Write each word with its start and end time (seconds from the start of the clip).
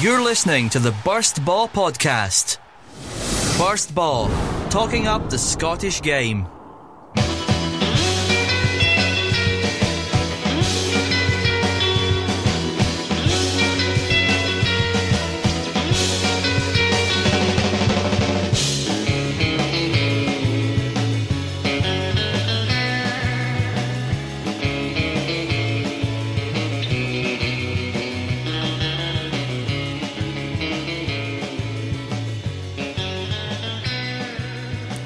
You're 0.00 0.22
listening 0.22 0.68
to 0.70 0.78
the 0.80 0.92
Burst 1.04 1.44
Baw 1.44 1.68
Podcast. 1.68 2.58
Burst 3.58 3.94
Baw, 3.94 4.28
talking 4.68 5.06
up 5.06 5.30
the 5.30 5.38
Scottish 5.38 6.00
game. 6.02 6.46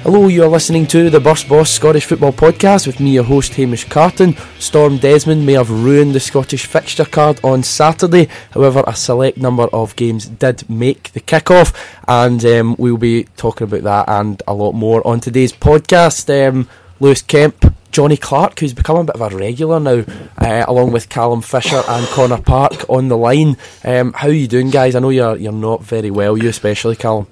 Hello, 0.07 0.29
you 0.29 0.41
are 0.41 0.47
listening 0.47 0.87
to 0.87 1.09
the 1.09 1.19
Burst 1.19 1.49
Baw 1.49 1.65
Scottish 1.65 2.05
Football 2.05 2.31
Podcast 2.31 2.87
with 2.87 3.01
me, 3.01 3.11
your 3.11 3.25
host 3.25 3.55
Hamish 3.55 3.83
Carton. 3.89 4.37
Storm 4.57 4.99
Desmond 4.99 5.45
may 5.45 5.51
have 5.51 5.69
ruined 5.69 6.15
the 6.15 6.21
Scottish 6.21 6.65
fixture 6.65 7.03
card 7.03 7.41
on 7.43 7.61
Saturday, 7.61 8.29
however, 8.51 8.85
a 8.87 8.95
select 8.95 9.37
number 9.37 9.63
of 9.63 9.97
games 9.97 10.25
did 10.25 10.69
make 10.69 11.11
the 11.11 11.19
kick-off, 11.19 11.73
and 12.07 12.45
um, 12.45 12.77
we'll 12.79 12.95
be 12.95 13.25
talking 13.35 13.65
about 13.65 13.83
that 13.83 14.07
and 14.07 14.41
a 14.47 14.53
lot 14.53 14.71
more 14.71 15.05
on 15.05 15.19
today's 15.19 15.51
podcast. 15.51 16.29
Um, 16.31 16.69
Lewis 17.01 17.21
Kemp, 17.21 17.75
Johnny 17.91 18.15
Clark, 18.15 18.61
who's 18.61 18.73
become 18.73 18.95
a 18.95 19.03
bit 19.03 19.15
of 19.15 19.33
a 19.33 19.35
regular 19.35 19.77
now, 19.77 20.05
uh, 20.37 20.63
along 20.69 20.93
with 20.93 21.09
Callum 21.09 21.41
Fisher 21.41 21.83
and 21.85 22.07
Connor 22.07 22.41
Park 22.41 22.89
on 22.89 23.09
the 23.09 23.17
line. 23.17 23.57
Um, 23.83 24.13
how 24.13 24.29
are 24.29 24.31
you 24.31 24.47
doing, 24.47 24.69
guys? 24.69 24.95
I 24.95 24.99
know 24.99 25.09
you're 25.09 25.35
you're 25.35 25.51
not 25.51 25.83
very 25.83 26.11
well, 26.11 26.37
you 26.37 26.47
especially, 26.47 26.95
Callum. 26.95 27.27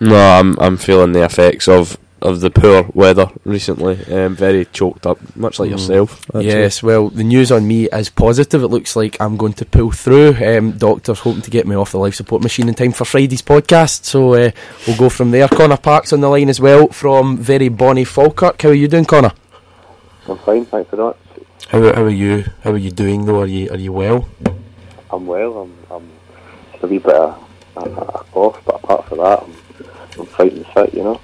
No, 0.00 0.16
I'm 0.16 0.58
I'm 0.58 0.76
feeling 0.78 1.12
the 1.12 1.24
effects 1.24 1.68
of 1.68 1.96
of 2.20 2.40
the 2.40 2.50
poor 2.50 2.86
weather 2.94 3.28
recently. 3.44 3.98
Um, 4.12 4.34
very 4.36 4.64
choked 4.66 5.06
up, 5.06 5.18
much 5.36 5.58
like 5.58 5.68
Mm. 5.68 5.72
yourself. 5.72 6.24
actually. 6.26 6.46
Yes, 6.46 6.82
well, 6.82 7.08
the 7.08 7.22
news 7.24 7.52
on 7.52 7.66
me 7.66 7.88
is 7.88 8.08
positive. 8.10 8.62
It 8.62 8.68
looks 8.68 8.96
like 8.96 9.16
I'm 9.20 9.36
going 9.36 9.52
to 9.54 9.64
pull 9.64 9.92
through. 9.92 10.34
Um, 10.44 10.72
doctors 10.72 11.20
hoping 11.20 11.42
to 11.42 11.50
get 11.50 11.66
me 11.66 11.76
off 11.76 11.92
the 11.92 11.98
life 11.98 12.14
support 12.16 12.42
machine 12.42 12.68
in 12.68 12.74
time 12.74 12.92
for 12.92 13.04
Friday's 13.04 13.42
podcast, 13.42 14.04
so 14.04 14.34
uh, 14.34 14.50
we'll 14.86 14.96
go 14.96 15.08
from 15.08 15.30
there. 15.30 15.48
Connor 15.48 15.76
Park's 15.76 16.12
on 16.12 16.20
the 16.20 16.28
line 16.28 16.48
as 16.48 16.60
well 16.60 16.88
from 16.88 17.36
very 17.36 17.68
bonny 17.68 18.04
Falkirk. 18.04 18.60
How 18.62 18.70
are 18.70 18.74
you 18.74 18.88
doing, 18.88 19.04
Connor? 19.04 19.32
I'm 20.28 20.38
fine, 20.38 20.64
thanks 20.66 20.90
very 20.90 21.02
much. 21.04 21.16
How, 21.68 21.80
how 21.94 22.02
are 22.02 22.08
you? 22.10 22.44
How 22.62 22.70
are 22.72 22.76
you 22.78 22.90
doing 22.90 23.26
though? 23.26 23.40
Are 23.42 23.46
you 23.46 23.70
are 23.70 23.76
you 23.76 23.92
well? 23.92 24.28
I'm 25.10 25.26
well. 25.26 25.58
I'm, 25.62 25.76
I'm 25.90 26.10
a 26.82 26.86
wee 26.86 26.98
bit 26.98 27.14
of 27.14 27.42
a, 27.76 27.80
a 27.90 28.24
cough, 28.32 28.60
but 28.64 28.76
apart 28.76 29.06
from 29.08 29.18
that, 29.18 29.42
I'm, 29.42 29.54
I'm 30.20 30.26
fighting 30.26 30.64
fit, 30.74 30.94
you 30.94 31.02
know. 31.04 31.20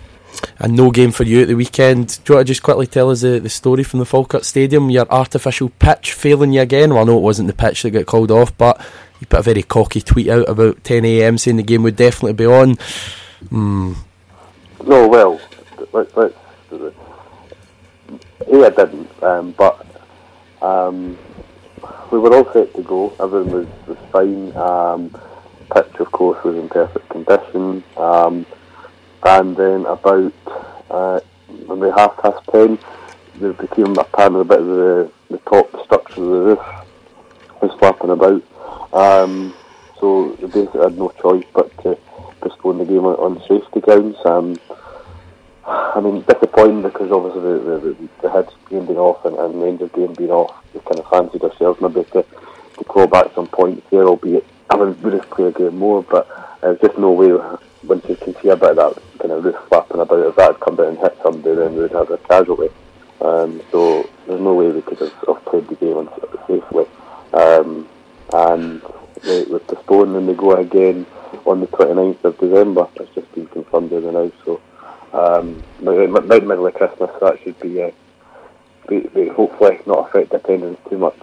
And 0.59 0.77
no 0.77 0.91
game 0.91 1.13
for 1.13 1.25
you 1.25 1.43
at 1.43 1.49
the 1.49 1.55
weekend. 1.55 2.21
Do 2.25 2.33
you 2.33 2.37
want 2.37 2.47
to 2.47 2.51
just 2.51 2.63
quickly 2.63 2.87
tell 2.87 3.11
us 3.11 3.23
the, 3.23 3.39
the 3.39 3.49
story 3.49 3.83
from 3.83 3.99
the 4.01 4.07
Falkirk 4.07 4.45
Stadium? 4.45 4.91
Your 4.91 5.11
artificial 5.11 5.71
pitch 5.79 6.13
failing 6.13 6.53
you 6.53 6.61
again. 6.61 6.91
Well, 6.91 7.03
I 7.03 7.05
know 7.05 7.19
it 7.19 7.23
wasn't 7.23 7.49
the 7.49 7.55
pitch 7.55 7.83
that 7.83 7.91
got 7.91 8.07
called 8.07 8.31
off, 8.31 8.57
but 8.57 8.85
you 9.21 9.27
put 9.27 9.41
a 9.41 9.43
very 9.43 9.63
cocky 9.63 10.01
tweet 10.01 10.29
out 10.29 10.49
about 10.49 10.85
10 10.85 11.05
a.m. 11.05 11.39
saying 11.39 11.57
the 11.57 11.63
game 11.63 11.83
would 11.83 11.97
definitely 11.97 12.35
be 12.35 12.47
on. 12.47 12.75
Hmm. 13.49 13.95
No, 14.87 15.09
well, 15.09 15.41
let, 15.93 16.17
let's. 16.17 16.35
Yeah, 18.47 18.67
I 18.67 18.71
didn't, 18.71 19.23
um, 19.23 19.53
but 19.53 19.87
um, 20.61 21.17
we 22.11 22.19
were 22.19 22.35
all 22.35 22.53
set 22.53 22.75
to 22.75 22.83
go. 22.83 23.15
Everything 23.21 23.53
was, 23.53 23.67
was 23.87 23.99
fine. 24.13 24.55
Um, 24.57 25.11
pitch, 25.73 26.01
of 26.01 26.13
course, 26.13 26.43
was 26.45 26.57
in 26.57 26.69
perfect 26.69 27.09
condition. 27.09 27.83
Um, 27.97 28.45
and 29.25 29.57
then 29.57 29.87
about 29.87 30.33
uh, 30.91 31.21
maybe 31.69 31.91
half 31.97 32.17
past 32.19 32.47
ten, 32.51 32.79
there 33.37 33.53
became 33.53 33.97
apparent 33.99 34.37
a 34.37 34.45
bit 34.45 34.61
of 34.61 34.67
the, 34.67 35.11
the 35.31 35.39
top 35.39 35.69
structure 35.85 36.23
of 36.23 36.29
the 36.29 36.41
roof 36.41 36.59
was 37.61 37.79
flapping 37.79 38.11
about. 38.11 38.43
Um, 38.93 39.55
so 40.01 40.33
they 40.35 40.47
basically 40.47 40.83
had 40.83 40.99
no 40.99 41.09
choice 41.21 41.45
but 41.53 41.77
to 41.83 41.99
postpone 42.41 42.79
the 42.79 42.85
game 42.85 43.05
on, 43.05 43.41
safety 43.49 43.81
grounds. 43.81 44.17
Um, 44.25 44.57
I 45.67 46.01
mean, 46.01 46.21
disappointing 46.23 46.83
because 46.83 47.11
obviously 47.11 47.41
the, 47.41 47.59
the, 47.59 47.79
the, 47.79 48.09
the 48.23 48.29
Hibs 48.29 48.53
game 48.69 48.87
being 48.87 48.99
off 48.99 49.25
and, 49.25 49.37
and 49.37 49.63
Rangers 49.63 49.91
game 49.93 50.13
being 50.13 50.31
off, 50.31 50.55
we 50.75 50.81
kind 50.81 50.99
of 50.99 51.09
fancied 51.09 51.43
ourselves 51.43 51.81
maybe 51.81 52.05
to, 52.05 52.23
to 52.79 52.85
claw 52.85 53.07
back 53.07 53.33
some 53.35 53.47
points 53.47 53.87
there, 53.91 54.05
albeit 54.05 54.45
I 54.69 54.77
would 54.77 55.13
have 55.13 55.31
played 55.31 55.55
a 55.55 55.59
game 55.59 55.79
more, 55.79 56.03
but 56.03 56.29
there's 56.61 56.81
just 56.81 56.99
no 56.99 57.13
way, 57.13 57.33
once 57.87 58.05
you 58.09 58.17
can 58.17 58.35
see 58.41 58.49
a 58.49 58.57
bit 58.57 58.77
of 58.77 58.77
that 58.77 59.19
kind 59.19 59.33
of 59.33 59.45
roof 59.45 59.57
flapping 59.69 60.01
about, 60.01 60.27
if 60.27 60.37
that 60.37 60.53
had 60.53 60.61
come 60.61 60.77
down 60.77 60.89
and 60.89 60.99
hit 60.99 61.17
somebody, 61.23 61.55
then 61.55 61.75
we 61.75 61.83
would 61.83 61.93
have 61.93 62.11
a 62.11 62.19
casualty. 62.19 62.75
Um, 63.21 63.63
so 63.71 64.09
there's 64.27 64.41
no 64.41 64.55
way 64.55 64.71
we 64.71 64.83
could 64.83 64.99
have, 64.99 65.13
have 65.27 65.45
played 65.45 65.69
the 65.69 65.77
game 65.77 66.09
safely. 66.47 66.87
Um, 67.33 67.89
and 68.33 68.83
with 69.27 69.49
we 69.49 69.59
postponed 69.59 70.17
and 70.17 70.29
they 70.29 70.35
go 70.35 70.57
again 70.57 71.07
on 71.47 71.61
the 71.61 71.67
29th 71.67 72.25
of 72.25 72.39
December. 72.39 72.89
It's 72.97 73.15
just 73.15 73.33
been 73.35 73.47
confirmed 73.47 73.91
there 73.91 74.01
now. 74.01 74.31
So 74.45 74.61
um, 75.13 75.63
right 75.81 76.11
middle 76.11 76.67
of 76.67 76.75
Christmas, 76.75 77.11
that 77.21 77.39
should 77.43 77.59
be, 77.61 77.83
uh, 77.83 77.91
be, 78.89 79.01
be 79.15 79.29
hopefully 79.29 79.79
not 79.87 80.09
affect 80.09 80.35
attendance 80.35 80.79
too 80.89 80.99
much. 80.99 81.19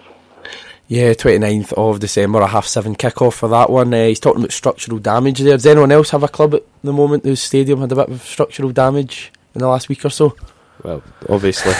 Yeah, 0.92 1.14
29th 1.14 1.72
of 1.72 2.00
December, 2.00 2.42
a 2.42 2.46
half 2.46 2.66
seven 2.66 2.94
kick-off 2.94 3.36
for 3.36 3.48
that 3.48 3.70
one. 3.70 3.94
Uh, 3.94 4.08
he's 4.08 4.20
talking 4.20 4.42
about 4.42 4.52
structural 4.52 4.98
damage 4.98 5.38
there. 5.38 5.56
Does 5.56 5.64
anyone 5.64 5.90
else 5.90 6.10
have 6.10 6.22
a 6.22 6.28
club 6.28 6.54
at 6.54 6.64
the 6.84 6.92
moment 6.92 7.24
whose 7.24 7.40
stadium 7.40 7.80
had 7.80 7.92
a 7.92 7.94
bit 7.94 8.10
of 8.10 8.20
structural 8.20 8.72
damage 8.72 9.32
in 9.54 9.60
the 9.60 9.68
last 9.68 9.88
week 9.88 10.04
or 10.04 10.10
so? 10.10 10.36
Well, 10.82 11.02
obviously, 11.30 11.72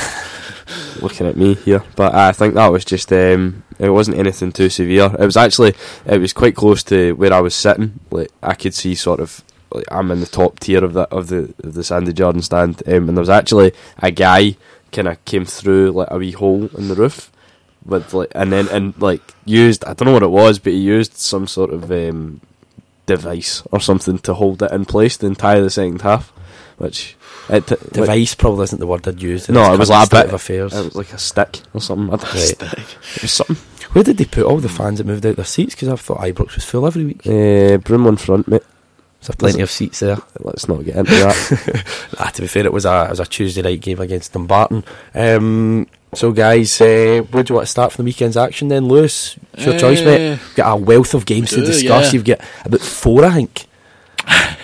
looking 1.02 1.26
at 1.26 1.36
me 1.36 1.56
here, 1.56 1.84
but 1.94 2.14
I 2.14 2.32
think 2.32 2.54
that 2.54 2.68
was 2.68 2.86
just 2.86 3.12
um, 3.12 3.62
it 3.78 3.90
wasn't 3.90 4.16
anything 4.16 4.50
too 4.50 4.70
severe. 4.70 5.14
It 5.18 5.26
was 5.26 5.36
actually 5.36 5.74
it 6.06 6.18
was 6.18 6.32
quite 6.32 6.56
close 6.56 6.82
to 6.84 7.12
where 7.12 7.34
I 7.34 7.40
was 7.40 7.54
sitting. 7.54 8.00
Like 8.10 8.30
I 8.42 8.54
could 8.54 8.72
see 8.72 8.94
sort 8.94 9.20
of. 9.20 9.44
I'm 9.90 10.10
in 10.10 10.20
the 10.20 10.26
top 10.26 10.58
tier 10.58 10.82
of 10.82 10.94
the 10.94 11.02
of 11.10 11.26
the 11.26 11.52
of 11.62 11.74
the 11.74 11.84
Sandy 11.84 12.14
Jardine 12.14 12.40
stand, 12.40 12.82
um, 12.86 13.10
and 13.10 13.18
there 13.18 13.20
was 13.20 13.28
actually 13.28 13.72
a 13.98 14.10
guy 14.10 14.56
kind 14.90 15.08
of 15.08 15.22
came 15.26 15.44
through 15.44 15.90
like 15.90 16.08
a 16.10 16.16
wee 16.16 16.32
hole 16.32 16.70
in 16.78 16.88
the 16.88 16.94
roof, 16.94 17.30
with 17.84 18.12
like 18.14 18.30
and 18.34 18.52
then 18.52 18.68
and 18.68 18.94
like 19.00 19.22
used 19.44 19.84
I 19.84 19.94
don't 19.94 20.06
know 20.06 20.12
what 20.12 20.22
it 20.22 20.30
was, 20.30 20.58
but 20.58 20.72
he 20.72 20.78
used 20.80 21.16
some 21.16 21.46
sort 21.46 21.70
of 21.72 21.90
um, 21.90 22.40
device 23.06 23.62
or 23.72 23.80
something 23.80 24.18
to 24.20 24.34
hold 24.34 24.62
it 24.62 24.70
in 24.72 24.84
place 24.84 25.16
the 25.16 25.26
entire 25.26 25.60
the 25.60 25.70
second 25.70 26.02
half, 26.02 26.28
which 26.78 27.16
it, 27.48 27.68
which- 27.68 27.80
Device 27.92 28.34
probably 28.34 28.64
isn't 28.64 28.78
the 28.78 28.86
word 28.86 29.06
I'd 29.08 29.20
use. 29.20 29.48
no, 29.48 29.72
it 29.74 29.78
was 29.78 29.90
like 29.90 30.06
a 30.06 30.10
bit 30.10 30.26
of 30.26 30.34
affairs. 30.34 30.72
It 30.74 30.84
was 30.84 30.94
like 30.94 31.12
a 31.12 31.18
stick 31.18 31.60
or 31.74 31.80
something. 31.80 32.12
I 32.14 32.16
don't 32.16 32.34
Right. 32.34 32.96
It 33.16 33.22
was 33.22 33.32
something. 33.32 33.56
Where 33.92 34.04
did 34.04 34.16
they 34.16 34.24
put 34.24 34.44
all 34.46 34.58
the 34.58 34.68
fans 34.70 34.98
that 34.98 35.06
moved 35.06 35.26
out 35.26 35.36
their 35.36 35.44
seats? 35.44 35.74
Because 35.74 35.88
I 35.88 35.96
thought 35.96 36.20
Ibrox 36.20 36.54
was 36.54 36.64
full 36.64 36.86
every 36.86 37.04
week. 37.04 37.26
Uh, 37.26 37.76
Broomloan 37.78 38.18
front, 38.18 38.48
mate. 38.48 38.62
There's 39.20 39.36
plenty 39.36 39.60
of 39.60 39.70
seats 39.70 40.00
there. 40.00 40.16
Let's 40.40 40.66
not 40.66 40.84
get 40.84 40.96
into 40.96 41.10
that. 41.12 41.84
Ah, 42.18 42.28
to 42.30 42.42
be 42.42 42.48
fair, 42.48 42.64
it 42.64 42.72
was 42.72 42.84
a 42.86 43.04
it 43.06 43.10
was 43.10 43.20
a 43.20 43.26
Tuesday 43.26 43.62
night 43.62 43.80
game 43.80 44.00
against 44.00 44.32
Dumbarton. 44.32 44.84
Um, 45.14 45.86
so, 46.14 46.32
guys, 46.32 46.80
uh, 46.80 47.22
where 47.30 47.42
do 47.42 47.52
you 47.52 47.54
want 47.56 47.66
to 47.66 47.70
start 47.70 47.92
from 47.92 48.04
the 48.04 48.08
weekend's 48.08 48.36
action 48.36 48.68
then, 48.68 48.86
Lewis? 48.86 49.36
It's 49.54 49.64
your 49.64 49.78
choice, 49.78 50.02
mate. 50.02 50.28
Uh, 50.28 50.30
You've 50.32 50.54
got 50.54 50.72
a 50.72 50.76
wealth 50.76 51.14
of 51.14 51.24
games 51.26 51.50
to 51.50 51.60
discuss. 51.64 52.06
yeah. 52.06 52.12
You've 52.12 52.24
got 52.24 52.40
about 52.64 52.80
four, 52.80 53.24
I 53.24 53.30
think. 53.32 53.66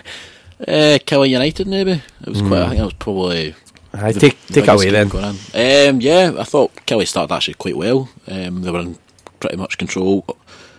Uh, 0.60 0.98
Killie 1.06 1.28
United, 1.31 1.69
maybe. 1.69 1.92
It 1.92 2.28
was 2.28 2.42
quite. 2.42 2.62
I 2.62 2.69
think 2.70 2.81
it 2.81 2.84
was 2.84 2.92
probably. 2.94 3.54
The 3.92 4.12
take 4.12 4.47
take 4.48 4.66
away 4.66 4.91
then. 4.91 5.08
Um, 5.12 6.00
yeah, 6.00 6.32
I 6.37 6.42
thought 6.42 6.75
Killie 6.84 7.06
started 7.06 7.32
actually 7.32 7.54
quite 7.54 7.76
well. 7.76 8.08
Um, 8.26 8.62
they 8.62 8.72
were 8.72 8.81
in 8.81 8.98
pretty 9.38 9.56
much 9.56 9.78
control 9.78 10.25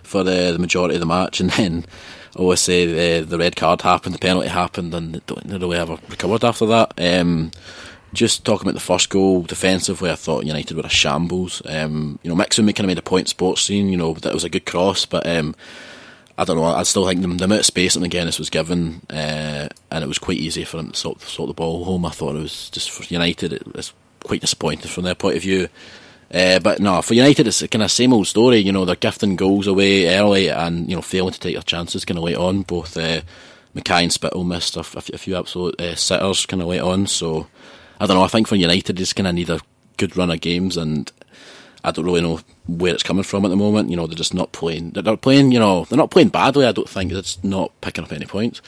for 0.04 0.26
the, 0.26 0.52
the 0.52 0.60
majority 0.60 0.96
of 0.96 1.00
the 1.00 1.06
match, 1.06 1.40
and 1.40 1.50
then 1.52 1.86
obviously 2.36 2.88
the 3.20 3.26
the 3.26 3.38
red 3.38 3.56
card 3.56 3.82
happened, 3.84 4.16
the 4.16 4.20
penalty 4.20 4.50
happened, 4.50 4.94
and 4.94 5.16
they 5.16 5.22
don't 5.26 5.48
really 5.62 5.78
ever 5.78 5.98
recovered 6.10 6.44
after 6.44 6.66
that. 6.66 6.92
Um, 6.98 7.52
just 8.14 8.46
talking 8.46 8.68
about 8.68 8.74
the 8.74 8.80
first 8.80 9.10
goal 9.10 9.44
defensively, 9.44 10.10
I 10.10 10.16
thought 10.16 10.46
United 10.46 10.76
were 10.76 10.84
a 10.84 10.90
shambles. 10.90 11.62
Um, 11.66 12.20
you 12.24 12.30
know, 12.30 12.36
Mixon 12.36 12.66
kind 12.68 12.82
of 12.82 12.88
made 12.88 12.98
a 12.98 13.04
point 13.04 13.30
sports 13.30 13.62
scene. 13.62 13.90
You 13.90 13.98
know, 13.98 14.14
that 14.14 14.34
was 14.34 14.44
a 14.44 14.50
good 14.50 14.66
cross, 14.66 15.06
but 15.06 15.28
um, 15.28 15.56
I 16.38 16.44
don't 16.44 16.58
know. 16.58 16.64
I 16.64 16.84
still 16.84 17.06
think 17.06 17.22
the, 17.22 17.28
the 17.28 17.46
amount 17.46 17.60
of 17.60 17.66
space 17.66 17.94
that 17.94 18.00
Magennis 18.04 18.40
was 18.40 18.50
given, 18.50 19.02
uh, 19.10 19.70
and 19.92 20.04
it 20.04 20.08
was 20.08 20.20
quite 20.20 20.38
easy 20.38 20.64
for 20.64 20.80
him 20.80 20.92
to 20.92 20.98
sort, 20.98 21.22
sort 21.22 21.50
the 21.50 21.54
ball 21.54 21.84
home. 21.84 22.06
I 22.06 22.12
thought 22.12 22.36
it 22.36 22.42
was 22.42 22.70
just 22.70 22.92
for 22.92 23.04
United, 23.04 23.54
it 23.54 23.76
was 23.76 23.94
quite 24.24 24.42
disappointing 24.42 24.90
from 24.90 25.04
their 25.04 25.16
point 25.16 25.38
of 25.38 25.44
view. 25.44 25.68
Uh, 26.34 26.60
but 26.60 26.80
no, 26.80 27.02
for 27.02 27.16
United, 27.16 27.48
it's 27.48 27.66
kind 27.68 27.84
of 27.84 27.92
same 27.92 28.14
old 28.14 28.28
story. 28.28 28.58
You 28.58 28.72
know, 28.72 28.86
they're 28.86 28.96
gifting 28.96 29.36
goals 29.36 29.68
away 29.68 30.16
early 30.16 30.50
and 30.50 30.90
you 30.90 30.96
know 30.96 31.02
failing 31.02 31.34
to 31.34 31.40
take 31.40 31.56
their 31.56 31.64
chances 31.64 32.06
kind 32.06 32.18
of 32.18 32.24
late 32.24 32.38
on. 32.38 32.62
Both 32.62 32.96
uh, 32.98 33.22
Mackay 33.74 34.04
and 34.04 34.14
Spittal 34.14 34.46
missed 34.46 34.78
a, 34.78 34.84
few 34.84 35.36
absolute 35.36 35.80
uh, 35.82 35.96
sitters 35.96 36.46
kind 36.46 36.62
of 36.62 36.68
late 36.68 36.82
on. 36.82 37.08
So 37.08 37.48
I 38.00 38.06
don't 38.06 38.18
know. 38.18 38.24
I 38.24 38.28
think 38.28 38.48
for 38.48 38.56
United, 38.56 38.96
they 38.96 39.00
just 39.00 39.16
kind 39.16 39.28
of 39.28 39.36
need 39.36 39.50
a 39.50 39.60
good 39.98 40.16
run 40.18 40.32
of 40.32 40.42
games 40.42 40.78
and. 40.78 41.12
I 41.82 41.92
don't 41.92 42.04
really 42.04 42.20
know 42.20 42.42
where 42.68 42.94
it's 42.94 43.04
coming 43.04 43.24
from 43.24 43.46
at 43.46 43.48
the 43.48 43.56
moment. 43.56 43.90
You 43.90 43.96
know, 43.96 44.06
they're 44.06 44.14
just 44.14 44.34
not 44.34 44.52
playing. 44.52 44.90
They're 44.90 45.16
playing. 45.16 45.54
You 45.54 45.60
know, 45.60 45.86
they're 45.86 45.96
not 45.96 46.12
playing 46.12 46.28
badly. 46.28 46.66
I 46.66 46.74
don't 46.74 46.90
think 46.90 47.14
it's 47.14 47.42
not 47.42 47.72
picking 47.80 48.04
up 48.04 48.12
any 48.12 48.26
points. 48.26 48.62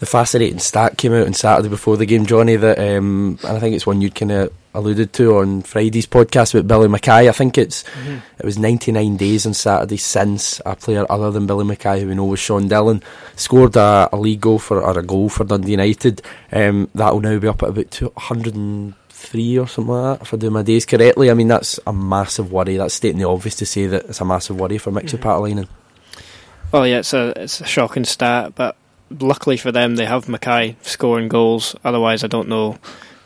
The 0.00 0.06
fascinating 0.06 0.58
stat 0.58 0.98
came 0.98 1.12
out 1.12 1.28
on 1.28 1.32
Saturday 1.32 1.68
before 1.68 1.96
the 1.96 2.06
game, 2.06 2.26
Johnny. 2.26 2.56
That 2.56 2.80
um, 2.80 3.38
and 3.44 3.56
I 3.56 3.60
think 3.60 3.76
it's 3.76 3.86
one 3.86 4.00
you'd 4.00 4.16
kind 4.16 4.32
of 4.32 4.52
alluded 4.76 5.12
to 5.14 5.38
on 5.38 5.62
Friday's 5.62 6.06
podcast 6.06 6.52
with 6.54 6.68
Billy 6.68 6.86
Mackay. 6.86 7.28
I 7.28 7.32
think 7.32 7.56
it's 7.56 7.82
mm-hmm. 7.84 8.18
it 8.38 8.44
was 8.44 8.58
99 8.58 9.16
days 9.16 9.46
on 9.46 9.54
Saturday 9.54 9.96
since 9.96 10.60
a 10.66 10.76
player 10.76 11.10
other 11.10 11.30
than 11.30 11.46
Billy 11.46 11.64
Mackay, 11.64 12.00
who 12.00 12.08
we 12.08 12.14
know 12.14 12.26
was 12.26 12.38
Sean 12.38 12.68
Dillon, 12.68 13.02
scored 13.34 13.76
a, 13.76 14.08
a 14.12 14.16
league 14.16 14.40
goal 14.40 14.58
for 14.58 14.82
or 14.82 14.98
a 14.98 15.02
goal 15.02 15.28
for 15.28 15.44
Dundee 15.44 15.72
United. 15.72 16.22
Um, 16.52 16.88
that 16.94 17.12
will 17.12 17.20
now 17.20 17.38
be 17.38 17.48
up 17.48 17.62
at 17.62 17.70
about 17.70 17.90
203 17.90 19.58
or 19.58 19.66
something 19.66 19.94
like 19.94 20.18
that, 20.18 20.26
if 20.26 20.34
I 20.34 20.36
do 20.36 20.50
my 20.50 20.62
days 20.62 20.84
correctly. 20.84 21.30
I 21.30 21.34
mean, 21.34 21.48
that's 21.48 21.80
a 21.86 21.92
massive 21.92 22.52
worry. 22.52 22.76
That's 22.76 22.94
stating 22.94 23.18
the 23.18 23.28
obvious 23.28 23.56
to 23.56 23.66
say 23.66 23.86
that 23.86 24.04
it's 24.04 24.20
a 24.20 24.24
massive 24.24 24.60
worry 24.60 24.78
for 24.78 24.92
Mixu 24.92 25.18
mm-hmm. 25.18 25.28
Paatelainen. 25.28 25.68
Well, 26.70 26.86
yeah, 26.86 26.98
it's 26.98 27.14
a 27.14 27.32
it's 27.36 27.60
a 27.60 27.66
shocking 27.66 28.04
stat, 28.04 28.54
but 28.54 28.76
luckily 29.10 29.56
for 29.56 29.72
them, 29.72 29.96
they 29.96 30.04
have 30.04 30.28
Mackay 30.28 30.76
scoring 30.82 31.28
goals. 31.28 31.74
Otherwise, 31.84 32.24
I 32.24 32.26
don't 32.26 32.48
know 32.48 32.76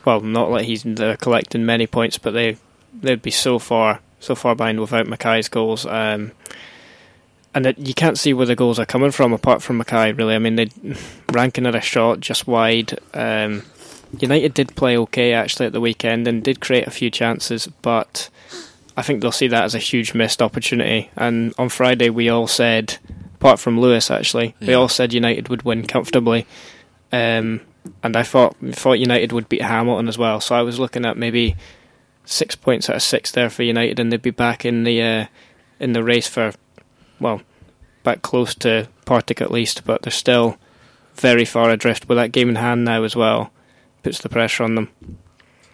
well, 0.05 0.21
not 0.21 0.51
like 0.51 0.65
he's 0.65 0.83
collecting 1.19 1.65
many 1.65 1.87
points, 1.87 2.17
but 2.17 2.31
they 2.31 2.57
they'd 2.93 3.21
be 3.21 3.31
so 3.31 3.59
far 3.59 3.99
so 4.19 4.35
far 4.35 4.55
behind 4.55 4.79
without 4.79 5.07
Mackay's 5.07 5.49
goals. 5.49 5.85
Um, 5.85 6.31
and 7.53 7.65
it, 7.65 7.77
you 7.77 7.93
can't 7.93 8.17
see 8.17 8.33
where 8.33 8.45
the 8.45 8.55
goals 8.55 8.79
are 8.79 8.85
coming 8.85 9.11
from 9.11 9.33
apart 9.33 9.61
from 9.61 9.77
Mackay. 9.77 10.13
Really, 10.13 10.35
I 10.35 10.39
mean, 10.39 10.55
they 10.55 10.69
ranking 11.31 11.65
at 11.65 11.75
a 11.75 11.81
shot 11.81 12.19
just 12.19 12.47
wide. 12.47 12.97
Um, 13.13 13.63
United 14.19 14.53
did 14.53 14.75
play 14.75 14.97
okay 14.97 15.33
actually 15.33 15.65
at 15.65 15.73
the 15.73 15.81
weekend 15.81 16.27
and 16.27 16.43
did 16.43 16.59
create 16.59 16.87
a 16.87 16.91
few 16.91 17.09
chances, 17.09 17.67
but 17.81 18.29
I 18.95 19.01
think 19.01 19.21
they'll 19.21 19.31
see 19.31 19.47
that 19.47 19.63
as 19.63 19.75
a 19.75 19.79
huge 19.79 20.13
missed 20.13 20.41
opportunity. 20.41 21.09
And 21.15 21.53
on 21.57 21.69
Friday, 21.69 22.09
we 22.09 22.29
all 22.29 22.47
said, 22.47 22.97
apart 23.35 23.59
from 23.59 23.79
Lewis, 23.79 24.11
actually, 24.11 24.55
yeah. 24.59 24.67
we 24.67 24.73
all 24.73 24.89
said 24.89 25.13
United 25.13 25.49
would 25.49 25.63
win 25.63 25.87
comfortably. 25.87 26.45
Um, 27.11 27.61
and 28.03 28.15
I 28.15 28.23
thought 28.23 28.55
thought 28.71 28.99
United 28.99 29.31
would 29.31 29.49
beat 29.49 29.61
Hamilton 29.61 30.07
as 30.07 30.17
well. 30.17 30.39
So 30.39 30.55
I 30.55 30.61
was 30.61 30.79
looking 30.79 31.05
at 31.05 31.17
maybe 31.17 31.55
six 32.25 32.55
points 32.55 32.89
out 32.89 32.95
of 32.95 33.01
six 33.01 33.31
there 33.31 33.49
for 33.49 33.63
United, 33.63 33.99
and 33.99 34.11
they'd 34.11 34.21
be 34.21 34.31
back 34.31 34.65
in 34.65 34.83
the 34.83 35.01
uh, 35.01 35.25
in 35.79 35.93
the 35.93 36.03
race 36.03 36.27
for 36.27 36.53
well, 37.19 37.41
back 38.03 38.21
close 38.21 38.55
to 38.55 38.87
Partick 39.05 39.41
at 39.41 39.51
least. 39.51 39.83
But 39.85 40.03
they're 40.03 40.11
still 40.11 40.57
very 41.15 41.45
far 41.45 41.69
adrift 41.69 42.07
with 42.07 42.17
that 42.17 42.31
game 42.31 42.49
in 42.49 42.55
hand 42.55 42.85
now 42.85 43.03
as 43.03 43.15
well. 43.15 43.51
Puts 44.03 44.19
the 44.19 44.29
pressure 44.29 44.63
on 44.63 44.75
them. 44.75 44.89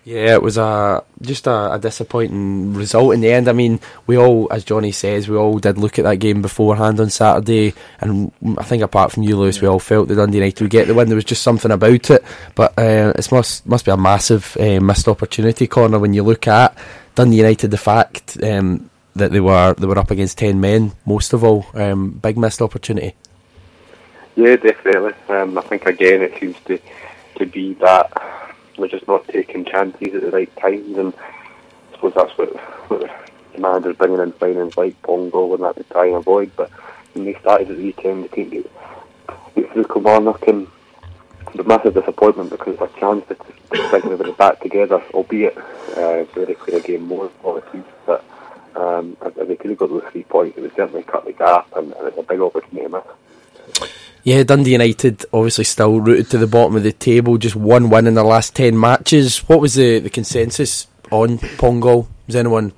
Yeah, 0.07 0.35
it 0.35 0.41
was 0.41 0.57
a 0.57 1.03
just 1.21 1.47
a, 1.47 1.73
a, 1.73 1.79
disappointing 1.79 2.73
result 2.73 3.13
in 3.13 3.19
the 3.19 3.29
end. 3.29 3.49
I 3.49 3.51
mean, 3.51 3.81
we 4.05 4.17
all, 4.17 4.47
as 4.53 4.63
Johnny 4.63 4.93
says, 4.93 5.27
we 5.27 5.35
all 5.35 5.59
did 5.59 5.77
look 5.77 5.99
at 5.99 6.05
that 6.05 6.19
game 6.19 6.41
beforehand 6.41 7.01
on 7.01 7.09
Saturday, 7.09 7.73
and 7.99 8.31
I 8.57 8.63
think 8.63 8.83
apart 8.83 9.11
from 9.11 9.23
you, 9.23 9.35
Lewis, 9.35 9.59
we 9.59 9.67
all 9.67 9.79
felt 9.79 10.07
that 10.07 10.15
Dundee 10.15 10.37
United 10.37 10.61
would 10.61 10.71
get 10.71 10.87
the 10.87 10.93
win. 10.93 11.09
There 11.09 11.17
was 11.17 11.25
just 11.25 11.43
something 11.43 11.71
about 11.71 12.09
it, 12.09 12.23
but 12.55 12.71
uh, 12.79 13.11
it 13.17 13.31
must 13.33 13.65
must 13.65 13.83
be 13.83 13.91
a 13.91 13.97
massive 13.97 14.55
uh, 14.57 14.79
missed 14.79 15.09
opportunity 15.09 15.67
Connor 15.67 15.99
when 15.99 16.13
you 16.13 16.23
look 16.23 16.47
at 16.47 16.77
Dundee 17.15 17.35
United. 17.35 17.71
The 17.71 17.77
fact 17.77 18.41
um, 18.41 18.89
that 19.17 19.33
they 19.33 19.41
were 19.41 19.73
they 19.77 19.87
were 19.87 19.99
up 19.99 20.11
against 20.11 20.37
ten 20.37 20.61
men, 20.61 20.93
most 21.05 21.33
of 21.33 21.43
all, 21.43 21.65
um, 21.73 22.11
big 22.11 22.37
missed 22.37 22.61
opportunity. 22.61 23.13
Yeah, 24.37 24.55
definitely. 24.55 25.15
Um, 25.27 25.57
I 25.57 25.61
think 25.63 25.85
again 25.85 26.21
it 26.21 26.39
seems 26.39 26.55
to 26.67 26.79
to 27.39 27.45
be 27.45 27.73
that 27.73 28.36
we're 28.77 28.87
just 28.87 29.07
not 29.07 29.27
taking 29.27 29.65
chances 29.65 30.13
at 30.13 30.21
the 30.21 30.31
right 30.31 30.55
times, 30.57 30.97
and 30.97 31.13
I 31.13 31.95
suppose 31.95 32.13
that's 32.15 32.37
what, 32.37 32.55
what 32.89 33.09
the 33.53 33.59
manager's 33.59 33.95
bringing 33.95 34.19
in 34.19 34.31
signings 34.33 34.77
like 34.77 35.01
Pongo 35.01 35.53
and 35.53 35.63
that 35.63 35.75
to 35.77 35.83
try 35.85 36.07
and 36.07 36.15
avoid. 36.15 36.51
But 36.55 36.69
when 37.13 37.25
they 37.25 37.33
started 37.39 37.69
at 37.69 37.77
the 37.77 37.83
weekend, 37.83 38.23
they 38.23 38.27
couldn't 38.29 38.49
get, 38.49 38.71
get 39.55 39.73
through 39.73 39.85
Kilmarnock, 39.85 40.47
and 40.47 40.67
the 41.55 41.63
massive 41.63 41.93
disappointment 41.93 42.49
because 42.49 42.75
a 42.79 42.99
chance 42.99 43.25
to, 43.27 43.35
to 43.35 43.89
bring 43.89 44.05
everybody 44.05 44.31
back 44.33 44.59
together, 44.61 45.01
albeit 45.13 45.57
uh, 45.57 46.23
very 46.25 46.55
clear 46.55 46.79
game 46.79 47.03
more 47.03 47.29
quality. 47.29 47.83
But 48.05 48.23
um, 48.75 49.17
if 49.21 49.47
they 49.47 49.55
could 49.55 49.71
have 49.71 49.79
got 49.79 49.89
those 49.89 50.03
three 50.11 50.23
points, 50.23 50.57
it 50.57 50.61
would 50.61 50.75
certainly 50.75 51.03
cut 51.03 51.25
the 51.25 51.33
gap, 51.33 51.67
and, 51.75 51.93
and 51.93 52.07
it's 52.07 52.17
a 52.17 52.23
big 52.23 52.39
opportunity 52.39 52.87
miss. 52.87 54.06
Yeah, 54.27 54.43
Dundee 54.43 54.73
United 54.73 55.23
obviously 55.31 55.63
still 55.63 56.01
rooted 56.01 56.29
to 56.31 56.37
the 56.37 56.47
bottom 56.47 56.75
of 56.75 56.83
the 56.83 56.91
table, 56.91 57.37
just 57.37 57.55
one 57.55 57.89
win 57.89 58.07
in 58.07 58.15
their 58.15 58.25
last 58.25 58.53
10 58.57 58.77
matches. 58.77 59.37
What 59.47 59.61
was 59.61 59.75
the, 59.75 59.99
the 59.99 60.09
consensus 60.09 60.85
on 61.11 61.37
Pongo? 61.37 62.09
Has 62.25 62.35
anyone 62.35 62.73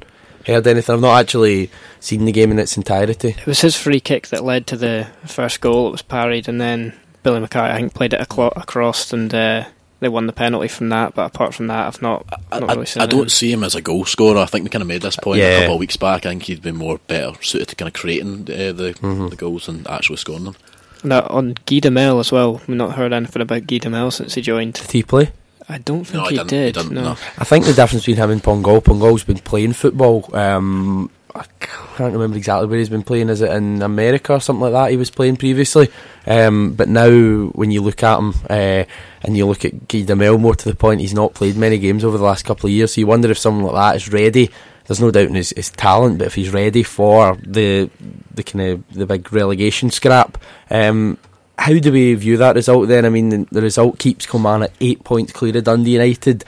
heard 0.45 0.67
anything? 0.67 0.93
I've 0.93 1.01
not 1.01 1.19
actually 1.19 1.71
seen 1.99 2.25
the 2.25 2.31
game 2.31 2.51
in 2.51 2.59
its 2.59 2.77
entirety. 2.77 3.29
It 3.29 3.47
was 3.47 3.61
his 3.61 3.75
free 3.75 3.99
kick 3.99 4.27
that 4.27 4.43
led 4.43 4.67
to 4.67 4.77
the 4.77 5.07
first 5.25 5.59
goal. 5.59 5.87
It 5.87 5.93
was 5.93 6.03
parried, 6.03 6.47
and 6.47 6.61
then 6.61 6.93
Billy 7.23 7.39
Mackay, 7.39 7.59
I 7.59 7.77
think, 7.77 7.95
played 7.95 8.13
it 8.13 8.21
across, 8.21 9.11
and 9.11 9.33
uh, 9.33 9.65
they 10.01 10.07
won 10.07 10.27
the 10.27 10.33
penalty 10.33 10.67
from 10.67 10.89
that. 10.89 11.15
But 11.15 11.33
apart 11.33 11.55
from 11.55 11.65
that, 11.65 11.87
I've 11.87 12.01
not, 12.03 12.27
not 12.51 12.69
I, 12.69 12.73
really 12.75 12.87
I, 12.97 13.03
I 13.05 13.07
don't 13.07 13.31
see 13.31 13.51
him 13.51 13.63
as 13.63 13.73
a 13.73 13.81
goal 13.81 14.05
scorer. 14.05 14.37
I 14.37 14.45
think 14.45 14.65
we 14.65 14.69
kind 14.69 14.83
of 14.83 14.87
made 14.87 15.01
this 15.01 15.15
point 15.15 15.39
yeah. 15.39 15.47
a 15.47 15.59
couple 15.61 15.73
of 15.73 15.79
weeks 15.79 15.97
back. 15.97 16.27
I 16.27 16.29
think 16.29 16.43
he'd 16.43 16.61
been 16.61 16.77
more 16.77 16.99
better 17.07 17.41
suited 17.41 17.69
to 17.69 17.75
kind 17.75 17.87
of 17.87 17.93
creating 17.93 18.41
uh, 18.41 18.71
the, 18.71 18.95
mm-hmm. 19.01 19.29
the 19.29 19.35
goals 19.35 19.67
and 19.67 19.87
actually 19.87 20.17
scoring 20.17 20.43
them. 20.43 20.55
Now 21.03 21.25
on 21.29 21.53
Guy 21.65 21.79
Demel 21.79 22.19
as 22.19 22.31
well. 22.31 22.61
We've 22.67 22.77
not 22.77 22.95
heard 22.95 23.13
anything 23.13 23.41
about 23.41 23.67
Guy 23.67 23.79
Demel 23.79 24.11
since 24.11 24.35
he 24.35 24.41
joined. 24.41 24.73
Did 24.73 24.91
he 24.91 25.03
play? 25.03 25.31
I 25.67 25.77
don't 25.77 26.03
think 26.03 26.23
no, 26.23 26.29
he, 26.29 26.43
did. 26.43 26.75
He 26.75 26.89
no. 26.89 27.01
no. 27.01 27.11
I 27.37 27.43
think 27.43 27.65
the 27.65 27.73
difference 27.73 28.03
between 28.03 28.17
him 28.17 28.31
and 28.31 28.43
Pongo, 28.43 28.81
Pongo's 28.81 29.23
been 29.23 29.37
playing 29.37 29.73
football. 29.73 30.27
Um, 30.35 31.11
I 31.35 31.45
can't 31.59 32.11
remember 32.11 32.37
exactly 32.37 32.67
where 32.67 32.79
he's 32.79 32.89
been 32.89 33.03
playing. 33.03 33.29
Is 33.29 33.41
it 33.41 33.51
in 33.51 33.83
America 33.83 34.33
or 34.33 34.39
something 34.39 34.61
like 34.61 34.71
that? 34.71 34.89
He 34.89 34.97
was 34.97 35.11
playing 35.11 35.37
previously, 35.37 35.89
um, 36.25 36.73
but 36.73 36.89
now 36.89 37.09
when 37.49 37.69
you 37.69 37.81
look 37.81 38.01
at 38.01 38.17
him 38.17 38.33
uh, 38.49 38.83
and 39.21 39.37
you 39.37 39.45
look 39.45 39.63
at 39.63 39.87
Guy 39.87 40.01
Demel, 40.01 40.39
more 40.39 40.55
to 40.55 40.69
the 40.69 40.75
point, 40.75 41.01
he's 41.01 41.13
not 41.13 41.35
played 41.35 41.55
many 41.55 41.77
games 41.77 42.03
over 42.03 42.17
the 42.17 42.23
last 42.23 42.45
couple 42.45 42.67
of 42.67 42.73
years. 42.73 42.95
So 42.95 43.01
you 43.01 43.07
wonder 43.07 43.29
if 43.29 43.37
someone 43.37 43.71
like 43.71 43.75
that 43.75 43.95
is 43.95 44.11
ready 44.11 44.49
there's 44.89 44.99
no 44.99 45.11
doubt 45.11 45.27
in 45.27 45.35
his, 45.35 45.51
his 45.51 45.69
talent, 45.69 46.17
but 46.17 46.25
if 46.25 46.33
he's 46.33 46.49
ready 46.49 46.81
for 46.81 47.37
the 47.45 47.91
the 48.33 48.41
kind 48.41 48.61
of 48.61 48.93
the 48.93 49.05
big 49.05 49.31
relegation 49.31 49.91
scrap, 49.91 50.39
um, 50.71 51.19
how 51.59 51.77
do 51.77 51.91
we 51.91 52.15
view 52.15 52.37
that 52.37 52.55
result 52.55 52.87
then? 52.87 53.05
I 53.05 53.09
mean, 53.09 53.29
the, 53.29 53.47
the 53.51 53.61
result 53.61 53.99
keeps 53.99 54.25
at 54.33 54.71
eight 54.81 55.03
points 55.03 55.31
clear 55.31 55.55
of 55.55 55.63
Dundee 55.65 55.91
United. 55.91 56.43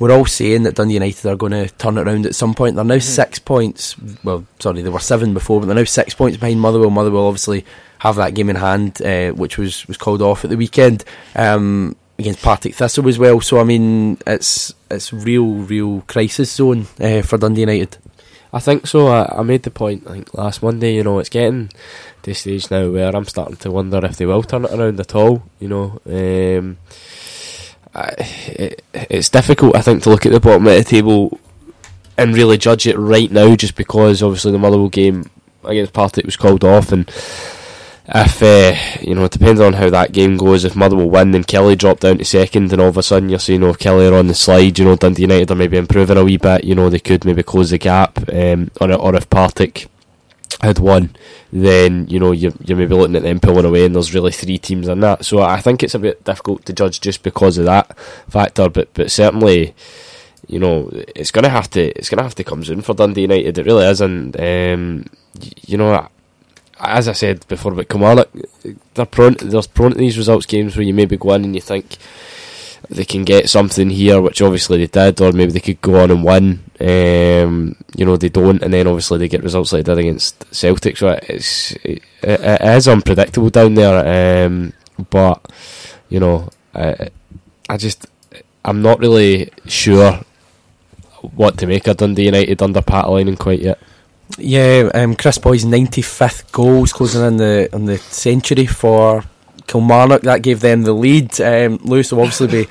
We're 0.00 0.10
all 0.10 0.26
saying 0.26 0.64
that 0.64 0.74
Dundee 0.74 0.94
United 0.94 1.24
are 1.28 1.36
going 1.36 1.52
to 1.52 1.68
turn 1.68 1.98
it 1.98 2.02
around 2.06 2.26
at 2.26 2.34
some 2.34 2.52
point. 2.52 2.74
They're 2.74 2.84
now 2.84 2.94
mm-hmm. 2.94 3.00
six 3.00 3.38
points. 3.38 3.94
Well, 4.24 4.44
sorry, 4.58 4.82
they 4.82 4.90
were 4.90 4.98
seven 4.98 5.32
before, 5.32 5.60
but 5.60 5.66
they're 5.66 5.76
now 5.76 5.84
six 5.84 6.14
points 6.14 6.36
behind 6.36 6.60
Motherwell. 6.60 6.90
Motherwell 6.90 7.28
obviously 7.28 7.64
have 8.00 8.16
that 8.16 8.34
game 8.34 8.50
in 8.50 8.56
hand, 8.56 9.00
uh, 9.02 9.30
which 9.30 9.56
was, 9.56 9.86
was 9.86 9.96
called 9.96 10.20
off 10.20 10.42
at 10.42 10.50
the 10.50 10.56
weekend. 10.56 11.04
Um, 11.36 11.94
against 12.18 12.42
Partick 12.42 12.74
Thistle 12.74 13.08
as 13.08 13.18
well. 13.18 13.40
So 13.40 13.60
I 13.60 13.64
mean, 13.64 14.18
it's 14.26 14.74
it's 14.90 15.12
real, 15.12 15.46
real 15.46 16.02
crisis 16.02 16.52
zone 16.52 16.86
uh, 17.00 17.22
for 17.22 17.38
Dundee 17.38 17.60
United. 17.60 17.96
I 18.52 18.60
think 18.60 18.86
so. 18.86 19.08
I, 19.08 19.40
I, 19.40 19.42
made 19.42 19.62
the 19.62 19.70
point. 19.70 20.04
I 20.06 20.12
think 20.12 20.34
last 20.34 20.62
Monday. 20.62 20.94
You 20.94 21.04
know, 21.04 21.18
it's 21.18 21.28
getting 21.28 21.70
to 22.22 22.34
stage 22.34 22.70
now 22.70 22.90
where 22.90 23.14
I'm 23.14 23.26
starting 23.26 23.56
to 23.56 23.70
wonder 23.70 24.04
if 24.04 24.16
they 24.16 24.26
will 24.26 24.42
turn 24.42 24.64
it 24.64 24.72
around 24.72 24.98
at 25.00 25.14
all. 25.14 25.42
You 25.60 25.68
know, 25.68 26.00
um, 26.06 26.78
I, 27.94 28.14
it, 28.18 28.82
it's 28.94 29.28
difficult. 29.28 29.76
I 29.76 29.82
think 29.82 30.02
to 30.04 30.10
look 30.10 30.24
at 30.24 30.32
the 30.32 30.40
bottom 30.40 30.66
of 30.66 30.74
the 30.74 30.84
table 30.84 31.38
and 32.16 32.34
really 32.34 32.56
judge 32.56 32.86
it 32.86 32.96
right 32.96 33.30
now, 33.30 33.54
just 33.54 33.76
because 33.76 34.22
obviously 34.22 34.52
the 34.52 34.58
Motherwell 34.58 34.88
game 34.88 35.30
against 35.64 35.92
Partick 35.92 36.24
was 36.24 36.36
called 36.36 36.64
off 36.64 36.90
and 36.90 37.08
if 38.14 38.42
uh, 38.42 38.74
you 39.02 39.14
know, 39.14 39.24
it 39.24 39.32
depends 39.32 39.60
on 39.60 39.74
how 39.74 39.90
that 39.90 40.12
game 40.12 40.38
goes. 40.38 40.64
If 40.64 40.74
Motherwell 40.74 41.10
win, 41.10 41.32
then 41.32 41.44
Killie 41.44 41.76
drop 41.76 42.00
down 42.00 42.18
to 42.18 42.24
second, 42.24 42.72
and 42.72 42.80
all 42.80 42.88
of 42.88 42.96
a 42.96 43.02
sudden 43.02 43.28
you're 43.28 43.38
seeing, 43.38 43.62
oh, 43.62 43.74
Killie 43.74 44.10
are 44.10 44.16
on 44.16 44.28
the 44.28 44.34
slide. 44.34 44.78
You 44.78 44.86
know, 44.86 44.96
Dundee 44.96 45.22
United 45.22 45.50
are 45.50 45.56
maybe 45.56 45.76
improving 45.76 46.16
a 46.16 46.24
wee 46.24 46.38
bit. 46.38 46.64
You 46.64 46.74
know, 46.74 46.88
they 46.88 47.00
could 47.00 47.24
maybe 47.26 47.42
close 47.42 47.70
the 47.70 47.78
gap. 47.78 48.18
Um, 48.32 48.70
or, 48.80 48.92
or 48.94 49.14
if 49.14 49.28
Partick 49.28 49.88
had 50.62 50.78
won, 50.78 51.14
then 51.52 52.08
you 52.08 52.18
know 52.18 52.32
you're, 52.32 52.52
you're 52.64 52.78
maybe 52.78 52.94
looking 52.94 53.16
at 53.16 53.22
them 53.22 53.40
pulling 53.40 53.66
away, 53.66 53.84
and 53.84 53.94
there's 53.94 54.14
really 54.14 54.32
three 54.32 54.56
teams 54.56 54.88
in 54.88 55.00
that. 55.00 55.26
So 55.26 55.42
I 55.42 55.60
think 55.60 55.82
it's 55.82 55.94
a 55.94 55.98
bit 55.98 56.24
difficult 56.24 56.64
to 56.64 56.72
judge 56.72 57.02
just 57.02 57.22
because 57.22 57.58
of 57.58 57.66
that 57.66 57.96
factor. 58.28 58.70
But 58.70 58.94
but 58.94 59.10
certainly, 59.10 59.74
you 60.46 60.58
know, 60.58 60.88
it's 61.14 61.30
gonna 61.30 61.50
have 61.50 61.68
to 61.70 61.90
it's 61.98 62.08
gonna 62.08 62.22
have 62.22 62.36
to 62.36 62.44
come 62.44 62.64
soon 62.64 62.80
for 62.80 62.94
Dundee 62.94 63.22
United. 63.22 63.58
It 63.58 63.66
really 63.66 63.84
is, 63.84 64.00
and 64.00 64.34
um, 64.40 65.04
you 65.66 65.76
know 65.76 66.08
as 66.80 67.08
I 67.08 67.12
said 67.12 67.46
before 67.48 67.72
about 67.72 67.88
Kamala, 67.88 68.26
they're 68.94 69.06
prone. 69.06 69.36
They're 69.40 69.62
prone 69.62 69.92
to 69.92 69.98
these 69.98 70.18
results 70.18 70.46
games 70.46 70.76
where 70.76 70.84
you 70.84 70.94
maybe 70.94 71.16
go 71.16 71.32
in 71.34 71.44
and 71.44 71.54
you 71.54 71.60
think 71.60 71.96
they 72.90 73.04
can 73.04 73.24
get 73.24 73.50
something 73.50 73.90
here, 73.90 74.20
which 74.20 74.40
obviously 74.40 74.78
they 74.78 74.86
did, 74.86 75.20
or 75.20 75.32
maybe 75.32 75.52
they 75.52 75.60
could 75.60 75.80
go 75.80 76.00
on 76.00 76.10
and 76.10 76.24
win. 76.24 76.62
Um, 76.80 77.76
you 77.96 78.04
know, 78.04 78.16
they 78.16 78.28
don't, 78.28 78.62
and 78.62 78.72
then 78.72 78.86
obviously 78.86 79.18
they 79.18 79.28
get 79.28 79.42
results 79.42 79.72
like 79.72 79.84
they 79.84 79.94
did 79.94 80.00
against 80.00 80.54
Celtic. 80.54 80.96
So 80.96 81.18
it's 81.28 81.72
it, 81.84 82.02
it 82.22 82.60
is 82.62 82.88
unpredictable 82.88 83.50
down 83.50 83.74
there. 83.74 84.46
Um, 84.46 84.72
but 85.10 85.50
you 86.08 86.20
know, 86.20 86.48
I, 86.74 87.10
I 87.68 87.76
just 87.76 88.06
I'm 88.64 88.82
not 88.82 89.00
really 89.00 89.50
sure 89.66 90.20
what 91.34 91.58
to 91.58 91.66
make 91.66 91.86
of 91.86 91.96
Dundee 91.96 92.26
United 92.26 92.62
under 92.62 92.80
Paatelainen 92.80 93.38
quite 93.38 93.60
yet. 93.60 93.78
Yeah, 94.36 94.90
um, 94.94 95.14
Kris 95.16 95.38
Boyd's 95.38 95.64
95th 95.64 96.52
goal 96.52 96.84
is 96.84 96.92
closing 96.92 97.24
in 97.24 97.36
the 97.38 97.68
on 97.72 97.86
the 97.86 97.98
century 97.98 98.66
for 98.66 99.24
Kilmarnock. 99.66 100.22
That 100.22 100.42
gave 100.42 100.60
them 100.60 100.82
the 100.82 100.92
lead. 100.92 101.40
Um, 101.40 101.78
Lewis 101.82 102.12
will 102.12 102.20
obviously 102.20 102.46
be 102.48 102.68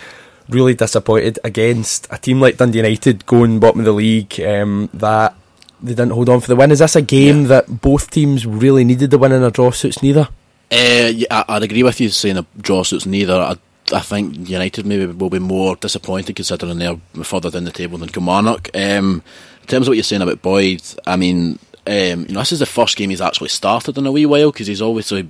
really 0.49 0.75
disappointed 0.75 1.39
against 1.43 2.07
a 2.11 2.17
team 2.17 2.39
like 2.39 2.57
Dundee 2.57 2.77
United 2.77 3.25
going 3.25 3.59
bottom 3.59 3.79
of 3.79 3.85
the 3.85 3.91
league. 3.91 4.39
Um, 4.39 4.89
that 4.93 5.35
they 5.81 5.91
didn't 5.93 6.11
hold 6.11 6.29
on 6.29 6.39
for 6.41 6.47
the 6.47 6.55
win. 6.55 6.71
Is 6.71 6.79
this 6.79 6.95
a 6.95 7.01
game 7.01 7.41
Yeah. 7.43 7.47
that 7.47 7.81
both 7.81 8.11
teams 8.11 8.45
really 8.45 8.83
needed 8.83 9.11
the 9.11 9.17
win 9.17 9.31
and 9.31 9.43
a 9.43 9.51
draw 9.51 9.71
suits 9.71 10.01
neither? 10.01 10.29
Uh, 10.71 11.09
yeah, 11.13 11.27
I- 11.31 11.45
I'd 11.49 11.63
agree 11.63 11.83
with 11.83 11.99
you 12.01 12.09
saying 12.09 12.37
a 12.37 12.45
draw 12.59 12.83
suits 12.83 13.05
neither. 13.05 13.35
I, 13.35 13.55
I 13.93 13.99
think 14.01 14.49
United 14.49 14.85
maybe 14.85 15.05
will 15.07 15.29
be 15.29 15.39
more 15.39 15.75
disappointed 15.75 16.35
considering 16.35 16.77
they're 16.79 16.97
further 17.23 17.49
down 17.51 17.63
the 17.65 17.71
table 17.71 17.97
than 17.97 18.09
Kilmarnock. 18.09 18.69
Um, 18.75 19.21
in 19.67 19.71
terms 19.71 19.87
of 19.87 19.91
what 19.91 19.97
you're 19.97 20.03
saying 20.03 20.21
about 20.21 20.41
Boyd, 20.41 20.81
I 21.05 21.17
mean, 21.17 21.59
um, 21.85 22.25
you 22.25 22.33
know, 22.33 22.39
this 22.39 22.53
is 22.53 22.59
the 22.59 22.65
first 22.65 22.95
game 22.95 23.09
he's 23.09 23.19
actually 23.19 23.49
started 23.49 23.97
in 23.97 24.05
a 24.05 24.11
wee 24.13 24.25
while 24.25 24.49
because 24.49 24.67
he's 24.67 24.81
always 24.81 25.05
so. 25.05 25.23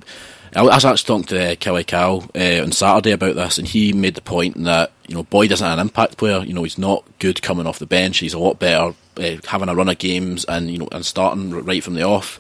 I 0.55 0.61
was 0.61 0.85
actually 0.85 1.07
talking 1.07 1.37
to 1.37 1.51
uh, 1.51 1.55
Kelly 1.55 1.83
Cow 1.83 2.23
uh, 2.35 2.61
on 2.61 2.71
Saturday 2.71 3.11
about 3.11 3.35
this, 3.35 3.57
and 3.57 3.67
he 3.67 3.93
made 3.93 4.13
the 4.13 4.21
point 4.21 4.63
that 4.63 4.91
you 5.07 5.15
know 5.15 5.23
Boyd 5.23 5.51
isn't 5.51 5.67
an 5.67 5.79
impact 5.79 6.17
player. 6.17 6.43
You 6.43 6.53
know, 6.53 6.63
he's 6.63 6.77
not 6.77 7.03
good 7.17 7.41
coming 7.41 7.65
off 7.65 7.79
the 7.79 7.87
bench. 7.87 8.19
He's 8.19 8.35
a 8.35 8.39
lot 8.39 8.59
better 8.59 8.93
uh, 9.17 9.37
having 9.47 9.69
a 9.69 9.75
run 9.75 9.89
of 9.89 9.97
games 9.97 10.45
and 10.45 10.69
you 10.69 10.77
know 10.77 10.87
and 10.91 11.03
starting 11.03 11.51
right 11.51 11.83
from 11.83 11.95
the 11.95 12.03
off. 12.03 12.39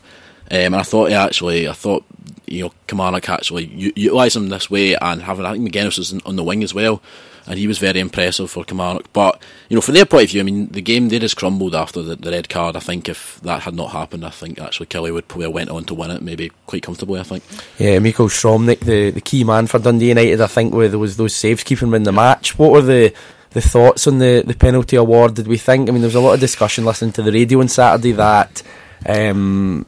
Um, 0.49 0.57
and 0.57 0.75
I 0.75 0.83
thought 0.83 1.09
he 1.09 1.15
actually, 1.15 1.67
I 1.67 1.73
thought 1.73 2.05
you 2.45 2.63
know 2.63 2.73
Kilmarnock 2.85 3.27
actually 3.27 3.65
u- 3.65 4.19
him 4.19 4.49
this 4.49 4.69
way 4.69 4.95
and 4.95 5.23
having 5.23 5.45
I 5.45 5.53
think 5.53 5.67
Magennis 5.67 5.97
was 5.97 6.13
on 6.25 6.35
the 6.35 6.43
wing 6.43 6.63
as 6.63 6.73
well, 6.75 7.01
and 7.47 7.57
he 7.57 7.67
was 7.67 7.77
very 7.77 7.99
impressive 7.99 8.51
for 8.51 8.63
Kilmarnock. 8.63 9.11
But 9.13 9.41
you 9.69 9.75
know, 9.75 9.81
from 9.81 9.95
their 9.95 10.05
point 10.05 10.25
of 10.25 10.29
view, 10.31 10.41
I 10.41 10.43
mean, 10.43 10.67
the 10.67 10.81
game 10.81 11.09
they 11.09 11.19
just 11.19 11.37
crumbled 11.37 11.75
after 11.75 12.01
the, 12.01 12.15
the 12.15 12.31
red 12.31 12.49
card. 12.49 12.75
I 12.75 12.79
think 12.79 13.09
if 13.09 13.39
that 13.41 13.63
had 13.63 13.75
not 13.75 13.91
happened, 13.91 14.25
I 14.25 14.29
think 14.29 14.59
actually 14.59 14.87
Killie 14.87 15.13
would 15.13 15.27
probably 15.27 15.45
have 15.45 15.53
went 15.53 15.69
on 15.69 15.85
to 15.85 15.93
win 15.93 16.11
it, 16.11 16.21
maybe 16.21 16.51
quite 16.65 16.83
comfortably. 16.83 17.19
I 17.19 17.23
think. 17.23 17.43
Yeah, 17.77 17.99
Michał 17.99 18.29
Szromnik, 18.29 18.79
the, 18.79 19.11
the 19.11 19.21
key 19.21 19.43
man 19.43 19.67
for 19.67 19.79
Dundee 19.79 20.09
United, 20.09 20.41
I 20.41 20.47
think, 20.47 20.73
with 20.73 20.91
those 20.91 21.17
those 21.17 21.35
saves 21.35 21.63
keeping 21.63 21.87
him 21.87 21.93
in 21.95 22.03
the 22.03 22.11
match. 22.11 22.57
What 22.59 22.71
were 22.71 22.81
the 22.81 23.13
the 23.51 23.61
thoughts 23.61 24.07
on 24.07 24.19
the, 24.19 24.43
the 24.45 24.53
penalty 24.53 24.97
award? 24.97 25.35
Did 25.35 25.47
we 25.47 25.57
think? 25.57 25.89
I 25.89 25.91
mean, 25.91 26.01
there 26.01 26.07
was 26.07 26.15
a 26.15 26.19
lot 26.19 26.33
of 26.33 26.39
discussion 26.39 26.85
listening 26.85 27.13
to 27.13 27.23
the 27.23 27.31
radio 27.31 27.59
on 27.59 27.67
Saturday 27.69 28.11
that 28.11 28.61
um, 29.05 29.85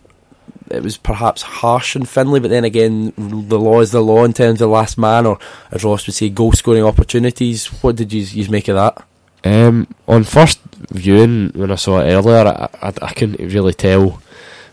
it 0.69 0.83
was 0.83 0.97
perhaps 0.97 1.41
harsh 1.41 1.95
in 1.95 2.05
Finlay, 2.05 2.39
but 2.39 2.49
then 2.49 2.63
again, 2.63 3.13
the 3.17 3.59
law 3.59 3.81
is 3.81 3.91
the 3.91 4.01
law 4.01 4.23
in 4.23 4.33
terms 4.33 4.61
of 4.61 4.69
last 4.69 4.97
man, 4.97 5.25
or 5.25 5.39
as 5.71 5.83
Ross 5.83 6.07
would 6.07 6.15
say, 6.15 6.29
goal 6.29 6.51
scoring 6.51 6.83
opportunities. 6.83 7.67
What 7.81 7.95
did 7.95 8.13
you 8.13 8.21
you 8.21 8.49
make 8.49 8.67
of 8.67 8.75
that? 8.75 9.05
Um, 9.43 9.87
on 10.07 10.23
first 10.23 10.59
viewing, 10.91 11.51
when 11.55 11.71
I 11.71 11.75
saw 11.75 11.99
it 11.99 12.11
earlier, 12.11 12.47
I, 12.47 12.69
I, 12.81 12.93
I 13.01 13.13
couldn't 13.13 13.39
really 13.39 13.73
tell. 13.73 14.21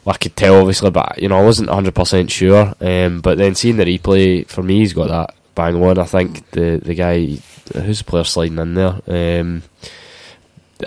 Well, 0.05 0.15
I 0.15 0.19
could 0.19 0.37
tell, 0.37 0.61
obviously, 0.61 0.91
but 0.91 1.21
you 1.21 1.29
know, 1.29 1.39
I 1.39 1.45
wasn't 1.45 1.71
hundred 1.71 1.95
percent 1.95 2.31
sure. 2.31 2.75
Um, 2.81 3.21
but 3.21 3.39
then 3.39 3.55
seeing 3.55 3.77
the 3.77 3.85
replay, 3.85 4.47
for 4.49 4.63
me, 4.63 4.79
he's 4.79 4.93
got 4.93 5.09
that 5.09 5.35
bang 5.57 5.83
on. 5.83 5.99
I 5.99 6.05
think 6.05 6.49
the 6.53 6.81
the 6.83 6.95
guy 6.95 7.39
who's 7.75 7.99
the 7.99 8.05
player 8.05 8.23
sliding 8.23 8.59
in 8.59 8.75
there 8.75 9.01
um, 9.09 9.63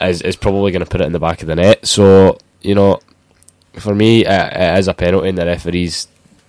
is 0.02 0.22
is 0.22 0.38
probably 0.38 0.72
going 0.72 0.86
to 0.86 0.90
put 0.90 1.02
it 1.02 1.08
in 1.08 1.12
the 1.12 1.20
back 1.20 1.42
of 1.42 1.48
the 1.48 1.56
net. 1.56 1.86
So 1.86 2.38
you 2.62 2.76
know, 2.76 3.00
for 3.74 3.96
me, 3.96 4.26
it, 4.26 4.54
it 4.54 4.80
is 4.80 4.88
a 4.88 4.94
penalty, 4.94 5.30
and 5.30 5.38
the 5.38 5.46
referee's 5.46 6.08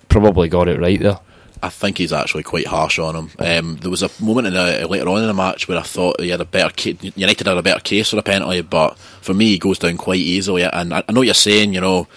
probably 0.09 0.49
got 0.49 0.69
it 0.69 0.81
right 0.81 1.00
there. 1.00 1.21
I 1.62 1.69
think 1.69 1.99
he's 1.99 2.12
actually 2.12 2.43
quite 2.43 2.67
harsh 2.67 2.99
on 2.99 3.15
him. 3.15 3.31
Um, 3.39 3.77
there 3.77 3.91
was 3.91 4.03
a 4.03 4.11
moment 4.19 4.47
in 4.47 4.55
the, 4.55 4.89
later 4.89 5.09
on 5.09 5.21
in 5.21 5.27
the 5.27 5.35
match 5.35 5.69
where 5.69 5.79
I 5.79 5.83
thought 5.83 6.21
he 6.21 6.31
had 6.31 6.41
a 6.41 6.47
better 6.47 6.73
ca- 6.75 7.12
United 7.15 7.47
had 7.47 7.59
a 7.59 7.62
better 7.62 7.81
case 7.81 8.11
for 8.11 8.19
a 8.19 8.23
penalty, 8.23 8.62
but 8.62 8.97
for 8.99 9.35
me, 9.35 9.47
he 9.47 9.59
goes 9.59 9.79
down 9.79 9.99
quite 9.99 10.21
easily. 10.21 10.62
And 10.62 10.95
I, 10.95 11.05
I 11.07 11.12
know 11.12 11.21
what 11.21 11.27
you're 11.27 11.35
saying, 11.35 11.75
you 11.75 11.83
know, 11.83 12.09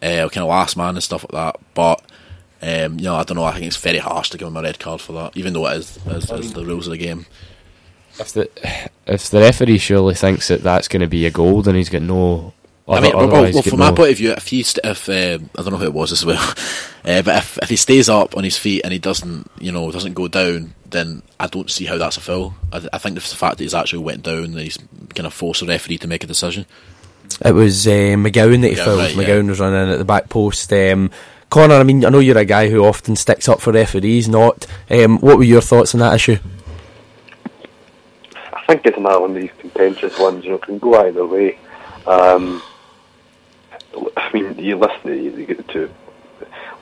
uh, 0.00 0.28
kind 0.30 0.38
of 0.38 0.48
last 0.48 0.76
man 0.78 0.94
and 0.94 1.02
stuff 1.02 1.24
like 1.24 1.32
that, 1.32 1.60
but 1.74 2.02
um, 2.62 2.98
you 2.98 3.04
know, 3.04 3.16
I 3.16 3.22
don't 3.22 3.36
know. 3.36 3.44
I 3.44 3.52
think 3.52 3.66
it's 3.66 3.76
very 3.76 3.98
harsh 3.98 4.30
to 4.30 4.38
give 4.38 4.48
him 4.48 4.56
a 4.56 4.62
red 4.62 4.78
card 4.78 5.00
for 5.00 5.12
that, 5.12 5.36
even 5.36 5.52
though 5.52 5.66
it 5.66 5.76
is, 5.76 5.98
is, 6.06 6.30
is 6.30 6.52
the 6.54 6.64
rules 6.64 6.86
of 6.86 6.92
the 6.92 6.98
game. 6.98 7.26
If 8.18 8.32
the 8.32 8.50
if 9.06 9.28
the 9.28 9.40
referee 9.40 9.78
surely 9.78 10.14
thinks 10.14 10.48
that 10.48 10.62
that's 10.62 10.88
going 10.88 11.02
to 11.02 11.06
be 11.06 11.26
a 11.26 11.30
goal, 11.30 11.60
then 11.60 11.74
he's 11.74 11.90
got 11.90 12.02
no. 12.02 12.54
I 12.88 13.00
mean, 13.00 13.16
well, 13.16 13.24
otherwise 13.24 13.54
well, 13.54 13.62
from 13.64 13.78
my 13.80 13.90
no- 13.90 13.96
point 13.96 14.12
of 14.12 14.16
view, 14.18 14.30
if 14.30 14.46
he, 14.46 14.62
st- 14.62 14.84
if 14.86 15.08
um, 15.08 15.50
I 15.58 15.62
don't 15.62 15.72
know 15.72 15.78
who 15.78 15.86
it 15.86 15.92
was 15.92 16.12
as 16.12 16.24
well, 16.24 16.38
uh, 17.04 17.22
but 17.22 17.36
if 17.38 17.58
if 17.62 17.68
he 17.68 17.74
stays 17.76 18.08
up 18.08 18.36
on 18.36 18.44
his 18.44 18.56
feet 18.56 18.82
and 18.84 18.92
he 18.92 18.98
doesn't, 19.00 19.50
you 19.58 19.72
know, 19.72 19.90
doesn't 19.90 20.14
go 20.14 20.28
down, 20.28 20.72
then 20.88 21.22
I 21.40 21.48
don't 21.48 21.68
see 21.70 21.84
how 21.86 21.98
that's 21.98 22.16
a 22.16 22.20
foul. 22.20 22.54
I, 22.72 22.78
th- 22.78 22.90
I 22.92 22.98
think 22.98 23.16
the 23.16 23.20
fact 23.22 23.58
that 23.58 23.64
he's 23.64 23.74
actually 23.74 24.04
went 24.04 24.22
down, 24.22 24.44
and 24.44 24.58
he's 24.60 24.78
kind 25.16 25.26
of 25.26 25.34
forced 25.34 25.62
a 25.62 25.66
referee 25.66 25.98
to 25.98 26.06
make 26.08 26.22
a 26.22 26.28
decision. 26.28 26.64
It 27.44 27.52
was 27.52 27.88
uh, 27.88 27.90
McGowan 27.90 28.60
that 28.62 28.68
he 28.70 28.76
Yeah, 28.76 28.84
fouled. 28.84 28.98
right, 29.00 29.14
yeah. 29.16 29.22
McGowan 29.24 29.48
was 29.48 29.58
running 29.58 29.92
at 29.92 29.98
the 29.98 30.04
back 30.04 30.28
post. 30.28 30.72
Um, 30.72 31.10
Connor, 31.50 31.74
I 31.74 31.82
mean, 31.82 32.04
I 32.04 32.08
know 32.10 32.20
you're 32.20 32.38
a 32.38 32.44
guy 32.44 32.68
who 32.70 32.84
often 32.84 33.16
sticks 33.16 33.48
up 33.48 33.60
for 33.60 33.72
referees. 33.72 34.28
Not. 34.28 34.64
Um, 34.88 35.18
what 35.18 35.38
were 35.38 35.44
your 35.44 35.60
thoughts 35.60 35.92
on 35.94 36.00
that 36.00 36.14
issue? 36.14 36.36
I 38.52 38.64
think 38.66 38.86
it's 38.86 38.96
another 38.96 39.20
one 39.20 39.30
of 39.30 39.36
these 39.36 39.50
contentious 39.58 40.18
ones. 40.18 40.44
You 40.44 40.52
know, 40.52 40.58
can 40.58 40.78
go 40.78 40.94
either 41.06 41.26
way. 41.26 41.58
Um, 42.06 42.62
I 44.16 44.30
mean, 44.32 44.58
you 44.58 44.76
listen 44.76 45.02
to 45.02 45.62
to 45.72 45.90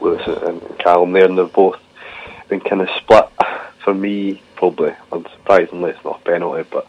Lewis 0.01 0.23
and 0.27 0.79
Callum 0.79 1.13
there, 1.13 1.27
and 1.27 1.39
they've 1.39 1.53
both 1.53 1.79
been 2.49 2.61
kind 2.61 2.83
of 2.83 2.91
split. 2.97 3.29
For 3.85 3.93
me, 3.93 4.41
probably 4.57 4.93
unsurprisingly, 5.13 5.91
it's 5.91 6.05
not 6.05 6.21
a 6.21 6.25
penalty, 6.25 6.69
but 6.71 6.87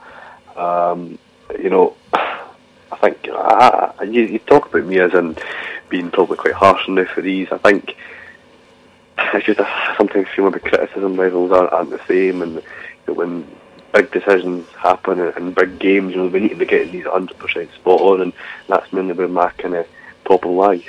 um, 0.57 1.19
you 1.59 1.69
know, 1.69 1.95
I 2.13 2.97
think 3.01 3.27
I, 3.29 4.03
you, 4.03 4.21
you 4.21 4.39
talk 4.39 4.67
about 4.67 4.85
me 4.85 4.99
as 4.99 5.13
in 5.13 5.35
being 5.89 6.09
probably 6.09 6.37
quite 6.37 6.53
harsh 6.53 6.87
on 6.87 6.95
referees. 6.95 7.49
I 7.51 7.57
think 7.57 7.97
it's 9.17 9.45
just 9.45 9.59
I 9.59 9.95
sometimes 9.97 10.29
feel 10.29 10.49
maybe 10.49 10.61
criticism 10.61 11.17
levels 11.17 11.51
aren't, 11.51 11.73
aren't 11.73 11.89
the 11.89 12.01
same, 12.07 12.41
and 12.41 12.55
you 12.55 12.61
know, 13.07 13.13
when 13.13 13.47
big 13.93 14.11
decisions 14.11 14.67
happen 14.71 15.19
in 15.19 15.53
big 15.53 15.79
games, 15.79 16.13
you 16.13 16.21
know, 16.21 16.27
we 16.27 16.39
need 16.39 16.49
to 16.49 16.55
be 16.55 16.65
getting 16.65 16.91
these 16.91 17.05
100% 17.05 17.73
spot 17.75 18.01
on, 18.01 18.21
and 18.21 18.33
that's 18.67 18.91
mainly 18.91 19.13
where 19.13 19.27
my 19.27 19.49
kind 19.51 19.75
of 19.75 19.87
problem 20.25 20.57
lies. 20.57 20.83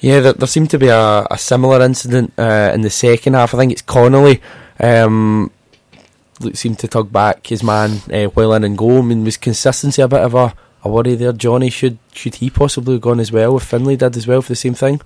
Yeah, 0.00 0.20
there, 0.20 0.32
there 0.32 0.48
seemed 0.48 0.70
to 0.70 0.78
be 0.78 0.88
a, 0.88 1.26
a 1.30 1.38
similar 1.38 1.80
incident 1.82 2.32
uh, 2.36 2.72
in 2.74 2.82
the 2.82 2.90
second 2.90 3.34
half. 3.34 3.54
I 3.54 3.58
think 3.58 3.72
it's 3.72 3.82
Connolly. 3.82 4.42
Um, 4.80 5.50
that 6.40 6.56
seemed 6.56 6.78
to 6.80 6.88
tug 6.88 7.12
back 7.12 7.46
his 7.46 7.62
man 7.62 8.00
uh, 8.12 8.28
well 8.34 8.52
in 8.54 8.64
and 8.64 8.76
go. 8.76 8.98
I 8.98 9.02
mean, 9.02 9.24
was 9.24 9.36
consistency 9.36 10.02
a 10.02 10.08
bit 10.08 10.20
of 10.20 10.34
a, 10.34 10.54
a 10.84 10.88
worry 10.88 11.14
there? 11.14 11.32
Johnny, 11.32 11.70
should 11.70 11.98
should 12.12 12.36
he 12.36 12.50
possibly 12.50 12.94
have 12.94 13.02
gone 13.02 13.20
as 13.20 13.32
well 13.32 13.56
if 13.56 13.62
Finlay 13.62 13.96
did 13.96 14.16
as 14.16 14.26
well 14.26 14.42
for 14.42 14.48
the 14.48 14.56
same 14.56 14.74
thing? 14.74 15.00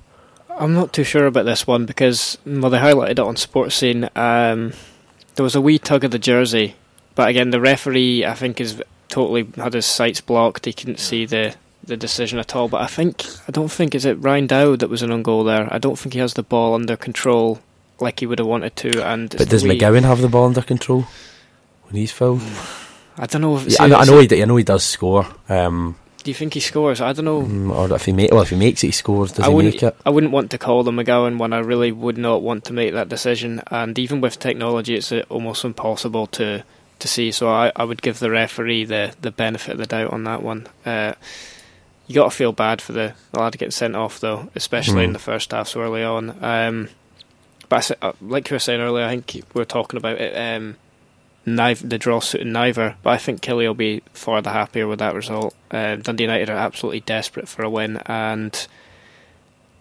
I'm 0.48 0.72
not 0.72 0.92
too 0.92 1.04
sure 1.04 1.26
about 1.26 1.44
this 1.44 1.66
one 1.66 1.84
because 1.84 2.38
well 2.46 2.70
they 2.70 2.78
highlighted 2.78 3.10
it 3.12 3.18
on 3.18 3.36
Sports 3.36 3.74
Scene. 3.74 4.08
Um, 4.16 4.72
there 5.34 5.44
was 5.44 5.54
a 5.54 5.60
wee 5.60 5.78
tug 5.78 6.04
of 6.04 6.10
the 6.10 6.18
jersey, 6.18 6.76
but 7.14 7.28
again 7.28 7.50
the 7.50 7.60
referee 7.60 8.24
I 8.24 8.34
think 8.34 8.60
is 8.60 8.82
totally 9.08 9.46
had 9.56 9.74
his 9.74 9.86
sights 9.86 10.20
blocked. 10.20 10.64
He 10.64 10.72
couldn't 10.72 11.00
see 11.00 11.26
the 11.26 11.54
the 11.86 11.96
decision 11.96 12.38
at 12.38 12.54
all. 12.56 12.68
But 12.68 12.82
I 12.82 12.86
think 12.86 13.24
I 13.48 13.52
don't 13.52 13.70
think 13.72 13.94
is 13.94 14.04
it 14.04 14.14
Ryan 14.14 14.46
Dow 14.46 14.76
that 14.76 14.90
was 14.90 15.02
an 15.02 15.10
on 15.12 15.22
goal 15.22 15.44
there. 15.44 15.68
I 15.72 15.78
don't 15.78 15.98
think 15.98 16.12
he 16.14 16.20
has 16.20 16.34
the 16.34 16.42
ball 16.42 16.74
under 16.74 16.96
control 16.96 17.60
like 18.00 18.20
he 18.20 18.26
would 18.26 18.38
have 18.38 18.48
wanted 18.48 18.76
to. 18.76 19.04
And 19.06 19.30
But 19.36 19.48
does 19.48 19.62
wee- 19.64 19.78
McGowan 19.78 20.02
have 20.02 20.20
the 20.20 20.28
ball 20.28 20.46
under 20.46 20.62
control 20.62 21.06
when 21.84 21.96
he's 21.96 22.12
fouled? 22.12 22.42
I 23.18 23.26
don't 23.26 23.40
know. 23.42 23.56
If, 23.56 23.66
Yeah, 23.68 23.82
I, 23.84 23.86
know, 23.88 23.96
I 23.96 24.04
know 24.04 24.18
he. 24.20 24.42
I 24.42 24.44
know 24.44 24.56
he 24.56 24.64
does 24.64 24.84
score. 24.84 25.26
Um, 25.48 25.96
Do 26.22 26.30
you 26.30 26.34
think 26.34 26.52
he 26.54 26.60
scores? 26.60 27.00
I 27.00 27.12
don't 27.14 27.24
know. 27.24 27.42
mm, 27.42 27.70
or 27.74 27.94
if 27.94 28.04
he 28.04 28.12
make, 28.12 28.30
well, 28.30 28.42
if 28.42 28.50
he 28.50 28.56
makes 28.56 28.84
it, 28.84 28.88
he 28.88 28.92
scores. 28.92 29.32
Does 29.32 29.46
I 29.46 29.48
he 29.48 29.54
wouldn't. 29.54 29.74
make 29.74 29.82
it? 29.84 29.96
I 30.04 30.10
wouldn't 30.10 30.32
want 30.32 30.50
to 30.50 30.58
call 30.58 30.82
the 30.82 30.90
McGowan 30.90 31.38
one. 31.38 31.52
I 31.54 31.60
really 31.60 31.92
would 31.92 32.18
not 32.18 32.42
want 32.42 32.64
to 32.66 32.72
make 32.74 32.92
that 32.92 33.08
decision. 33.08 33.62
And 33.70 33.98
even 33.98 34.20
with 34.20 34.38
technology, 34.38 34.96
it's 34.96 35.10
uh, 35.12 35.22
almost 35.30 35.64
impossible 35.64 36.26
to 36.28 36.64
to 36.98 37.08
see. 37.08 37.30
So 37.32 37.48
I, 37.48 37.72
I 37.76 37.84
would 37.84 38.02
give 38.02 38.18
the 38.18 38.30
referee 38.30 38.84
the, 38.84 39.14
the 39.22 39.30
benefit 39.30 39.72
of 39.72 39.78
the 39.78 39.86
doubt 39.86 40.12
on 40.12 40.24
that 40.24 40.42
one. 40.42 40.66
Uh, 40.84 41.12
you 42.06 42.14
got 42.14 42.30
to 42.30 42.36
feel 42.36 42.52
bad 42.52 42.80
for 42.80 42.92
the, 42.92 43.14
the 43.32 43.40
lad 43.40 43.52
getting 43.58 43.70
sent 43.70 43.96
off 43.96 44.20
though, 44.20 44.48
especially 44.54 45.04
in 45.04 45.10
Mm. 45.10 45.14
the 45.14 45.18
first 45.18 45.50
half 45.52 45.68
so 45.68 45.80
early 45.80 46.02
on. 46.04 46.36
Um, 46.42 46.88
but 47.68 47.90
I, 48.02 48.06
uh, 48.08 48.12
like 48.20 48.48
you 48.50 48.54
were 48.54 48.60
saying 48.60 48.80
earlier, 48.80 49.04
I 49.04 49.18
think 49.18 49.42
we 49.54 49.62
are 49.62 49.64
talking 49.66 49.96
about 49.98 50.20
it. 50.20 50.36
Um, 50.36 50.76
Nive, 51.48 51.88
the 51.88 51.96
draw 51.98 52.18
suiting 52.18 52.50
neither, 52.52 52.96
but 53.04 53.10
I 53.10 53.18
think 53.18 53.40
Killie 53.40 53.66
will 53.68 53.74
be 53.74 54.02
far 54.12 54.42
the 54.42 54.50
happier 54.50 54.88
with 54.88 54.98
that 54.98 55.14
result. 55.14 55.54
Uh, 55.70 55.94
Dundee 55.94 56.24
United 56.24 56.50
are 56.50 56.56
absolutely 56.56 57.00
desperate 57.00 57.48
for 57.48 57.62
a 57.62 57.70
win, 57.70 57.98
and 58.06 58.66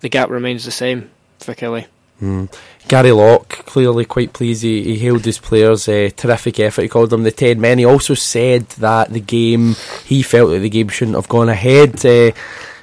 the 0.01 0.09
gap 0.09 0.29
remains 0.29 0.63
the 0.65 0.69
same 0.71 1.09
for 1.39 1.55
Killie. 1.55 1.87
Mm. 2.21 2.53
Gary 2.87 3.11
Locke 3.11 3.49
clearly 3.49 4.05
quite 4.05 4.31
pleased. 4.31 4.63
He, 4.63 4.83
he 4.83 4.97
hailed 4.99 5.25
his 5.25 5.39
players' 5.39 5.89
uh, 5.89 6.09
terrific 6.15 6.59
effort. 6.59 6.83
He 6.83 6.87
called 6.87 7.09
them 7.09 7.23
the 7.23 7.31
ten 7.31 7.59
men. 7.59 7.79
He 7.79 7.85
also 7.85 8.13
said 8.13 8.69
that 8.69 9.11
the 9.11 9.19
game 9.19 9.75
he 10.05 10.21
felt 10.21 10.51
that 10.51 10.59
the 10.59 10.69
game 10.69 10.87
shouldn't 10.87 11.15
have 11.15 11.27
gone 11.27 11.49
ahead. 11.49 12.05
Uh, 12.05 12.31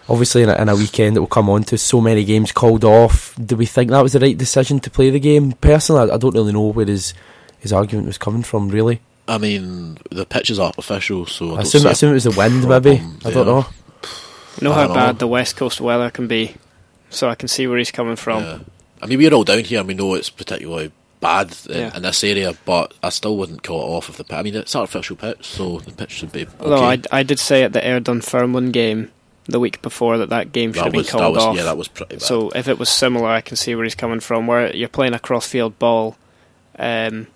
obviously, 0.09 0.43
in 0.43 0.49
a, 0.49 0.55
in 0.57 0.69
a 0.69 0.77
weekend 0.77 1.17
that 1.17 1.21
will 1.21 1.29
come 1.29 1.49
on 1.49 1.65
to 1.65 1.79
so 1.79 2.01
many 2.01 2.25
games 2.25 2.53
called 2.53 2.85
off. 2.85 3.35
Do 3.43 3.57
we 3.57 3.67
think 3.67 3.91
that 3.91 4.03
was 4.03 4.13
the 4.13 4.21
right 4.21 4.37
decision 4.37 4.81
to 4.81 4.91
play 4.91 5.11
the 5.11 5.21
game? 5.21 5.53
Personally, 5.53 6.11
I, 6.11 6.15
I 6.15 6.19
don't 6.19 6.35
really 6.35 6.53
know 6.53 6.67
where 6.67 6.87
his 6.87 7.15
his 7.59 7.73
argument 7.73 8.09
was 8.09 8.19
coming 8.19 8.43
from. 8.43 8.69
Really, 8.69 9.01
I 9.29 9.39
mean, 9.39 9.97
the 10.11 10.27
pitch 10.27 10.51
is 10.51 10.61
artificial, 10.61 11.27
so 11.27 11.55
I, 11.55 11.59
I 11.59 11.63
assume, 11.63 11.87
I 11.87 11.93
assume 11.93 12.11
it 12.11 12.15
was 12.15 12.25
the 12.25 12.33
wind, 12.33 12.65
problem 12.65 12.83
maybe. 12.83 13.05
I 13.25 13.31
don't 13.31 13.47
know. 13.47 13.67
You 14.61 14.69
know 14.69 14.75
how 14.75 14.93
bad 14.93 15.13
know. 15.13 15.19
the 15.21 15.27
west 15.27 15.57
coast 15.57 15.81
weather 15.81 16.11
can 16.11 16.27
be, 16.27 16.55
so 17.09 17.31
I 17.31 17.35
can 17.35 17.49
see 17.49 17.67
where 17.67 17.79
he's 17.79 17.91
coming 17.91 18.17
from. 18.17 18.43
Yeah. 18.43 18.59
I 19.03 19.07
mean, 19.07 19.19
we're 19.19 19.33
all 19.35 19.45
down 19.45 19.61
here 19.61 19.81
and 19.81 19.89
we 19.89 19.95
know 19.95 20.15
it's 20.15 20.31
particularly 20.31 20.93
bad 21.21 21.57
in, 21.69 21.77
Yeah. 21.77 21.97
in 21.97 22.03
this 22.03 22.23
area, 22.25 22.55
but 22.65 22.95
I 23.03 23.09
still 23.11 23.37
wouldn't 23.37 23.63
call 23.63 23.81
it 23.81 23.97
off 23.97 24.09
of 24.09 24.17
the 24.17 24.25
pitch. 24.25 24.37
I 24.37 24.43
mean, 24.43 24.55
it's 24.57 24.77
artificial 24.77 25.17
pitch, 25.17 25.47
so 25.47 25.79
the 25.81 25.93
pitch 25.93 26.11
should 26.11 26.33
be 26.33 26.43
okay. 26.43 26.53
Although 26.61 26.85
I, 26.85 27.01
I 27.11 27.23
did 27.23 27.39
say 27.39 27.63
at 27.63 27.73
the 27.73 27.85
Ayr 27.87 28.01
Dunfermline 28.01 28.71
game 28.71 29.11
the 29.47 29.59
week 29.59 29.83
before 29.83 30.19
that 30.19 30.29
that 30.31 30.53
game 30.53 30.73
should 30.73 30.85
have 30.85 30.93
been 30.93 31.05
called 31.05 31.35
was, 31.35 31.43
off. 31.45 31.57
yeah, 31.57 31.65
that 31.65 31.77
was 31.77 31.89
pretty 31.89 32.17
bad. 32.17 32.23
So 32.23 32.51
if 32.51 32.69
it 32.69 32.79
was 32.79 32.89
similar, 32.89 33.29
I 33.29 33.41
can 33.41 33.57
see 33.57 33.75
where 33.75 33.85
he's 33.85 33.95
coming 33.95 34.21
from. 34.21 34.47
Where 34.47 34.75
you're 34.75 34.89
playing 34.89 35.15
a 35.15 35.19
cross-field 35.19 35.79
ball, 35.81 36.17
um, 36.79 37.27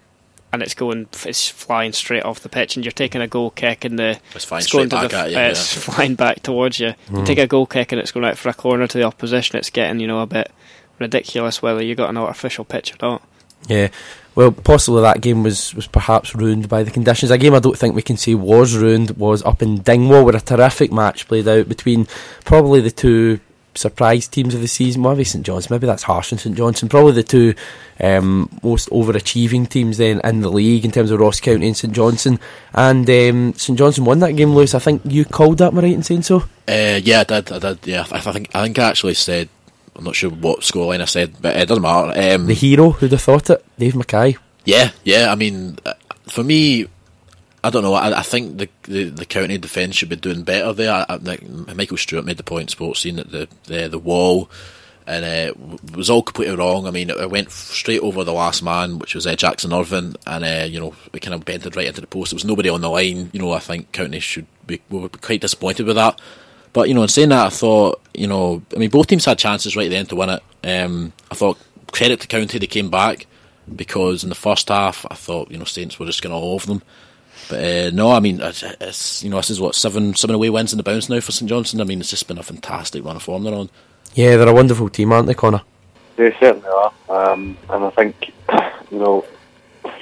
and 0.52 0.62
it's 0.62 0.74
going, 0.74 1.08
it's 1.24 1.48
flying 1.48 1.92
straight 1.92 2.22
off 2.24 2.40
the 2.40 2.48
pitch, 2.48 2.76
and 2.76 2.84
you're 2.84 2.92
taking 2.92 3.20
a 3.20 3.26
goal 3.26 3.50
kick, 3.50 3.84
and 3.84 3.98
the 3.98 4.20
it's 4.34 4.44
flying 4.44 4.62
it's 4.62 4.72
going 4.72 4.88
to 4.88 4.96
back 4.96 5.10
the, 5.10 5.16
you. 5.16 5.22
uh, 5.22 5.40
yeah. 5.40 5.48
it's 5.48 5.74
flying 5.84 6.14
back 6.14 6.42
towards 6.42 6.78
you. 6.78 6.94
Hmm. 7.08 7.18
You 7.18 7.24
take 7.26 7.38
a 7.38 7.46
goal 7.46 7.66
kick, 7.66 7.90
and 7.92 8.00
it's 8.00 8.12
going 8.12 8.24
out 8.24 8.38
for 8.38 8.48
a 8.48 8.54
corner 8.54 8.86
to 8.86 8.98
the 8.98 9.04
opposition. 9.04 9.58
It's 9.58 9.70
getting 9.70 9.98
you 10.00 10.06
know 10.06 10.20
a 10.20 10.26
bit 10.26 10.50
ridiculous 10.98 11.62
whether 11.62 11.82
you 11.82 11.94
got 11.94 12.10
an 12.10 12.16
artificial 12.16 12.64
pitch 12.64 12.92
or 12.92 12.96
not. 13.00 13.22
Yeah. 13.68 13.88
Well, 14.34 14.52
possibly 14.52 15.00
that 15.00 15.22
game 15.22 15.42
was, 15.42 15.74
was 15.74 15.86
perhaps 15.86 16.34
ruined 16.34 16.68
by 16.68 16.82
the 16.82 16.90
conditions. 16.90 17.30
A 17.30 17.38
game 17.38 17.54
I 17.54 17.58
don't 17.58 17.78
think 17.78 17.94
we 17.94 18.02
can 18.02 18.18
say 18.18 18.34
was 18.34 18.76
ruined 18.76 19.12
was 19.12 19.42
up 19.42 19.62
in 19.62 19.78
Dingwall, 19.78 20.24
where 20.24 20.36
a 20.36 20.40
terrific 20.40 20.92
match 20.92 21.26
played 21.26 21.48
out 21.48 21.68
between 21.68 22.06
probably 22.44 22.80
the 22.82 22.90
two 22.90 23.40
surprise 23.74 24.28
teams 24.28 24.54
of 24.54 24.60
the 24.60 24.68
season. 24.68 25.02
Maybe 25.02 25.24
St 25.24 25.44
John's, 25.44 25.70
maybe 25.70 25.86
that's 25.86 26.02
harsh 26.02 26.32
on 26.32 26.38
St 26.38 26.54
Johnstone. 26.54 26.90
Probably 26.90 27.12
the 27.12 27.22
two 27.22 27.54
um, 27.98 28.50
most 28.62 28.90
overachieving 28.90 29.68
teams 29.68 29.96
then 29.96 30.20
in 30.22 30.42
the 30.42 30.50
league 30.50 30.84
in 30.84 30.90
terms 30.90 31.10
of 31.10 31.20
Ross 31.20 31.40
County 31.40 31.66
and 31.66 31.76
St 31.76 31.94
Johnstone. 31.94 32.38
And 32.74 33.08
um, 33.08 33.54
St 33.54 33.78
Johnstone 33.78 34.04
won 34.04 34.18
that 34.18 34.36
game, 34.36 34.54
Lewis. 34.54 34.74
I 34.74 34.80
think 34.80 35.00
you 35.06 35.24
called 35.24 35.58
that, 35.58 35.72
am 35.72 35.78
I 35.78 35.82
right 35.82 35.94
in 35.94 36.02
saying 36.02 36.22
so? 36.22 36.44
Uh, 36.68 37.00
yeah, 37.02 37.20
I 37.20 37.24
did. 37.24 37.52
I 37.52 37.58
did. 37.58 37.86
Yeah, 37.86 38.06
I, 38.10 38.16
I 38.16 38.20
think 38.20 38.54
I 38.54 38.64
think 38.64 38.78
I 38.78 38.88
actually 38.88 39.14
said. 39.14 39.48
I'm 39.96 40.04
not 40.04 40.14
sure 40.14 40.30
what 40.30 40.60
scoreline 40.60 41.00
I 41.00 41.06
said, 41.06 41.36
but 41.40 41.56
it 41.56 41.66
doesn't 41.68 41.82
matter. 41.82 42.34
Um, 42.34 42.46
The 42.46 42.54
hero, 42.54 42.90
who'd 42.90 43.12
have 43.12 43.22
thought 43.22 43.50
it? 43.50 43.64
Dave 43.78 43.96
Mackay. 43.96 44.36
Yeah, 44.64 44.90
yeah. 45.04 45.30
I 45.30 45.34
mean, 45.34 45.78
uh, 45.86 45.94
for 46.28 46.42
me, 46.44 46.86
I 47.64 47.70
don't 47.70 47.82
know. 47.82 47.94
I, 47.94 48.18
I 48.18 48.22
think 48.22 48.58
the, 48.58 48.68
the 48.82 49.04
the 49.04 49.26
county 49.26 49.58
defence 49.58 49.96
should 49.96 50.08
be 50.08 50.16
doing 50.16 50.42
better 50.42 50.72
there. 50.72 50.92
I, 50.92 51.06
I 51.08 51.18
think 51.18 51.74
Michael 51.74 51.96
Stewart 51.96 52.24
made 52.24 52.36
the 52.36 52.42
point. 52.42 52.70
Sports 52.70 53.00
scene 53.00 53.16
that 53.16 53.30
the 53.30 53.48
the 53.64 53.88
the 53.88 53.98
wall 53.98 54.50
and 55.06 55.24
uh, 55.24 55.54
was 55.94 56.10
all 56.10 56.22
completely 56.22 56.56
wrong. 56.56 56.86
I 56.86 56.90
mean, 56.90 57.10
it 57.10 57.30
went 57.30 57.50
straight 57.52 58.00
over 58.00 58.24
the 58.24 58.32
last 58.32 58.62
man, 58.62 58.98
which 58.98 59.14
was 59.14 59.26
uh, 59.26 59.36
Jackson 59.36 59.72
Irvine, 59.72 60.16
and 60.26 60.44
uh, 60.44 60.66
you 60.68 60.80
know 60.80 60.94
it 61.12 61.20
kind 61.20 61.34
of 61.34 61.44
bended 61.44 61.76
right 61.76 61.86
into 61.86 62.00
the 62.00 62.06
post. 62.06 62.32
There 62.32 62.36
was 62.36 62.44
nobody 62.44 62.68
on 62.68 62.80
the 62.80 62.90
line. 62.90 63.30
You 63.32 63.40
know, 63.40 63.52
I 63.52 63.60
think 63.60 63.92
county 63.92 64.20
should 64.20 64.46
be 64.66 64.80
we 64.90 64.98
were 64.98 65.08
quite 65.08 65.40
disappointed 65.40 65.86
with 65.86 65.96
that. 65.96 66.20
But 66.76 66.88
you 66.88 66.94
know, 66.94 67.04
in 67.04 67.08
saying 67.08 67.30
that, 67.30 67.46
I 67.46 67.48
thought 67.48 68.02
you 68.12 68.26
know, 68.26 68.60
I 68.74 68.78
mean, 68.78 68.90
both 68.90 69.06
teams 69.06 69.24
had 69.24 69.38
chances 69.38 69.76
right 69.76 69.86
at 69.86 69.88
the 69.88 69.96
end 69.96 70.10
to 70.10 70.16
win 70.16 70.28
it. 70.28 70.42
Um, 70.62 71.14
I 71.30 71.34
thought 71.34 71.58
credit 71.90 72.20
to 72.20 72.26
County, 72.26 72.58
they 72.58 72.66
came 72.66 72.90
back 72.90 73.26
because 73.74 74.22
in 74.22 74.28
the 74.28 74.34
first 74.34 74.68
half, 74.68 75.06
I 75.10 75.14
thought 75.14 75.50
you 75.50 75.56
know 75.56 75.64
Saints 75.64 75.98
were 75.98 76.04
just 76.04 76.20
going 76.20 76.32
to 76.32 76.36
all 76.36 76.52
over 76.52 76.66
them. 76.66 76.82
But 77.48 77.64
uh, 77.64 77.90
no, 77.94 78.12
I 78.12 78.20
mean, 78.20 78.42
it's, 78.42 78.62
it's 78.62 79.24
you 79.24 79.30
know 79.30 79.38
this 79.38 79.48
is 79.48 79.58
what 79.58 79.74
seven 79.74 80.14
seven 80.14 80.36
away 80.36 80.50
wins 80.50 80.74
in 80.74 80.76
the 80.76 80.82
bounce 80.82 81.08
now 81.08 81.18
for 81.20 81.32
St 81.32 81.48
Johnstone. 81.48 81.80
I 81.80 81.84
mean, 81.84 81.98
it's 81.98 82.10
just 82.10 82.28
been 82.28 82.36
a 82.36 82.42
fantastic 82.42 83.02
run 83.02 83.16
of 83.16 83.22
form 83.22 83.44
they're 83.44 83.54
on. 83.54 83.70
Yeah, 84.14 84.36
they're 84.36 84.46
a 84.46 84.52
wonderful 84.52 84.90
team, 84.90 85.12
aren't 85.12 85.28
they, 85.28 85.34
Connor? 85.34 85.62
They 86.16 86.36
certainly 86.38 86.68
are, 86.68 86.92
um, 87.08 87.56
and 87.70 87.84
I 87.84 87.90
think 87.92 88.34
you 88.90 88.98
know 88.98 89.24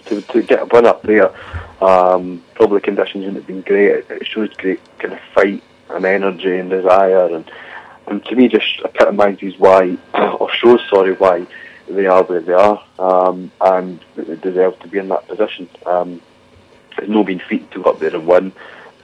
to, 0.07 0.21
to 0.23 0.43
get 0.43 0.63
a 0.63 0.65
win 0.65 0.87
up 0.87 1.03
there, 1.03 1.33
um, 1.81 2.43
probably 2.55 2.81
conditions 2.81 3.27
wouldn't 3.27 3.37
have 3.37 3.47
been 3.47 3.61
great. 3.61 3.93
It, 3.93 4.11
it 4.11 4.27
shows 4.27 4.53
great 4.55 4.81
kind 4.99 5.15
of 5.15 5.21
fight 5.33 5.63
and 5.91 6.05
energy 6.05 6.57
and 6.57 6.71
desire, 6.71 7.27
and 7.35 7.51
and 8.07 8.25
to 8.27 8.37
me 8.37 8.49
just 8.49 8.81
epitomises 8.85 9.59
why 9.59 9.97
or 10.15 10.51
shows 10.51 10.81
sorry 10.89 11.15
why 11.15 11.47
they 11.89 12.07
are 12.07 12.23
where 12.25 12.41
they 12.41 12.53
are, 12.53 12.83
um, 12.99 13.51
and 13.61 14.01
they 14.17 14.37
deserve 14.37 14.79
to 14.81 14.89
be 14.89 14.99
in 14.99 15.09
that 15.09 15.27
position. 15.29 15.69
Um, 15.87 16.21
no 17.09 17.25
been 17.25 17.41
feat 17.41 17.71
to 17.73 17.83
go 17.83 17.91
up 17.91 17.99
there 17.99 18.15
and 18.15 18.27
win, 18.27 18.53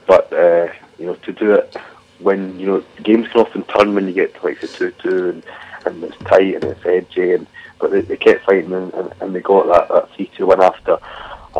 but 0.07 0.31
uh, 0.33 0.71
you 0.97 1.05
know 1.05 1.15
to 1.15 1.31
do 1.31 1.53
it 1.53 1.75
when 2.19 2.59
you 2.59 2.67
know 2.67 2.83
games 3.03 3.27
can 3.29 3.41
often 3.41 3.63
turn 3.63 3.95
when 3.95 4.07
you 4.07 4.13
get 4.13 4.33
to 4.35 4.45
like 4.45 4.61
the 4.61 4.67
two 4.67 4.91
two 4.91 5.29
and, 5.29 5.43
and 5.85 6.03
it's 6.03 6.17
tight 6.19 6.55
and 6.55 6.63
it's 6.63 6.85
edgy 6.85 7.33
and 7.33 7.47
but 7.79 7.91
they, 7.91 8.01
they 8.01 8.15
kept 8.15 8.45
fighting 8.45 8.71
and, 8.71 8.93
and, 8.93 9.13
and 9.19 9.35
they 9.35 9.41
got 9.41 9.67
that 9.67 9.93
that 9.93 10.13
three 10.15 10.29
two 10.37 10.45
win 10.45 10.61
after 10.61 10.97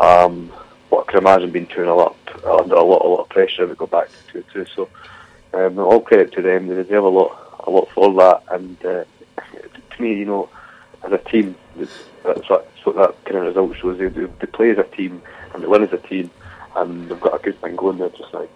um, 0.00 0.48
what 0.88 1.08
I 1.08 1.12
can 1.12 1.20
imagine 1.20 1.50
being 1.50 1.66
two 1.66 1.84
0 1.84 1.98
up 1.98 2.16
under 2.44 2.74
a 2.74 2.82
lot 2.82 3.04
a 3.04 3.08
lot 3.08 3.22
of 3.22 3.28
pressure 3.28 3.66
to 3.66 3.74
go 3.74 3.86
back 3.86 4.08
to 4.08 4.32
two 4.32 4.44
two 4.52 4.66
so 4.74 4.88
um, 5.54 5.78
all 5.78 6.00
credit 6.00 6.32
to 6.32 6.42
them 6.42 6.66
they 6.68 6.74
deserve 6.74 7.04
a 7.04 7.08
lot 7.08 7.62
a 7.66 7.70
lot 7.70 7.88
for 7.90 8.12
that 8.14 8.42
and 8.50 8.76
uh, 8.84 9.04
to 9.94 10.02
me 10.02 10.14
you 10.14 10.24
know 10.24 10.48
as 11.04 11.12
a 11.12 11.18
team 11.18 11.54
that's, 11.76 12.48
what, 12.48 12.68
that 12.96 13.14
kind 13.24 13.36
of 13.36 13.46
result 13.46 13.76
shows 13.76 13.98
they, 13.98 14.08
they, 14.08 14.46
play 14.46 14.70
as 14.70 14.78
a 14.78 14.84
team 14.84 15.22
and 15.54 15.62
they 15.62 15.66
win 15.66 15.82
as 15.82 15.92
a 15.92 15.98
team 15.98 16.30
and 16.76 17.08
they've 17.08 17.20
got 17.20 17.40
a 17.40 17.42
good 17.42 17.60
thing 17.60 17.76
going 17.76 17.98
there 17.98 18.08
just 18.10 18.32
now. 18.32 18.46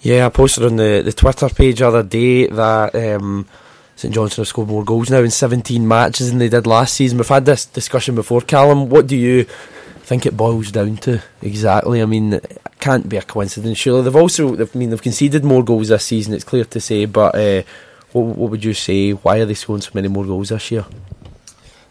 Yeah, 0.00 0.26
I 0.26 0.30
posted 0.30 0.64
on 0.64 0.76
the, 0.76 1.02
the 1.04 1.12
Twitter 1.12 1.48
page 1.48 1.78
the 1.78 1.88
other 1.88 2.02
day 2.02 2.46
that 2.48 2.94
um, 2.94 3.46
St 3.94 4.12
Johnstone 4.12 4.42
have 4.42 4.48
scored 4.48 4.68
more 4.68 4.84
goals 4.84 5.10
now 5.10 5.20
in 5.20 5.30
17 5.30 5.86
matches 5.86 6.30
than 6.30 6.38
they 6.38 6.48
did 6.48 6.66
last 6.66 6.94
season. 6.94 7.18
We've 7.18 7.28
had 7.28 7.44
this 7.44 7.66
discussion 7.66 8.14
before, 8.14 8.40
Callum. 8.40 8.88
What 8.88 9.06
do 9.06 9.16
you 9.16 9.44
think 10.00 10.26
it 10.26 10.36
boils 10.36 10.72
down 10.72 10.96
to 10.98 11.22
exactly? 11.40 12.02
I 12.02 12.06
mean, 12.06 12.40
can't 12.86 13.08
be 13.08 13.16
a 13.16 13.22
coincidence. 13.34 13.78
Surely 13.78 14.02
they've 14.02 14.22
also, 14.24 14.42
I 14.64 14.68
mean, 14.74 14.90
they've 14.90 15.08
conceded 15.10 15.44
more 15.44 15.62
goals 15.70 15.88
this 15.88 16.04
season. 16.04 16.34
It's 16.34 16.44
clear 16.52 16.64
to 16.64 16.80
say, 16.80 17.06
but 17.06 17.34
uh, 17.34 17.62
what, 18.12 18.22
what 18.38 18.50
would 18.50 18.64
you 18.64 18.74
say? 18.74 19.12
Why 19.12 19.34
are 19.40 19.46
they 19.46 19.54
scoring 19.54 19.82
so 19.82 19.90
many 19.94 20.08
more 20.08 20.24
goals 20.26 20.48
this 20.50 20.70
year? 20.70 20.84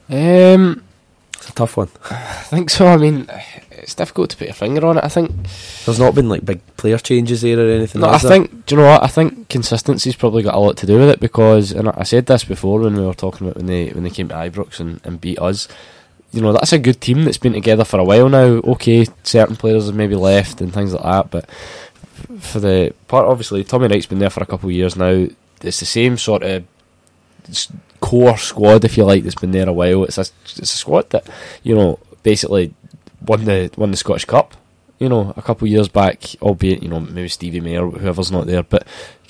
Um, 0.09 0.83
It's 1.35 1.49
a 1.49 1.53
tough 1.53 1.77
one. 1.77 1.89
I 2.11 2.43
think 2.53 2.69
so. 2.69 2.85
I 2.87 2.97
mean, 2.97 3.25
it's 3.71 3.95
difficult 3.95 4.29
to 4.31 4.37
put 4.37 4.47
your 4.47 4.53
finger 4.53 4.85
on 4.85 4.97
it. 4.97 5.03
I 5.03 5.07
think. 5.09 5.31
There's 5.85 5.99
not 5.99 6.13
been 6.13 6.29
like 6.29 6.45
big 6.45 6.59
player 6.77 6.97
changes 6.97 7.41
there 7.41 7.57
or 7.59 7.69
anything. 7.71 8.01
No, 8.01 8.09
I 8.09 8.17
there? 8.17 8.29
think. 8.31 8.65
Do 8.65 8.75
you 8.75 8.81
know 8.81 8.87
what? 8.87 9.03
I 9.03 9.07
think 9.07 9.49
consistency's 9.49 10.15
probably 10.15 10.43
got 10.43 10.55
a 10.55 10.59
lot 10.59 10.77
to 10.77 10.85
do 10.85 10.99
with 10.99 11.09
it 11.09 11.19
because, 11.19 11.71
and 11.71 11.87
I 11.89 11.93
I 11.97 12.03
said 12.03 12.25
this 12.25 12.43
before 12.43 12.79
when 12.81 12.95
we 12.95 13.05
were 13.05 13.13
talking 13.13 13.47
about 13.47 13.57
when 13.57 13.67
they 13.67 13.89
when 13.89 14.03
they 14.03 14.09
came 14.09 14.27
to 14.29 14.35
Ibrox 14.35 14.79
and, 14.79 14.99
and 15.03 15.19
beat 15.21 15.39
us. 15.39 15.67
You 16.31 16.41
know, 16.41 16.53
that's 16.53 16.71
a 16.71 16.79
good 16.79 17.01
team 17.01 17.25
that's 17.25 17.37
been 17.37 17.53
together 17.53 17.83
for 17.83 17.99
a 17.99 18.05
while 18.05 18.29
now. 18.29 18.61
Okay, 18.63 19.05
certain 19.23 19.57
players 19.57 19.87
have 19.87 19.95
maybe 19.95 20.15
left 20.15 20.61
and 20.61 20.73
things 20.73 20.93
like 20.93 21.03
that, 21.03 21.29
but 21.29 21.49
for 22.39 22.59
the 22.59 22.93
part, 23.07 23.27
obviously, 23.27 23.63
Tommy 23.63 23.87
Wright's 23.87 24.05
been 24.05 24.19
there 24.19 24.29
for 24.29 24.43
a 24.43 24.45
couple 24.45 24.69
of 24.69 24.75
years 24.75 24.95
now. 24.95 25.27
It's 25.61 25.79
the 25.79 25.85
same 25.85 26.17
sort 26.17 26.43
of 26.43 26.63
core 27.99 28.37
squad, 28.37 28.85
if 28.85 28.97
you 28.97 29.05
like, 29.05 29.23
that's 29.23 29.35
been 29.35 29.51
there 29.51 29.69
a 29.69 29.73
while. 29.73 30.03
It's 30.03 30.17
a 30.17 30.21
it's 30.21 30.59
a 30.73 30.77
squad 30.77 31.09
that 31.11 31.27
you 31.63 31.75
know 31.75 31.99
basically 32.23 32.73
won 33.25 33.45
the 33.45 33.71
won 33.77 33.91
the 33.91 33.97
Scottish 33.97 34.25
Cup. 34.25 34.55
You 34.99 35.09
know, 35.09 35.33
a 35.35 35.41
couple 35.41 35.65
of 35.65 35.71
years 35.71 35.87
back, 35.87 36.35
albeit 36.41 36.83
you 36.83 36.89
know 36.89 36.99
maybe 36.99 37.27
Stevie 37.27 37.59
May 37.59 37.77
or 37.77 37.89
whoever's 37.89 38.31
not 38.31 38.45
there, 38.45 38.63
but 38.63 38.85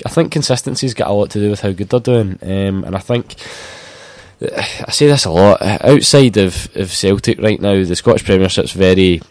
I 0.05 0.09
think 0.09 0.31
consistency's 0.31 0.93
got 0.93 1.09
a 1.09 1.13
lot 1.13 1.29
to 1.31 1.39
do 1.39 1.49
with 1.49 1.61
how 1.61 1.71
good 1.71 1.89
they're 1.89 1.99
doing, 1.99 2.39
um, 2.41 2.83
and 2.83 2.95
I 2.95 2.99
think. 2.99 3.35
I 4.57 4.91
say 4.91 5.07
this 5.07 5.25
a 5.25 5.31
lot. 5.31 5.61
Outside 5.61 6.37
of, 6.37 6.69
of 6.75 6.91
Celtic 6.91 7.39
right 7.39 7.59
now, 7.61 7.83
the 7.83 7.95
Scottish 7.95 8.25
Premiership's 8.25 8.71
very 8.73 9.21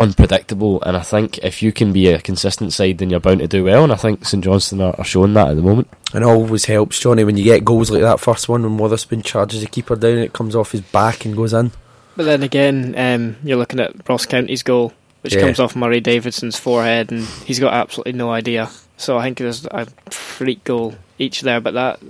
unpredictable, 0.00 0.80
and 0.82 0.96
I 0.96 1.00
think 1.02 1.38
if 1.38 1.62
you 1.62 1.72
can 1.72 1.92
be 1.92 2.08
a 2.08 2.20
consistent 2.20 2.72
side, 2.72 2.98
then 2.98 3.10
you're 3.10 3.18
bound 3.20 3.40
to 3.40 3.48
do 3.48 3.64
well. 3.64 3.82
And 3.84 3.92
I 3.92 3.96
think 3.96 4.24
St 4.24 4.44
Johnstone 4.44 4.80
are, 4.80 4.94
are 4.96 5.04
showing 5.04 5.34
that 5.34 5.48
at 5.48 5.56
the 5.56 5.62
moment. 5.62 5.88
And 6.14 6.22
it 6.22 6.26
always 6.26 6.64
helps, 6.66 7.00
Johnny, 7.00 7.24
when 7.24 7.36
you 7.36 7.44
get 7.44 7.64
goals 7.64 7.90
like 7.90 8.02
that 8.02 8.20
first 8.20 8.48
one 8.48 8.62
when 8.62 8.78
Wotherspoon 8.78 9.22
charges 9.22 9.60
the 9.60 9.66
keeper 9.66 9.96
down, 9.96 10.18
it 10.18 10.32
comes 10.32 10.54
off 10.54 10.72
his 10.72 10.82
back 10.82 11.24
and 11.24 11.36
goes 11.36 11.52
in. 11.52 11.72
But 12.16 12.24
then 12.24 12.42
again, 12.42 12.94
um, 12.96 13.36
you're 13.44 13.58
looking 13.58 13.80
at 13.80 14.08
Ross 14.08 14.26
County's 14.26 14.62
goal, 14.62 14.92
which 15.22 15.34
Yeah. 15.34 15.40
comes 15.40 15.60
off 15.60 15.76
Murray 15.76 16.00
Davidson's 16.00 16.58
forehead, 16.58 17.10
and 17.10 17.24
he's 17.44 17.58
got 17.60 17.74
absolutely 17.74 18.12
no 18.12 18.30
idea. 18.30 18.70
So 18.96 19.18
I 19.18 19.24
think 19.24 19.38
there's 19.38 19.66
a 19.66 19.86
freak 20.10 20.64
goal 20.64 20.94
each 21.18 21.42
there. 21.42 21.60
But 21.60 21.74
that, 21.74 22.00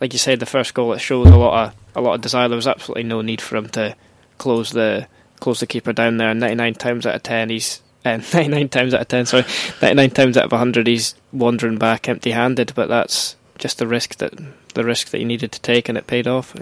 like 0.00 0.12
you 0.12 0.18
said, 0.18 0.40
the 0.40 0.46
first 0.46 0.74
goal 0.74 0.92
it 0.92 0.98
shows 0.98 1.28
a 1.28 1.36
lot 1.36 1.68
of 1.68 1.74
a 1.94 2.00
lot 2.00 2.14
of 2.14 2.20
desire. 2.20 2.48
There 2.48 2.56
was 2.56 2.66
absolutely 2.66 3.04
no 3.04 3.20
need 3.20 3.40
for 3.40 3.56
him 3.56 3.68
to 3.70 3.96
close 4.38 4.70
the 4.70 5.06
close 5.40 5.60
the 5.60 5.66
keeper 5.66 5.92
down 5.92 6.16
there. 6.16 6.30
And 6.30 6.40
99 6.40 6.74
times 6.74 7.06
out 7.06 7.14
of 7.14 7.22
10, 7.22 7.50
he's 7.50 7.82
uh, 8.04 8.16
99 8.32 8.68
times 8.68 8.94
out 8.94 9.02
of 9.02 9.08
10, 9.08 9.26
sorry, 9.26 9.44
99 9.82 10.10
times 10.10 10.36
out 10.36 10.44
of 10.44 10.52
100, 10.52 10.86
he's 10.86 11.14
wandering 11.32 11.78
back 11.78 12.08
empty-handed. 12.08 12.72
But 12.74 12.88
that's 12.88 13.36
just 13.58 13.78
the 13.78 13.86
risk 13.86 14.16
that 14.16 14.32
the 14.74 14.84
risk 14.84 15.08
that 15.08 15.18
he 15.18 15.24
needed 15.24 15.52
to 15.52 15.60
take, 15.60 15.88
and 15.88 15.98
it 15.98 16.06
paid 16.06 16.26
off. 16.26 16.54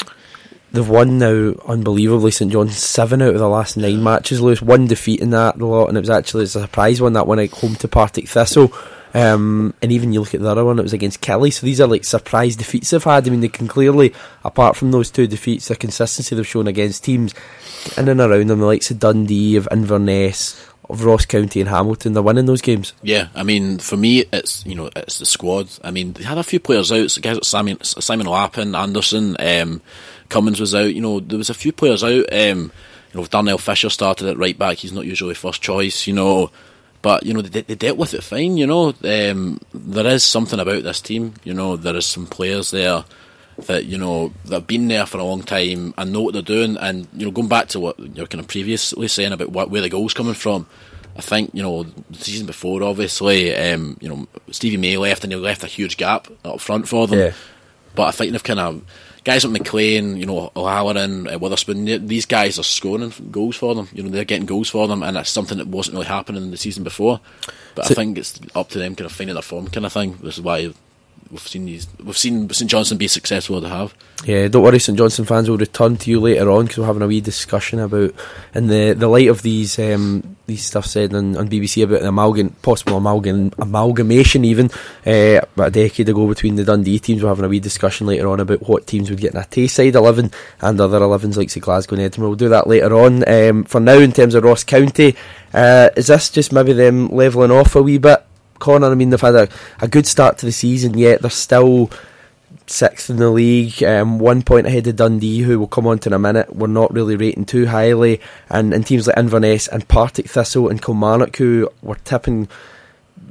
They've 0.70 0.86
won 0.86 1.18
now, 1.18 1.54
unbelievably, 1.66 2.30
St 2.30 2.52
John's 2.52 2.76
seven 2.76 3.22
out 3.22 3.32
of 3.32 3.38
the 3.38 3.48
last 3.48 3.76
nine 3.76 4.02
matches. 4.02 4.42
Lewis 4.42 4.60
one 4.60 4.86
defeat 4.86 5.20
in 5.20 5.30
that 5.30 5.58
lot, 5.58 5.86
and 5.86 5.96
it 5.96 6.00
was 6.00 6.10
actually 6.10 6.44
a 6.44 6.48
surprise 6.48 7.00
one 7.00 7.14
that 7.14 7.26
one 7.26 7.38
at 7.38 7.50
home 7.50 7.74
to 7.76 7.88
Partick 7.88 8.28
Thistle. 8.28 8.72
Um, 9.14 9.74
and 9.80 9.90
even 9.90 10.12
you 10.12 10.20
look 10.20 10.34
at 10.34 10.40
the 10.40 10.50
other 10.50 10.64
one, 10.64 10.78
it 10.78 10.82
was 10.82 10.92
against 10.92 11.20
Killie. 11.20 11.52
So 11.52 11.64
these 11.64 11.80
are 11.80 11.86
like 11.86 12.04
surprise 12.04 12.56
defeats 12.56 12.90
they've 12.90 13.02
had. 13.02 13.26
I 13.26 13.30
mean, 13.30 13.40
they 13.40 13.48
can 13.48 13.68
clearly, 13.68 14.12
apart 14.44 14.76
from 14.76 14.90
those 14.90 15.10
two 15.10 15.26
defeats, 15.26 15.68
the 15.68 15.76
consistency 15.76 16.34
they've 16.34 16.46
shown 16.46 16.66
against 16.66 17.04
teams 17.04 17.34
in 17.96 18.08
and 18.08 18.20
around 18.20 18.48
them, 18.48 18.60
the 18.60 18.66
likes 18.66 18.90
of 18.90 18.98
Dundee, 18.98 19.56
of 19.56 19.68
Inverness, 19.70 20.62
of 20.88 21.04
Ross 21.04 21.26
County 21.26 21.60
and 21.60 21.68
Hamilton. 21.68 22.12
They're 22.12 22.22
winning 22.22 22.46
those 22.46 22.62
games. 22.62 22.92
Yeah, 23.02 23.28
I 23.34 23.42
mean, 23.42 23.78
for 23.78 23.96
me, 23.96 24.24
it's 24.32 24.64
you 24.66 24.74
know, 24.74 24.90
it's 24.96 25.18
the 25.18 25.26
squad. 25.26 25.68
I 25.84 25.90
mean, 25.90 26.12
they 26.12 26.24
had 26.24 26.38
a 26.38 26.42
few 26.42 26.60
players 26.60 26.92
out. 26.92 27.10
So 27.10 27.20
guys 27.20 27.36
like 27.36 27.44
Simon, 27.44 27.82
Simon 27.82 28.26
Lappin, 28.26 28.74
Anderson, 28.74 29.36
um, 29.38 29.82
Cummins 30.28 30.60
was 30.60 30.74
out. 30.74 30.94
You 30.94 31.00
know, 31.00 31.20
there 31.20 31.38
was 31.38 31.50
a 31.50 31.54
few 31.54 31.72
players 31.72 32.04
out. 32.04 32.32
Um, 32.32 32.72
you 33.12 33.20
know, 33.20 33.26
Darnell 33.26 33.58
Fisher 33.58 33.90
started 33.90 34.28
at 34.28 34.38
right 34.38 34.58
back. 34.58 34.78
He's 34.78 34.92
not 34.92 35.06
usually 35.06 35.34
first 35.34 35.62
choice. 35.62 36.06
You 36.06 36.14
know, 36.14 36.50
but 37.08 37.24
you 37.24 37.32
know 37.32 37.40
they, 37.40 37.62
they 37.62 37.74
dealt 37.74 37.96
with 37.96 38.12
it 38.12 38.22
fine. 38.22 38.58
You 38.58 38.66
know, 38.66 38.88
um, 39.02 39.58
there 39.72 40.06
is 40.08 40.22
something 40.22 40.60
about 40.60 40.82
this 40.82 41.00
team. 41.00 41.32
You 41.42 41.54
know, 41.54 41.74
there 41.74 41.96
is 41.96 42.04
some 42.04 42.26
players 42.26 42.70
there 42.70 43.02
that 43.64 43.86
you 43.86 43.96
know 43.96 44.30
that 44.44 44.56
have 44.56 44.66
been 44.66 44.88
there 44.88 45.06
for 45.06 45.16
a 45.16 45.24
long 45.24 45.42
time 45.42 45.94
and 45.96 46.12
know 46.12 46.20
what 46.20 46.34
they're 46.34 46.42
doing. 46.42 46.76
And 46.76 47.08
you 47.14 47.24
know, 47.24 47.32
going 47.32 47.48
back 47.48 47.68
to 47.68 47.80
what 47.80 47.98
you're 47.98 48.26
kind 48.26 48.40
of 48.40 48.48
previously 48.48 49.08
saying 49.08 49.32
about 49.32 49.52
what, 49.52 49.70
where 49.70 49.80
the 49.80 49.88
goals 49.88 50.12
coming 50.12 50.34
from, 50.34 50.66
I 51.16 51.22
think 51.22 51.54
you 51.54 51.62
know 51.62 51.84
the 51.84 52.18
season 52.18 52.46
before, 52.46 52.82
obviously, 52.82 53.56
um, 53.56 53.96
you 54.02 54.10
know 54.10 54.28
Stevie 54.50 54.76
May 54.76 54.98
left 54.98 55.24
and 55.24 55.32
he 55.32 55.38
left 55.38 55.64
a 55.64 55.66
huge 55.66 55.96
gap 55.96 56.28
up 56.44 56.60
front 56.60 56.88
for 56.88 57.06
them. 57.06 57.20
Yeah. 57.20 57.32
But 57.94 58.08
I 58.08 58.10
think 58.10 58.32
they've 58.32 58.44
kind 58.44 58.60
of 58.60 58.82
guys 59.28 59.44
like 59.44 59.52
McLean, 59.52 60.16
you 60.16 60.24
know, 60.24 60.50
O'Halloran, 60.56 61.28
uh, 61.28 61.38
Wotherspoon. 61.38 62.06
These 62.06 62.24
guys 62.24 62.58
are 62.58 62.62
scoring 62.62 63.12
goals 63.30 63.56
for 63.56 63.74
them. 63.74 63.86
You 63.92 64.02
know, 64.02 64.08
they're 64.08 64.24
getting 64.24 64.46
goals 64.46 64.70
for 64.70 64.88
them, 64.88 65.02
and 65.02 65.16
that's 65.16 65.28
something 65.28 65.58
that 65.58 65.66
wasn't 65.66 65.96
really 65.96 66.06
happening 66.06 66.42
in 66.44 66.50
the 66.50 66.56
season 66.56 66.82
before. 66.82 67.20
But 67.74 67.84
So- 67.84 67.92
I 67.92 67.94
think 67.94 68.16
it's 68.16 68.40
up 68.54 68.70
to 68.70 68.78
them 68.78 68.94
kind 68.94 69.04
of 69.04 69.12
finding 69.12 69.34
their 69.34 69.42
form, 69.42 69.68
kind 69.68 69.84
of 69.84 69.92
thing. 69.92 70.18
This 70.22 70.38
is 70.38 70.40
why 70.40 70.72
we've 71.30 71.40
seen 71.40 71.66
these. 71.66 71.86
We've 72.02 72.18
seen 72.18 72.50
St 72.50 72.70
Johnstone 72.70 72.98
be 72.98 73.08
successful 73.08 73.60
to 73.60 73.68
have. 73.68 73.94
Yeah, 74.24 74.48
don't 74.48 74.62
worry, 74.62 74.78
St 74.78 74.98
Johnstone 74.98 75.26
fans 75.26 75.48
will 75.48 75.58
return 75.58 75.96
to 75.98 76.10
you 76.10 76.20
later 76.20 76.50
on 76.50 76.64
because 76.64 76.78
we're 76.78 76.86
having 76.86 77.02
a 77.02 77.06
wee 77.06 77.20
discussion 77.20 77.78
about, 77.78 78.14
in 78.54 78.66
the, 78.66 78.94
the 78.94 79.08
light 79.08 79.28
of 79.28 79.42
these 79.42 79.78
um, 79.78 80.36
these 80.46 80.64
stuff 80.64 80.86
said 80.86 81.14
on, 81.14 81.36
on 81.36 81.48
BBC 81.48 81.84
about 81.84 82.00
the 82.00 82.08
amalgam, 82.08 82.50
possible 82.62 82.96
amalgam, 82.96 83.52
amalgamation 83.58 84.44
even 84.44 84.70
uh, 85.06 85.40
about 85.54 85.68
a 85.68 85.70
decade 85.70 86.08
ago 86.08 86.26
between 86.26 86.56
the 86.56 86.64
Dundee 86.64 86.98
teams. 86.98 87.22
We're 87.22 87.28
having 87.28 87.44
a 87.44 87.48
wee 87.48 87.60
discussion 87.60 88.06
later 88.06 88.28
on 88.28 88.40
about 88.40 88.66
what 88.66 88.86
teams 88.86 89.10
would 89.10 89.20
get 89.20 89.34
in 89.34 89.40
a 89.40 89.44
Tayside 89.44 89.94
11 89.94 90.32
and 90.62 90.80
other 90.80 91.00
11s 91.00 91.36
like 91.36 91.50
say 91.50 91.60
Glasgow 91.60 91.96
and 91.96 92.02
Edinburgh. 92.02 92.30
We'll 92.30 92.36
do 92.36 92.48
that 92.48 92.66
later 92.66 92.94
on. 92.94 93.28
Um, 93.28 93.64
for 93.64 93.78
now, 93.78 93.98
in 93.98 94.12
terms 94.12 94.34
of 94.34 94.42
Ross 94.42 94.64
County, 94.64 95.14
uh, 95.52 95.90
is 95.96 96.06
this 96.08 96.30
just 96.30 96.52
maybe 96.52 96.72
them 96.72 97.08
levelling 97.08 97.50
off 97.50 97.76
a 97.76 97.82
wee 97.82 97.98
bit? 97.98 98.24
Connor, 98.58 98.90
I 98.90 98.94
mean, 98.94 99.10
they've 99.10 99.20
had 99.20 99.34
a, 99.34 99.48
a 99.80 99.88
good 99.88 100.06
start 100.06 100.38
to 100.38 100.46
the 100.46 100.52
season, 100.52 100.96
yet 100.96 101.22
they're 101.22 101.30
still 101.30 101.90
sixth 102.66 103.10
in 103.10 103.16
the 103.16 103.30
league, 103.30 103.82
um, 103.82 104.18
one 104.18 104.42
point 104.42 104.66
ahead 104.66 104.86
of 104.86 104.96
Dundee, 104.96 105.40
who 105.40 105.58
will 105.58 105.66
come 105.66 105.86
on 105.86 105.98
to 106.00 106.08
in 106.08 106.12
a 106.12 106.18
minute. 106.18 106.54
We're 106.54 106.66
not 106.66 106.92
really 106.92 107.16
rating 107.16 107.44
too 107.44 107.66
highly, 107.66 108.20
and, 108.48 108.72
and 108.72 108.86
teams 108.86 109.06
like 109.06 109.18
Inverness 109.18 109.68
and 109.68 109.88
Partick 109.88 110.28
Thistle 110.28 110.68
and 110.68 110.82
Kilmarnock, 110.82 111.36
who 111.36 111.70
were 111.82 111.96
tipping 111.96 112.48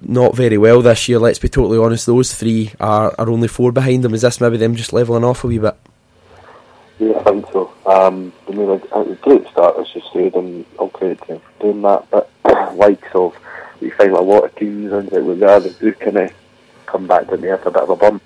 not 0.02 0.36
very 0.36 0.58
well 0.58 0.82
this 0.82 1.08
year. 1.08 1.20
Let's 1.20 1.40
be 1.40 1.50
totally 1.50 1.78
honest; 1.78 2.06
those 2.06 2.34
three 2.34 2.72
are, 2.80 3.14
are 3.18 3.30
only 3.30 3.48
four 3.48 3.72
behind 3.72 4.04
them. 4.04 4.14
Is 4.14 4.22
this 4.22 4.42
maybe 4.42 4.58
them 4.58 4.76
just 4.76 4.94
levelling 4.94 5.24
off 5.24 5.44
a 5.44 5.48
wee 5.48 5.60
bit? 5.60 5.76
Yeah, 7.00 7.20
I 7.20 7.24
think 7.24 7.52
so. 7.52 7.72
Um, 7.86 8.34
I 8.48 8.52
mean, 8.52 8.70
a 8.70 9.16
great 9.22 9.48
start, 9.48 9.78
as 9.78 9.94
you 9.94 10.02
said, 10.12 10.34
and 10.34 10.66
all 10.78 10.90
credit 10.90 11.22
to 11.22 11.28
them 11.28 11.42
doing 11.60 11.82
that. 11.84 12.10
But 12.10 12.30
likes 12.76 13.08
of, 13.14 13.36
we 13.82 13.90
find 13.92 14.12
a 14.12 14.22
lot 14.22 14.46
of 14.46 14.56
teams 14.56 14.92
and 14.92 15.10
that 15.10 15.24
we 15.24 15.44
are, 15.44 15.60
they 15.60 15.70
do 15.70 15.94
kind 15.94 16.18
of 16.18 16.34
come 16.86 17.08
back 17.08 17.28
down 17.28 17.42
there 17.42 17.56
after 17.56 17.70
a 17.70 17.72
bit 17.72 17.84
of 17.84 17.90
a 17.90 17.96
bump. 17.96 18.24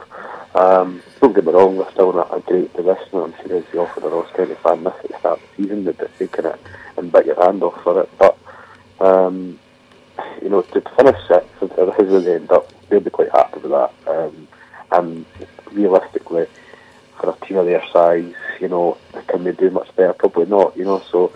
Um, 0.55 1.01
don't 1.19 1.33
get 1.33 1.45
me 1.45 1.53
wrong, 1.53 1.77
they're 1.77 1.91
still 1.91 2.11
in 2.11 2.17
a, 2.19 2.39
great 2.41 2.73
position. 2.73 3.19
I'm 3.19 3.33
sure 3.47 3.57
as 3.57 3.65
you 3.73 3.81
offer 3.81 3.99
the 3.99 4.09
Ross 4.09 4.31
County 4.35 4.55
fan 4.55 4.83
this 4.83 4.93
at 5.03 5.11
the 5.11 5.19
start 5.19 5.39
of 5.41 5.49
the 5.55 5.63
season, 5.63 5.83
that 5.85 6.17
they 6.17 6.27
kind 6.27 6.47
it 6.47 6.59
and 6.97 7.11
bite 7.11 7.25
your 7.25 7.41
hand 7.43 7.63
off 7.63 7.81
for 7.83 8.01
it. 8.01 8.09
But 8.17 8.37
um, 8.99 9.59
you 10.41 10.49
know, 10.49 10.61
to 10.61 10.81
finish 10.81 11.27
sixth, 11.27 11.61
and 11.61 11.71
how 11.71 12.19
they 12.19 12.35
end 12.35 12.51
up, 12.51 12.71
they'll 12.89 12.99
be 12.99 13.09
quite 13.09 13.31
happy 13.31 13.59
with 13.59 13.71
that. 13.71 13.93
Um, 14.07 14.47
and 14.91 15.25
realistically, 15.71 16.47
for 17.17 17.29
a 17.29 17.45
team 17.45 17.57
of 17.57 17.65
their 17.65 17.83
size, 17.91 18.33
you 18.59 18.67
know, 18.67 18.97
can 19.27 19.43
they 19.43 19.53
do 19.53 19.69
much 19.69 19.95
better? 19.95 20.13
Probably 20.13 20.45
not, 20.45 20.75
you 20.75 20.85
know. 20.85 21.01
So 21.11 21.31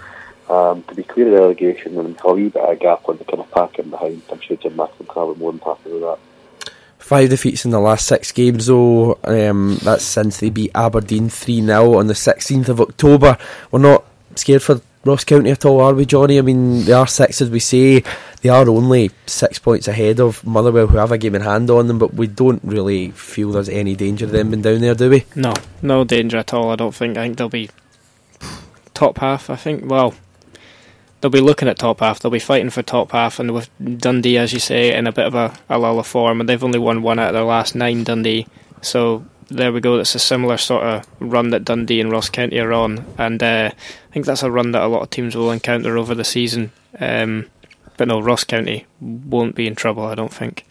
um, 0.49 0.83
to 0.83 0.95
be 0.95 1.03
clear 1.03 1.27
of 1.27 1.33
the 1.33 1.39
relegation 1.39 1.97
and 1.97 2.17
a 2.23 2.33
wee 2.33 2.49
bit 2.49 2.61
of 2.61 2.69
a 2.69 2.75
gap 2.75 3.07
on 3.07 3.17
the 3.17 3.25
kind 3.25 3.39
of 3.39 3.51
pack 3.51 3.79
in 3.79 3.89
behind, 3.89 4.21
I'm 4.31 4.41
sure 4.41 4.57
Jim 4.57 4.75
Macklin 4.75 5.07
can 5.07 5.33
be 5.33 5.39
more 5.39 5.51
than 5.51 5.61
happy 5.61 5.91
with 5.91 6.01
that. 6.01 6.19
Five 6.99 7.29
defeats 7.29 7.65
in 7.65 7.71
the 7.71 7.79
last 7.79 8.07
six 8.07 8.31
games, 8.31 8.65
though. 8.65 9.19
Um, 9.23 9.77
that's 9.83 10.03
since 10.03 10.39
they 10.39 10.49
beat 10.49 10.71
Aberdeen 10.73 11.29
3 11.29 11.61
0 11.61 11.99
on 11.99 12.07
the 12.07 12.13
16th 12.13 12.69
of 12.69 12.81
October. 12.81 13.37
We're 13.69 13.79
not 13.79 14.05
scared 14.35 14.63
for 14.63 14.81
Ross 15.05 15.23
County 15.23 15.51
at 15.51 15.65
all, 15.65 15.81
are 15.81 15.93
we, 15.93 16.05
Johnny? 16.05 16.39
I 16.39 16.41
mean, 16.41 16.83
they 16.83 16.93
are 16.93 17.05
six, 17.05 17.39
as 17.41 17.51
we 17.51 17.59
say. 17.59 18.03
They 18.41 18.49
are 18.49 18.67
only 18.67 19.11
six 19.27 19.59
points 19.59 19.87
ahead 19.87 20.19
of 20.19 20.43
Motherwell, 20.43 20.87
who 20.87 20.97
have 20.97 21.11
a 21.11 21.19
game 21.19 21.35
in 21.35 21.43
hand 21.43 21.69
on 21.69 21.87
them, 21.87 21.99
but 21.99 22.15
we 22.15 22.25
don't 22.25 22.63
really 22.63 23.11
feel 23.11 23.51
there's 23.51 23.69
any 23.69 23.95
danger 23.95 24.25
of 24.25 24.31
them 24.31 24.49
being 24.49 24.63
down 24.63 24.81
there, 24.81 24.95
do 24.95 25.11
we? 25.11 25.25
No, 25.35 25.53
no 25.83 26.05
danger 26.05 26.37
at 26.37 26.55
all. 26.55 26.71
I 26.71 26.75
don't 26.75 26.95
think. 26.95 27.17
I 27.17 27.25
think 27.25 27.37
they'll 27.37 27.49
be 27.49 27.69
top 28.95 29.19
half. 29.19 29.51
I 29.51 29.55
think. 29.55 29.87
Well, 29.87 30.15
they'll 31.25 31.31
be 31.31 31.41
looking 31.41 31.67
at 31.67 31.79
top 31.79 32.01
half. 32.01 32.19
They'll 32.19 32.29
be 32.29 32.37
fighting 32.37 32.69
for 32.69 32.83
top 32.83 33.11
half, 33.11 33.39
and 33.39 33.51
with 33.51 33.67
Dundee, 33.97 34.37
as 34.37 34.53
you 34.53 34.59
say, 34.59 34.95
in 34.95 35.07
a 35.07 35.11
bit 35.11 35.25
of 35.25 35.33
a, 35.33 35.57
a 35.67 35.79
lull 35.79 35.97
of 35.97 36.05
form, 36.05 36.39
and 36.39 36.47
they've 36.47 36.63
only 36.63 36.77
won 36.77 37.01
one 37.01 37.17
out 37.17 37.29
of 37.29 37.33
their 37.33 37.41
last 37.41 37.73
nine. 37.73 38.03
Dundee, 38.03 38.45
so 38.83 39.25
there 39.47 39.73
we 39.73 39.81
go. 39.81 39.97
That's 39.97 40.13
a 40.13 40.19
similar 40.19 40.57
sort 40.57 40.83
of 40.83 41.07
run 41.19 41.49
that 41.49 41.65
Dundee 41.65 41.99
and 41.99 42.11
Ross 42.11 42.29
County 42.29 42.59
are 42.59 42.71
on, 42.71 43.03
and 43.17 43.41
uh, 43.41 43.71
I 43.73 44.13
think 44.13 44.27
that's 44.27 44.43
a 44.43 44.51
run 44.51 44.71
that 44.73 44.83
a 44.83 44.87
lot 44.87 45.01
of 45.01 45.09
teams 45.09 45.35
will 45.35 45.49
encounter 45.49 45.97
over 45.97 46.13
the 46.13 46.23
season. 46.23 46.71
Um, 46.99 47.47
but 47.97 48.07
no, 48.07 48.21
Ross 48.21 48.43
County 48.43 48.85
won't 49.01 49.55
be 49.55 49.65
in 49.65 49.73
trouble. 49.73 50.05
I 50.05 50.13
don't 50.13 50.31
think. 50.31 50.63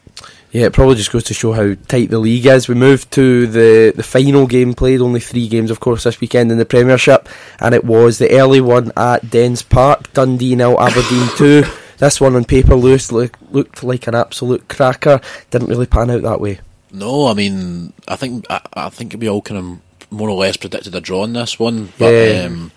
Yeah, 0.55 0.67
it 0.67 0.73
probably 0.73 0.95
just 0.95 1.11
goes 1.11 1.25
to 1.25 1.35
show 1.35 1.53
how 1.53 1.75
tight 1.89 2.11
the 2.11 2.21
league 2.21 2.47
is. 2.47 2.69
We 2.69 2.77
moved 2.77 3.11
to 3.15 3.49
the, 3.49 3.93
the 3.95 4.05
final 4.05 4.47
game 4.47 4.73
played, 4.73 5.01
only 5.01 5.19
three 5.19 5.49
games, 5.49 5.69
of 5.69 5.81
course, 5.81 6.05
this 6.05 6.21
weekend 6.21 6.53
in 6.53 6.59
the 6.59 6.65
Premiership, 6.65 7.29
and 7.59 7.75
it 7.75 7.83
was 7.85 8.19
the 8.19 8.31
early 8.39 8.61
one 8.61 8.93
at 8.97 9.29
Dens 9.31 9.63
Park, 9.63 10.13
Dundee 10.13 10.55
nil, 10.55 10.81
Aberdeen 10.81 11.29
2. 11.37 11.65
This 11.99 12.21
one 12.21 12.35
on 12.35 12.45
paper, 12.45 12.75
Lewis 12.75 13.13
look, 13.13 13.37
looked 13.53 13.85
like 13.85 14.09
an 14.09 14.17
absolute 14.17 14.69
cracker. 14.69 15.21
Didn't 15.51 15.69
really 15.69 15.87
pan 15.87 16.11
out 16.11 16.23
that 16.23 16.41
way. 16.41 16.59
No, 16.93 17.27
I 17.29 17.35
mean, 17.35 17.93
I 18.09 18.17
think 18.17 18.45
I, 18.51 18.61
I 18.75 18.89
think 18.91 19.15
we 19.19 19.29
all 19.29 19.41
kind 19.43 19.81
of 20.09 20.11
more 20.13 20.29
or 20.29 20.37
less 20.37 20.57
predicted 20.57 20.95
a 20.97 21.01
draw 21.01 21.23
in 21.23 21.35
this 21.35 21.57
one. 21.59 21.93
But 21.97 22.11
Yeah. 22.11 22.45
um, 22.47 22.73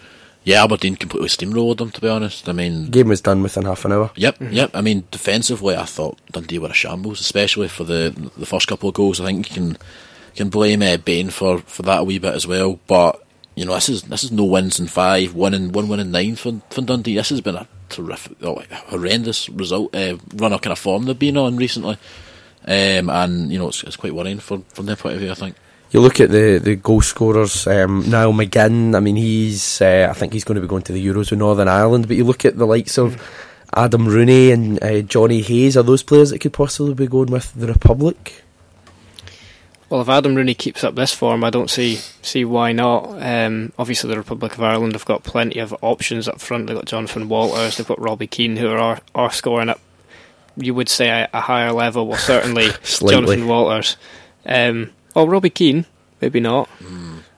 yeah, 0.48 0.64
Aberdeen 0.64 0.96
completely 0.96 1.28
steamrolled 1.28 1.80
them. 1.80 1.92
To 1.92 2.00
be 2.00 2.08
honest, 2.08 2.48
I 2.48 2.54
mean, 2.54 2.90
Game 2.90 3.10
was 3.10 3.20
done 3.20 3.44
within 3.44 3.66
half 3.66 3.84
an 3.84 3.92
hour. 3.92 4.12
Yep, 4.16 4.38
yep. 4.50 4.72
I 4.74 4.80
mean, 4.80 5.04
defensively, 5.12 5.76
I 5.76 5.84
thought 5.84 6.18
Dundee 6.32 6.58
were 6.58 6.70
a 6.70 6.74
shambles, 6.74 7.20
especially 7.20 7.68
for 7.68 7.84
the 7.84 8.32
the 8.38 8.46
first 8.46 8.66
couple 8.66 8.88
of 8.88 8.96
goals. 8.96 9.20
I 9.20 9.26
think 9.26 9.50
you 9.50 9.54
can 9.54 9.78
can 10.38 10.48
blame 10.50 10.82
uh, 10.82 10.96
Bain 10.96 11.32
for, 11.32 11.60
for 11.60 11.84
that 11.84 12.00
a 12.00 12.04
wee 12.06 12.18
bit 12.18 12.34
as 12.34 12.48
well. 12.48 12.80
But 12.88 13.22
you 13.56 13.66
know, 13.66 13.74
this 13.74 13.90
is 13.90 14.04
this 14.04 14.24
is 14.24 14.32
no 14.32 14.46
wins 14.46 14.80
in 14.80 14.88
five, 14.88 15.34
one 15.34 15.54
in 15.54 15.74
one 15.74 15.90
win 15.90 16.00
in 16.00 16.12
nine 16.12 16.38
for, 16.38 16.62
for 16.70 16.82
Dundee. 16.82 17.18
This 17.18 17.28
has 17.28 17.42
been 17.42 17.58
a 17.58 17.68
terrific, 17.90 18.38
oh, 18.42 18.64
horrendous 18.86 19.50
result 19.50 19.94
uh, 19.94 20.16
run 20.34 20.54
of 20.54 20.62
kind 20.62 20.72
of 20.72 20.80
form 20.80 21.04
they've 21.04 21.20
been 21.20 21.36
on 21.36 21.58
recently. 21.58 21.98
Um, 22.66 23.10
and 23.10 23.52
you 23.52 23.60
know, 23.60 23.68
it's, 23.68 23.84
it's 23.84 23.98
quite 23.98 24.16
worrying 24.16 24.40
for, 24.40 24.62
from 24.70 24.86
their 24.86 24.96
point 24.96 25.16
of 25.16 25.20
view. 25.20 25.32
I 25.32 25.36
think. 25.36 25.58
You 25.92 26.02
look 26.02 26.20
at 26.20 26.30
the, 26.30 26.60
the 26.62 26.76
goal 26.76 27.02
scorers, 27.02 27.66
um, 27.66 28.10
Niall 28.10 28.34
McGinn, 28.34 28.96
I 28.96 29.00
mean, 29.00 29.16
he's, 29.16 29.82
uh, 29.82 30.08
I 30.10 30.14
think 30.14 30.34
he's 30.34 30.44
going 30.44 30.56
to 30.56 30.62
be 30.62 30.68
going 30.68 30.84
to 30.84 30.94
the 30.94 31.06
Euros 31.06 31.30
with 31.32 31.40
Northern 31.40 31.70
Ireland, 31.70 32.08
but 32.08 32.18
you 32.18 32.26
look 32.26 32.44
at 32.44 32.58
the 32.58 32.66
likes 32.66 32.98
of 32.98 33.22
Adam 33.74 34.06
Rooney 34.08 34.52
and 34.52 34.84
uh, 34.84 35.02
Johnny 35.02 35.42
Hayes, 35.42 35.78
are 35.78 35.84
those 35.84 36.04
players 36.04 36.32
that 36.32 36.40
could 36.40 36.54
possibly 36.54 36.94
be 36.94 37.08
going 37.08 37.32
with 37.32 37.54
the 37.54 37.68
Republic? 37.68 38.44
Well, 39.90 40.02
if 40.02 40.10
Adam 40.10 40.36
Rooney 40.36 40.54
keeps 40.54 40.84
up 40.84 40.96
this 40.96 41.14
form, 41.14 41.46
I 41.46 41.50
don't 41.50 41.70
see 41.70 41.96
see 42.22 42.44
why 42.44 42.74
not. 42.74 43.22
Um, 43.22 43.72
obviously, 43.80 44.10
the 44.10 44.18
Republic 44.18 44.54
of 44.54 44.62
Ireland 44.62 44.92
have 44.94 45.06
got 45.06 45.24
plenty 45.24 45.60
of 45.60 45.74
options 45.82 46.28
up 46.28 46.42
front. 46.42 46.68
They've 46.68 46.76
got 46.76 46.88
Jonathan 46.88 47.30
Walters, 47.30 47.78
they've 47.78 47.88
got 47.88 48.02
Robbie 48.02 48.28
Keane, 48.28 48.58
who 48.58 48.70
are 48.70 49.00
are 49.16 49.32
scoring 49.32 49.70
at 49.70 49.80
you 50.58 50.74
would 50.74 50.90
say 50.90 51.08
a, 51.10 51.30
a 51.34 51.42
higher 51.42 51.72
level. 51.72 52.08
Well, 52.08 52.18
certainly 52.18 52.70
Jonathan 52.84 53.48
Walters. 53.48 53.96
Um, 54.46 54.92
well, 55.18 55.28
Robbie 55.28 55.50
Keane, 55.50 55.86
maybe 56.22 56.40
not. 56.40 56.70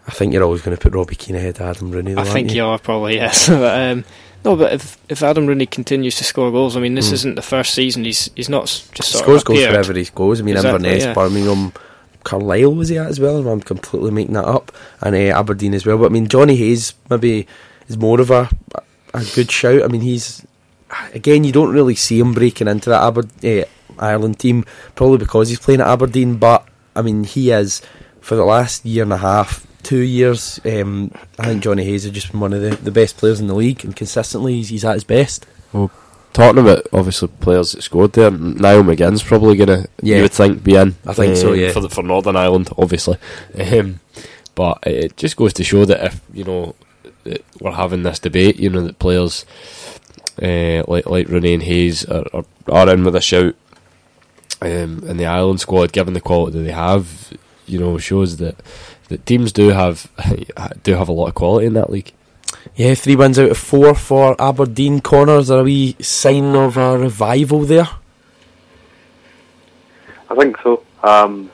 I 0.05 0.11
think 0.11 0.33
you're 0.33 0.43
always 0.43 0.61
going 0.61 0.75
to 0.75 0.81
put 0.81 0.93
Robbie 0.93 1.15
Keane 1.15 1.37
ahead 1.37 1.61
of 1.61 1.77
Adam 1.77 1.91
Rooney, 1.91 2.13
though, 2.13 2.21
I 2.21 2.25
think 2.25 2.47
aren't 2.47 2.55
you 2.55 2.65
are 2.65 2.77
probably 2.77 3.15
yes. 3.15 3.47
but, 3.47 3.79
um, 3.91 4.03
no, 4.43 4.57
but 4.57 4.73
if 4.73 4.97
if 5.07 5.23
Adam 5.23 5.47
Rooney 5.47 5.65
continues 5.65 6.17
to 6.17 6.25
score 6.25 6.51
goals, 6.51 6.75
I 6.75 6.81
mean, 6.81 6.95
this 6.95 7.11
isn't 7.11 7.35
the 7.35 7.41
first 7.41 7.73
season. 7.73 8.03
He's 8.03 8.29
he's 8.35 8.49
not 8.49 8.65
just 8.65 9.11
sort 9.11 9.23
scores 9.23 9.43
goals 9.43 9.59
wherever 9.59 9.93
he 9.93 10.05
goes. 10.13 10.41
I 10.41 10.43
mean, 10.43 10.55
Exactly, 10.55 10.75
Inverness, 10.89 11.03
yeah. 11.03 11.13
Birmingham, 11.13 11.73
Carlisle 12.23 12.75
was 12.75 12.89
he 12.89 12.97
at 12.97 13.07
as 13.07 13.19
well? 13.19 13.47
I'm 13.47 13.61
completely 13.61 14.11
making 14.11 14.33
that 14.33 14.45
up, 14.45 14.71
and 15.01 15.15
uh, 15.15 15.39
Aberdeen 15.39 15.73
as 15.73 15.85
well. 15.85 15.97
But 15.97 16.07
I 16.07 16.09
mean, 16.09 16.27
Johnny 16.27 16.55
Hayes 16.55 16.93
maybe 17.09 17.47
is 17.87 17.97
more 17.97 18.19
of 18.19 18.29
a 18.31 18.49
a 19.13 19.25
good 19.35 19.51
shout. 19.51 19.83
I 19.83 19.87
mean, 19.87 20.01
he's 20.01 20.45
again, 21.13 21.43
you 21.43 21.51
don't 21.51 21.73
really 21.73 21.95
see 21.95 22.19
him 22.19 22.33
breaking 22.33 22.67
into 22.67 22.89
that 22.89 23.01
Aber- 23.01 23.27
uh, 23.43 23.65
Ireland 23.97 24.39
team, 24.39 24.65
probably 24.95 25.17
because 25.17 25.49
he's 25.49 25.59
playing 25.59 25.81
at 25.81 25.87
Aberdeen. 25.87 26.37
But 26.37 26.65
I 26.95 27.01
mean, 27.01 27.23
he 27.23 27.51
is 27.51 27.81
for 28.21 28.35
the 28.35 28.43
last 28.45 28.85
year 28.85 29.03
and 29.03 29.13
a 29.13 29.17
half. 29.17 29.65
Two 29.81 29.99
years, 29.99 30.59
um, 30.65 31.11
I 31.39 31.45
think 31.47 31.63
Johnny 31.63 31.85
Hayes 31.85 32.03
has 32.03 32.11
just 32.11 32.31
been 32.31 32.41
one 32.41 32.51
of 32.51 32.61
the, 32.61 32.75
the 32.75 32.91
best 32.91 33.15
players 33.17 33.39
in 33.39 33.47
the 33.47 33.55
league, 33.55 33.85
and 33.85 33.95
consistently 33.95 34.55
he's, 34.55 34.69
he's 34.69 34.83
at 34.85 34.95
his 34.95 35.05
best. 35.05 35.45
talking 36.33 36.59
about 36.59 36.85
obviously 36.91 37.29
players 37.39 37.71
that 37.71 37.81
scored 37.81 38.11
there, 38.13 38.29
Niall 38.29 38.83
McGinn's 38.83 39.23
probably 39.23 39.55
gonna 39.55 39.85
Yeah. 40.01 40.17
you 40.17 40.23
would 40.23 40.33
think 40.33 40.63
be 40.63 40.75
in. 40.75 40.95
I 41.05 41.13
think 41.13 41.37
so, 41.37 41.51
uh, 41.51 41.53
yeah. 41.53 41.71
for 41.71 41.79
the, 41.79 41.89
for 41.89 42.03
Northern 42.03 42.35
Ireland, 42.35 42.69
obviously. 42.77 43.17
Um, 43.57 44.01
but 44.53 44.79
it 44.83 45.15
just 45.15 45.37
goes 45.37 45.53
to 45.53 45.63
show 45.63 45.85
that 45.85 46.03
if 46.05 46.21
you 46.33 46.43
know 46.43 46.75
we're 47.61 47.71
having 47.71 48.03
this 48.03 48.19
debate, 48.19 48.59
you 48.59 48.69
know 48.69 48.83
that 48.83 48.99
players 48.99 49.45
uh, 50.41 50.83
like 50.87 51.05
like 51.05 51.27
Rooney 51.29 51.53
and 51.53 51.63
Hayes 51.63 52.05
are, 52.05 52.25
are, 52.33 52.45
are 52.67 52.89
in 52.89 53.03
with 53.05 53.15
a 53.15 53.21
shout 53.21 53.55
um, 54.61 55.03
in 55.07 55.17
the 55.17 55.25
Ireland 55.25 55.61
squad, 55.61 55.91
given 55.91 56.13
the 56.13 56.21
quality 56.21 56.57
that 56.57 56.63
they 56.63 56.71
have, 56.71 57.33
you 57.65 57.79
know, 57.79 57.97
shows 57.97 58.37
that 58.37 58.55
that 59.09 59.25
teams 59.25 59.51
do 59.51 59.69
have 59.69 60.11
do 60.83 60.95
have 60.95 61.09
a 61.09 61.13
lot 61.13 61.27
of 61.27 61.35
quality 61.35 61.67
in 61.67 61.73
that 61.73 61.89
league. 61.89 62.13
Yeah, 62.75 62.95
three 62.95 63.15
wins 63.15 63.37
out 63.37 63.51
of 63.51 63.57
four 63.57 63.93
for 63.95 64.39
Aberdeen. 64.41 65.01
Corners 65.01 65.51
are 65.51 65.59
a 65.59 65.63
wee 65.63 65.95
sign 65.99 66.55
of 66.55 66.77
a 66.77 66.97
revival 66.97 67.61
there. 67.61 67.87
I 70.29 70.35
think 70.35 70.57
so. 70.61 70.83
Um, 71.03 71.51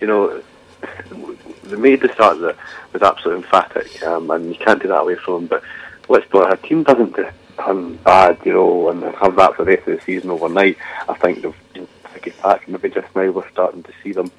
you 0.00 0.06
know, 0.06 0.42
they 1.64 1.76
made 1.76 2.00
the 2.00 2.12
start 2.12 2.40
that 2.40 2.56
was 2.92 3.02
absolutely 3.02 3.44
emphatic, 3.44 4.02
um, 4.02 4.30
and 4.30 4.48
you 4.48 4.54
can't 4.54 4.80
do 4.80 4.88
that 4.88 5.00
away 5.00 5.16
from 5.16 5.34
them. 5.34 5.46
But 5.46 5.62
let's 6.08 6.30
be 6.30 6.38
honest, 6.38 6.64
a 6.64 6.66
team 6.66 6.82
doesn't 6.82 7.16
just 7.16 7.36
turn 7.58 7.96
bad, 7.96 8.38
you 8.44 8.52
know, 8.52 8.90
and 8.90 9.02
have 9.16 9.36
that 9.36 9.56
for 9.56 9.64
the 9.64 9.72
rest 9.72 9.88
of 9.88 9.98
the 9.98 10.04
season 10.04 10.30
overnight. 10.30 10.78
I 11.08 11.14
think 11.14 11.42
they've 11.42 11.88
it 12.28 12.42
back. 12.42 12.68
Maybe 12.68 12.90
just 12.90 13.14
now 13.14 13.30
we're 13.30 13.50
starting 13.50 13.82
to 13.82 13.92
see 14.02 14.12
them 14.12 14.30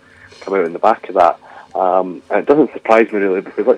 come 0.41 0.53
out 0.53 0.65
in 0.65 0.73
the 0.73 0.79
back 0.79 1.09
of 1.09 1.15
that. 1.15 1.39
Um, 1.75 2.23
and 2.29 2.39
it 2.39 2.45
doesn't 2.47 2.73
surprise 2.73 3.11
me 3.11 3.19
really 3.19 3.41
because 3.41 3.77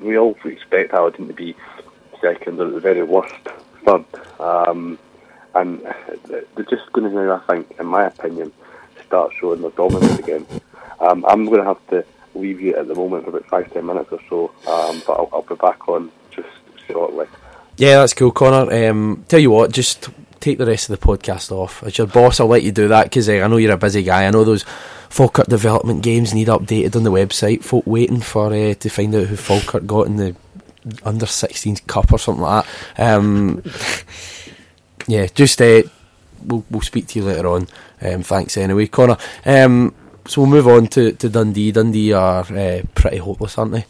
we 0.00 0.18
all 0.18 0.36
expect 0.44 0.92
Aberdeen 0.92 1.28
to 1.28 1.34
be 1.34 1.56
second 2.20 2.60
or 2.60 2.68
at 2.68 2.74
the 2.74 2.80
very 2.80 3.02
worst 3.02 3.34
third. 3.84 4.04
Um, 4.38 4.98
and 5.54 5.80
they're 6.26 6.64
just 6.68 6.92
going 6.92 7.10
to 7.10 7.14
now, 7.14 7.42
I 7.46 7.52
think, 7.52 7.74
in 7.78 7.86
my 7.86 8.06
opinion, 8.06 8.52
start 9.06 9.32
showing 9.38 9.60
their 9.60 9.70
dominance 9.70 10.18
again. 10.18 10.46
Um, 11.00 11.24
I'm 11.26 11.46
going 11.46 11.58
to 11.58 11.64
have 11.64 11.86
to 11.88 12.04
leave 12.34 12.60
you 12.60 12.74
at 12.76 12.88
the 12.88 12.94
moment 12.94 13.24
for 13.24 13.30
about 13.30 13.46
five, 13.46 13.72
ten 13.72 13.84
minutes 13.84 14.10
or 14.10 14.20
so, 14.28 14.44
um, 14.70 15.02
but 15.06 15.12
I'll, 15.14 15.28
I'll 15.32 15.42
be 15.42 15.54
back 15.56 15.88
on 15.88 16.10
just 16.30 16.48
shortly. 16.86 17.26
Yeah, 17.76 17.98
that's 18.00 18.14
cool, 18.14 18.30
Connor. 18.30 18.72
Um, 18.88 19.24
tell 19.28 19.40
you 19.40 19.50
what, 19.50 19.72
just 19.72 20.08
take 20.42 20.58
the 20.58 20.66
rest 20.66 20.90
of 20.90 21.00
the 21.00 21.06
podcast 21.06 21.50
off. 21.52 21.82
As 21.82 21.96
your 21.96 22.06
boss, 22.06 22.40
I'll 22.40 22.46
let 22.46 22.62
you 22.62 22.72
do 22.72 22.88
that 22.88 23.04
because 23.04 23.28
uh, 23.28 23.32
I 23.34 23.46
know 23.46 23.56
you're 23.56 23.72
a 23.72 23.78
busy 23.78 24.02
guy. 24.02 24.26
I 24.26 24.30
know 24.30 24.44
those 24.44 24.64
Falkirk 25.08 25.46
development 25.46 26.02
games 26.02 26.34
need 26.34 26.48
updated 26.48 26.96
on 26.96 27.04
the 27.04 27.10
website. 27.10 27.62
Folk 27.62 27.86
waiting 27.86 28.20
for 28.20 28.46
uh, 28.52 28.74
to 28.74 28.88
find 28.88 29.14
out 29.14 29.26
who 29.26 29.36
Falkirk 29.36 29.86
got 29.86 30.06
in 30.06 30.16
the 30.16 30.36
under 31.04 31.26
16s 31.26 31.86
cup 31.86 32.12
or 32.12 32.18
something 32.18 32.42
like 32.42 32.66
that. 32.96 33.14
Um, 33.14 33.62
yeah, 35.06 35.26
just 35.26 35.60
uh, 35.62 35.82
we'll 36.44 36.64
we'll 36.70 36.82
speak 36.82 37.06
to 37.08 37.18
you 37.18 37.24
later 37.24 37.48
on. 37.48 37.68
Um, 38.00 38.22
thanks 38.22 38.56
anyway, 38.56 38.86
Connor. 38.86 39.16
Um, 39.44 39.94
so 40.26 40.40
we'll 40.40 40.50
move 40.50 40.68
on 40.68 40.86
to, 40.88 41.12
to 41.12 41.28
Dundee. 41.28 41.72
Dundee 41.72 42.12
are 42.12 42.42
uh, 42.42 42.82
pretty 42.94 43.18
hopeless, 43.18 43.58
aren't 43.58 43.72
they? 43.72 43.86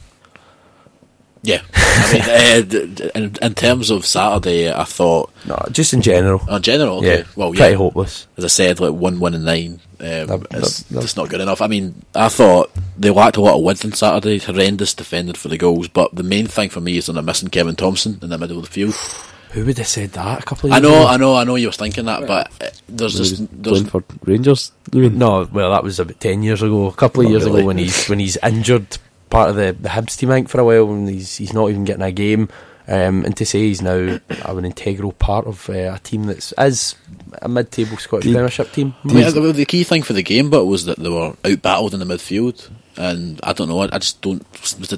Yeah, 1.45 1.61
I 1.75 2.13
mean, 2.13 2.21
uh, 2.23 2.61
d- 2.61 2.87
d- 2.95 3.11
in, 3.15 3.35
in 3.41 3.53
terms 3.53 3.89
of 3.89 4.05
Saturday, 4.05 4.71
I 4.71 4.85
thought, 4.85 5.29
No, 5.45 5.61
just 5.71 5.93
in 5.93 6.01
general. 6.01 6.41
in 6.49 6.61
general, 6.61 6.99
okay, 6.99 7.17
yeah, 7.19 7.23
well, 7.35 7.49
pretty 7.51 7.71
yeah, 7.71 7.77
hopeless. 7.77 8.27
as 8.37 8.45
I 8.45 8.47
said, 8.47 8.79
like 8.79 8.93
one, 8.93 9.19
one, 9.19 9.33
and 9.33 9.43
nine, 9.43 9.81
um, 9.99 10.45
it's 10.51 10.83
just 10.83 11.17
not 11.17 11.27
good 11.29 11.41
enough. 11.41 11.61
I 11.61 11.67
mean, 11.67 12.01
I 12.15 12.29
thought 12.29 12.71
they 12.97 13.09
lacked 13.09 13.35
a 13.37 13.41
lot 13.41 13.55
of 13.57 13.61
width 13.63 13.83
on 13.83 13.91
Saturday. 13.91 14.39
Horrendous 14.39 14.93
defending 14.93 15.35
for 15.35 15.49
the 15.49 15.57
goals, 15.57 15.89
but 15.89 16.15
the 16.15 16.23
main 16.23 16.47
thing 16.47 16.69
for 16.69 16.79
me 16.79 16.95
is 16.97 17.07
that 17.07 17.13
they're 17.13 17.21
missing 17.23 17.49
Kevin 17.49 17.75
Thomson 17.75 18.19
in 18.21 18.29
the 18.29 18.37
middle 18.37 18.57
of 18.57 18.63
the 18.63 18.69
field. 18.71 18.93
Who 19.51 19.65
would 19.65 19.77
have 19.77 19.87
said 19.87 20.13
that 20.13 20.41
a 20.41 20.45
couple 20.45 20.67
of 20.69 20.73
I 20.73 20.77
years 20.77 20.83
know, 20.89 20.95
ago? 21.01 21.07
I 21.07 21.09
know, 21.09 21.13
I 21.13 21.17
know. 21.17 21.35
I 21.35 21.43
know 21.43 21.55
you 21.55 21.67
were 21.67 21.73
thinking 21.73 22.05
that, 22.05 22.25
but 22.25 22.47
uh, 22.63 22.69
there's 22.89 23.13
He 23.13 23.19
was 23.19 23.29
just 23.31 23.61
there's 23.63 23.83
playing 23.83 23.85
for 23.85 24.03
Rangers. 24.25 24.71
You 24.93 25.01
mean? 25.01 25.17
No, 25.19 25.47
well, 25.51 25.71
that 25.71 25.83
was 25.83 25.99
about 25.99 26.19
ten 26.21 26.41
years 26.41 26.61
ago. 26.63 26.87
A 26.87 26.93
couple 26.93 27.21
of 27.21 27.25
Not 27.25 27.31
years 27.31 27.43
really. 27.45 27.59
ago 27.59 27.67
when 27.67 27.77
he's 27.77 28.07
when 28.07 28.17
he's 28.19 28.35
injured, 28.41 28.97
part 29.33 29.49
of 29.49 29.55
the 29.55 29.73
the 29.79 29.89
Hibs 29.89 30.17
team 30.17 30.31
I 30.31 30.35
think 30.35 30.49
for 30.49 30.61
a 30.61 30.65
while, 30.65 30.89
and 30.91 31.09
he's 31.09 31.35
he's 31.35 31.53
not 31.53 31.69
even 31.69 31.83
getting 31.83 32.03
a 32.03 32.11
game. 32.11 32.49
Um, 32.85 33.23
and 33.23 33.35
to 33.37 33.45
say 33.45 33.59
he's 33.61 33.81
now 33.81 34.19
an 34.29 34.65
integral 34.65 35.13
part 35.13 35.47
of 35.47 35.69
uh, 35.69 35.93
a 35.95 35.99
team 36.03 36.25
that's 36.25 36.53
is 36.57 36.95
a 37.41 37.47
mid-table 37.47 37.95
Scottish 37.95 38.25
Yeah. 38.25 38.33
Premiership 38.33 38.73
team. 38.73 38.93
Yeah, 39.05 39.29
the, 39.29 39.53
the 39.53 39.63
key 39.65 39.85
thing 39.85 40.03
for 40.03 40.11
the 40.11 40.21
game, 40.21 40.49
but 40.49 40.65
was 40.65 40.83
that 40.83 40.99
they 40.99 41.07
were 41.07 41.33
out 41.45 41.61
battled 41.61 41.93
in 41.93 42.01
the 42.01 42.05
midfield, 42.05 42.69
and 42.97 43.39
I 43.41 43.53
don't 43.53 43.69
know. 43.69 43.79
I, 43.79 43.89
I 43.93 43.99
just 43.99 44.21
don't. 44.21 44.45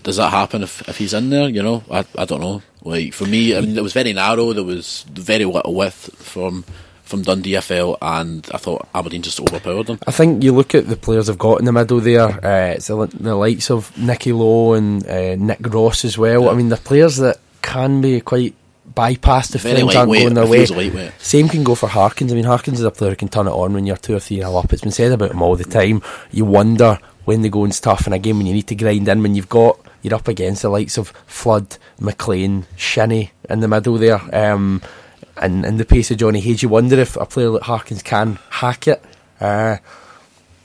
Does 0.01 0.17
that 0.17 0.31
happen 0.31 0.63
if, 0.63 0.87
if 0.89 0.97
he's 0.97 1.13
in 1.13 1.29
there? 1.29 1.47
You 1.47 1.61
know, 1.61 1.83
I 1.91 2.05
I 2.17 2.25
don't 2.25 2.41
know. 2.41 2.63
Like 2.81 3.13
for 3.13 3.25
me, 3.27 3.55
I 3.55 3.61
mean, 3.61 3.77
it 3.77 3.83
was 3.83 3.93
very 3.93 4.13
narrow. 4.13 4.51
There 4.53 4.63
was 4.63 5.05
very 5.11 5.45
little 5.45 5.75
width 5.75 6.09
from 6.17 6.65
from 7.05 7.21
Dundee. 7.21 7.59
FL, 7.59 7.93
and 8.01 8.47
I 8.53 8.57
thought 8.57 8.87
Aberdeen 8.93 9.21
just 9.21 9.39
overpowered 9.39 9.87
them. 9.87 9.99
I 10.05 10.11
think 10.11 10.43
you 10.43 10.53
look 10.53 10.75
at 10.75 10.87
the 10.87 10.95
players 10.95 11.27
they've 11.27 11.37
got 11.37 11.59
in 11.59 11.65
the 11.65 11.71
middle 11.71 11.99
there. 11.99 12.45
Uh, 12.45 12.73
it's 12.73 12.87
the, 12.87 13.05
the 13.07 13.35
likes 13.35 13.71
of 13.71 13.95
Nicky 13.97 14.33
Low 14.33 14.73
and 14.73 15.05
uh, 15.07 15.35
Nick 15.35 15.59
Ross 15.61 16.03
as 16.03 16.17
well. 16.17 16.43
Yeah. 16.43 16.49
I 16.49 16.53
mean, 16.55 16.69
they're 16.69 16.77
players 16.77 17.17
that 17.17 17.39
can 17.61 18.01
be 18.01 18.19
quite 18.21 18.55
bypassed 18.93 19.55
if 19.55 19.61
Very 19.61 19.77
things 19.77 19.95
aren't 19.95 20.11
going 20.11 20.33
their 20.33 20.47
way. 20.47 21.11
Same 21.17 21.49
can 21.49 21.63
go 21.63 21.75
for 21.75 21.87
Harkins. 21.87 22.31
I 22.31 22.35
mean, 22.35 22.43
Harkins 22.45 22.79
is 22.79 22.85
a 22.85 22.91
player 22.91 23.11
who 23.11 23.15
can 23.15 23.29
turn 23.29 23.47
it 23.47 23.51
on 23.51 23.73
when 23.73 23.85
you're 23.85 23.97
two 23.97 24.15
or 24.15 24.19
three 24.19 24.37
nil 24.37 24.57
up. 24.57 24.71
It's 24.73 24.81
been 24.81 24.91
said 24.91 25.11
about 25.11 25.31
him 25.31 25.41
all 25.41 25.55
the 25.55 25.63
time. 25.63 26.01
You 26.31 26.45
wonder 26.45 26.99
when 27.25 27.41
the 27.41 27.49
going's 27.49 27.79
tough 27.79 28.05
in 28.07 28.13
a 28.13 28.19
game 28.19 28.37
when 28.37 28.45
you 28.45 28.53
need 28.53 28.67
to 28.67 28.75
grind 28.75 29.07
in 29.07 29.23
when 29.23 29.35
you've 29.35 29.49
got 29.49 29.79
you're 30.05 30.13
up 30.13 30.27
against 30.27 30.61
the 30.61 30.69
likes 30.69 30.99
of 30.99 31.09
Flood, 31.25 31.77
McLean, 31.99 32.67
Shinnie 32.75 33.31
in 33.49 33.59
the 33.61 33.67
middle 33.67 33.97
there, 33.97 34.21
um, 34.35 34.79
and 35.37 35.65
in 35.65 35.77
the 35.77 35.85
pace 35.85 36.11
of 36.11 36.17
Johnny 36.17 36.39
Hayes. 36.39 36.61
You 36.63 36.69
wonder 36.69 36.99
if 36.99 37.15
a 37.17 37.25
player 37.25 37.49
like 37.49 37.63
Harkins 37.63 38.03
can 38.03 38.39
hack 38.49 38.87
it. 38.87 39.03
Uh, 39.39 39.77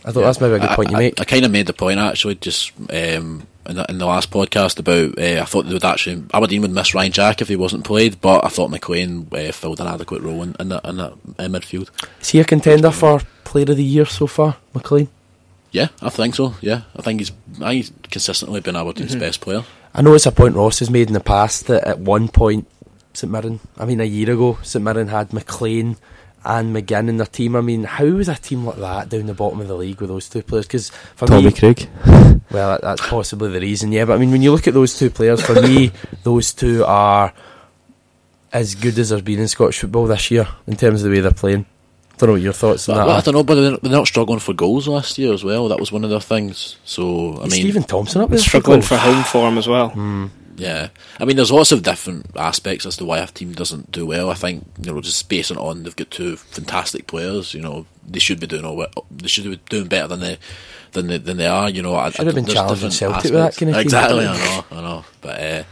I 0.05 0.13
thought 0.13 0.23
that's 0.23 0.41
maybe 0.41 0.55
a 0.55 0.59
good 0.61 0.71
I- 0.71 0.77
point 0.77 0.91
you 0.91 0.97
I, 0.97 1.01
make. 1.01 1.21
I, 1.21 1.25
kind 1.25 1.45
of 1.45 1.51
made 1.51 1.67
the 1.67 1.73
point 1.73 1.99
actually, 1.99 2.37
just 2.37 2.73
um, 2.91 3.47
in, 3.67 3.77
the, 3.77 3.87
in 3.91 3.99
the 3.99 4.07
last 4.07 4.31
podcast 4.31 4.79
about 4.79 5.19
uh, 5.19 5.43
I 5.43 5.45
thought 5.45 5.67
they 5.67 5.73
would 5.75 5.85
actually 5.85 6.25
Aberdeen 6.33 6.63
would 6.63 6.71
miss 6.71 6.95
Ryan 6.95 7.13
Jack 7.13 7.43
if 7.43 7.49
he 7.49 7.57
wasn't 7.57 7.85
played, 7.85 8.21
but 8.21 8.45
I 8.45 8.49
thought 8.49 8.71
McLean 8.71 9.29
uh, 9.33 9.53
filled 9.53 9.81
an 9.81 9.87
adequate 9.87 10.23
role 10.23 10.43
in, 10.43 10.57
in 10.59 10.71
that 10.71 10.85
in 10.87 10.97
that 10.97 11.13
uh, 11.13 11.45
midfield. 11.49 11.91
Is 12.21 12.31
he 12.31 12.41
a 12.41 12.45
contender 12.45 12.91
for 12.91 13.21
Player 13.45 13.71
of 13.71 13.77
the 13.77 13.85
Year 13.85 14.07
so 14.07 14.27
far, 14.27 14.57
McLean? 14.75 15.09
Yeah, 15.73 15.89
I 16.01 16.09
think 16.09 16.35
so. 16.35 16.55
Yeah, 16.63 16.83
I 16.97 17.03
think 17.03 17.21
he's 17.21 17.33
I, 17.61 17.75
he's 17.75 17.93
consistently 18.11 18.61
been 18.61 18.77
Aberdeen's 18.77 19.11
Mm-hmm. 19.13 19.21
best 19.21 19.41
player. 19.43 19.65
I 19.95 20.03
know 20.03 20.15
it's 20.15 20.27
a 20.27 20.33
point 20.33 20.55
Ross 20.55 20.79
has 20.79 20.89
made 20.89 21.09
in 21.09 21.15
the 21.15 21.21
past 21.21 21.67
that 21.67 21.87
at 21.87 21.99
one 21.99 22.29
point 22.29 22.67
St 23.21 23.31
Mirren, 23.33 23.61
I 23.79 23.85
mean 23.85 24.01
a 24.01 24.05
year 24.05 24.31
ago, 24.33 24.59
St 24.63 24.85
Mirren 24.85 25.09
had 25.09 25.33
McLean 25.33 25.97
and 26.45 26.75
McGinn 26.75 27.09
in 27.11 27.19
their 27.19 27.27
team. 27.27 27.55
I 27.55 27.61
mean, 27.61 27.85
how 27.85 28.05
is 28.05 28.29
a 28.29 28.35
team 28.35 28.65
like 28.65 28.77
that 28.79 29.09
down 29.11 29.27
the 29.27 29.35
bottom 29.35 29.61
of 29.61 29.69
the 29.69 29.77
league 29.77 30.01
with 30.01 30.09
those 30.09 30.29
two 30.29 30.43
players? 30.43 30.67
Because 30.67 30.89
for 31.15 31.27
Tommy 31.27 31.47
me, 31.49 31.53
Craig. 31.53 31.87
well, 32.51 32.71
that, 32.71 32.81
that's 32.81 33.07
possibly 33.07 33.51
the 33.51 33.61
reason. 33.61 33.93
Yeah, 33.93 34.07
but 34.07 34.15
I 34.15 34.19
mean, 34.19 34.31
when 34.31 34.41
you 34.43 34.51
look 34.53 34.67
at 34.67 34.73
those 34.75 34.99
two 34.99 35.11
players, 35.11 35.43
for 35.45 35.61
me, 35.61 35.93
those 36.25 36.53
two 36.55 36.83
are 36.87 37.33
as 38.53 38.75
good 38.75 38.99
as 38.99 39.11
there's 39.11 39.23
been 39.23 39.39
in 39.39 39.49
Scottish 39.49 39.81
football 39.81 40.07
this 40.07 40.31
year 40.31 40.49
in 40.67 40.77
terms 40.77 41.03
of 41.03 41.11
the 41.11 41.17
way 41.17 41.21
they're 41.21 41.31
playing. 41.33 41.67
I 42.13 42.17
Don't 42.17 42.29
know 42.31 42.33
what 42.35 42.43
your 42.43 42.53
thoughts 42.53 42.89
on 42.89 42.95
But, 42.97 42.99
that. 42.99 43.07
well, 43.07 43.17
I 43.17 43.21
don't 43.21 43.35
know, 43.35 43.45
but 43.45 43.55
they're, 43.57 43.77
they're 43.77 43.93
not 43.93 44.07
struggling 44.07 44.41
for 44.41 44.53
goals 44.55 44.89
last 44.89 45.19
year 45.19 45.33
as 45.33 45.45
well. 45.45 45.69
That 45.69 45.79
was 45.81 45.93
one 45.93 46.05
of 46.05 46.11
their 46.11 46.21
things. 46.21 46.77
So 46.85 47.35
I 47.37 47.45
Is 47.45 47.53
mean, 47.53 47.61
Stephen 47.61 47.83
Thompson 47.83 48.23
up 48.23 48.31
there 48.31 48.39
Struggling 48.39 48.81
goals? 48.81 48.89
for 48.89 48.97
home 48.97 49.25
form 49.25 49.57
as 49.59 49.69
well. 49.69 49.91
Hmm. 49.91 50.27
Yeah, 50.57 50.89
I 51.19 51.25
mean, 51.25 51.37
there's 51.37 51.53
lots 51.53 51.73
of 51.73 51.83
different 51.83 52.27
aspects 52.37 52.85
as 52.87 52.97
to 52.99 53.05
why 53.05 53.19
a 53.19 53.27
team 53.27 53.53
doesn't 53.53 53.93
do 53.93 54.05
well. 54.07 54.31
I 54.31 54.35
think 54.35 54.67
you 54.83 54.93
know, 54.93 55.01
just 55.01 55.29
basing 55.29 55.57
on 55.57 55.83
they've 55.85 55.97
got 55.97 56.11
two 56.11 56.37
fantastic 56.37 57.07
players. 57.07 57.55
You 57.55 57.63
know, 57.63 57.87
they 58.07 58.19
should 58.19 58.41
be 58.41 58.47
doing 58.47 58.65
all 58.65 58.85
they 59.11 59.29
should 59.29 59.45
be 59.45 59.61
doing 59.69 59.89
better 59.89 60.09
than 60.09 60.21
they 60.21 60.39
than 60.93 61.07
they, 61.07 61.19
than 61.19 61.37
they 61.37 61.47
are. 61.47 61.71
You 61.71 61.83
know, 61.83 61.95
I, 61.95 62.11
Should 62.11 62.27
have 62.27 62.35
been 62.35 62.47
challenging 62.47 62.91
Celtic 62.91 63.25
with 63.25 63.33
that 63.33 63.57
kind 63.57 63.71
of 63.71 63.77
team. 63.77 63.81
Exactly, 63.87 64.27
I 64.27 64.37
know, 64.37 64.65
I 64.71 64.81
know, 64.81 65.05
but. 65.21 65.41
Uh, 65.41 65.63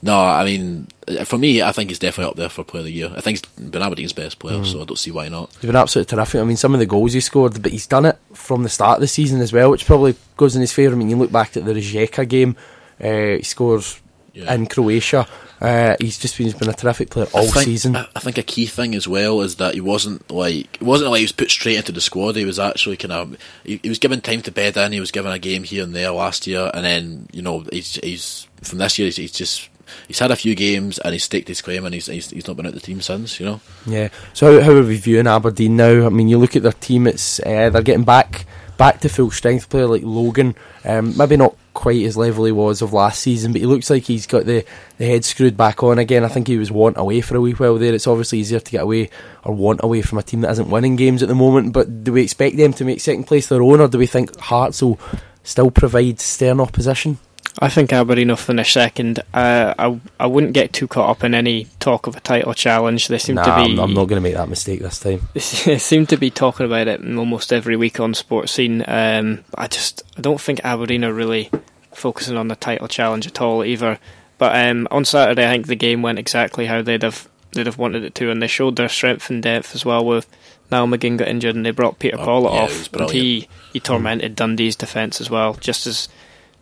no, 0.00 0.16
I 0.16 0.44
mean, 0.44 0.86
for 1.24 1.36
me, 1.38 1.60
I 1.60 1.72
think 1.72 1.90
he's 1.90 1.98
definitely 1.98 2.30
up 2.30 2.36
there 2.36 2.48
for 2.48 2.62
Player 2.62 2.82
of 2.82 2.84
the 2.84 2.92
Year. 2.92 3.10
I 3.16 3.20
think 3.20 3.38
he's 3.58 3.68
been 3.68 3.82
Aberdeen's 3.82 4.12
best 4.12 4.38
player, 4.38 4.58
Mm. 4.60 4.66
so 4.66 4.80
I 4.80 4.84
don't 4.84 4.96
see 4.96 5.10
why 5.10 5.28
not. 5.28 5.50
He's 5.54 5.66
been 5.66 5.74
absolutely 5.74 6.14
terrific. 6.14 6.40
I 6.40 6.44
mean, 6.44 6.56
some 6.56 6.72
of 6.72 6.78
the 6.78 6.86
goals 6.86 7.14
he 7.14 7.20
scored, 7.20 7.60
but 7.60 7.72
he's 7.72 7.88
done 7.88 8.06
it 8.06 8.16
from 8.32 8.62
the 8.62 8.68
start 8.68 8.98
of 8.98 9.00
the 9.00 9.08
season 9.08 9.40
as 9.40 9.52
well, 9.52 9.72
which 9.72 9.86
probably 9.86 10.14
goes 10.36 10.54
in 10.54 10.60
his 10.60 10.72
favour. 10.72 10.94
I 10.94 10.98
mean, 10.98 11.10
you 11.10 11.16
look 11.16 11.32
back 11.32 11.56
at 11.56 11.64
the 11.64 11.72
Rijeka 11.72 12.28
game, 12.28 12.54
uh, 13.02 13.38
he 13.38 13.42
scores 13.42 14.00
Yeah. 14.38 14.54
in 14.54 14.66
Croatia. 14.66 15.26
Uh, 15.60 15.96
he's 15.98 16.18
just 16.18 16.36
been, 16.38 16.46
he's 16.46 16.54
been 16.54 16.68
a 16.68 16.72
terrific 16.72 17.10
player 17.10 17.26
all 17.32 17.42
I 17.42 17.46
think, 17.46 17.64
season. 17.64 17.96
I, 17.96 18.20
think 18.20 18.38
a 18.38 18.44
key 18.44 18.66
thing 18.66 18.94
as 18.94 19.08
well 19.08 19.40
is 19.40 19.56
that 19.56 19.74
he 19.74 19.80
wasn't 19.80 20.30
like 20.30 20.76
it 20.80 20.82
wasn't 20.82 21.10
like 21.10 21.18
he 21.18 21.24
was 21.24 21.32
put 21.32 21.50
straight 21.50 21.76
into 21.76 21.90
the 21.90 22.00
squad. 22.00 22.36
He 22.36 22.44
was 22.44 22.60
actually 22.60 22.96
kind 22.96 23.12
of 23.12 23.36
he, 23.64 23.80
he 23.82 23.88
was 23.88 23.98
given 23.98 24.20
time 24.20 24.42
to 24.42 24.52
bed 24.52 24.76
in. 24.76 24.92
He 24.92 25.00
was 25.00 25.10
given 25.10 25.32
a 25.32 25.38
game 25.38 25.64
here 25.64 25.82
and 25.82 25.94
there 25.94 26.12
last 26.12 26.46
year, 26.46 26.70
and 26.72 26.84
then 26.84 27.26
you 27.32 27.42
know 27.42 27.64
he's 27.72 27.96
he's 27.96 28.46
from 28.62 28.78
this 28.78 28.98
year 28.98 29.06
he's, 29.06 29.16
he's 29.16 29.32
just 29.32 29.68
he's 30.06 30.18
had 30.18 30.30
a 30.30 30.36
few 30.36 30.54
games 30.54 30.98
and 30.98 31.12
he's 31.12 31.24
staked 31.24 31.48
his 31.48 31.62
claim 31.62 31.84
and 31.84 31.94
he's 31.94 32.06
he's, 32.06 32.30
he's 32.30 32.46
not 32.46 32.56
been 32.56 32.66
out 32.66 32.74
the 32.74 32.80
team 32.80 33.00
since. 33.00 33.40
You 33.40 33.46
know, 33.46 33.60
Yeah. 33.84 34.08
So 34.34 34.60
how, 34.60 34.66
how 34.66 34.78
are 34.78 34.84
we 34.84 34.96
viewing 34.96 35.26
Aberdeen 35.26 35.76
now? 35.76 36.06
I 36.06 36.10
mean, 36.10 36.28
you 36.28 36.38
look 36.38 36.54
at 36.54 36.62
their 36.62 36.72
team; 36.72 37.08
it's 37.08 37.40
uh, 37.40 37.70
they're 37.70 37.82
getting 37.82 38.04
back 38.04 38.46
back 38.78 39.00
to 39.00 39.10
full 39.10 39.30
strength 39.30 39.68
player 39.68 39.86
like 39.86 40.02
Logan. 40.02 40.54
Um, 40.84 41.14
maybe 41.18 41.36
not 41.36 41.54
quite 41.74 42.02
as 42.04 42.16
level 42.16 42.44
he 42.44 42.52
was 42.52 42.80
of 42.80 42.94
last 42.94 43.20
season, 43.20 43.52
but 43.52 43.60
he 43.60 43.66
looks 43.66 43.90
like 43.90 44.04
he's 44.04 44.26
got 44.26 44.46
the, 44.46 44.64
the 44.96 45.06
head 45.06 45.24
screwed 45.24 45.56
back 45.56 45.82
on 45.82 45.98
again. 45.98 46.24
I 46.24 46.28
think 46.28 46.48
he 46.48 46.56
was 46.56 46.72
want 46.72 46.96
away 46.96 47.20
for 47.20 47.36
a 47.36 47.40
wee 47.40 47.52
while 47.52 47.76
there. 47.76 47.92
It's 47.92 48.06
obviously 48.06 48.38
easier 48.38 48.60
to 48.60 48.70
get 48.70 48.82
away 48.82 49.10
or 49.44 49.54
want 49.54 49.80
away 49.82 50.00
from 50.00 50.18
a 50.18 50.22
team 50.22 50.40
that 50.40 50.52
isn't 50.52 50.70
winning 50.70 50.96
games 50.96 51.22
at 51.22 51.28
the 51.28 51.34
moment. 51.34 51.74
But 51.74 52.04
do 52.04 52.14
we 52.14 52.22
expect 52.22 52.56
them 52.56 52.72
to 52.74 52.84
make 52.84 53.00
second 53.00 53.24
place 53.24 53.48
their 53.48 53.62
own, 53.62 53.80
or 53.80 53.88
do 53.88 53.98
we 53.98 54.06
think 54.06 54.38
Hearts 54.38 54.80
will 54.80 54.98
still 55.42 55.70
provide 55.70 56.20
stern 56.20 56.60
opposition? 56.60 57.18
I 57.60 57.68
think 57.68 57.92
Aberdeen 57.92 58.28
will 58.28 58.36
finish 58.36 58.72
second. 58.72 59.20
Uh, 59.34 59.74
I 59.78 60.00
I 60.20 60.26
wouldn't 60.26 60.52
get 60.52 60.72
too 60.72 60.86
caught 60.86 61.10
up 61.10 61.24
in 61.24 61.34
any 61.34 61.66
talk 61.80 62.06
of 62.06 62.16
a 62.16 62.20
title 62.20 62.54
challenge. 62.54 63.08
They 63.08 63.18
seem 63.18 63.36
nah, 63.36 63.44
to 63.44 63.64
be. 63.64 63.72
I'm, 63.72 63.78
I'm 63.80 63.94
not 63.94 64.04
going 64.04 64.20
to 64.22 64.28
make 64.28 64.34
that 64.34 64.48
mistake 64.48 64.80
this 64.80 65.00
time. 65.00 65.28
They 65.34 65.78
seem 65.78 66.06
to 66.06 66.16
be 66.16 66.30
talking 66.30 66.66
about 66.66 66.88
it 66.88 67.00
almost 67.00 67.52
every 67.52 67.76
week 67.76 68.00
on 68.00 68.14
Sports 68.14 68.52
Scene. 68.52 68.84
Um, 68.86 69.44
I 69.56 69.66
just 69.66 70.02
I 70.16 70.20
don't 70.20 70.40
think 70.40 70.60
Aberdeen 70.64 71.04
are 71.04 71.12
really 71.12 71.50
focusing 71.92 72.36
on 72.36 72.48
the 72.48 72.56
title 72.56 72.88
challenge 72.88 73.26
at 73.26 73.40
all 73.40 73.64
either. 73.64 73.98
But 74.38 74.54
um, 74.56 74.86
on 74.90 75.04
Saturday, 75.04 75.46
I 75.46 75.50
think 75.50 75.66
the 75.66 75.74
game 75.74 76.00
went 76.00 76.18
exactly 76.18 76.66
how 76.66 76.82
they'd 76.82 77.02
have 77.02 77.28
they'd 77.52 77.66
have 77.66 77.78
wanted 77.78 78.04
it 78.04 78.14
to, 78.16 78.30
and 78.30 78.40
they 78.40 78.46
showed 78.46 78.76
their 78.76 78.88
strength 78.88 79.30
and 79.30 79.42
depth 79.42 79.74
as 79.74 79.84
well. 79.84 80.04
With 80.04 80.28
Niall 80.70 80.86
McGinn 80.86 81.18
got 81.18 81.28
injured, 81.28 81.56
and 81.56 81.66
they 81.66 81.72
brought 81.72 81.98
Peter 81.98 82.18
Oh, 82.18 82.24
Pawlett 82.24 82.52
yeah, 82.52 82.60
off, 82.60 82.92
was 82.92 83.00
and 83.00 83.10
he 83.10 83.48
he 83.72 83.80
tormented 83.80 84.36
Dundee's 84.36 84.76
defence 84.76 85.20
as 85.20 85.28
well. 85.28 85.54
Just 85.54 85.86
as 85.86 86.08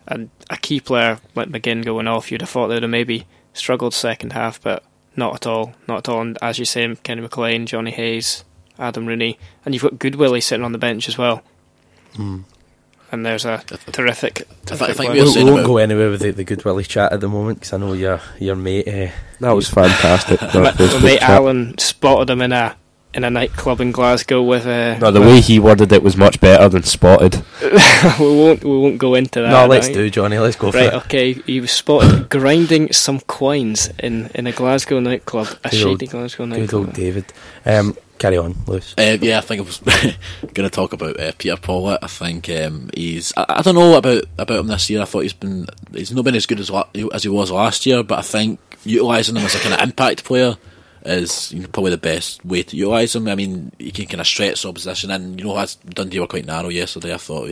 a, 0.07 0.27
a 0.49 0.57
key 0.57 0.79
player 0.79 1.19
like 1.35 1.49
McGinn 1.49 1.83
going 1.85 2.07
off, 2.07 2.31
you'd 2.31 2.41
have 2.41 2.49
thought 2.49 2.67
they'd 2.67 2.81
have 2.83 2.89
maybe 2.89 3.25
struggled 3.53 3.93
second 3.93 4.33
half, 4.33 4.61
but 4.61 4.83
not 5.15 5.33
at 5.35 5.47
all, 5.47 5.73
not 5.87 5.99
at 5.99 6.09
all. 6.09 6.21
And 6.21 6.37
as 6.41 6.59
you 6.59 6.65
say, 6.65 6.95
Kenny 7.03 7.21
McLean, 7.21 7.65
Johnny 7.65 7.91
Hayes, 7.91 8.43
Adam 8.79 9.05
Rooney, 9.05 9.37
and 9.65 9.73
you've 9.73 9.83
got 9.83 9.95
Goodwillie 9.95 10.43
sitting 10.43 10.63
on 10.63 10.71
the 10.71 10.77
bench 10.77 11.07
as 11.09 11.17
well. 11.17 11.43
And 13.09 13.25
there's 13.25 13.45
a 13.45 13.59
terrific. 13.91 14.41
I 14.63 14.65
terrific 14.65 14.97
think 14.97 15.11
player. 15.11 15.23
we 15.23 15.33
We 15.33 15.43
won't 15.43 15.59
about- 15.59 15.65
go 15.65 15.77
anywhere 15.77 16.09
with 16.09 16.21
the, 16.21 16.31
the 16.31 16.43
Goodwillie 16.45 16.87
chat 16.87 17.13
at 17.13 17.21
the 17.21 17.29
moment 17.29 17.59
because 17.59 17.73
I 17.73 17.77
know 17.77 17.93
your 17.93 18.19
your 18.39 18.55
mate. 18.55 18.87
Uh, 18.87 19.11
That 19.39 19.51
was 19.51 19.69
fantastic. 19.69 20.41
My, 20.41 20.47
That 20.47 20.63
my 20.63 20.71
Facebook 20.71 21.03
mate 21.03 21.19
chat. 21.19 21.29
Alan 21.29 21.77
spotted 21.77 22.29
him 22.29 22.41
in 22.41 22.51
a 22.51 22.75
in 23.17 23.23
a 23.25 23.29
nightclub 23.29 23.81
in 23.81 23.91
Glasgow 23.91 24.41
with 24.43 24.65
a. 24.65 24.97
No, 24.99 25.11
the 25.11 25.19
way 25.19 25.41
he 25.41 25.59
worded 25.59 25.91
it 25.91 26.03
was 26.03 26.15
much 26.15 26.39
better 26.39 26.69
than 26.69 26.83
spotted. 26.83 27.43
we 27.61 28.25
won't 28.25 28.63
we 28.63 28.77
won't 28.77 28.97
go 28.99 29.15
into 29.15 29.41
that. 29.41 29.49
no, 29.49 29.65
let's 29.65 29.87
right? 29.87 29.93
do 29.95 30.09
Johnny. 30.09 30.37
Let's 30.39 30.55
go 30.55 30.71
for 30.71 30.77
Right, 30.77 30.87
it. 30.87 30.93
okay. 30.93 31.33
He 31.33 31.59
was 31.59 31.71
spotted 31.71 32.29
grinding 32.29 32.93
some 32.93 33.19
coins 33.21 33.89
in, 33.99 34.29
in 34.35 34.47
a 34.47 34.51
Glasgow 34.53 34.99
nightclub, 35.01 35.47
a 35.65 35.69
Good 35.69 35.83
old- 35.83 35.99
shady 35.99 36.07
Glasgow 36.07 36.45
Good 36.45 36.59
nightclub. 36.59 36.85
old 36.85 36.93
David. 36.93 37.25
Um, 37.65 37.97
carry 38.19 38.37
on, 38.37 38.55
Lewis. 38.67 38.93
Uh, 38.97 39.17
yeah, 39.19 39.39
I 39.39 39.41
think 39.41 39.61
I 39.61 39.65
was 39.65 39.79
going 40.53 40.53
to 40.53 40.69
talk 40.69 40.93
about 40.93 41.19
uh, 41.19 41.31
Peter 41.37 41.57
Pawlett. 41.57 41.99
I 42.03 42.07
think 42.07 42.49
um, 42.49 42.89
he's. 42.93 43.33
I, 43.35 43.45
I 43.49 43.61
don't 43.63 43.75
know 43.75 43.97
about 43.97 44.23
about 44.37 44.59
him 44.59 44.67
this 44.67 44.89
year. 44.89 45.01
I 45.01 45.05
thought 45.05 45.21
he's 45.23 45.33
been. 45.33 45.65
He's 45.91 46.11
not 46.13 46.23
been 46.23 46.35
as 46.35 46.45
good 46.45 46.59
as 46.59 46.69
la- 46.69 46.87
as 47.13 47.23
he 47.23 47.29
was 47.29 47.49
last 47.51 47.85
year, 47.87 48.03
but 48.03 48.19
I 48.19 48.21
think 48.21 48.59
utilising 48.85 49.35
him 49.35 49.43
as 49.45 49.55
a 49.55 49.59
kind 49.59 49.73
of 49.73 49.81
impact 49.81 50.23
player 50.23 50.55
is 51.07 51.51
you 51.51 51.61
know, 51.61 51.67
probably 51.67 51.91
the 51.91 51.97
best 51.97 52.43
way 52.45 52.63
to 52.63 52.75
utilise 52.75 53.15
him. 53.15 53.27
I 53.27 53.35
mean, 53.35 53.71
he 53.79 53.91
can 53.91 54.05
kind 54.05 54.21
of 54.21 54.27
stretch 54.27 54.61
the 54.63 54.69
opposition, 54.69 55.11
and 55.11 55.39
you 55.39 55.45
know, 55.45 55.57
as 55.57 55.75
Dundee 55.75 56.19
were 56.19 56.27
quite 56.27 56.45
narrow 56.45 56.69
yesterday, 56.69 57.13
I 57.13 57.17
thought 57.17 57.49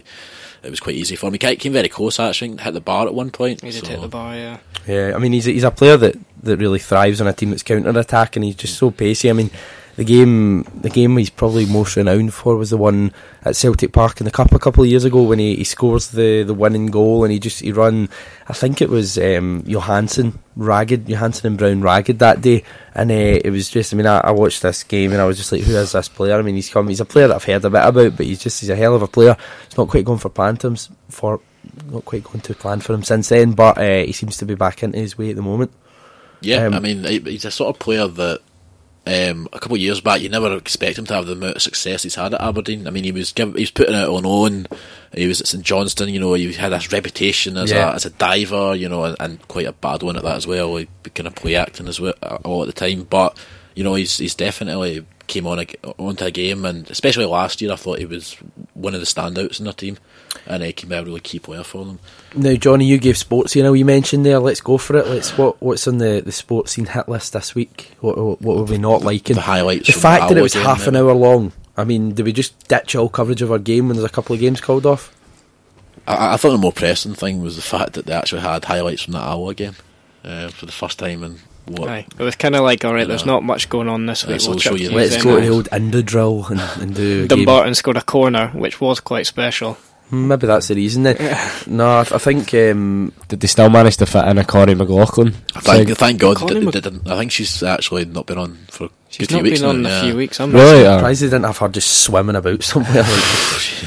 it 0.63 0.69
was 0.69 0.79
quite 0.79 0.95
easy 0.95 1.15
for 1.15 1.27
him. 1.27 1.33
He 1.33 1.39
ca- 1.39 1.55
came 1.55 1.73
very 1.73 1.89
close, 1.89 2.19
actually, 2.19 2.57
hit 2.57 2.73
the 2.73 2.81
bar 2.81 3.07
at 3.07 3.13
one 3.13 3.31
point. 3.31 3.61
He 3.61 3.71
did 3.71 3.85
so- 3.85 3.91
hit 3.91 4.01
the 4.01 4.07
bar, 4.07 4.35
yeah. 4.35 4.57
Yeah, 4.87 5.13
I 5.15 5.19
mean 5.19 5.31
he's 5.31 5.47
a, 5.47 5.51
he's 5.51 5.63
a 5.63 5.71
player 5.71 5.97
that, 5.97 6.15
that 6.43 6.57
really 6.57 6.77
thrives 6.79 7.19
on 7.19 7.27
a 7.27 7.33
team 7.33 7.49
that's 7.49 7.63
counter 7.63 7.97
attack, 7.97 8.35
and 8.35 8.45
he's 8.45 8.55
just 8.55 8.77
so 8.77 8.91
pacey. 8.91 9.29
I 9.29 9.33
mean, 9.33 9.49
the 9.97 10.03
game 10.03 10.63
the 10.81 10.89
game 10.89 11.15
he's 11.17 11.29
probably 11.29 11.65
most 11.65 11.95
renowned 11.95 12.33
for 12.33 12.55
was 12.57 12.69
the 12.69 12.77
one 12.77 13.13
at 13.43 13.55
Celtic 13.55 13.93
Park 13.93 14.19
in 14.19 14.25
the 14.25 14.31
cup 14.31 14.51
a 14.51 14.59
couple 14.59 14.83
of 14.83 14.89
years 14.89 15.05
ago 15.05 15.23
when 15.23 15.39
he, 15.39 15.55
he 15.55 15.63
scores 15.63 16.07
the, 16.07 16.43
the 16.43 16.53
winning 16.53 16.87
goal 16.87 17.23
and 17.23 17.31
he 17.31 17.39
just 17.39 17.61
he 17.61 17.71
run. 17.71 18.09
I 18.49 18.53
think 18.53 18.81
it 18.81 18.89
was 18.89 19.17
um, 19.17 19.63
Johansson 19.65 20.37
ragged 20.57 21.07
Johansson 21.07 21.47
and 21.47 21.57
Brown 21.57 21.81
ragged 21.81 22.19
that 22.19 22.41
day, 22.41 22.63
and 22.93 23.09
uh, 23.09 23.13
it 23.43 23.49
was 23.51 23.69
just. 23.69 23.93
I 23.93 23.97
mean, 23.97 24.05
I, 24.07 24.17
I 24.19 24.31
watched 24.31 24.61
this 24.61 24.83
game 24.83 25.11
and 25.13 25.21
I 25.21 25.25
was 25.25 25.37
just 25.37 25.51
like, 25.51 25.61
who 25.61 25.75
is 25.75 25.93
this 25.93 26.09
player? 26.09 26.37
I 26.37 26.41
mean, 26.41 26.55
he's 26.55 26.69
come. 26.69 26.87
He's 26.89 26.99
a 26.99 27.05
player 27.05 27.27
that 27.29 27.35
I've 27.35 27.43
heard 27.43 27.63
a 27.65 27.69
bit 27.69 27.81
about, 27.85 28.17
but 28.17 28.25
he's 28.25 28.41
just 28.43 28.59
he's 28.59 28.69
a 28.69 28.75
hell 28.75 28.95
of 28.95 29.01
a 29.01 29.07
player. 29.07 29.37
It's 29.65 29.77
not 29.77 29.87
quite 29.89 30.05
going 30.05 30.19
for 30.19 30.29
plan 30.29 30.57
to 30.57 30.67
him 30.67 30.73
s- 30.73 30.89
for 31.09 31.39
not 31.91 32.05
quite 32.05 32.23
going 32.23 32.41
to 32.41 32.53
plan 32.53 32.79
for 32.81 32.93
him 32.93 33.03
since 33.03 33.29
then, 33.29 33.53
but 33.53 33.77
uh, 33.77 34.03
he 34.03 34.11
seems 34.11 34.37
to 34.37 34.45
be 34.45 34.55
back 34.55 34.83
into 34.83 34.97
his 34.99 35.17
way 35.17 35.29
at 35.31 35.35
the 35.35 35.41
moment. 35.41 35.71
Yeah, 36.41 36.65
Um, 36.65 36.73
I 36.75 36.79
mean, 36.79 37.03
he's 37.03 37.45
a 37.45 37.49
sort 37.51 37.73
of 37.75 37.79
player 37.79 38.07
that 38.07 38.41
um, 39.07 39.47
a 39.53 39.59
couple 39.59 39.75
of 39.75 39.81
years 39.81 40.01
back 40.01 40.21
you 40.21 40.29
never 40.29 40.55
expect 40.57 40.97
him 40.97 41.05
to 41.05 41.13
have 41.13 41.25
the 41.27 41.33
amount 41.33 41.55
of 41.57 41.61
success 41.61 42.03
he's 42.03 42.15
had 42.15 42.33
at 42.33 42.41
Aberdeen. 42.41 42.87
I 42.87 42.89
mean, 42.91 43.03
he 43.03 43.11
was 43.11 43.31
giv 43.33 43.53
he 43.55 43.61
was 43.61 43.71
putting 43.71 43.93
it 43.95 44.07
on 44.07 44.25
own. 44.25 44.67
He 45.13 45.27
was 45.27 45.41
at 45.41 45.47
St 45.47 45.63
Johnstone, 45.63 46.09
you 46.09 46.19
know. 46.19 46.33
He 46.33 46.51
had 46.53 46.71
this 46.71 46.91
reputation 46.91 47.55
as 47.57 47.71
Yeah. 47.71 47.91
a 47.91 47.95
as 47.95 48.05
a 48.05 48.09
diver, 48.09 48.73
you 48.75 48.89
know, 48.89 49.03
and, 49.03 49.15
and 49.19 49.47
quite 49.47 49.67
a 49.67 49.73
bad 49.73 50.01
one 50.03 50.17
at 50.17 50.23
that 50.23 50.37
as 50.37 50.47
well. 50.47 50.75
He 50.77 50.87
kind 51.13 51.27
of 51.27 51.35
play 51.35 51.55
acting 51.55 51.87
as 51.87 51.99
well 51.99 52.15
uh, 52.23 52.37
all 52.43 52.63
at 52.63 52.67
the 52.67 52.73
time, 52.73 53.03
but 53.03 53.37
you 53.75 53.83
know, 53.83 53.93
he's 53.93 54.17
he's 54.17 54.35
definitely 54.35 55.05
came 55.27 55.47
on 55.47 55.59
a, 55.59 55.65
onto 55.97 56.23
a 56.25 56.31
game, 56.31 56.65
and 56.65 56.89
especially 56.89 57.25
last 57.25 57.61
year, 57.61 57.71
I 57.71 57.75
thought 57.75 57.99
he 57.99 58.05
was 58.05 58.35
one 58.73 58.93
of 58.93 58.99
the 58.99 59.05
standouts 59.07 59.59
in 59.59 59.65
their 59.65 59.73
team, 59.73 59.97
and 60.47 60.63
he 60.63 60.73
can 60.73 60.89
be 60.89 60.95
a 60.95 61.03
really 61.03 61.19
key 61.19 61.39
player 61.39 61.63
for 61.63 61.85
them. 61.85 61.99
Now, 62.35 62.53
Johnny, 62.55 62.85
you 62.85 62.97
gave 62.97 63.17
sports. 63.17 63.55
You 63.55 63.63
know, 63.63 63.73
you 63.73 63.85
mentioned 63.85 64.25
there. 64.25 64.39
Let's 64.39 64.61
go 64.61 64.77
for 64.77 64.97
it. 64.97 65.07
Let's 65.07 65.37
what 65.37 65.61
what's 65.61 65.87
on 65.87 65.97
the, 65.97 66.21
the 66.21 66.31
Sportscene 66.31 66.89
hit 66.89 67.07
list 67.09 67.33
this 67.33 67.55
week? 67.55 67.95
What 68.01 68.17
what 68.17 68.41
what 68.41 68.57
were 68.57 68.63
we 68.63 68.77
not 68.77 69.01
liking? 69.01 69.35
The 69.35 69.41
highlights 69.41 69.87
The 69.87 69.93
fact 69.99 70.29
that 70.29 70.37
it 70.37 70.41
was 70.41 70.53
half 70.53 70.87
an 70.87 70.95
hour 70.95 71.13
long. 71.13 71.51
I 71.77 71.83
mean, 71.83 72.11
do 72.13 72.23
we 72.23 72.31
just 72.31 72.67
ditch 72.67 72.95
all 72.95 73.09
coverage 73.09 73.41
of 73.41 73.51
our 73.51 73.59
game 73.59 73.87
when 73.87 73.97
there's 73.97 74.09
a 74.09 74.13
couple 74.13 74.33
of 74.33 74.39
games 74.39 74.61
called 74.61 74.85
off? 74.85 75.13
I, 76.07 76.33
I 76.33 76.37
thought 76.37 76.51
the 76.51 76.57
more 76.57 76.71
pressing 76.71 77.15
thing 77.15 77.41
was 77.41 77.55
the 77.55 77.61
fact 77.61 77.93
that 77.93 78.05
they 78.05 78.13
actually 78.13 78.41
had 78.41 78.63
highlights 78.65 79.03
from 79.03 79.13
that 79.13 79.27
hour 79.27 79.53
game 79.53 79.75
uh, 80.23 80.49
for 80.49 80.65
the 80.65 80.71
first 80.71 80.99
time 80.99 81.23
in 81.23 81.39
what 81.65 81.89
Aye. 81.89 82.05
It 82.19 82.23
was 82.23 82.35
kind 82.35 82.55
of 82.55 82.61
like, 82.63 82.85
alright, 82.85 83.07
there's 83.07 83.21
Yeah. 83.21 83.27
not 83.33 83.43
much 83.43 83.69
going 83.69 83.87
on 83.89 84.05
this 84.05 84.25
week. 84.25 84.39
we'll 84.41 84.51
we'll 84.51 84.59
show 84.59 84.75
you 84.75 84.89
you 84.89 84.95
Let's 84.95 85.21
go 85.23 85.35
to 85.35 85.41
the 85.41 85.47
old 85.51 85.67
Indo 85.71 86.01
drill 86.01 86.45
and, 86.47 86.61
and 86.79 86.95
do. 86.95 87.27
Dumbarton 87.29 87.73
scored 87.75 87.97
a 87.97 88.01
corner, 88.03 88.49
which 88.49 88.79
was 88.79 88.99
quite 88.99 89.25
special. 89.25 89.77
Maybe 90.11 90.45
that's 90.47 90.67
the 90.67 90.75
reason 90.75 91.03
then. 91.03 91.15
no, 91.67 91.87
I, 91.87 91.99
I 92.01 92.03
think 92.19 92.53
um, 92.53 93.11
Did 93.27 93.39
they 93.39 93.47
still 93.47 93.69
manage 93.69 93.97
to 93.97 94.05
fit 94.05 94.25
in 94.27 94.37
a 94.37 94.45
Corey 94.45 94.75
McLaughlin? 94.75 95.31
Thank, 95.53 95.89
thank 95.97 96.19
God 96.19 96.37
Colin 96.37 96.59
they 96.59 96.65
Mc- 96.65 96.73
didn't. 96.73 97.07
I 97.09 97.17
think 97.17 97.31
she's 97.31 97.63
actually 97.63 98.05
not 98.05 98.25
been 98.27 98.37
on 98.37 98.55
for 98.69 98.85
a 98.85 98.89
She's 99.09 99.27
few 99.27 99.37
not 99.37 99.43
weeks 99.43 99.61
been 99.61 99.69
on 99.69 99.81
now, 99.81 99.89
a 99.89 99.91
yeah. 99.91 100.01
few 100.03 100.15
weeks. 100.15 100.39
I'm 100.39 100.51
Really? 100.51 100.83
not 100.83 100.91
Uh, 100.93 100.97
surprised 100.99 101.21
they 101.21 101.25
didn't 101.27 101.43
have 101.45 101.57
her 101.57 101.69
just 101.69 101.91
swimming 102.03 102.35
about 102.35 102.61
somewhere. 102.63 103.03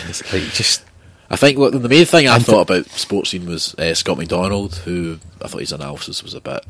Like, 0.09 0.33
like 0.33 0.43
just 0.53 0.83
I 1.31 1.37
think 1.37 1.59
what, 1.59 1.73
the 1.73 1.89
main 1.89 2.05
thing 2.07 2.27
I 2.29 2.39
thought 2.39 2.63
about 2.71 2.87
Sportscene 2.87 3.47
was 3.47 3.75
uh, 3.75 3.95
Scott 3.95 4.17
McDonald, 4.19 4.75
who 4.77 5.19
I 5.43 5.49
thought 5.49 5.61
his 5.61 5.73
analysis 5.73 6.23
was 6.23 6.35
a 6.35 6.41
bit 6.41 6.65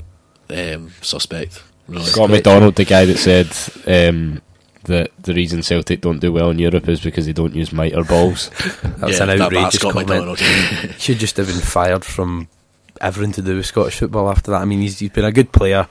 um, 0.51 0.91
suspect. 1.01 1.63
Really. 1.87 2.05
Scott 2.05 2.29
McDonald, 2.31 2.75
the 2.75 2.85
guy 2.85 3.05
that 3.07 3.17
said 3.19 3.47
um, 3.87 4.43
that 4.85 5.11
the 5.23 5.35
reason 5.35 5.63
Celtic 5.63 6.01
don't 6.01 6.19
do 6.21 6.33
well 6.33 6.51
in 6.51 6.59
Europe 6.59 6.89
is 6.89 7.01
because 7.01 7.27
they 7.27 7.33
don't 7.33 7.55
use 7.55 7.73
mitre 7.73 8.05
balls. 8.05 8.51
that's 8.83 9.19
Yeah, 9.19 9.23
an 9.25 9.29
that- 9.29 9.41
outrageous 9.41 9.73
that's 9.73 9.77
Scott 9.79 10.07
comment. 10.07 10.39
Should 11.01 11.19
just 11.19 11.37
have 11.37 11.47
been 11.47 11.61
fired 11.61 12.05
from 12.05 12.49
everything 13.01 13.33
to 13.33 13.43
do 13.43 13.57
with 13.57 13.67
Scottish 13.67 13.99
football 13.99 14.29
after 14.31 14.51
that. 14.51 14.61
I 14.61 14.65
mean, 14.65 14.81
he's, 14.81 14.99
he's 14.99 15.11
been 15.11 15.25
a 15.25 15.33
good 15.33 15.53
player. 15.53 15.87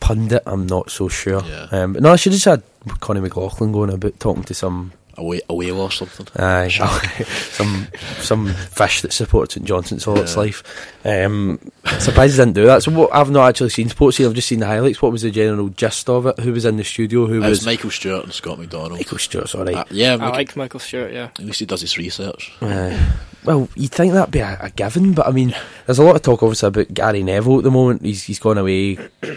Pundit, 0.00 0.42
I'm 0.46 0.66
not 0.66 0.90
so 0.90 1.08
sure. 1.08 1.42
Yeah. 1.44 1.66
Um, 1.72 1.94
but 1.94 2.02
no, 2.02 2.12
I 2.12 2.16
should 2.16 2.32
have 2.32 2.40
just 2.40 2.44
had 2.44 2.62
Connie 3.00 3.20
McLaughlin 3.20 3.72
going 3.72 3.90
about 3.90 4.20
talking 4.20 4.44
to 4.44 4.54
some 4.54 4.92
away, 5.16 5.40
away 5.48 5.70
or 5.70 5.90
something. 5.90 6.26
aye, 6.42 6.68
some 7.50 7.88
some 8.18 8.48
fish 8.54 9.00
that 9.02 9.12
supports 9.12 9.54
St 9.54 9.66
Johnstone's 9.66 10.06
all 10.06 10.18
its 10.20 10.36
life. 10.36 10.62
Um, 11.04 11.58
surprised 11.98 12.34
he 12.34 12.38
didn't 12.40 12.54
do 12.54 12.64
that. 12.66 12.82
So 12.82 12.90
what, 12.92 13.14
I've 13.14 13.30
not 13.30 13.48
actually 13.50 13.68
seen 13.70 13.90
sports 13.90 14.16
here. 14.16 14.26
I've 14.28 14.34
just 14.34 14.48
seen 14.48 14.60
the 14.60 14.66
highlights. 14.66 15.02
What 15.02 15.12
was 15.12 15.20
the 15.22 15.30
general 15.30 15.68
gist 15.68 16.08
of 16.08 16.26
it? 16.26 16.38
Who 16.40 16.52
was 16.52 16.64
in 16.64 16.76
the 16.78 16.84
studio? 16.84 17.26
Who 17.26 17.34
It 17.36 17.40
was, 17.40 17.58
was 17.60 17.66
Michael 17.66 17.90
Stewart 17.90 18.24
and 18.24 18.32
Scott 18.32 18.58
McDonald. 18.58 18.92
Michael 18.92 19.18
Stewart's 19.18 19.54
all 19.54 19.64
right. 19.64 19.74
Uh, 19.76 19.84
yeah, 19.90 20.14
I 20.14 20.16
Michael- 20.16 20.32
like 20.36 20.56
Michael 20.56 20.80
Stewart, 20.80 21.12
yeah. 21.12 21.24
at 21.24 21.40
least 21.40 21.60
he 21.60 21.66
does 21.66 21.82
his 21.82 21.98
research. 21.98 22.52
Uh, 22.62 22.98
well, 23.44 23.68
you'd 23.74 23.90
think 23.92 24.14
that'd 24.14 24.32
be 24.32 24.38
a, 24.38 24.56
a 24.58 24.70
given, 24.70 25.12
but 25.12 25.26
I 25.26 25.30
mean, 25.30 25.54
there's 25.84 25.98
a 25.98 26.02
lot 26.02 26.16
of 26.16 26.22
talk 26.22 26.42
obviously 26.42 26.68
about 26.68 26.94
Gary 26.94 27.22
Neville 27.22 27.58
at 27.58 27.64
the 27.64 27.70
moment. 27.70 28.00
He's 28.02 28.22
he's 28.22 28.38
gone 28.38 28.56
away 28.56 28.96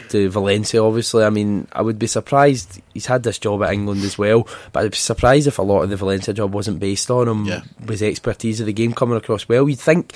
to 0.09 0.29
Valencia, 0.29 0.81
obviously. 0.81 1.25
I 1.25 1.29
mean, 1.29 1.67
I 1.73 1.81
would 1.81 1.99
be 1.99 2.07
surprised. 2.07 2.81
He's 2.93 3.07
had 3.07 3.23
this 3.23 3.37
job 3.37 3.61
at 3.63 3.73
England 3.73 4.03
as 4.05 4.17
well, 4.17 4.47
but 4.71 4.85
I'd 4.85 4.91
be 4.91 4.97
surprised 4.97 5.47
if 5.47 5.59
a 5.59 5.63
lot 5.63 5.81
of 5.81 5.89
the 5.89 5.97
Valencia 5.97 6.33
job 6.33 6.53
wasn't 6.53 6.79
based 6.79 7.11
on 7.11 7.27
him. 7.27 7.43
Yeah. 7.45 7.61
His 7.85 8.01
expertise 8.01 8.61
of 8.61 8.65
the 8.67 8.71
game 8.73 8.93
coming 8.93 9.17
across 9.17 9.49
well. 9.49 9.67
You'd 9.67 9.79
think. 9.79 10.15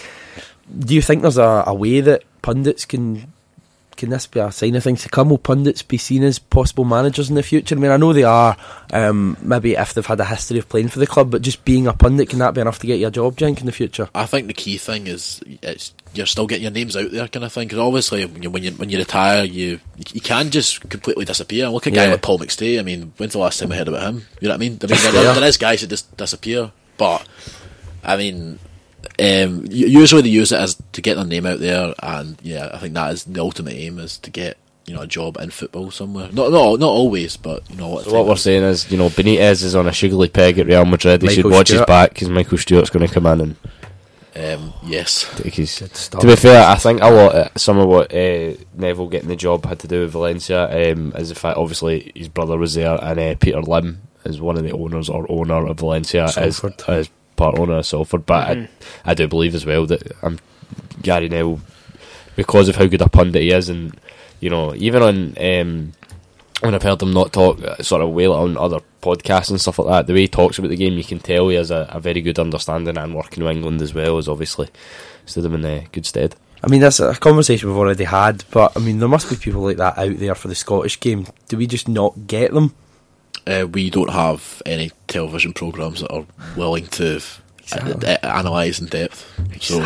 Do 0.78 0.96
you 0.96 1.02
think 1.02 1.22
there's 1.22 1.38
a, 1.38 1.64
a 1.68 1.74
way 1.74 2.00
that 2.02 2.24
pundits 2.42 2.86
can? 2.86 3.32
Can 3.98 4.10
this 4.10 4.26
be 4.26 4.40
a 4.40 4.52
sign 4.52 4.74
of 4.76 4.84
things 4.84 5.04
to 5.04 5.10
come? 5.10 5.30
Will 5.30 5.38
pundits 5.38 5.84
be 5.84 5.98
seen 5.98 6.24
as 6.24 6.40
possible 6.40 6.86
managers 6.86 7.30
in 7.30 7.36
the 7.36 7.44
future? 7.44 7.76
I 7.76 7.78
mean, 7.78 7.92
I 7.92 7.98
know 7.98 8.14
they 8.14 8.24
are, 8.24 8.58
um, 8.94 9.38
maybe 9.44 9.76
if 9.76 9.94
they've 9.94 10.04
had 10.04 10.20
a 10.20 10.26
history 10.26 10.58
of 10.58 10.68
playing 10.68 10.88
for 10.88 10.98
the 10.98 11.06
club, 11.06 11.30
but 11.30 11.44
just 11.44 11.64
being 11.66 11.86
a 11.86 11.94
pundit, 11.94 12.30
can 12.30 12.40
that 12.40 12.56
be 12.56 12.62
enough 12.62 12.80
to 12.80 12.88
get 12.88 13.00
you 13.00 13.08
a 13.08 13.12
job, 13.12 13.38
Jink, 13.38 13.60
in 13.60 13.68
the 13.68 13.72
future? 13.72 14.10
I 14.16 14.26
think 14.26 14.48
the 14.48 14.56
key 14.56 14.78
thing 14.78 15.06
is 15.06 15.44
it's 15.62 15.94
you're 16.16 16.26
still 16.26 16.48
getting 16.48 16.64
your 16.64 16.72
names 16.72 16.98
out 16.98 17.12
there, 17.12 17.28
kind 17.28 17.46
of 17.46 17.54
thing. 17.54 17.68
Because 17.68 17.78
obviously, 17.80 18.26
when 18.26 18.42
you, 18.42 18.50
when 18.50 18.64
you 18.64 18.72
when 18.72 18.90
you 18.90 18.98
retire, 18.98 19.44
you 19.44 19.80
you 20.14 20.22
can 20.22 20.50
just 20.50 20.90
completely 20.90 21.26
disappear. 21.26 21.68
Look 21.70 21.86
at 21.86 21.94
a 21.94 21.96
guy 21.96 22.06
Yeah. 22.06 22.12
like 22.14 22.24
Paul 22.24 22.40
McStay. 22.40 22.80
I 22.80 22.84
mean, 22.84 23.14
when's 23.18 23.34
the 23.34 23.40
last 23.40 23.60
time 23.60 23.70
we 23.70 23.76
heard 23.78 23.90
about 23.90 24.02
him? 24.14 24.26
You 24.40 24.48
know 24.48 24.54
what 24.54 24.56
I 24.56 24.58
mean? 24.58 24.80
I 24.82 24.88
mean, 24.88 24.98
there, 25.14 25.34
there 25.36 25.44
is 25.44 25.58
guys 25.58 25.82
that 25.82 25.88
just 25.92 26.18
disappear, 26.18 26.72
but 26.98 27.28
I 28.04 28.18
mean, 28.18 28.58
um, 29.20 29.66
usually 29.70 30.22
they 30.22 30.30
use 30.30 30.52
it 30.52 30.60
as 30.60 30.82
to 30.92 31.02
get 31.02 31.16
their 31.16 31.26
name 31.26 31.46
out 31.46 31.60
there, 31.60 31.94
and 32.02 32.38
yeah, 32.42 32.70
I 32.74 32.78
think 32.78 32.94
that 32.94 33.14
is 33.14 33.24
the 33.24 33.42
ultimate 33.42 33.74
aim 33.74 34.00
is 34.00 34.18
to 34.20 34.32
get 34.32 34.58
you 34.86 34.94
know 34.94 35.02
a 35.02 35.08
job 35.08 35.38
in 35.40 35.50
football 35.52 35.92
somewhere. 35.92 36.30
Not 36.32 36.52
not 36.52 36.80
not 36.80 36.90
always, 36.90 37.38
but 37.38 37.70
you 37.70 37.78
know 37.78 37.90
what. 37.90 38.06
So 38.06 38.14
what 38.14 38.28
we're 38.28 38.36
saying 38.36 38.64
is, 38.64 38.92
you 38.92 38.98
know, 38.98 39.10
Benitez 39.10 39.64
is 39.64 39.76
on 39.76 39.88
a 39.88 39.94
sugary 39.94 40.30
peg 40.30 40.60
at 40.60 40.68
Real 40.68 40.86
Madrid. 40.86 41.22
He 41.22 41.30
should 41.30 41.46
Michael 41.46 41.58
watch 41.58 41.70
his 41.70 41.82
back 41.86 42.14
because 42.14 42.30
Michael 42.30 42.58
Stewart's 42.58 42.90
going 42.90 43.08
to 43.08 43.14
come 43.14 43.26
in 43.26 43.42
and 43.42 43.56
um, 44.34 44.74
yes, 44.84 45.24
his. 45.40 45.76
To 46.12 46.26
be 46.26 46.36
fair, 46.38 46.66
I 46.66 46.76
think 46.76 47.02
a 47.02 47.10
lot, 47.10 47.36
uh, 47.36 47.50
some 47.58 47.78
of 47.78 47.88
what 47.88 48.14
uh, 48.14 48.54
Neville 48.74 49.10
getting 49.10 49.28
the 49.28 49.36
job 49.36 49.66
had 49.66 49.80
to 49.80 49.88
do 49.88 50.02
with 50.02 50.12
Valencia 50.12 50.92
um, 50.92 51.12
is 51.18 51.30
the 51.30 51.36
fact, 51.36 51.58
obviously, 51.58 52.14
his 52.16 52.30
brother 52.30 52.58
was 52.58 52.74
there, 52.74 52.98
and 53.04 53.20
uh, 53.20 53.36
Peter 53.40 53.62
Lim 53.62 54.02
is 54.24 54.40
one 54.40 54.56
of 54.58 54.64
the 54.64 54.72
owners 54.72 55.10
or 55.10 55.30
owner 55.30 55.68
of 55.68 55.80
Valencia, 55.80 56.26
is, 56.26 56.64
is 56.64 57.10
part 57.42 57.58
owner 57.60 57.78
of 57.80 57.86
Salford. 57.86 58.26
But 58.26 58.58
Mhm. 58.58 58.68
I, 59.06 59.12
I 59.12 59.14
do 59.14 59.28
believe 59.28 59.56
as 59.56 59.66
well 59.66 59.86
that 59.88 60.04
um, 60.24 60.38
Gary 61.02 61.30
Neville, 61.30 61.60
because 62.36 62.70
of 62.70 62.76
how 62.76 62.86
good 62.88 63.02
a 63.02 63.10
pundit 63.10 63.42
he 63.42 63.52
is, 63.52 63.70
and 63.70 63.94
you 64.40 64.50
know, 64.50 64.74
even 64.76 65.02
on 65.04 65.16
um, 65.40 65.92
when 66.62 66.76
I've 66.76 66.84
heard 66.84 67.02
him 67.02 67.14
not 67.14 67.34
talk, 67.34 67.62
uh, 67.64 67.82
sort 67.82 68.02
of 68.02 68.10
wail 68.10 68.34
on 68.34 68.58
other 68.58 68.80
podcasts 69.02 69.50
and 69.50 69.60
stuff 69.60 69.80
like 69.80 69.88
that, 69.90 70.08
the 70.08 70.14
way 70.14 70.22
he 70.22 70.28
talks 70.28 70.60
about 70.60 70.70
the 70.70 70.76
game, 70.76 70.94
you 70.94 71.04
can 71.04 71.20
tell 71.20 71.50
he 71.50 71.56
has 71.56 71.72
a, 71.72 71.88
a 71.90 72.00
very 72.00 72.22
good 72.22 72.38
understanding 72.40 72.98
and 72.98 73.16
working 73.16 73.44
with 73.44 73.56
England 73.56 73.82
as 73.82 73.94
well, 73.94 74.18
as 74.20 74.28
obviously 74.30 74.68
stood 75.26 75.46
him 75.46 75.56
in 75.56 75.66
uh, 75.66 75.82
good 75.92 76.06
stead. 76.06 76.36
I 76.64 76.68
mean, 76.68 76.82
that's 76.82 77.00
a 77.00 77.16
conversation 77.16 77.68
we've 77.70 77.78
already 77.78 78.04
had, 78.04 78.44
but 78.52 78.74
I 78.76 78.80
mean, 78.80 79.00
there 79.00 79.10
must 79.10 79.28
be 79.30 79.36
people 79.36 79.62
like 79.64 79.78
that 79.78 79.98
out 79.98 80.18
there 80.20 80.36
for 80.36 80.48
the 80.48 80.54
Scottish 80.56 81.00
game. 81.00 81.26
Do 81.48 81.58
we 81.58 81.66
just 81.66 81.88
not 81.88 82.28
get 82.28 82.54
them? 82.54 82.76
Uh, 83.48 83.68
we 83.72 83.90
don't 83.90 84.12
have 84.12 84.62
any 84.66 84.92
television 85.08 85.54
programs 85.54 86.02
that 86.02 86.12
are 86.12 86.26
willing 86.56 86.88
to 86.88 87.20
Exactly. 87.76 88.08
uh, 88.08 88.18
uh, 88.24 88.40
analyse 88.40 88.80
in 88.80 88.88
depth. 88.88 89.28
So 89.62 89.86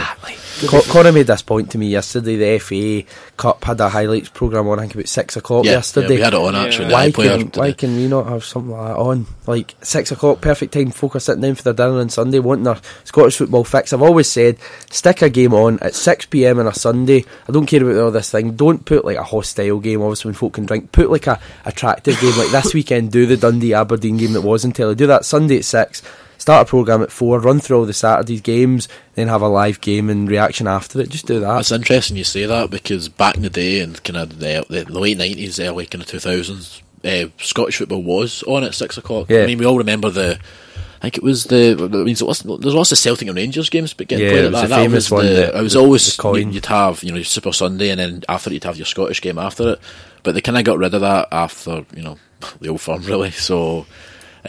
Co- 0.68 0.82
Connor 0.84 1.12
made 1.12 1.28
this 1.28 1.42
point 1.42 1.72
to 1.72 1.78
me 1.78 1.88
yesterday. 1.88 2.36
The 2.38 2.60
FA 2.60 3.04
Cup 3.38 3.64
had 3.66 3.80
a 3.82 3.90
highlights 3.90 4.30
program 4.30 4.68
on, 4.70 4.80
I 4.80 4.84
think 4.84 4.94
about 4.96 5.08
six 5.10 5.36
o'clock 5.36 5.66
yeah, 5.66 5.72
yeah, 5.72 5.78
yesterday. 5.78 6.16
we 6.16 6.22
had 6.22 6.34
it 6.34 6.40
on 6.40 6.54
Yeah. 6.54 6.64
actually. 6.64 6.94
why 6.94 7.12
can 7.12 7.52
why 7.56 7.72
can 7.74 7.96
we 7.96 8.08
not 8.08 8.28
have 8.28 8.46
something 8.46 8.72
like 8.72 8.88
that 8.88 8.98
on? 8.98 9.26
Like 9.48 9.76
six 9.82 10.12
o'clock, 10.12 10.42
perfect 10.42 10.74
time. 10.74 10.92
Folk 10.92 11.16
are 11.16 11.20
sitting 11.20 11.42
down 11.42 11.56
for 11.56 11.64
their 11.64 11.74
dinner 11.74 12.00
on 12.00 12.10
Sunday, 12.10 12.40
wanting 12.40 12.64
their 12.64 12.80
Scottish 13.04 13.38
football 13.38 13.64
fix. 13.64 13.92
I've 13.92 14.02
always 14.02 14.30
said, 14.30 14.58
stick 14.90 15.22
a 15.22 15.30
game 15.30 15.54
on 15.54 15.80
at 15.80 15.94
six 15.94 16.26
pm 16.26 16.60
on 16.60 16.68
a 16.68 16.74
Sunday. 16.74 17.26
I 17.48 17.52
don't 17.52 17.66
care 17.66 17.84
about 17.84 18.02
all 18.02 18.12
this 18.12 18.32
thing. 18.32 18.56
Don't 18.56 18.86
put 18.86 19.04
like 19.06 19.18
a 19.18 19.24
hostile 19.24 19.80
game, 19.80 20.02
obviously 20.02 20.30
when 20.30 20.36
folk 20.36 20.54
can 20.54 20.66
drink. 20.66 20.92
Put 20.92 21.12
like 21.12 21.28
a 21.28 21.40
attractive 21.66 22.20
game 22.22 22.38
like 22.38 22.52
this 22.52 22.74
weekend. 22.74 23.12
Do 23.12 23.26
the 23.26 23.38
Dundee 23.38 23.74
Aberdeen 23.74 24.18
game 24.18 24.34
that 24.34 24.42
was 24.42 24.64
in 24.64 24.72
telly. 24.72 24.96
Do 24.96 25.08
that 25.08 25.26
Sunday 25.26 25.58
at 25.58 25.66
six. 25.66 26.02
Start 26.46 26.68
a 26.68 26.70
program 26.70 27.02
at 27.02 27.12
four. 27.12 27.40
Run 27.40 27.60
through 27.60 27.80
all 27.80 27.86
the 27.88 27.92
Saturday's 27.94 28.40
games, 28.42 28.88
then 29.16 29.30
have 29.30 29.42
a 29.42 29.48
live 29.48 29.82
game 29.82 30.12
and 30.12 30.30
reaction 30.30 30.68
after 30.68 31.02
it. 31.02 31.10
Just 31.10 31.26
do 31.26 31.40
that. 31.40 31.62
It's 31.62 31.72
interesting 31.72 32.18
you 32.18 32.24
say 32.24 32.46
that 32.46 32.70
because 32.70 33.10
back 33.10 33.36
in 33.36 33.42
the 33.42 33.50
day 33.50 33.80
and 33.80 34.04
kind 34.04 34.18
of 34.18 34.38
the, 34.38 34.64
the, 34.70 34.86
late 34.86 35.18
nineties, 35.18 35.60
early 35.60 35.88
kind 35.88 36.04
of 36.04 36.08
two 36.08 36.20
thousands, 36.20 36.84
uh, 37.04 37.26
Scottish 37.40 37.78
football 37.78 38.04
was 38.04 38.44
on 38.44 38.64
at 38.64 38.76
six 38.76 38.96
o'clock. 38.96 39.28
Yeah. 39.28 39.42
I 39.42 39.48
mean, 39.48 39.58
we 39.58 39.66
all 39.66 39.80
remember 39.80 40.12
the. 40.12 40.40
I 41.00 41.10
think 41.10 41.18
it 41.18 41.24
was 41.24 41.46
the. 41.46 41.78
I 41.80 42.04
mean, 42.04 42.14
there 42.14 42.28
was, 42.28 42.42
there's 42.42 42.76
lots 42.76 42.92
of 42.92 43.00
Celtic 43.00 43.28
and 43.28 43.36
Rangers 43.36 43.72
games, 43.72 43.96
but 43.96 44.08
getting 44.08 44.28
Yeah, 44.28 44.32
played 44.34 44.46
at 44.46 44.52
was 44.52 44.62
that. 44.62 44.68
that 44.70 44.76
famous 44.76 45.10
was 45.10 45.12
one 45.24 45.26
the, 45.26 45.58
it 45.58 45.64
was 45.64 45.74
the- 45.74 45.80
always 45.80 46.16
the 46.16 46.44
you'd 46.52 46.66
have 46.68 47.02
you 47.04 47.12
know 47.12 47.24
Super 47.24 47.54
Sunday, 47.54 47.90
and 47.90 48.00
then 48.00 48.24
after 48.30 48.52
it 48.52 48.54
you'd 48.54 48.64
have 48.66 48.78
your 48.78 48.86
Scottish 48.86 49.20
game 49.20 49.40
after 49.40 49.70
it. 49.72 49.80
But 50.22 50.36
they 50.36 50.42
kind 50.42 50.60
of 50.60 50.64
got 50.64 50.78
rid 50.78 50.94
of 50.94 51.02
that 51.02 51.28
after 51.32 51.88
you 51.96 52.04
know 52.04 52.20
the 52.62 52.70
old 52.70 52.82
firm 52.82 53.02
really. 53.02 53.32
So 53.32 53.88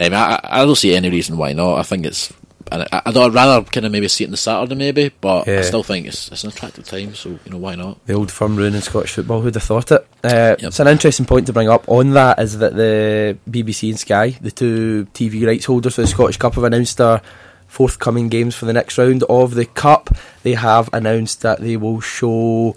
um, 0.01 0.13
I, 0.13 0.39
I 0.43 0.65
don't 0.65 0.75
see 0.75 0.95
any 0.95 1.09
reason 1.09 1.37
why 1.37 1.53
not. 1.53 1.79
I 1.79 1.83
think 1.83 2.05
it's. 2.05 2.31
And 2.69 2.83
I, 2.91 3.01
I'd 3.05 3.15
rather 3.15 3.63
kind 3.69 3.85
of 3.85 3.93
maybe 3.93 4.09
see 4.09 4.25
it 4.25 4.27
on 4.27 4.31
the 4.31 4.37
Saturday, 4.37 4.75
maybe, 4.75 5.09
but 5.21 5.47
Yeah. 5.47 5.59
I 5.59 5.61
still 5.61 5.83
think 5.83 6.05
it's 6.05 6.29
it's 6.29 6.43
an 6.43 6.49
attractive 6.49 6.83
time. 6.85 7.15
So 7.15 7.29
you 7.29 7.39
know 7.51 7.57
why 7.57 7.75
not? 7.75 8.05
The 8.05 8.13
old 8.13 8.29
firm 8.29 8.57
ruining 8.57 8.81
Scottish 8.81 9.13
football. 9.13 9.39
Who'd 9.39 9.55
have 9.55 9.63
thought 9.63 9.91
it? 9.93 10.05
Uh, 10.21 10.55
Yep. 10.59 10.63
It's 10.63 10.79
an 10.81 10.87
interesting 10.89 11.25
point 11.25 11.47
to 11.47 11.53
bring 11.53 11.69
up. 11.69 11.87
On 11.87 12.09
that 12.11 12.39
is 12.39 12.57
that 12.57 12.75
the 12.75 13.37
BBC 13.49 13.89
and 13.89 13.99
Sky, 13.99 14.37
the 14.41 14.51
two 14.51 15.07
TV 15.13 15.47
rights 15.47 15.63
holders 15.65 15.95
for 15.95 16.01
the 16.01 16.07
Scottish 16.07 16.35
Cup, 16.37 16.55
have 16.55 16.65
announced 16.65 16.97
their 16.97 17.21
forthcoming 17.67 18.27
games 18.27 18.53
for 18.55 18.65
the 18.65 18.73
next 18.73 18.97
round 18.97 19.23
of 19.29 19.53
the 19.55 19.65
Cup. 19.65 20.09
They 20.43 20.53
have 20.55 20.89
announced 20.91 21.41
that 21.43 21.61
they 21.61 21.77
will 21.77 22.01
show 22.01 22.75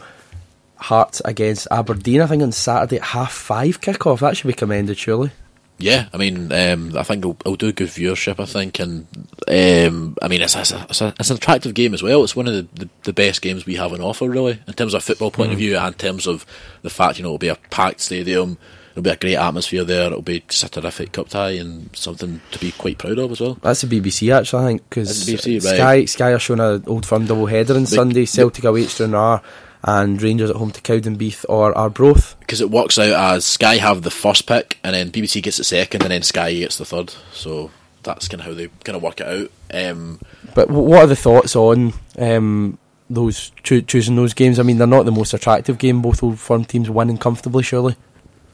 Hearts 0.77 1.21
against 1.25 1.67
Aberdeen. 1.71 2.21
I 2.21 2.27
think 2.27 2.43
on 2.45 2.53
Saturday 2.53 2.97
at 2.97 3.03
half 3.03 3.33
five 3.33 3.81
kick-off. 3.81 4.21
That 4.21 4.37
should 4.37 4.47
be 4.47 4.53
commended, 4.55 4.97
surely. 4.99 5.33
Yeah, 5.81 6.09
I 6.13 6.19
mean, 6.19 6.53
um, 6.53 6.97
I 6.97 7.03
think 7.03 7.21
it'll, 7.21 7.37
it'll 7.41 7.57
do 7.57 7.73
good 7.73 7.89
viewership. 7.89 8.39
I 8.39 8.45
think, 8.45 8.79
and 8.79 9.07
um, 9.49 10.17
I 10.23 10.29
mean, 10.29 10.43
it's, 10.43 10.55
it's, 10.55 10.73
a, 10.73 10.87
it's, 10.89 11.01
a, 11.01 11.15
it's 11.19 11.31
an 11.31 11.37
attractive 11.37 11.75
game 11.75 11.95
as 11.95 12.03
well. 12.03 12.23
It's 12.23 12.37
one 12.37 12.47
of 12.47 12.55
the, 12.55 12.69
the, 12.85 12.89
the 13.05 13.13
best 13.13 13.43
games 13.43 13.65
we 13.67 13.77
have 13.77 13.93
on 13.93 14.01
offer, 14.01 14.29
really, 14.29 14.61
in 14.67 14.75
terms 14.75 14.95
of 14.95 15.03
football 15.03 15.31
point 15.31 15.53
of 15.53 15.59
view, 15.59 15.77
and 15.77 15.95
in 15.95 15.99
terms 15.99 16.27
of 16.27 16.45
the 16.83 16.91
fact 16.91 17.19
you 17.19 17.23
know 17.23 17.31
it'll 17.31 17.39
be 17.39 17.49
a 17.49 17.57
packed 17.71 18.01
stadium. 18.01 18.59
It'll 18.93 19.05
be 19.05 19.11
a 19.11 19.17
great 19.17 19.37
atmosphere 19.37 19.85
there. 19.85 20.07
It'll 20.07 20.21
be 20.21 20.43
just 20.49 20.65
a 20.65 20.69
terrific 20.69 21.13
cup 21.13 21.29
tie 21.29 21.53
and 21.53 21.95
something 21.97 22.41
to 22.51 22.59
be 22.59 22.73
quite 22.73 22.99
proud 22.99 23.21
of 23.21 23.31
as 23.31 23.41
well. 23.41 23.55
That's 23.63 23.83
the 23.83 24.01
BBC 24.01 24.37
actually, 24.37 24.65
I 24.65 24.67
think, 24.67 24.89
because 24.91 25.27
BBC, 25.29 25.65
right. 25.65 25.77
Sky 25.77 26.05
Sky 26.07 26.33
are 26.33 26.39
showing 26.41 26.59
an 26.61 26.83
old 26.89 27.07
firm 27.07 27.25
double 27.25 27.47
header 27.47 27.75
on 27.75 27.83
The- 27.83 27.87
Sunday. 27.87 28.25
Celtic 28.27 28.65
away 28.65 28.83
to 28.83 28.89
Stranraer 28.89 29.41
and 29.83 30.21
Rangers 30.21 30.51
at 30.51 30.57
home 30.57 30.71
to 30.73 30.81
Cowdenbeath 30.81 31.45
or 31.49 31.77
Arbroath. 31.77 32.37
Because 32.41 32.61
it 32.61 32.71
works 32.71 32.99
out 32.99 33.35
as 33.35 33.45
Sky 33.45 33.77
have 33.77 34.03
the 34.03 34.11
first 34.11 34.47
pick, 34.47 34.79
and 34.85 34.95
then 34.95 35.11
BBC 35.11 35.43
gets 35.43 35.57
the 35.57 35.65
second, 35.65 36.03
and 36.03 36.11
then 36.11 36.23
Sky 36.23 36.53
gets 36.55 36.79
the 36.79 36.85
third. 36.85 37.15
So 37.33 37.71
that's 38.03 38.29
kind 38.29 38.41
of 38.41 38.47
how 38.47 38.55
they 38.55 38.69
kind 38.85 38.97
of 38.97 39.03
work 39.03 39.21
it 39.21 39.27
out. 39.27 39.51
Um, 39.73 40.21
But 40.55 40.71
what 40.71 41.03
are 41.03 41.07
the 41.07 41.17
thoughts 41.17 41.55
on 41.57 41.93
um, 42.19 42.79
those 43.09 43.53
choo- 43.63 43.83
choosing 43.83 44.17
those 44.17 44.35
games? 44.35 44.59
I 44.59 44.63
mean, 44.63 44.79
they're 44.79 44.87
not 44.87 45.05
the 45.07 45.13
most 45.13 45.33
attractive 45.35 45.79
game. 45.79 46.03
Both 46.03 46.23
old 46.23 46.39
firm 46.39 46.65
teams 46.65 46.91
winning 46.91 47.19
comfortably, 47.19 47.63
surely. 47.63 47.97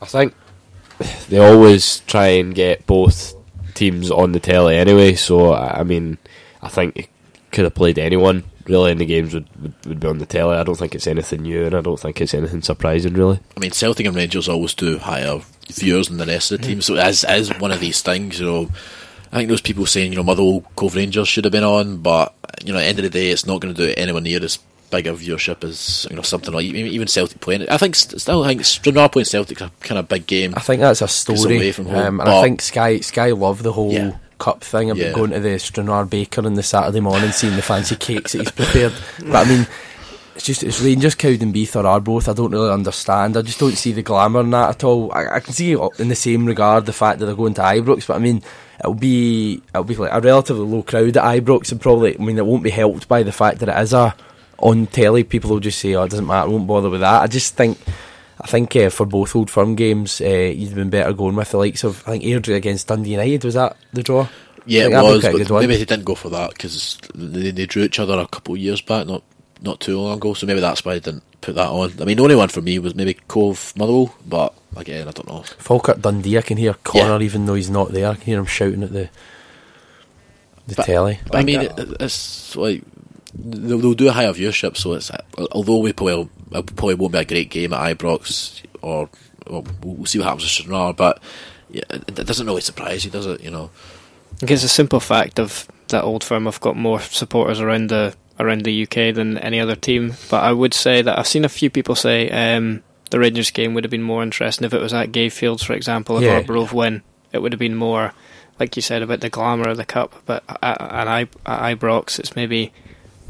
I 0.01 0.07
think 0.07 0.35
they 1.29 1.39
always 1.39 2.01
try 2.01 2.29
and 2.29 2.55
get 2.55 2.87
both 2.87 3.35
teams 3.75 4.11
on 4.11 4.33
the 4.33 4.41
telly 4.41 4.77
anyway. 4.77 5.15
So 5.15 5.53
I 5.53 5.81
I 5.81 5.83
mean, 5.83 6.19
I 6.63 6.69
think 6.69 6.97
it 6.97 7.09
could 7.51 7.65
have 7.65 7.75
played 7.75 7.99
anyone 7.99 8.45
really, 8.69 8.95
the 8.95 9.07
games 9.07 9.35
would, 9.35 9.49
would, 9.61 9.75
would 9.87 10.01
be 10.01 10.09
on 10.09 10.19
the 10.19 10.27
telly. 10.27 10.57
I 10.57 10.63
don't 10.63 10.79
think 10.79 10.95
it's 10.95 11.07
anything 11.07 11.43
new, 11.43 11.65
and 11.67 11.75
I 11.75 11.81
don't 11.81 11.99
think 11.99 12.21
it's 12.21 12.35
anything 12.35 12.63
surprising 12.63 13.15
really. 13.15 13.41
I 13.57 13.61
mean, 13.61 13.73
Celtic 13.73 14.07
and 14.07 14.17
Rangers 14.17 14.49
always 14.49 14.75
do 14.75 14.99
higher 14.99 15.41
viewers 15.69 16.09
than 16.09 16.19
the 16.19 16.27
rest 16.27 16.53
of 16.53 16.61
the 16.61 16.67
teams. 16.67 16.87
So 16.87 16.97
as 16.97 17.25
as 17.25 17.57
one 17.59 17.73
of 17.73 17.81
these 17.81 18.03
things, 18.03 18.41
you 18.41 18.47
know, 18.47 18.69
I 19.33 19.37
think 19.37 19.49
those 19.49 19.61
people 19.61 19.87
saying 19.87 20.13
you 20.13 20.17
know 20.17 20.25
Motherwell 20.25 20.65
Cove 20.77 20.97
Rangers 20.97 21.29
should 21.29 21.45
have 21.45 21.53
been 21.53 21.65
on, 21.65 21.99
but 21.99 22.35
you 22.65 22.73
know, 22.73 22.79
at 22.79 22.83
the 22.83 22.89
end 22.89 22.99
of 22.99 23.05
the 23.05 23.11
day, 23.11 23.31
it's 23.31 23.47
not 23.47 23.61
going 23.61 23.75
to 23.75 23.87
do 23.87 23.95
anywhere 23.97 24.23
near 24.23 24.43
as 24.43 24.59
big 24.91 25.07
a 25.07 25.13
viewership 25.13 25.65
as 25.65 26.07
you 26.09 26.17
know 26.17 26.23
something 26.23 26.55
like 26.55 26.65
even 26.65 26.87
even 26.93 27.09
Celtic 27.09 27.41
playing 27.41 27.63
it. 27.63 27.71
I 27.71 27.77
think 27.77 27.95
still 27.95 28.45
I 28.45 28.49
think 28.49 28.65
Stranraer 28.65 29.09
playing 29.09 29.27
Celtic 29.27 29.61
a 29.61 29.71
kind 29.81 29.99
of 29.99 30.09
big 30.09 30.27
game. 30.27 30.55
I 30.57 30.61
think 30.61 30.81
that's 30.81 31.03
a 31.03 31.09
story. 31.09 31.57
away 31.57 31.73
from 31.73 31.87
home, 31.87 32.21
um, 32.21 32.21
and 32.21 32.29
I 32.29 32.43
think 32.43 32.63
Sky 32.63 33.01
Sky 33.01 33.33
love 33.33 33.63
the 33.63 33.73
whole 33.73 33.93
Yeah. 33.93 34.17
Cup 34.39 34.63
thing 34.63 34.91
about 34.91 35.03
Yeah. 35.03 35.13
going 35.13 35.31
to 35.31 35.41
the 35.41 35.59
Stranraer 35.59 36.05
Baker 36.05 36.45
on 36.47 36.55
the 36.55 36.63
Saturday 36.63 37.01
morning, 37.01 37.33
seeing 37.33 37.57
the 37.57 37.63
fancy 37.63 37.97
cakes 37.97 38.33
that 38.33 38.39
he's 38.41 38.51
prepared. 38.53 38.93
but 39.21 39.47
I 39.47 39.49
mean. 39.49 39.67
It's 40.35 40.45
just 40.45 40.63
it's 40.63 40.83
Rangers, 40.83 41.15
Cowdenbeath 41.15 41.77
or 41.77 41.87
Arbroath. 41.87 42.29
I 42.29 42.35
don't 42.35 42.51
really 42.53 42.71
understand. 42.71 43.39
I 43.39 43.41
just 43.41 43.59
don't 43.59 43.73
see 43.75 43.93
the 43.93 44.03
glamour 44.03 44.41
in 44.41 44.51
that 44.51 44.69
at 44.69 44.85
all. 44.85 45.11
I, 45.11 45.37
I 45.37 45.41
can 45.41 45.55
see 45.55 45.73
in 45.99 46.09
the 46.09 46.15
same 46.15 46.45
regard 46.45 46.85
the 46.85 46.93
fact 46.93 47.21
that 47.21 47.25
they're 47.25 47.35
going 47.35 47.55
to 47.55 47.63
Ibrox, 47.63 48.07
but 48.07 48.17
I 48.17 48.19
mean 48.19 48.43
it'll 48.81 48.93
be 48.93 49.63
it'll 49.71 49.85
be 49.85 49.95
like 49.95 50.13
a 50.13 50.21
relatively 50.21 50.67
low 50.67 50.83
crowd 50.83 51.17
at 51.17 51.25
Ibrox, 51.25 51.73
and 51.73 51.81
probably 51.81 52.19
I 52.19 52.23
mean 52.23 52.37
it 52.37 52.45
won't 52.45 52.63
be 52.65 52.69
helped 52.69 53.09
by 53.09 53.23
the 53.23 53.33
fact 53.33 53.61
that 53.61 53.71
it 53.71 53.81
is 53.83 53.95
a 53.95 54.15
on 54.59 54.87
telly. 54.89 55.25
People 55.25 55.49
will 55.53 55.61
just 55.61 55.79
say, 55.79 55.95
"Oh, 55.95 56.03
it 56.03 56.11
doesn't 56.11 56.27
matter. 56.27 56.51
Won't 56.51 56.67
bother 56.67 56.91
with 56.91 57.01
that." 57.01 57.23
I 57.23 57.29
just 57.29 57.55
think. 57.57 57.79
I 58.47 58.49
think 58.49 58.77
uh, 58.77 58.91
for 58.91 59.05
both 59.07 59.35
Old 59.35 59.51
Firm 59.51 59.75
games, 59.75 60.21
uh, 60.21 60.25
you'd 60.29 60.77
been 60.77 60.89
better 60.89 61.13
going 61.13 61.35
with 61.35 61.51
the 61.51 61.57
likes 61.59 61.83
of 61.83 62.05
I 62.07 62.13
think 62.13 62.23
Airdrie 62.23 62.55
against 62.55 62.87
Dundee 62.87 63.11
United. 63.11 63.43
Was 63.43 63.55
that 63.55 63.77
the 63.93 64.05
draw? 64.05 64.29
Yeah, 64.67 64.87
it 64.87 64.91
that'd 64.91 65.11
was, 65.11 65.21
quite 65.21 65.35
a 65.35 65.39
good 65.39 65.49
but 65.49 65.55
one. 65.55 65.63
maybe 65.65 65.77
they 65.79 65.85
didn't 65.85 66.05
go 66.05 66.15
for 66.15 66.29
that 66.31 66.51
because 66.51 66.97
they, 67.13 67.51
they 67.51 67.67
drew 67.67 67.83
each 67.83 67.99
other 67.99 68.17
a 68.21 68.29
couple 68.29 68.55
of 68.55 68.61
years 68.61 68.81
back, 68.81 69.09
not 69.09 69.25
not 69.63 69.81
too 69.81 69.99
long 70.01 70.19
ago. 70.19 70.33
So 70.35 70.47
maybe 70.47 70.61
that's 70.61 70.85
why 70.85 70.95
they 70.95 71.01
didn't 71.01 71.25
put 71.41 71.57
that 71.57 71.69
on. 71.69 71.93
I 72.01 72.05
mean, 72.05 72.19
the 72.19 72.23
only 72.23 72.37
one 72.37 72.49
for 72.49 72.63
me 72.63 72.79
was 72.79 72.95
maybe 72.95 73.15
Cove 73.15 73.73
Motherwell, 73.77 74.15
but 74.25 74.55
again, 74.77 75.09
I 75.09 75.11
don't 75.11 75.27
know. 75.27 75.43
Falkirk 75.59 76.01
Dundee. 76.01 76.39
I 76.39 76.43
can 76.43 76.57
hear 76.57 76.75
Connor 76.85 77.21
even 77.23 77.47
though 77.47 77.55
he's 77.55 77.69
not 77.71 77.91
there. 77.91 78.11
I 78.11 78.15
can 78.15 78.23
hear 78.25 78.39
him 78.39 78.47
shouting 78.47 78.85
at 78.85 78.93
the 78.93 79.09
the 80.69 80.75
But- 80.77 80.87
telly. 80.87 81.19
But 81.27 81.37
I 81.39 81.43
mean, 81.43 81.63
it, 81.63 81.73
it's 81.99 82.55
like 82.55 82.83
they'll, 83.39 83.79
they'll 83.79 83.95
do 83.95 84.09
a 84.09 84.13
higher 84.13 84.33
viewership, 84.33 84.77
so 84.77 84.95
it's 84.95 85.11
although 85.53 85.79
we 85.79 85.93
probably 85.93 86.29
it 86.53 86.77
probably 86.77 86.95
won't 86.95 87.13
be 87.13 87.19
a 87.19 87.25
great 87.25 87.51
game 87.51 87.73
at 87.73 87.99
Ibrox, 87.99 88.63
or 88.83 89.09
well, 89.47 89.65
we'll 89.83 90.07
see 90.07 90.19
what 90.19 90.25
happens 90.27 90.45
with 90.45 90.51
Stranraer, 90.53 90.93
but 90.93 91.23
yeah, 91.71 91.83
it, 91.91 92.19
it 92.19 92.27
doesn't 92.27 92.47
really 92.47 92.61
surprise 92.61 93.05
you, 93.05 93.11
does 93.11 93.27
it? 93.27 93.43
You 93.43 93.51
know, 93.51 93.71
I 94.35 94.37
think 94.37 94.53
it's 94.53 94.65
a 94.65 94.69
simple 94.69 95.01
fact 95.01 95.39
of 95.39 95.69
that 95.89 96.05
old 96.05 96.25
firm 96.25 96.47
have 96.47 96.61
got 96.61 96.77
more 96.77 97.01
supporters 97.01 97.61
around 97.61 97.91
the 97.91 98.15
around 98.39 98.63
the 98.63 98.83
UK 98.83 99.15
than 99.15 99.39
any 99.39 99.61
other 99.61 99.77
team. 99.77 100.15
But 100.31 100.43
I 100.43 100.53
would 100.53 100.75
say 100.75 101.03
that 101.03 101.19
I've 101.19 101.27
seen 101.27 101.45
a 101.45 101.49
few 101.49 101.71
people 101.71 101.95
say 101.95 102.29
um, 102.31 102.83
the 103.11 103.19
Rangers 103.19 103.51
game 103.51 103.73
would 103.75 103.85
have 103.85 103.91
been 103.91 104.03
more 104.03 104.23
interesting 104.23 104.65
if 104.67 104.75
it 104.75 104.81
was 104.81 104.93
at 104.93 105.13
Gayfields, 105.13 105.65
for 105.65 105.73
example. 105.73 106.19
If 106.19 106.25
Yeah. 106.25 106.37
Arbroath 106.37 106.73
win, 106.73 107.03
it 107.33 107.39
would 107.39 107.53
have 107.53 107.59
been 107.61 107.77
more 107.77 108.13
like 108.59 108.77
you 108.77 108.83
said 108.83 109.03
about 109.03 109.21
the 109.21 109.29
glamour 109.31 109.69
of 109.69 109.77
the 109.77 109.85
cup, 109.85 110.15
but 110.25 110.43
at, 110.49 110.81
at, 110.81 111.09
I, 111.09 111.21
at 111.45 111.79
Ibrox, 111.79 112.19
it's 112.19 112.35
maybe. 112.37 112.73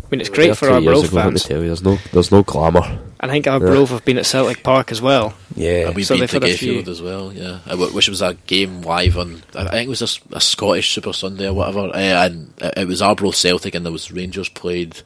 I 0.07 0.09
mean, 0.11 0.21
it's 0.21 0.31
great 0.31 0.47
Yeah, 0.49 0.55
for 0.55 0.71
our 0.71 0.79
years 0.79 0.87
Arbroath 0.99 1.09
ago, 1.11 1.17
let 1.17 1.25
fans. 1.25 1.43
tell 1.45 1.61
you, 1.61 1.67
there's 1.67 1.83
no, 1.83 1.99
there's 2.13 2.31
no 2.31 2.43
glamour. 2.45 2.99
I 3.19 3.27
think 3.29 3.47
Arbroath 3.49 3.89
have 3.91 4.05
been 4.05 4.19
at 4.19 4.27
Celtic 4.27 4.63
Park 4.63 4.93
as 4.93 5.03
well. 5.03 5.35
Yeah. 5.57 5.89
And 5.89 5.97
we 5.97 6.05
So 6.05 6.15
beat 6.15 6.21
they've 6.21 6.31
the 6.41 6.47
had 6.47 6.55
a 6.55 6.57
few- 6.57 6.75
Gayfield 6.83 6.89
as 6.89 7.03
well, 7.03 7.33
yeah. 7.33 7.59
I 7.67 7.71
w- 7.71 7.93
wish 7.93 8.07
it 8.07 8.13
was 8.13 8.23
a 8.23 8.35
game 8.47 8.83
live 8.83 9.19
on. 9.19 9.43
I 9.57 9.63
I 9.63 9.71
think 9.71 9.87
it 9.87 9.89
was 9.89 10.21
a 10.33 10.41
Scottish 10.41 10.95
Super 10.95 11.13
Sunday 11.13 11.49
or 11.49 11.55
whatever, 11.55 11.89
uh, 11.89 11.93
and 11.97 12.53
it 12.59 12.75
it 12.79 12.87
was 12.89 13.03
Arbroath 13.03 13.35
Celtic, 13.35 13.75
and 13.75 13.85
there 13.85 13.93
was 13.93 14.13
Rangers 14.13 14.49
played 14.49 15.03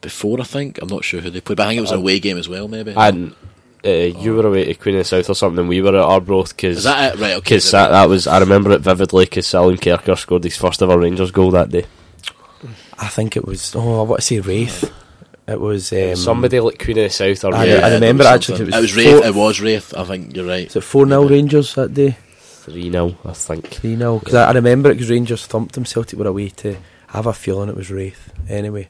before. 0.00 0.40
I 0.40 0.44
think 0.44 0.80
I'm 0.82 0.88
not 0.88 1.04
sure 1.04 1.20
who 1.20 1.30
they 1.30 1.40
played, 1.40 1.56
but 1.56 1.66
I 1.66 1.70
think 1.70 1.78
it 1.78 1.82
was 1.82 1.92
an 1.92 1.98
away 1.98 2.18
game 2.18 2.36
as 2.38 2.48
well, 2.48 2.66
maybe. 2.66 2.92
And 2.96 3.34
uh, 3.84 3.88
you 3.90 4.34
were 4.34 4.46
away 4.46 4.64
to 4.64 4.74
Queen 4.74 4.96
of 4.96 5.00
the 5.00 5.04
South 5.04 5.30
or 5.30 5.34
something, 5.34 5.60
and 5.60 5.68
we 5.68 5.80
were 5.82 5.90
at 5.90 5.94
Arbroath 5.94 6.56
because 6.56 6.78
Is 6.78 6.84
that 6.84 7.14
it? 7.14 7.20
Right, 7.20 7.34
okay. 7.36 7.58
That, 7.58 7.90
that 7.90 8.08
was, 8.08 8.26
I 8.26 8.38
remember 8.40 8.72
it 8.72 8.80
vividly 8.80 9.26
because 9.26 9.54
Alan 9.54 9.76
Kerker 9.76 10.18
scored 10.18 10.42
his 10.44 10.56
first 10.56 10.82
ever 10.82 10.98
Rangers 10.98 11.30
goal 11.30 11.50
that 11.52 11.68
day. 11.70 11.84
I 12.98 13.08
think 13.08 13.36
it 13.36 13.44
was. 13.46 13.74
Oh, 13.74 14.00
I 14.00 14.02
want 14.04 14.20
to 14.20 14.26
say 14.26 14.40
Raith. 14.40 14.92
It 15.46 15.60
was 15.60 15.92
um, 15.92 16.16
Somebody 16.16 16.58
like 16.60 16.78
Queen 16.82 16.96
of 16.98 17.04
the 17.04 17.10
South 17.10 17.44
or 17.44 17.54
I- 17.54 17.64
yeah, 17.66 17.86
I 17.86 17.92
remember 17.94 18.24
there 18.24 18.32
actually 18.34 18.60
it 18.62 18.66
was 18.66 18.74
it 18.76 18.80
was 18.80 18.96
Raith. 18.96 19.18
four- 19.18 19.26
It 19.26 19.34
was 19.34 19.60
Raith. 19.60 19.94
I 19.94 20.04
think 20.04 20.34
you're 20.36 20.46
right. 20.46 20.66
Was 20.66 20.76
it 20.76 20.80
four 20.84 21.06
0 21.06 21.28
Rangers 21.28 21.74
that 21.74 21.92
day? 21.92 22.16
3 22.40 22.90
0, 22.90 23.14
I 23.26 23.32
think. 23.32 23.66
Three 23.68 23.96
0 23.96 24.18
Because 24.20 24.34
I, 24.34 24.48
I 24.48 24.52
remember 24.52 24.90
it 24.90 24.94
because 24.94 25.10
Rangers 25.10 25.44
thumped 25.46 25.74
them. 25.74 25.84
Celtic 25.84 26.18
were 26.18 26.26
away 26.28 26.48
to. 26.48 26.76
I 27.12 27.16
have 27.18 27.26
a 27.26 27.32
feeling 27.34 27.68
it 27.68 27.76
was 27.76 27.90
Raith. 27.90 28.32
Anyway. 28.48 28.88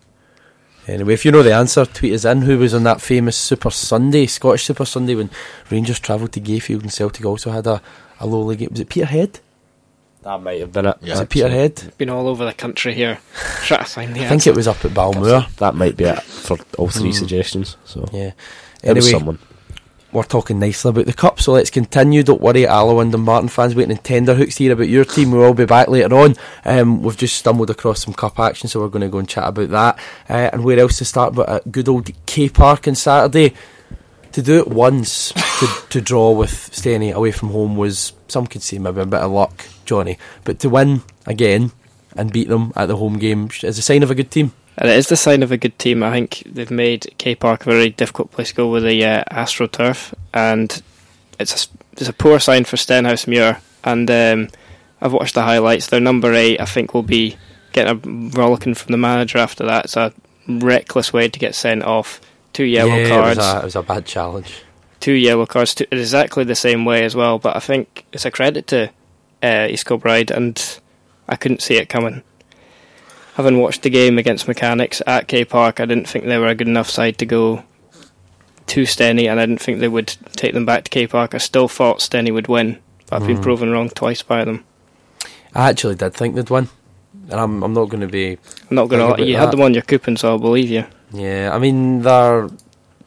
Anyway, 0.86 1.14
if 1.14 1.24
you 1.24 1.32
know 1.32 1.42
the 1.42 1.54
answer, 1.54 1.84
tweet 1.86 2.12
us 2.12 2.24
in. 2.26 2.42
Who 2.42 2.58
was 2.58 2.74
on 2.74 2.84
that 2.84 3.00
famous 3.00 3.36
Super 3.36 3.70
Sunday, 3.70 4.26
Scottish 4.26 4.64
Super 4.64 4.84
Sunday, 4.84 5.14
when 5.14 5.30
Rangers 5.70 5.98
travelled 5.98 6.32
to 6.34 6.40
Gayfield 6.40 6.82
and 6.82 6.92
Celtic 6.92 7.24
also 7.24 7.50
had 7.50 7.66
a, 7.66 7.80
a 8.20 8.26
lowly 8.26 8.54
game? 8.56 8.68
Was 8.70 8.80
it 8.80 8.90
Peterhead? 8.90 9.40
That 10.24 10.42
might 10.42 10.60
have 10.60 10.72
been 10.72 10.86
it. 10.86 10.96
Yeah. 11.02 11.10
was 11.12 11.20
it 11.20 11.28
Peterhead? 11.30 11.92
Been 11.98 12.08
all 12.10 12.28
over 12.28 12.44
the 12.46 12.52
country 12.54 12.94
here. 12.94 13.18
Trying 13.64 13.80
to 13.84 13.90
find 13.90 14.14
the 14.16 14.24
I 14.24 14.28
think 14.28 14.46
it 14.46 14.56
was 14.56 14.66
up 14.66 14.82
at 14.84 14.94
Balmoor. 14.94 15.46
That 15.58 15.74
might 15.74 15.96
be 15.96 16.04
it 16.04 16.22
for 16.22 16.56
all 16.78 16.88
three 16.88 17.10
Hmm. 17.10 17.16
suggestions. 17.18 17.76
So 17.84 18.08
Yeah. 18.12 18.32
it 18.82 18.94
was 18.94 19.06
Anyway, 19.06 19.10
someone. 19.10 19.38
we're 20.12 20.22
talking 20.22 20.58
nicely 20.58 20.88
about 20.88 21.04
the 21.04 21.12
cup, 21.12 21.40
so 21.42 21.52
let's 21.52 21.68
continue. 21.68 22.22
Don't 22.22 22.40
worry, 22.40 22.66
Alloa 22.66 23.02
and 23.02 23.12
the 23.12 23.18
Martin 23.18 23.48
fans 23.50 23.74
waiting 23.74 23.90
in 23.90 23.98
tender 23.98 24.34
hooks 24.34 24.54
to 24.56 24.64
hear 24.64 24.72
about 24.72 24.88
your 24.88 25.04
team. 25.04 25.30
We'll 25.30 25.44
all 25.44 25.52
be 25.54 25.66
back 25.66 25.88
later 25.88 26.14
on. 26.14 26.36
Um, 26.64 27.02
we've 27.02 27.16
just 27.18 27.36
stumbled 27.36 27.68
across 27.68 28.02
some 28.04 28.14
cup 28.14 28.40
action, 28.40 28.68
so 28.70 28.80
we're 28.80 28.88
going 28.88 29.02
to 29.02 29.08
go 29.08 29.18
and 29.18 29.28
chat 29.28 29.48
about 29.48 29.68
that. 29.70 29.98
Uh, 30.30 30.50
and 30.54 30.64
where 30.64 30.78
else 30.78 30.96
to 30.98 31.04
start 31.04 31.34
but 31.34 31.48
at 31.50 31.70
good 31.70 31.88
old 31.88 32.08
K 32.24 32.48
Park 32.48 32.88
on 32.88 32.94
Saturday. 32.94 33.52
To 34.32 34.42
do 34.42 34.58
it 34.58 34.66
once, 34.66 35.30
to, 35.32 35.68
to 35.90 36.00
draw 36.00 36.32
with 36.32 36.50
Steny 36.72 37.12
away 37.12 37.30
from 37.30 37.50
home 37.50 37.76
was, 37.76 38.12
some 38.28 38.46
could 38.46 38.62
say 38.62 38.78
maybe 38.78 39.00
a 39.00 39.06
bit 39.06 39.20
of 39.20 39.30
luck, 39.30 39.64
Johnny. 39.84 40.18
But 40.44 40.58
to 40.60 40.68
win 40.68 41.02
again 41.26 41.72
and 42.16 42.32
beat 42.32 42.48
them 42.48 42.72
at 42.76 42.86
the 42.86 42.96
home 42.96 43.18
game 43.18 43.50
is 43.62 43.78
a 43.78 43.82
sign 43.82 44.02
of 44.02 44.10
a 44.10 44.14
good 44.14 44.30
team. 44.30 44.52
And 44.76 44.90
it 44.90 44.96
is 44.96 45.08
the 45.08 45.16
sign 45.16 45.42
of 45.42 45.52
a 45.52 45.56
good 45.56 45.78
team. 45.78 46.02
I 46.02 46.10
think 46.10 46.42
they've 46.46 46.70
made 46.70 47.14
K 47.18 47.34
Park 47.34 47.62
a 47.62 47.70
very 47.70 47.90
difficult 47.90 48.32
place 48.32 48.48
to 48.48 48.54
go 48.54 48.70
with 48.70 48.82
the 48.82 49.04
uh, 49.04 49.24
AstroTurf, 49.30 50.14
and 50.32 50.82
it's 51.38 51.66
a, 51.66 51.68
it's 51.92 52.08
a 52.08 52.12
poor 52.12 52.40
sign 52.40 52.64
for 52.64 52.76
Stenhousemuir. 52.76 53.60
And 53.84 54.10
um, 54.10 54.48
I've 55.00 55.12
watched 55.12 55.34
the 55.34 55.42
highlights. 55.42 55.86
Their 55.88 56.00
number 56.00 56.32
eight, 56.34 56.60
I 56.60 56.64
think, 56.64 56.92
will 56.92 57.04
be 57.04 57.36
getting 57.72 57.92
a 57.92 58.36
rollicking 58.36 58.74
from 58.74 58.90
the 58.90 58.98
manager 58.98 59.38
after 59.38 59.64
that. 59.66 59.84
It's 59.84 59.96
a 59.96 60.12
reckless 60.48 61.12
way 61.12 61.28
to 61.28 61.38
get 61.38 61.54
sent 61.54 61.84
off. 61.84 62.20
Two 62.52 62.64
yellow 62.64 62.96
Yeah, 62.96 63.08
cards, 63.08 63.38
It 63.38 63.40
was, 63.40 63.54
a, 63.54 63.58
it 63.58 63.64
was 63.64 63.76
a 63.76 63.82
bad 63.82 64.06
challenge. 64.06 64.62
Two 65.04 65.12
yellow 65.12 65.44
cards, 65.46 65.74
two, 65.74 65.86
exactly 65.92 66.44
the 66.44 66.54
same 66.54 66.84
way 66.86 67.04
as 67.04 67.14
well. 67.14 67.38
But 67.38 67.56
I 67.56 67.60
think 67.60 68.06
it's 68.12 68.24
a 68.24 68.30
credit 68.30 68.66
to 68.68 68.90
uh, 69.42 69.66
East 69.70 69.84
Kilbride, 69.86 70.30
and 70.30 70.54
I 71.28 71.36
couldn't 71.36 71.60
see 71.62 71.76
it 71.76 71.88
coming. 71.90 72.22
Having 73.34 73.60
watched 73.60 73.82
the 73.82 73.90
game 73.90 74.16
against 74.18 74.48
Mechanics 74.48 75.02
at 75.06 75.28
K 75.28 75.44
Park, 75.44 75.80
I 75.80 75.84
didn't 75.86 76.08
think 76.08 76.24
they 76.24 76.38
were 76.38 76.46
a 76.48 76.54
good 76.54 76.68
enough 76.68 76.88
side 76.88 77.18
to 77.18 77.26
go 77.26 77.64
to 78.68 78.82
Steny, 78.82 79.28
and 79.28 79.38
I 79.40 79.44
didn't 79.46 79.60
think 79.60 79.80
they 79.80 79.88
would 79.88 80.08
take 80.36 80.54
them 80.54 80.64
back 80.64 80.84
to 80.84 80.90
K 80.90 81.06
Park. 81.06 81.34
I 81.34 81.38
still 81.38 81.68
thought 81.68 81.98
Steny 81.98 82.32
would 82.32 82.48
win, 82.48 82.78
but 83.10 83.20
I've 83.20 83.26
been 83.28 83.38
Mm. 83.38 83.42
proven 83.42 83.70
wrong 83.72 83.90
twice 83.90 84.22
by 84.22 84.44
them. 84.44 84.64
I 85.54 85.68
actually 85.70 85.96
did 85.96 86.14
think 86.14 86.34
they'd 86.34 86.48
win. 86.50 86.68
And 87.30 87.40
I'm, 87.40 87.62
I'm 87.62 87.72
not 87.72 87.88
going 87.88 88.00
to 88.02 88.06
be 88.06 88.38
I'm 88.70 88.76
not 88.76 88.88
going 88.88 89.16
to. 89.16 89.24
You 89.24 89.34
that. 89.34 89.40
had 89.40 89.50
them 89.50 89.62
on 89.62 89.72
your 89.74 89.82
coupon, 89.82 90.16
so 90.16 90.28
I'll 90.30 90.38
believe 90.38 90.68
you. 90.70 90.84
Yeah, 91.12 91.50
I 91.54 91.58
mean 91.58 92.02
they're 92.02 92.48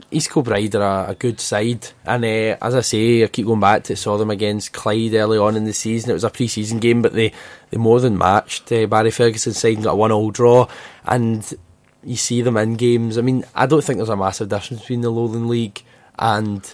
East 0.10 0.32
Kilbride 0.32 0.76
are 0.76 1.08
a, 1.08 1.12
a 1.12 1.16
good 1.16 1.40
side, 1.40 1.88
and 2.06 2.24
uh, 2.24 2.58
as 2.62 2.76
I 2.76 2.82
say, 2.82 3.24
I 3.24 3.28
keep 3.28 3.46
going 3.46 3.60
back 3.60 3.84
to 3.86 3.96
saw 3.96 4.18
them 4.18 4.32
against 4.32 4.74
Clyde 4.74 5.14
early 5.14 5.38
on 5.38 5.58
in 5.58 5.66
the 5.66 5.74
season. 5.74 6.12
It 6.12 6.14
was 6.14 6.24
a 6.24 6.30
pre-season 6.30 6.80
game, 6.80 7.02
but 7.02 7.14
they, 7.14 7.34
they 7.70 7.78
more 7.78 8.00
than 8.00 8.18
matched 8.18 8.72
uh, 8.72 8.88
Barry 8.88 9.12
Ferguson's 9.12 9.58
side 9.58 9.76
and 9.76 9.84
got 9.84 9.94
a 9.94 9.96
one-all 9.96 10.32
draw. 10.32 10.68
And 11.06 11.54
you 12.04 12.16
see 12.16 12.42
them 12.42 12.56
in 12.58 12.76
games. 12.76 13.18
I 13.18 13.22
mean, 13.22 13.44
I 13.54 13.66
don't 13.66 13.84
think 13.84 13.98
there's 13.98 14.08
a 14.08 14.16
massive 14.16 14.50
difference 14.50 14.82
between 14.82 15.02
the 15.02 15.10
Lowland 15.10 15.50
League 15.50 15.84
and 16.18 16.74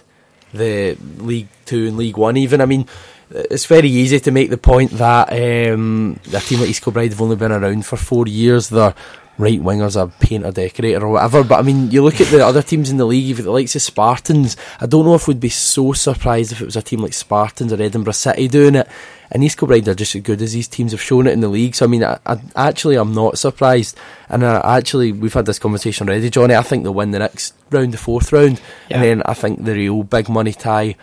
the 0.52 0.96
League 1.18 1.48
Two 1.64 1.88
and 1.88 1.96
League 1.96 2.16
One. 2.16 2.36
Even 2.36 2.60
I 2.60 2.66
mean, 2.66 2.86
it's 3.30 3.66
very 3.66 3.88
easy 3.88 4.20
to 4.20 4.30
make 4.30 4.50
the 4.50 4.58
point 4.58 4.92
that 4.92 5.32
um, 5.32 6.20
a 6.32 6.40
team 6.40 6.60
like 6.60 6.68
East 6.68 6.82
Kilbride 6.82 7.10
have 7.10 7.20
only 7.20 7.36
been 7.36 7.50
around 7.50 7.84
for 7.84 7.96
four 7.96 8.28
years. 8.28 8.68
They're 8.68 8.94
right 9.38 9.60
wingers, 9.60 10.00
a 10.00 10.06
painter, 10.24 10.52
decorator, 10.52 11.04
or 11.04 11.10
whatever. 11.10 11.42
But 11.44 11.58
I 11.58 11.62
mean, 11.62 11.90
you 11.90 12.02
look 12.04 12.20
at 12.20 12.28
the 12.28 12.44
other 12.46 12.62
teams 12.62 12.90
in 12.90 12.96
the 12.96 13.04
league. 13.04 13.24
You've 13.24 13.38
got 13.38 13.44
the 13.44 13.50
likes 13.50 13.74
of 13.74 13.82
Spartans. 13.82 14.56
I 14.80 14.86
don't 14.86 15.04
know 15.04 15.14
if 15.14 15.26
we'd 15.26 15.40
be 15.40 15.48
so 15.48 15.92
surprised 15.92 16.52
if 16.52 16.60
it 16.60 16.64
was 16.66 16.76
a 16.76 16.82
team 16.82 17.00
like 17.00 17.12
Spartans 17.12 17.72
or 17.72 17.80
Edinburgh 17.82 18.12
City 18.12 18.48
doing 18.48 18.74
it. 18.76 18.88
And 19.30 19.42
East 19.42 19.58
Kilbride 19.58 19.88
are 19.88 19.94
just 19.94 20.14
as 20.14 20.22
good 20.22 20.40
as 20.42 20.52
these 20.52 20.68
teams 20.68 20.92
have 20.92 21.00
shown 21.02 21.26
it 21.26 21.32
in 21.32 21.40
the 21.40 21.48
league. 21.48 21.74
So 21.74 21.84
I 21.86 21.88
mean, 21.88 22.04
I, 22.04 22.18
I 22.26 22.38
actually 22.54 22.94
I'm 22.96 23.12
not 23.14 23.38
surprised. 23.38 23.98
And 24.28 24.44
uh, 24.44 24.62
actually, 24.64 25.10
we've 25.12 25.34
had 25.34 25.46
this 25.46 25.58
conversation 25.58 26.08
already, 26.08 26.30
Johnny. 26.30 26.54
I 26.54 26.62
think 26.62 26.84
they'll 26.84 26.94
win 26.94 27.10
the 27.10 27.18
next 27.18 27.54
round, 27.70 27.92
the 27.92 27.98
fourth 27.98 28.32
round, 28.32 28.60
Yeah. 28.88 28.96
and 28.98 29.04
then 29.04 29.22
I 29.26 29.34
think 29.34 29.64
the 29.64 29.72
real 29.74 30.02
big 30.04 30.28
money 30.28 30.52
tie. 30.52 30.96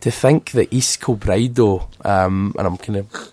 To 0.00 0.10
think 0.10 0.50
that 0.50 0.70
East 0.72 1.00
Kilbride 1.00 1.54
though, 1.54 1.88
um, 2.04 2.54
and 2.58 2.66
I'm 2.66 2.76
kind 2.76 2.98
of. 2.98 3.32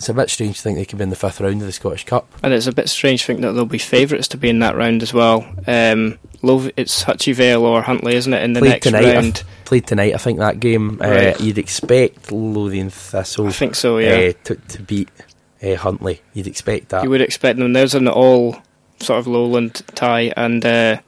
It's 0.00 0.08
a 0.08 0.14
bit 0.14 0.30
strange 0.30 0.56
to 0.56 0.62
think 0.62 0.78
they 0.78 0.86
could 0.86 0.96
be 0.98 1.02
in 1.02 1.10
the 1.10 1.14
fifth 1.14 1.42
round 1.42 1.60
of 1.60 1.66
the 1.66 1.72
Scottish 1.72 2.06
Cup. 2.06 2.26
And 2.42 2.54
it's 2.54 2.66
a 2.66 2.72
bit 2.72 2.88
strange 2.88 3.20
to 3.20 3.26
think 3.26 3.42
that 3.42 3.52
they'll 3.52 3.66
be 3.66 3.76
favourites 3.76 4.28
to 4.28 4.38
be 4.38 4.48
in 4.48 4.60
that 4.60 4.74
round 4.74 5.02
as 5.02 5.12
well. 5.12 5.46
Um, 5.66 6.18
Lov- 6.40 6.70
it's 6.78 7.04
Hutchie 7.04 7.34
Vale 7.34 7.62
or 7.66 7.82
Huntly, 7.82 8.14
isn't 8.14 8.32
it, 8.32 8.42
in 8.42 8.54
the 8.54 8.60
Played 8.60 8.68
next 8.70 8.84
tonight, 8.86 9.12
round? 9.14 9.34
th- 9.36 9.46
Played 9.66 9.86
tonight, 9.86 10.14
I 10.14 10.16
think 10.16 10.38
that 10.38 10.58
game. 10.58 10.98
Uh, 11.02 11.34
you'd 11.38 11.58
expect 11.58 12.32
Lothian 12.32 12.88
Thistle 12.88 13.48
I 13.48 13.50
think 13.50 13.74
so, 13.74 13.98
yeah. 13.98 14.30
uh, 14.30 14.32
to, 14.44 14.54
to 14.54 14.82
beat 14.82 15.10
uh, 15.62 15.76
Huntly. 15.76 16.22
You'd 16.32 16.46
expect 16.46 16.88
that. 16.88 17.04
You 17.04 17.10
would 17.10 17.20
expect 17.20 17.58
them. 17.58 17.74
There's 17.74 17.94
an 17.94 18.08
all 18.08 18.56
sort 19.00 19.18
of 19.18 19.26
lowland 19.26 19.82
tie 19.94 20.32
and 20.34 20.64
uh, 20.64 20.98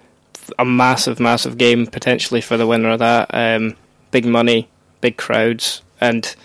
a 0.59 0.66
massive, 0.66 1.18
massive 1.18 1.57
game 1.57 1.86
potentially 1.86 2.43
for 2.43 2.59
the 2.59 2.66
winner 2.66 2.90
of 2.90 2.99
that. 2.99 3.30
Um, 3.32 3.74
big 4.11 4.26
money, 4.26 4.68
big 5.01 5.16
crowds, 5.16 5.80
and 5.99 6.36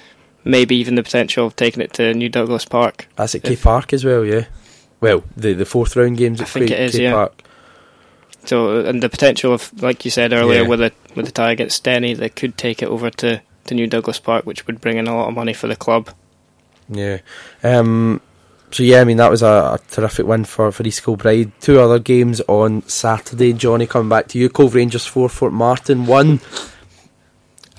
maybe 0.47 0.75
even 0.77 0.95
the 0.95 1.03
potential 1.03 1.45
of 1.45 1.55
taking 1.55 1.81
it 1.81 1.93
to 1.93 2.13
New 2.13 2.29
Douglas 2.29 2.65
Park. 2.65 3.07
That's 3.15 3.35
at 3.35 3.43
K 3.43 3.53
if- 3.53 3.63
Park 3.63 3.93
as 3.93 4.03
well, 4.05 4.25
yeah. 4.25 4.45
Well, 4.99 5.23
the 5.35 5.53
the 5.53 5.65
fourth 5.65 5.95
round 5.95 6.17
games 6.17 6.39
I 6.41 6.43
at 6.45 6.49
think 6.49 6.67
K- 6.69 6.73
it 6.73 6.79
is, 6.79 6.91
K 6.95 7.03
yeah. 7.03 7.13
Park. 7.13 7.43
So, 8.45 8.79
and 8.85 9.03
the 9.03 9.09
potential 9.09 9.53
of, 9.53 9.71
like 9.81 10.05
you 10.05 10.11
said 10.11 10.31
earlier, 10.31 10.61
Yeah. 10.61 10.67
with 10.67 10.79
the 10.79 10.91
with 11.15 11.25
the 11.25 11.31
tie 11.31 11.51
against 11.51 11.83
Steny, 11.83 12.15
they 12.15 12.29
could 12.29 12.57
take 12.57 12.81
it 12.81 12.87
over 12.87 13.09
to, 13.09 13.41
to 13.65 13.75
New 13.75 13.87
Douglas 13.87 14.19
Park, 14.19 14.45
which 14.45 14.65
would 14.67 14.79
bring 14.81 14.97
in 14.97 15.07
a 15.07 15.15
lot 15.15 15.27
of 15.27 15.35
money 15.35 15.53
for 15.53 15.67
the 15.67 15.75
club. 15.75 16.09
Yeah. 16.89 17.19
Um, 17.63 18.21
so 18.71 18.83
yeah, 18.83 19.01
I 19.01 19.03
mean 19.03 19.17
that 19.17 19.29
was 19.29 19.41
a, 19.43 19.75
a 19.75 19.79
terrific 19.91 20.25
win 20.25 20.45
for 20.45 20.71
for 20.71 20.83
East 20.87 21.03
Kilbride. 21.03 21.51
Two 21.61 21.79
other 21.79 21.99
games 21.99 22.41
on 22.47 22.81
Saturday. 22.87 23.53
Johnny, 23.53 23.85
coming 23.85 24.09
back 24.09 24.27
to 24.29 24.39
you. 24.39 24.49
Cove 24.49 24.73
Rangers 24.75 25.05
four, 25.05 25.27
Formartine 25.29 26.05
one. 26.07 26.39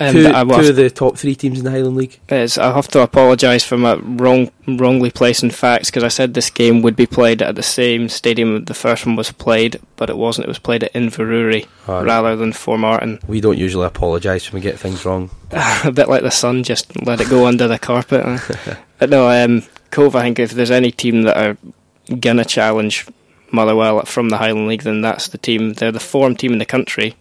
Um, 0.00 0.12
two, 0.12 0.26
I 0.26 0.42
was- 0.42 0.64
two 0.66 0.70
of 0.70 0.76
the 0.76 0.90
top 0.90 1.16
three 1.16 1.34
teams 1.34 1.58
in 1.58 1.64
the 1.64 1.70
Highland 1.70 1.96
League. 1.96 2.18
I 2.30 2.36
have 2.36 2.88
to 2.88 3.00
apologise 3.00 3.64
for 3.64 3.76
my 3.76 3.94
wrong, 3.94 4.50
wrongly 4.66 5.10
placing 5.10 5.50
facts 5.50 5.90
because 5.90 6.04
I 6.04 6.08
said 6.08 6.34
this 6.34 6.50
game 6.50 6.82
would 6.82 6.94
be 6.96 7.06
played 7.06 7.42
at 7.42 7.56
the 7.56 7.62
same 7.62 8.08
stadium 8.08 8.64
the 8.64 8.74
first 8.74 9.06
one 9.06 9.16
was 9.16 9.32
played, 9.32 9.80
but 9.96 10.08
it 10.10 10.16
wasn't. 10.16 10.46
It 10.46 10.48
was 10.48 10.58
played 10.58 10.84
at 10.84 10.92
Inverurie 10.94 11.66
Uh, 11.88 12.04
rather 12.04 12.36
than 12.36 12.52
Formartine. 12.52 13.20
we 13.26 13.40
don't 13.40 13.58
usually 13.58 13.86
apologise 13.86 14.52
when 14.52 14.60
we 14.60 14.68
get 14.68 14.78
things 14.78 15.04
wrong. 15.04 15.30
a 15.50 15.90
bit 15.90 16.08
like 16.08 16.22
the 16.22 16.30
sun, 16.30 16.62
just 16.62 17.04
let 17.04 17.20
it 17.20 17.28
go 17.28 17.46
under 17.46 17.66
the 17.66 17.78
carpet. 17.78 18.24
uh. 18.68 18.74
but 18.98 19.10
no, 19.10 19.28
um, 19.28 19.62
Cove. 19.90 20.14
I 20.14 20.22
think 20.22 20.38
if 20.38 20.52
there's 20.52 20.70
any 20.70 20.90
team 20.92 21.22
that 21.22 21.36
are 21.36 21.56
gonna 22.20 22.44
challenge 22.44 23.06
Motherwell 23.50 24.04
from 24.04 24.28
the 24.28 24.36
Highland 24.38 24.68
League, 24.68 24.82
then 24.82 25.00
that's 25.00 25.28
the 25.28 25.38
team. 25.38 25.72
They're 25.74 25.92
the 25.92 26.00
form 26.00 26.36
team 26.36 26.52
in 26.52 26.58
the 26.58 26.66
country. 26.66 27.16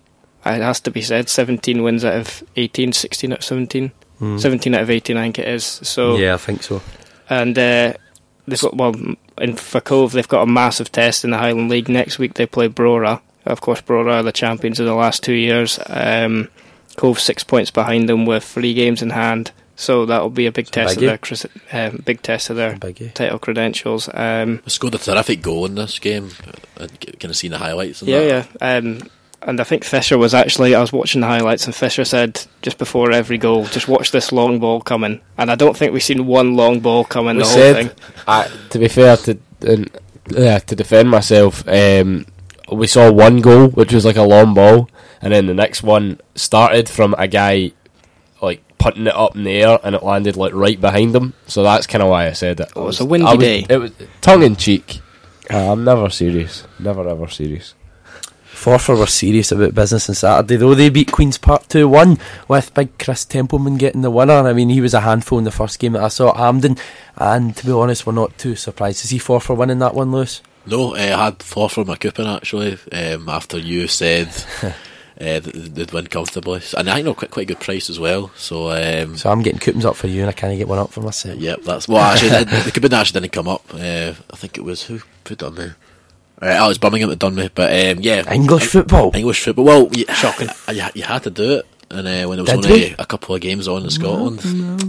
It 0.56 0.62
has 0.62 0.80
to 0.82 0.92
be 0.92 1.02
said. 1.02 1.30
17 1.30 1.84
wins 1.84 2.06
out 2.06 2.16
of 2.16 2.44
18, 2.56 2.94
16 2.94 3.32
out 3.34 3.40
of 3.40 3.44
17. 3.44 3.92
Mm. 4.22 4.40
17 4.40 4.74
out 4.76 4.82
of 4.82 4.90
18, 4.90 5.18
I 5.18 5.24
think 5.24 5.40
it 5.40 5.48
is. 5.48 5.64
So 5.66 6.18
yeah, 6.18 6.34
I 6.34 6.38
think 6.38 6.64
so. 6.64 6.82
and 7.30 7.58
uh, 7.58 7.94
they've 8.48 8.62
got 8.62 8.76
well 8.76 8.96
in 9.40 9.56
for 9.56 9.80
Cove 9.82 10.14
they've 10.14 10.28
got 10.28 10.42
a 10.42 10.48
massive 10.48 10.92
test 10.92 11.24
in 11.24 11.30
the 11.32 11.38
Highland 11.38 11.70
League 11.70 11.90
next 11.90 12.18
week. 12.18 12.34
They 12.34 12.46
play 12.48 12.70
Brora. 12.70 13.22
Of 13.46 13.62
course, 13.62 13.82
Brora 13.82 14.14
are 14.16 14.24
the 14.24 14.32
champions 14.32 14.80
of 14.80 14.86
the 14.86 14.96
last 14.96 15.24
two 15.24 15.34
years. 15.34 15.80
Um, 15.88 16.50
Cove 16.96 17.20
six 17.20 17.44
points 17.44 17.70
behind 17.70 18.10
them 18.10 18.26
with 18.26 18.44
three 18.44 18.74
games 18.74 19.02
in 19.02 19.12
hand. 19.12 19.52
So 19.80 20.08
that'll 20.08 20.32
be 20.32 20.48
a 20.48 20.52
big 20.52 20.70
a 20.70 20.72
test 20.72 20.98
of 20.98 21.04
their 21.04 21.88
um, 21.88 22.02
big 22.04 22.24
test 22.24 22.50
of 22.50 22.56
their 22.56 22.74
Biggie. 22.74 23.14
title 23.14 23.38
credentials. 23.38 24.10
Um, 24.12 24.60
They 24.66 24.70
scored 24.70 24.96
a 24.96 24.98
terrific 24.98 25.44
goal 25.44 25.68
in 25.68 25.76
this 25.76 26.00
game. 26.00 26.32
I 26.80 26.88
kind 26.88 27.26
of 27.26 27.38
seen 27.38 27.52
the 27.52 27.60
highlights. 27.60 28.02
Yeah, 28.02 28.20
that. 28.20 28.50
yeah. 28.60 28.78
Um, 28.78 29.02
and 29.44 29.60
I 29.62 29.64
think 29.64 29.84
Fisher 29.84 30.18
was 30.18 30.34
actually 30.34 30.76
I 30.76 30.82
was 30.82 30.92
watching 30.92 31.22
the 31.22 31.28
highlights 31.28 31.66
and 31.66 31.76
Fisher 31.76 32.04
said 32.06 32.44
just 32.62 32.78
before 32.78 33.12
every 33.12 33.38
goal, 33.38 33.66
just 33.66 33.88
watch 33.88 34.12
this 34.12 34.32
long 34.32 34.60
ball 34.60 34.82
coming. 34.82 35.22
And 35.38 35.52
I 35.52 35.56
don't 35.56 35.76
think 35.78 35.94
we've 35.94 36.04
seen 36.04 36.26
one 36.26 36.56
long 36.56 36.80
ball 36.80 37.04
coming 37.06 37.38
We 37.38 37.44
the 37.44 37.50
whole 37.50 37.58
said, 37.58 37.76
thing. 37.76 37.92
I, 38.28 38.50
to 38.72 38.80
be 38.80 38.88
fair, 38.88 39.18
to 39.18 39.38
and, 39.62 39.90
yeah, 40.30 40.60
to 40.60 40.76
defend 40.76 41.10
myself, 41.10 41.68
um, 41.68 42.26
we 42.72 42.88
saw 42.88 43.12
one 43.12 43.40
goal 43.42 43.70
which 43.70 43.94
was 43.94 44.06
like 44.06 44.18
a 44.18 44.24
long 44.24 44.54
ball, 44.54 44.90
and 45.22 45.34
then 45.34 45.46
the 45.46 45.54
next 45.54 45.84
one 45.84 46.20
started 46.36 46.90
from 46.90 47.16
a 47.18 47.28
guy 47.28 47.72
like 48.42 48.62
putting 48.78 49.08
it 49.08 49.16
up 49.16 49.36
in 49.36 49.44
the 49.46 49.52
air, 49.64 49.80
and 49.84 49.96
it 49.96 50.04
landed 50.04 50.36
like 50.36 50.54
right 50.54 50.80
behind 50.80 51.16
him. 51.16 51.34
So 51.48 51.64
that's 51.64 51.88
kind 51.88 52.04
of 52.04 52.10
why 52.10 52.28
I 52.28 52.34
said 52.34 52.60
it. 52.60 52.72
Oh, 52.76 52.84
it 52.84 52.86
was 52.86 53.00
a 53.00 53.06
windy 53.06 53.26
was- 53.26 53.38
day. 53.38 53.66
It 53.70 53.78
was 53.78 53.92
tongue 54.22 54.44
in 54.44 54.56
cheek. 54.56 55.00
Uh, 55.50 55.72
I'm 55.72 55.84
never 55.86 56.10
serious. 56.10 56.66
Never 56.78 57.08
ever 57.08 57.28
serious. 57.30 57.74
Forfar 58.58 58.98
were 58.98 59.06
serious 59.06 59.52
about 59.52 59.76
business 59.76 60.10
on 60.10 60.16
Saturday, 60.16 60.56
though 60.56 60.74
they 60.74 60.90
beat 60.90 61.12
Queen's 61.12 61.38
Park 61.38 61.68
2 61.68 61.88
1 61.88 62.18
with 62.48 62.74
big 62.74 62.98
Chris 62.98 63.24
Templeman 63.24 63.78
getting 63.78 64.02
the 64.02 64.10
winner. 64.10 64.34
I 64.34 64.54
mean, 64.54 64.70
he 64.70 64.82
was 64.82 64.96
a 64.96 65.02
handful 65.02 65.38
in 65.38 65.44
the 65.44 65.52
first 65.52 65.78
game 65.78 65.94
that 65.94 66.04
I 66.04 66.08
saw 66.08 66.32
at 66.32 66.38
Hampden, 66.38 66.76
and 67.16 67.56
to 67.56 67.66
be 67.66 67.72
honest, 67.72 68.08
we're 68.08 68.14
not 68.14 68.36
too 68.40 68.56
surprised 68.56 69.02
to 69.02 69.08
see 69.08 69.20
Forfar 69.20 69.56
winning 69.56 69.78
that 69.80 69.94
one, 69.94 70.12
Lewis. 70.12 70.42
No, 70.66 70.96
uh, 70.96 70.98
I 70.98 71.26
had 71.26 71.44
four 71.44 71.70
for 71.70 71.86
my 71.86 71.96
coupon 71.96 72.28
actually. 72.28 72.78
Um, 72.92 73.30
after 73.30 73.60
you 73.60 73.88
said 73.88 74.28
uh, 74.64 74.72
that 75.40 75.72
they'd 75.76 75.92
win 75.92 76.08
comfortably, 76.08 76.62
and 76.76 76.90
I 76.90 76.96
think 76.96 77.06
they're 77.06 77.14
quite 77.14 77.32
quite 77.32 77.44
a 77.44 77.54
good 77.54 77.62
price 77.62 77.92
as 77.92 78.00
well. 78.00 78.32
So, 78.36 78.72
um, 78.72 79.16
So 79.18 79.30
I'm 79.30 79.44
getting 79.44 79.60
coupons 79.60 79.86
up 79.86 79.96
for 79.96 80.08
you, 80.08 80.22
and 80.22 80.30
I 80.30 80.34
can't 80.34 80.58
get 80.58 80.68
one 80.68 80.80
up 80.80 80.92
for 80.92 81.02
myself. 81.02 81.40
Yep, 81.40 81.62
that's 81.62 81.88
well. 81.88 82.02
Actually, 82.02 82.44
the, 82.44 82.64
the 82.66 82.72
coupon 82.72 82.94
actually 82.96 83.22
didn't 83.22 83.34
come 83.34 83.48
up. 83.48 83.64
Uh, 83.72 84.14
I 84.34 84.36
think 84.36 84.58
it 84.58 84.64
was 84.64 84.84
who 84.84 85.00
who 85.28 85.36
done 85.36 85.54
me. 85.56 85.70
Uh, 86.42 86.46
it 86.64 86.68
was 86.68 86.78
Birmingham 86.78 87.10
that 87.10 87.20
done 87.20 87.36
me, 87.36 87.50
but 87.54 87.72
um, 87.72 88.02
yeah, 88.02 88.32
English 88.32 88.64
Eng- 88.64 88.70
football. 88.70 89.12
English 89.16 89.44
football. 89.44 89.66
Well, 89.66 89.90
yeah, 89.92 90.14
shocking. 90.22 90.50
You, 90.72 90.84
you 90.94 91.04
had 91.04 91.24
to 91.24 91.30
do 91.32 91.54
it, 91.60 91.66
and 91.90 92.08
uh, 92.08 92.28
when 92.28 92.38
there 92.38 92.56
was 92.56 92.66
Did 92.66 92.72
only 92.72 92.90
we? 92.90 92.96
a 93.00 93.06
couple 93.06 93.34
of 93.34 93.42
games 93.42 93.68
on 93.68 93.84
in 93.84 93.90
Scotland, 93.90 94.42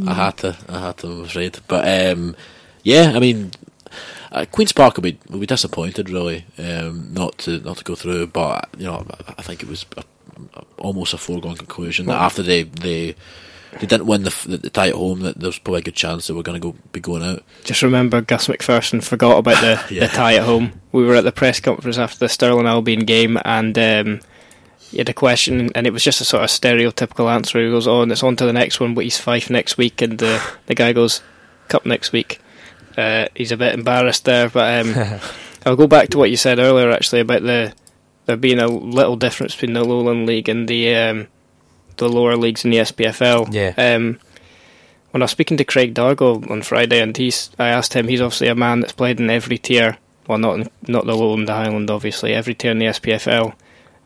I 0.09 0.13
had 0.15 0.37
to. 0.39 0.57
I 0.69 0.79
had 0.81 0.99
to. 0.99 1.07
I'm 1.07 1.25
afraid, 1.25 1.59
but 1.69 2.13
um, 2.13 2.37
yeah, 2.83 3.13
I 3.15 3.19
mean. 3.19 3.53
Uh, 4.31 4.45
Queens 4.45 4.73
Park 4.73 4.95
will 4.97 5.03
be 5.05 5.19
will 5.31 5.39
be 5.39 5.47
disappointed 5.47 6.11
really 6.11 6.45
um, 6.59 7.15
not 7.15 7.39
to 7.39 7.61
not 7.61 7.79
to 7.79 7.85
go 7.85 7.95
through, 7.95 8.27
but 8.27 8.69
you 8.77 8.85
know 8.85 9.07
I, 9.27 9.37
I 9.39 9.43
think 9.43 9.63
it 9.63 9.69
was 9.71 9.87
a, 9.97 10.05
a, 10.55 10.65
almost 10.77 11.15
a 11.15 11.17
foregone 11.17 11.57
conclusion 11.57 12.05
that 12.07 12.21
after 12.21 12.43
they 12.43 12.65
they 12.65 13.15
they 13.81 13.87
didn't 13.87 14.07
win 14.07 14.23
the, 14.25 14.35
the, 14.47 14.57
the 14.57 14.71
tie 14.71 14.89
at 14.89 14.95
home 14.95 15.21
that 15.21 15.39
there 15.39 15.49
was 15.49 15.59
probably 15.59 15.81
a 15.81 15.85
good 15.85 15.95
chance 15.95 16.27
that 16.27 16.35
we're 16.35 16.43
going 16.43 16.61
to 16.61 16.73
go 16.73 16.77
be 16.93 17.01
going 17.01 17.23
out. 17.23 17.43
Just 17.65 17.83
remember 17.83 18.21
Gus 18.21 18.49
McPherson 18.49 19.03
forgot 19.03 19.39
about 19.39 19.61
the, 19.61 19.83
Yeah. 19.95 20.07
the 20.07 20.13
tie 20.13 20.37
at 20.37 20.45
home. 20.45 20.81
We 20.93 21.05
were 21.05 21.15
at 21.17 21.25
the 21.25 21.33
press 21.33 21.61
conference 21.61 21.99
after 21.99 22.19
the 22.19 22.29
Stirling 22.29 22.67
Albion 22.67 23.01
game 23.05 23.39
and 23.45 23.79
um, 23.79 24.21
he 24.91 24.99
had 24.99 25.09
a 25.09 25.15
question 25.15 25.71
and 25.75 25.87
it 25.87 25.93
was 25.93 26.03
just 26.03 26.21
a 26.21 26.25
sort 26.25 26.43
of 26.45 26.51
stereotypical 26.51 27.31
answer. 27.31 27.63
He 27.63 27.71
goes, 27.71 27.87
Oh, 27.87 28.03
and 28.03 28.11
it's 28.11 28.23
on 28.23 28.37
to 28.37 28.47
the 28.47 28.53
next 28.53 28.81
one, 28.81 28.95
but 28.95 29.05
he's 29.05 29.19
five 29.19 29.51
next 29.51 29.77
week 29.77 30.01
and 30.03 30.19
the, 30.19 30.43
the 30.67 30.75
guy 30.75 30.93
goes, 30.93 31.21
Cup 31.69 31.85
next 31.85 32.13
week. 32.13 32.41
Uh, 32.97 33.29
he's 33.35 33.53
a 33.53 33.57
bit 33.57 33.75
embarrassed 33.75 34.25
there, 34.25 34.49
but 34.49 34.87
um, 34.87 35.21
I'll 35.67 35.77
go 35.77 35.87
back 35.87 36.09
to 36.11 36.19
what 36.19 36.31
you 36.31 36.37
said 36.37 36.59
earlier 36.59 36.91
actually 36.91 37.21
about 37.21 37.43
the 37.43 37.73
there 38.27 38.37
being 38.37 38.59
a 38.59 38.67
little 38.67 39.17
difference 39.17 39.55
between 39.55 39.73
the 39.75 39.85
Lowland 39.85 40.27
League 40.27 40.49
and 40.49 40.67
the 40.69 40.95
um, 40.95 41.29
the 41.99 42.09
lower 42.09 42.37
leagues 42.37 42.65
in 42.65 42.71
the 42.71 42.79
SPFL. 42.79 43.53
Yeah. 43.53 43.75
Um, 43.77 44.19
when 45.11 45.23
I 45.23 45.25
was 45.25 45.31
speaking 45.31 45.57
to 45.57 45.65
Craig 45.65 45.95
Dargo 45.95 46.49
on 46.51 46.63
Friday, 46.63 47.01
and 47.01 47.17
he's, 47.17 47.51
I 47.59 47.69
asked 47.69 47.95
him, 47.95 48.09
he's 48.09 48.21
obviously 48.21 48.49
a 48.49 48.55
man 48.55 48.81
that's 48.81 48.93
played 48.93 49.21
in 49.21 49.31
every 49.31 49.59
tier. 49.59 49.99
Well, 50.27 50.39
not 50.39 50.59
in, 50.61 50.71
not 50.87 51.07
the 51.07 51.17
Lowland, 51.17 51.49
the 51.49 51.55
Highland, 51.55 51.91
obviously, 51.91 52.35
every 52.35 52.55
tier 52.55 52.73
in 52.73 52.79
the 52.79 52.87
SPFL. 52.87 53.55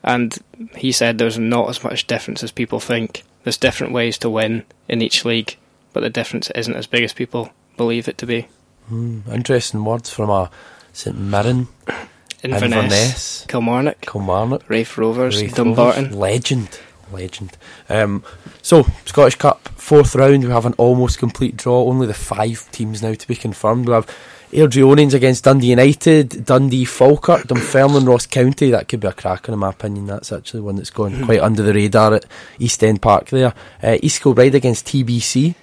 And 0.04 0.38
he 0.76 0.92
said 0.92 1.18
there's 1.18 1.38
not 1.38 1.68
as 1.68 1.82
much 1.82 2.06
difference 2.06 2.42
as 2.42 2.52
people 2.52 2.80
think. 2.80 3.24
There's 3.42 3.56
different 3.56 3.92
ways 3.92 4.18
to 4.18 4.30
win 4.30 4.64
in 4.88 5.02
each 5.02 5.24
league, 5.24 5.56
but 5.92 6.00
the 6.00 6.10
difference 6.10 6.50
isn't 6.50 6.74
as 6.74 6.86
big 6.86 7.02
as 7.02 7.12
people 7.12 7.50
believe 7.76 8.08
it 8.08 8.18
to 8.18 8.26
be. 8.26 8.46
Interesting 8.90 9.84
words 9.84 10.10
from 10.10 10.30
a 10.30 10.50
St 10.92 11.18
Mirren, 11.18 11.68
Inverness, 12.42 12.72
Inverness, 12.72 13.46
Kilmarnock, 13.48 14.00
Kilmarnock, 14.00 14.68
Raith 14.68 14.98
Rovers, 14.98 15.40
Raith 15.40 15.54
Dumbarton. 15.54 16.04
Rovers. 16.04 16.18
Legend. 16.18 16.80
Legend. 17.12 17.56
Um, 17.88 18.24
so, 18.62 18.86
Scottish 19.04 19.36
Cup, 19.36 19.68
fourth 19.76 20.14
round, 20.14 20.44
we 20.44 20.50
have 20.50 20.66
an 20.66 20.74
almost 20.74 21.18
complete 21.18 21.56
draw. 21.56 21.84
Only 21.84 22.06
the 22.06 22.14
five 22.14 22.70
teams 22.72 23.02
now 23.02 23.14
to 23.14 23.28
be 23.28 23.36
confirmed. 23.36 23.86
We 23.86 23.94
have 23.94 24.08
Airdrieonians 24.52 25.14
against 25.14 25.44
Dundee 25.44 25.68
United, 25.68 26.44
Dundee 26.44 26.84
Falkirk, 26.84 27.46
Dunfermline 27.46 28.04
Ross 28.04 28.26
County. 28.26 28.70
That 28.70 28.86
could 28.86 29.00
be 29.00 29.08
a 29.08 29.12
cracker 29.12 29.52
in 29.52 29.58
my 29.58 29.70
opinion. 29.70 30.06
That's 30.06 30.30
actually 30.30 30.60
one 30.60 30.76
that's 30.76 30.90
gone 30.90 31.24
quite 31.24 31.40
under 31.40 31.62
the 31.62 31.72
radar 31.72 32.14
at 32.14 32.26
East 32.58 32.84
End 32.84 33.00
Park 33.00 33.30
there. 33.30 33.54
Uh, 33.82 33.96
East 34.02 34.22
Kilbride 34.22 34.54
against 34.54 34.86
TBC. 34.86 35.54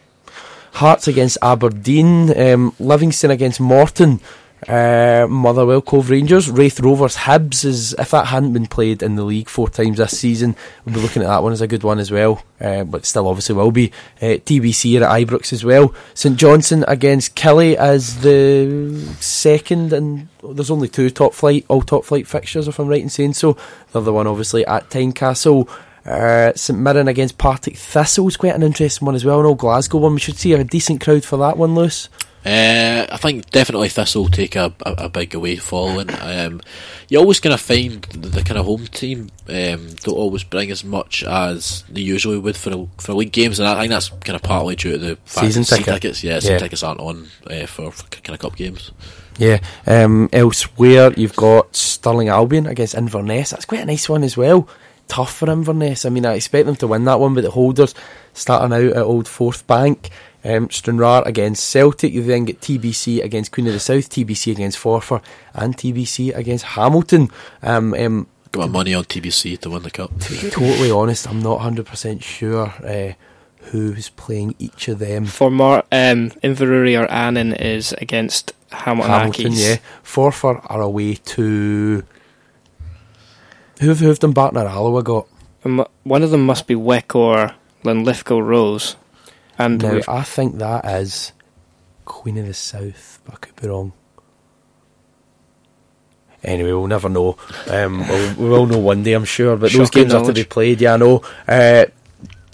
Hearts 0.74 1.08
against 1.08 1.38
Aberdeen, 1.42 2.36
um, 2.40 2.74
Livingston 2.80 3.32
against 3.32 3.60
Morton, 3.60 4.20
uh, 4.68 5.26
Motherwell 5.30 5.82
Cove 5.82 6.10
Rangers, 6.10 6.50
Raith 6.50 6.80
Rovers, 6.80 7.16
Hibs. 7.16 7.64
Is 7.64 7.94
if 7.94 8.12
that 8.12 8.28
hadn't 8.28 8.54
been 8.54 8.66
played 8.66 9.02
in 9.02 9.16
the 9.16 9.24
league 9.24 9.50
four 9.50 9.70
times 9.70 9.98
this 9.98 10.18
season, 10.18 10.56
we'll 10.84 10.96
be 10.96 11.02
looking 11.02 11.22
at 11.22 11.28
that 11.28 11.44
one 11.44 11.54
as 11.54 11.62
a 11.62 11.68
good 11.68 11.84
one 11.84 12.00
as 12.00 12.12
well. 12.12 12.44
Uh, 12.60 12.84
but 12.84 13.06
still, 13.06 13.28
obviously, 13.28 13.56
will 13.56 13.72
be 13.72 13.92
uh, 14.22 14.36
TBC 14.38 15.02
at 15.02 15.10
Ibrox 15.10 15.54
as 15.54 15.64
well. 15.64 15.94
St 16.14 16.38
Johnstone 16.38 16.84
against 16.88 17.36
Killie 17.36 17.76
as 17.76 18.22
the 18.22 19.02
second, 19.20 19.94
and 19.94 20.28
there's 20.44 20.72
only 20.72 20.90
two 20.90 21.10
top 21.10 21.34
flight, 21.34 21.66
all 21.70 21.82
top 21.82 22.04
flight 22.04 22.28
fixtures, 22.28 22.68
if 22.68 22.80
I'm 22.80 22.88
right 22.88 23.02
in 23.02 23.10
saying 23.10 23.34
so. 23.34 23.56
The 23.92 24.02
other 24.02 24.14
one, 24.14 24.28
obviously, 24.28 24.66
at 24.66 24.90
Tynecastle. 24.90 25.70
Uh, 26.06 26.54
St 26.56 26.80
Mirren 26.80 27.08
against 27.08 27.38
Partick 27.38 27.76
Thistle 27.78 28.28
is 28.28 28.38
quite 28.38 28.56
an 28.56 28.64
interesting 28.64 29.06
one 29.06 29.16
as 29.16 29.24
well. 29.24 29.40
An 29.40 29.46
old 29.46 29.60
Glasgow 29.60 30.00
one. 30.00 30.16
We 30.16 30.20
should 30.20 30.38
see 30.38 30.54
a 30.54 30.64
decent 30.64 31.02
crowd 31.02 31.24
for 31.24 31.38
that 31.38 31.58
one, 31.58 31.76
Lewis. 31.76 32.10
Uh, 32.46 33.06
I 33.12 33.18
think 33.18 33.50
definitely 33.52 33.90
Thistle 33.90 34.24
will 34.24 34.30
take 34.30 34.56
a, 34.56 34.74
a, 34.86 34.92
a 35.06 35.10
big 35.10 35.36
away 35.36 35.58
following. 35.58 36.10
Um, 36.22 36.62
you 37.10 37.20
always 37.20 37.40
kind 37.42 37.54
of 37.54 37.60
find 37.60 38.02
the, 38.04 38.30
the 38.30 38.44
kind 38.44 38.58
of 38.58 38.66
home 38.66 38.88
team 38.88 39.30
um, 39.50 39.90
don't 40.04 40.16
always 40.16 40.44
bring 40.46 40.72
as 40.72 40.84
much 40.86 41.24
as 41.24 41.84
they 41.90 42.00
usually 42.02 42.40
would 42.40 42.56
for 42.56 42.88
for 42.98 43.14
league 43.14 43.34
games, 43.34 43.60
and 43.60 43.68
I 43.68 43.78
think 43.82 43.90
that's 43.92 44.10
kind 44.10 44.36
of 44.38 44.42
partly 44.42 44.78
due 44.78 44.94
to 44.94 44.98
the 44.98 45.16
fact 45.26 45.48
Season 45.48 45.62
that 45.64 45.66
season 45.68 45.78
ticket. 45.84 45.94
tickets. 46.02 46.24
Yeah, 46.24 46.40
season 46.40 46.54
Yeah. 46.54 46.60
tickets 46.60 46.84
aren't 46.84 47.02
on 47.02 47.28
uh, 47.50 47.66
for, 47.66 47.92
for 47.92 48.08
kind 48.08 48.34
of 48.36 48.40
cup 48.40 48.56
games. 48.56 48.92
Yeah. 49.38 49.60
Um, 49.86 50.30
elsewhere, 50.34 51.12
you've 51.18 51.36
got 51.36 51.76
Stirling 51.76 52.30
Albion 52.30 52.68
against 52.68 52.96
Inverness. 52.96 53.50
That's 53.52 53.66
quite 53.66 53.82
a 53.82 53.86
nice 53.86 54.08
one 54.08 54.24
as 54.24 54.38
well. 54.38 54.68
Tough 55.10 55.34
for 55.36 55.50
Inverness. 55.50 56.06
I 56.06 56.10
mean, 56.10 56.26
I 56.26 56.36
expect 56.36 56.68
them 56.68 56.76
to 56.78 56.88
win 56.88 57.06
that 57.06 57.20
one, 57.20 57.34
but 57.34 57.44
the 57.44 57.52
holders 57.52 57.96
starting 58.34 58.74
out 58.74 58.96
at 58.96 59.04
Old 59.04 59.26
Forthbank. 59.26 60.10
Um, 60.44 60.70
Stranraer 60.70 61.24
against 61.26 61.70
Celtic. 61.70 62.14
You 62.14 62.24
then 62.24 62.46
get 62.46 62.62
TBC 62.62 63.22
against 63.24 63.52
Queen 63.52 63.68
of 63.68 63.74
the 63.74 63.80
South, 63.80 64.10
TBC 64.10 64.54
against 64.54 64.78
Forfar, 64.80 65.22
and 65.54 65.76
TBC 65.76 66.34
against 66.36 66.64
Hamilton. 66.66 67.30
Um, 67.62 67.94
um, 67.94 68.28
Got 68.52 68.68
my 68.68 68.74
money 68.80 68.94
on 68.94 69.04
TBC 69.04 69.60
to 69.60 69.70
win 69.70 69.84
the 69.84 69.92
cup. 69.92 70.18
to 70.18 70.32
be 70.32 70.50
totally 70.50 70.90
honest, 70.92 71.28
I'm 71.30 71.42
not 71.42 71.60
100% 71.60 72.24
sure 72.24 72.74
uh, 72.84 73.14
who's 73.70 74.10
playing 74.10 74.56
each 74.58 74.88
of 74.88 75.00
them. 75.00 75.26
For 75.26 75.52
more, 75.52 75.84
um, 75.92 76.32
Inverurie 76.42 77.00
or 77.00 77.06
Annan 77.12 77.54
is 77.54 77.94
against 77.94 78.54
Hamilton, 78.72 79.12
Hamilton, 79.12 79.46
Accies. 79.52 79.70
yeah. 79.70 79.76
Forfar 80.04 80.66
are 80.68 80.82
away 80.82 81.16
to. 81.16 82.04
Who 83.82 83.88
have, 83.90 84.00
who 84.00 84.08
have 84.08 84.20
Dumbarton 84.20 84.58
or 84.62 84.68
Alloa 84.68 85.04
got? 85.04 85.28
Um, 85.66 85.86
One 86.04 86.24
of 86.24 86.32
them 86.32 86.46
must 86.46 86.66
be 86.66 86.76
Wick 86.76 87.14
or 87.16 87.54
Linlithgow 87.84 88.40
Rose. 88.40 88.96
And 89.60 89.82
Now, 89.82 90.00
I 90.08 90.24
think 90.24 90.58
that 90.58 90.86
is 90.86 91.34
Queen 92.06 92.38
of 92.38 92.48
the 92.48 92.54
South, 92.54 93.20
but 93.26 93.36
I 93.36 93.38
could 93.38 93.56
be 93.58 93.68
wrong. 93.68 93.94
Anyway, 96.44 96.72
we'll 96.72 96.88
never 96.88 97.10
know. 97.10 97.38
Um, 97.68 98.00
we'll, 98.08 98.36
we 98.36 98.50
will 98.50 98.66
know 98.66 98.78
one 98.80 99.04
day, 99.04 99.12
I'm 99.14 99.26
sure. 99.26 99.58
But 99.58 99.74
those 99.74 99.88
Shocking 99.88 100.04
games 100.04 100.14
are 100.14 100.24
to 100.24 100.34
be 100.34 100.46
played. 100.46 100.80
Yeah, 100.80 100.94
I 100.94 100.98
know. 100.98 101.22
Uh, 101.46 101.86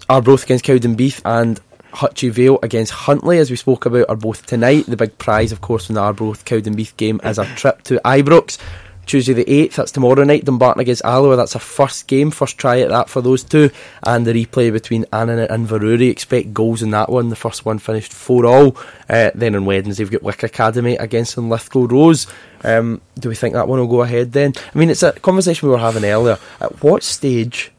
Arbroath 0.10 0.43
against 0.43 0.66
Cowdenbeath 0.66 1.22
and 1.24 1.60
Hutchie 1.93 2.32
Vale 2.32 2.60
against 2.64 2.91
Huntly, 2.91 3.38
as 3.38 3.51
we 3.51 3.56
spoke 3.56 3.86
about, 3.86 4.10
are 4.10 4.16
both 4.16 4.45
tonight. 4.47 4.88
The 4.88 4.97
big 4.97 5.18
prize, 5.20 5.51
of 5.51 5.62
course, 5.62 5.86
from 5.86 5.95
the 5.95 6.01
Arbroath 6.01 6.45
Cowdenbeath 6.45 6.97
game 6.97 7.22
is 7.24 7.38
a 7.38 7.45
trip 7.56 7.84
to 7.84 8.01
Ibrox. 8.03 8.58
Tuesday 9.06 9.34
the 9.34 9.45
8th, 9.45 9.74
that's 9.76 9.91
tomorrow 9.91 10.24
night. 10.24 10.45
Dumbarton 10.45 10.82
against 10.82 11.03
Alloa, 11.06 11.36
that's 11.36 11.56
a 11.56 11.60
first 11.60 12.08
game, 12.08 12.32
first 12.32 12.58
try 12.58 12.80
at 12.82 12.89
that 12.89 13.10
for 13.10 13.22
those 13.22 13.43
two. 13.43 13.70
And 14.03 14.26
the 14.26 14.34
replay 14.34 14.72
between 14.72 15.06
Annan 15.14 15.39
and 15.39 15.68
Inverurie. 15.68 16.10
Expect 16.10 16.53
goals 16.53 16.82
in 16.82 16.91
that 16.91 17.10
one. 17.10 17.30
The 17.30 17.36
first 17.36 17.66
one 17.66 17.80
finished 17.80 18.14
4 18.14 18.45
all. 18.45 18.78
Uh, 19.10 19.32
then 19.36 19.56
on 19.56 19.66
Wednesday, 19.66 20.03
we've 20.03 20.12
got 20.12 20.24
Wick 20.24 20.43
Academy 20.43 20.95
against 20.95 21.38
Linlithgow 21.38 21.88
Rose. 21.88 22.28
Um, 22.64 23.01
do 23.20 23.30
we 23.30 23.36
think 23.36 23.53
that 23.53 23.68
one 23.68 23.80
will 23.80 23.88
go 23.88 24.01
ahead 24.01 24.32
then? 24.32 24.53
I 24.74 24.78
mean, 24.78 24.89
it's 24.89 25.03
a 25.03 25.12
conversation 25.14 25.68
we 25.68 25.74
were 25.74 25.80
having 25.80 26.03
earlier. 26.06 26.38
At 26.60 26.84
what 26.84 27.03
stage 27.03 27.72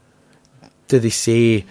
do 0.87 0.99
they 0.99 1.09
say 1.09 1.65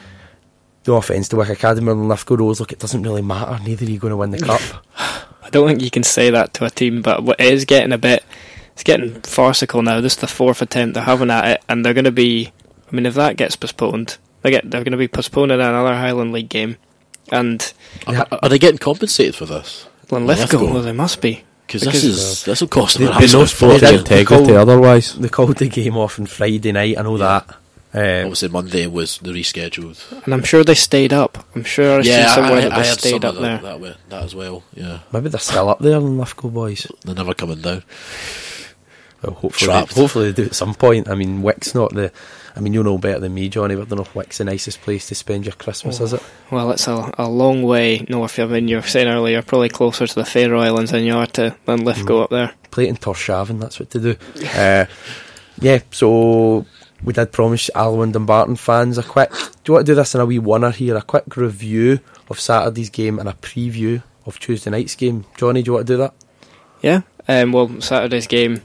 no 0.86 0.96
offence 0.96 1.28
to 1.28 1.36
Wick 1.36 1.48
Academy 1.48 1.90
and 1.90 2.08
Lithgow 2.08 2.36
Rose, 2.36 2.60
look, 2.60 2.72
it 2.72 2.78
doesn't 2.78 3.02
really 3.02 3.22
matter. 3.22 3.58
Neither 3.64 3.86
are 3.86 3.90
you 3.90 3.98
going 3.98 4.10
to 4.12 4.16
win 4.16 4.30
the 4.30 4.38
cup. 4.38 4.60
I 4.98 5.50
don't 5.50 5.66
think 5.68 5.80
you 5.82 5.90
can 5.90 6.02
say 6.02 6.30
that 6.30 6.54
to 6.54 6.64
a 6.64 6.70
team, 6.70 7.02
but 7.02 7.22
what- 7.22 7.40
it 7.40 7.52
is 7.52 7.64
getting 7.64 7.92
a 7.92 7.98
bit. 7.98 8.24
It's 8.76 8.82
getting 8.84 9.20
farcical 9.22 9.82
now. 9.82 10.00
This 10.02 10.12
is 10.12 10.18
the 10.20 10.26
fourth 10.26 10.60
attempt 10.60 10.94
they're 10.94 11.02
having 11.04 11.30
at 11.30 11.46
it, 11.46 11.64
and 11.68 11.84
they're 11.84 11.94
going 11.94 12.04
to 12.04 12.10
be. 12.12 12.52
I 12.92 12.94
mean, 12.94 13.06
if 13.06 13.14
that 13.14 13.36
gets 13.36 13.56
postponed, 13.56 14.18
they 14.42 14.50
get 14.50 14.70
they're 14.70 14.84
going 14.84 14.92
to 14.92 14.98
be 14.98 15.08
postponing 15.08 15.54
another 15.60 15.94
Highland 15.94 16.32
League 16.32 16.50
game, 16.50 16.76
and 17.32 17.72
Are, 18.06 18.26
are 18.42 18.48
they 18.48 18.58
getting 18.58 18.78
compensated 18.78 19.34
for 19.34 19.46
this? 19.46 19.88
Linlithgow, 20.10 20.58
Lithgow. 20.58 20.74
well, 20.74 20.82
they 20.82 20.92
must 20.92 21.20
be. 21.20 21.42
Because 21.66 21.80
Because, 21.84 22.02
this 22.02 22.04
is 22.04 22.44
this 22.44 22.60
will 22.60 22.68
cost 22.68 22.98
them 22.98 23.06
They- 23.06 23.12
an 23.12 23.18
they 23.18 23.24
absolute 23.24 23.40
know 23.40 23.46
fortune. 23.46 23.78
sporting 23.78 23.98
integrity 23.98 24.24
called- 24.46 24.50
otherwise. 24.50 25.14
They 25.14 25.28
called 25.28 25.56
the 25.56 25.68
game 25.68 25.96
off 25.96 26.20
on 26.20 26.26
Friday 26.26 26.70
night. 26.70 26.96
I 26.98 27.02
know 27.02 27.16
Yeah. 27.16 27.40
that. 27.40 27.56
Um, 27.94 28.26
Obviously, 28.26 28.48
Monday 28.50 28.86
was 28.86 29.18
the 29.22 29.30
rescheduled. 29.32 29.98
And 30.26 30.34
I'm 30.34 30.44
sure 30.44 30.62
they 30.62 30.74
stayed 30.74 31.12
up. 31.14 31.44
I'm 31.56 31.64
sure 31.64 31.98
I 31.98 32.02
yeah, 32.02 32.26
seen 32.26 32.34
somewhere 32.34 32.58
I, 32.58 32.60
that 32.64 32.72
I, 32.72 32.76
I 32.76 32.82
they 32.82 32.88
had 32.88 32.98
stayed 32.98 33.24
up 33.24 33.34
of 33.36 33.40
there. 33.42 33.52
that, 33.56 33.62
that, 33.62 33.80
way, 33.80 33.94
that 34.10 34.22
as 34.22 34.34
well. 34.34 34.62
Yeah, 34.74 34.98
maybe 35.12 35.30
they're 35.30 35.40
still 35.40 35.70
up 35.70 35.78
there, 35.80 35.98
Lithgow 35.98 36.48
boys. 36.50 36.86
they're 37.04 37.14
never 37.14 37.32
coming 37.34 37.62
down. 37.62 37.82
Well, 39.22 39.34
hopefully, 39.34 39.70
Trapped. 39.70 39.94
they, 39.94 40.00
hopefully 40.00 40.30
they 40.30 40.42
do 40.42 40.48
at 40.48 40.54
some 40.54 40.74
point. 40.74 41.08
I 41.08 41.14
mean, 41.14 41.42
Wick's 41.42 41.74
not 41.74 41.94
the. 41.94 42.12
I 42.54 42.60
mean, 42.60 42.72
you 42.72 42.82
know 42.82 42.96
better 42.96 43.20
than 43.20 43.34
me, 43.34 43.48
Johnny. 43.48 43.74
But 43.74 43.82
I 43.82 43.84
don't 43.86 43.98
know 43.98 44.04
if 44.04 44.14
Wick's 44.14 44.38
the 44.38 44.44
nicest 44.44 44.80
place 44.82 45.08
to 45.08 45.14
spend 45.14 45.44
your 45.44 45.54
Christmas, 45.54 46.00
is 46.00 46.12
it? 46.14 46.22
Well, 46.50 46.70
it's 46.70 46.88
a, 46.88 47.12
a 47.18 47.28
long 47.28 47.62
way 47.62 48.06
north. 48.08 48.38
I 48.38 48.46
mean, 48.46 48.68
you 48.68 48.76
were 48.76 48.82
saying 48.82 49.08
earlier, 49.08 49.42
probably 49.42 49.68
closer 49.68 50.06
to 50.06 50.14
the 50.14 50.24
Faroe 50.24 50.60
Islands 50.60 50.90
than 50.90 51.04
you 51.04 51.14
are 51.14 51.26
to 51.26 51.56
than 51.66 51.84
Lithgow 51.84 52.22
up 52.22 52.30
there. 52.30 52.52
Play 52.70 52.86
it 52.86 52.90
in 52.90 52.96
Torshavn, 52.96 53.60
that's 53.60 53.80
what 53.80 53.90
to 53.90 54.00
do. 54.00 54.16
uh, 54.54 54.86
yeah, 55.60 55.78
so 55.90 56.66
we 57.02 57.12
did 57.12 57.32
promise 57.32 57.70
Alwyn 57.74 58.14
and 58.14 58.26
Barton 58.26 58.56
fans 58.56 58.98
a 58.98 59.02
quick. 59.02 59.30
Do 59.30 59.36
you 59.66 59.74
want 59.74 59.86
to 59.86 59.92
do 59.92 59.96
this 59.96 60.14
in 60.14 60.20
a 60.20 60.26
wee 60.26 60.38
oneer 60.38 60.74
here? 60.74 60.96
A 60.96 61.02
quick 61.02 61.36
review 61.36 62.00
of 62.28 62.40
Saturday's 62.40 62.90
game 62.90 63.18
and 63.18 63.28
a 63.28 63.34
preview 63.34 64.02
of 64.24 64.38
Tuesday 64.38 64.70
night's 64.70 64.94
game. 64.94 65.24
Johnny, 65.36 65.62
do 65.62 65.70
you 65.70 65.72
want 65.74 65.86
to 65.86 65.92
do 65.92 65.96
that? 65.98 66.14
Yeah. 66.82 67.02
Um, 67.28 67.52
well, 67.52 67.80
Saturday's 67.80 68.26
game. 68.26 68.62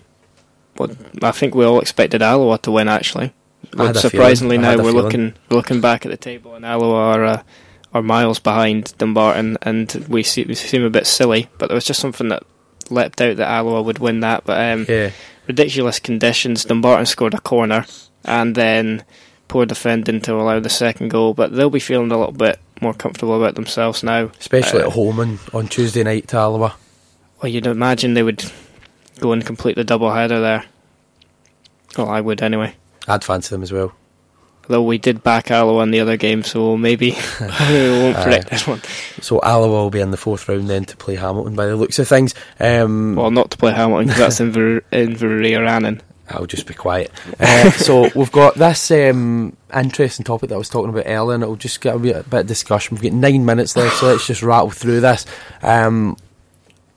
Well, 0.77 0.89
I 1.21 1.31
think 1.31 1.53
we 1.55 1.65
all 1.65 1.79
expected 1.79 2.21
Alloa 2.21 2.57
to 2.59 2.71
win. 2.71 2.87
Actually, 2.87 3.33
but 3.71 3.93
surprisingly 3.97 4.57
now 4.57 4.77
we're 4.77 4.91
feeling. 4.91 4.95
looking 4.95 5.33
looking 5.49 5.81
back 5.81 6.05
at 6.05 6.11
the 6.11 6.17
table 6.17 6.55
and 6.55 6.65
Alloa 6.65 6.95
are 7.17 7.25
uh, 7.25 7.43
are 7.93 8.01
miles 8.01 8.39
behind 8.39 8.93
Dumbarton, 8.97 9.57
and 9.61 10.05
we, 10.07 10.23
see, 10.23 10.43
we 10.45 10.55
seem 10.55 10.83
a 10.83 10.89
bit 10.89 11.05
silly. 11.05 11.49
But 11.57 11.67
there 11.67 11.75
was 11.75 11.85
just 11.85 11.99
something 11.99 12.29
that 12.29 12.43
leapt 12.89 13.19
out 13.21 13.37
that 13.37 13.47
Alloa 13.49 13.81
would 13.81 13.99
win 13.99 14.21
that. 14.21 14.45
But 14.45 14.59
um, 14.59 14.85
Yeah. 14.87 15.11
ridiculous 15.47 15.99
conditions. 15.99 16.63
Dumbarton 16.65 17.05
scored 17.05 17.33
a 17.33 17.39
corner 17.41 17.85
and 18.23 18.55
then 18.55 19.03
poor 19.49 19.65
defending 19.65 20.21
to 20.21 20.33
allow 20.35 20.59
the 20.61 20.69
second 20.69 21.09
goal. 21.09 21.33
But 21.33 21.53
they'll 21.53 21.69
be 21.69 21.79
feeling 21.81 22.11
a 22.11 22.17
little 22.17 22.31
bit 22.33 22.59
more 22.79 22.93
comfortable 22.93 23.35
about 23.37 23.55
themselves 23.55 24.03
now. 24.03 24.31
Especially 24.39 24.81
Uh, 24.81 24.87
at 24.87 24.93
home 24.93 25.19
on, 25.19 25.39
on 25.53 25.67
Tuesday 25.67 26.03
night 26.03 26.29
to 26.29 26.37
Alloa. 26.37 26.75
Well, 27.41 27.51
you'd 27.51 27.65
imagine 27.67 28.13
they 28.13 28.23
would 28.23 28.49
go 29.21 29.31
and 29.31 29.45
complete 29.45 29.75
the 29.77 29.85
double 29.85 30.11
header 30.11 30.41
there. 30.41 30.65
Well, 31.97 32.09
I 32.09 32.19
would 32.19 32.41
anyway. 32.41 32.75
I'd 33.07 33.23
fancy 33.23 33.55
them 33.55 33.63
as 33.63 33.71
well. 33.71 33.93
Though 34.67 34.83
we 34.83 34.97
did 34.97 35.23
back 35.23 35.49
Alloa 35.51 35.83
in 35.83 35.91
the 35.91 35.99
other 35.99 36.17
game, 36.17 36.43
so 36.43 36.77
maybe 36.77 37.11
we 37.41 37.47
won't 37.47 38.17
predict 38.17 38.49
this 38.49 38.67
one. 38.67 38.81
So 39.21 39.41
Alloa 39.41 39.67
will 39.69 39.89
be 39.89 39.99
in 40.01 40.11
the 40.11 40.17
fourth 40.17 40.47
round 40.47 40.69
then 40.69 40.85
to 40.85 40.97
play 40.97 41.15
Hamilton 41.15 41.55
by 41.55 41.65
the 41.65 41.75
looks 41.75 41.99
of 41.99 42.07
things. 42.07 42.35
Um, 42.59 43.15
Well, 43.15 43.31
not 43.31 43.51
to 43.51 43.57
play 43.57 43.73
Hamilton 43.73 44.07
because 44.07 44.37
that's 44.37 44.39
in 44.39 44.51
Ver- 44.53 44.83
in. 44.91 46.01
I'll 46.29 46.45
just 46.45 46.67
be 46.67 46.73
quiet. 46.73 47.11
Uh, 47.39 47.71
so 47.71 48.09
we've 48.15 48.31
got 48.31 48.55
this 48.55 48.89
um, 48.91 49.57
interesting 49.75 50.23
topic 50.23 50.49
that 50.49 50.55
I 50.55 50.59
was 50.59 50.69
talking 50.69 50.89
about 50.89 51.03
earlier, 51.05 51.35
and 51.35 51.43
it'll 51.43 51.55
just 51.57 51.81
get 51.81 51.95
a 51.95 51.99
bit, 51.99 52.15
a 52.15 52.23
bit 52.23 52.41
of 52.41 52.47
discussion. 52.47 52.95
We've 52.95 53.11
got 53.11 53.19
nine 53.19 53.45
minutes 53.45 53.75
left, 53.75 53.97
so 53.97 54.07
let's 54.07 54.27
just 54.27 54.41
rattle 54.43 54.69
through 54.69 55.01
this. 55.01 55.25
Um, 55.61 56.15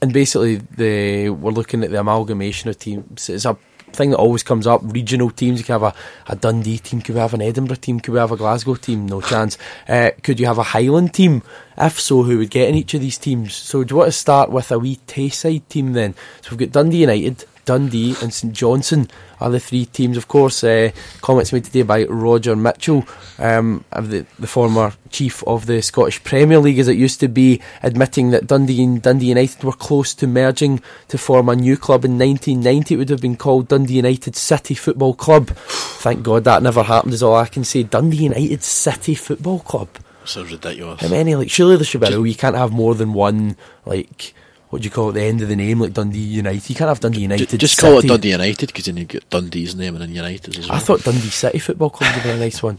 and 0.05 0.13
basically, 0.13 0.57
the 0.57 1.31
we're 1.31 1.51
looking 1.51 1.83
at 1.83 1.91
the 1.91 1.99
amalgamation 1.99 2.69
of 2.69 2.79
teams. 2.79 3.31
It's 3.31 3.47
a 3.47 3.57
thing 3.95 4.11
that 4.11 4.19
always 4.19 4.43
comes 4.43 4.67
up. 4.67 4.83
Regional 4.85 5.31
teams, 5.31 5.61
you 5.61 5.65
could 5.65 5.73
have 5.73 5.83
a, 5.83 5.95
a 6.29 6.37
Dundee 6.37 6.77
team, 6.77 7.01
could 7.01 7.15
we 7.15 7.23
have 7.23 7.33
an 7.33 7.41
Edinburgh 7.41 7.77
team, 7.77 8.01
could 8.01 8.13
we 8.13 8.19
have 8.19 8.33
a 8.33 8.37
Glasgow 8.37 8.75
team? 8.75 9.07
No 9.07 9.21
chance. 9.33 9.57
Uh, 9.89 10.11
could 10.23 10.39
you 10.39 10.45
have 10.45 10.59
a 10.59 10.63
Highland 10.63 11.15
team? 11.15 11.43
If 11.79 11.99
so, 11.99 12.23
who 12.23 12.37
would 12.37 12.51
get 12.51 12.69
in 12.69 12.75
each 12.75 12.93
of 12.93 13.01
these 13.01 13.17
teams? 13.17 13.55
So 13.55 13.83
do 13.83 13.95
you 13.95 13.97
want 13.97 14.09
to 14.09 14.13
start 14.13 14.51
with 14.51 14.71
a 14.71 14.79
wee 14.79 15.01
Tayside 15.07 15.67
team 15.71 15.95
then? 15.95 16.15
So 16.43 16.51
we've 16.51 16.71
got 16.71 16.73
Dundee 16.73 16.99
United, 17.01 17.47
Dundee 17.65 18.15
and 18.23 18.33
St 18.33 18.53
Johnstone 18.53 19.09
are 19.41 19.51
the 19.51 19.61
three 19.61 19.87
teams. 19.87 20.17
Of 20.17 20.29
course, 20.29 20.63
uh, 20.65 20.91
comments 21.21 21.53
made 21.53 21.65
today 21.65 21.83
by 21.83 22.05
Roger 22.05 22.57
Mitchell, 22.57 23.07
um, 23.39 23.85
of 23.93 24.11
the, 24.11 24.27
the 24.39 24.47
former 24.47 24.93
chief 25.11 25.43
of 25.45 25.67
the 25.67 25.83
Scottish 25.83 26.23
Premier 26.25 26.59
League, 26.59 26.79
as 26.79 26.89
it 26.89 26.97
used 26.97 27.21
to 27.21 27.29
be, 27.29 27.61
admitting 27.83 28.31
that 28.31 28.47
Dundee 28.47 28.83
and 28.83 29.03
Dundee 29.03 29.27
United 29.27 29.63
were 29.65 29.73
close 29.73 30.15
to 30.15 30.27
merging 30.27 30.81
to 31.09 31.19
form 31.19 31.49
a 31.49 31.57
new 31.57 31.77
club 31.77 32.05
in 32.05 32.19
1990. 32.19 32.95
It 32.95 32.99
would 32.99 33.11
have 33.11 33.21
been 33.21 33.37
called 33.37 33.69
Dundee 33.69 33.95
United 33.95 34.37
City 34.37 34.75
Football 34.75 35.15
Club. 35.15 35.49
Thank 35.51 36.23
God 36.23 36.45
that 36.45 36.63
never 36.63 36.83
happened. 36.83 37.15
Is 37.15 37.23
all 37.23 37.37
I 37.37 37.47
can 37.47 37.65
say. 37.65 37.83
Dundee 37.83 38.25
United 38.25 38.63
City 38.63 39.15
Football 39.15 39.61
Club. 39.61 39.89
Sounds 40.25 40.53
ridiculous. 40.53 41.01
How 41.01 41.09
many? 41.09 41.35
Like, 41.35 41.51
surely 41.51 41.77
there 41.77 41.85
should 41.85 42.01
be 42.01 42.07
a 42.09 42.17
rule. 42.17 42.27
You 42.27 42.35
can't 42.35 42.57
have 42.57 42.73
more 42.73 42.95
than 42.95 43.13
one. 43.13 43.57
Like, 43.85 44.35
what 44.75 44.83
do 44.83 44.87
you 44.87 44.91
call 44.91 45.11
it? 45.11 45.13
The 45.13 45.23
end 45.23 45.41
of 45.41 45.47
the 45.47 45.55
name, 45.55 45.79
like 45.79 45.93
Dundee 45.93 46.19
United. 46.19 46.69
You 46.69 46.75
can't 46.75 46.89
have 46.89 46.99
Dundee 46.99 47.21
United. 47.21 47.49
Ju- 47.49 47.59
just 47.59 47.79
call 47.79 48.01
it 48.01 48.09
Dundee 48.09 48.33
United 48.33 48.67
because 48.67 48.87
then 48.87 48.97
you 48.97 49.05
get 49.05 49.31
Dundee's 49.31 49.77
name 49.77 49.95
and 49.95 50.03
then 50.03 50.11
United 50.13 50.59
as 50.59 50.69
well. 50.69 50.77
I 50.77 50.81
thought 50.81 51.05
Dundee 51.05 51.21
City 51.31 51.61
Football 51.61 51.91
Club 51.91 52.13
would 52.13 52.25
be 52.25 52.31
a 52.31 52.37
nice 52.37 52.61
one. 52.61 52.79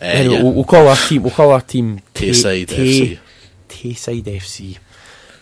Uh, 0.00 0.04
anyway, 0.06 0.36
yeah. 0.36 0.42
we'll, 0.42 0.54
we'll 0.54 0.64
call 0.64 0.88
our 0.88 0.96
team. 0.96 1.22
We'll 1.22 1.32
call 1.34 1.50
our 1.50 1.60
team 1.60 2.00
Tayside 2.14 2.68
Tay- 2.68 3.16
FC. 3.16 3.18
Tayside 3.68 4.22
FC. 4.24 4.78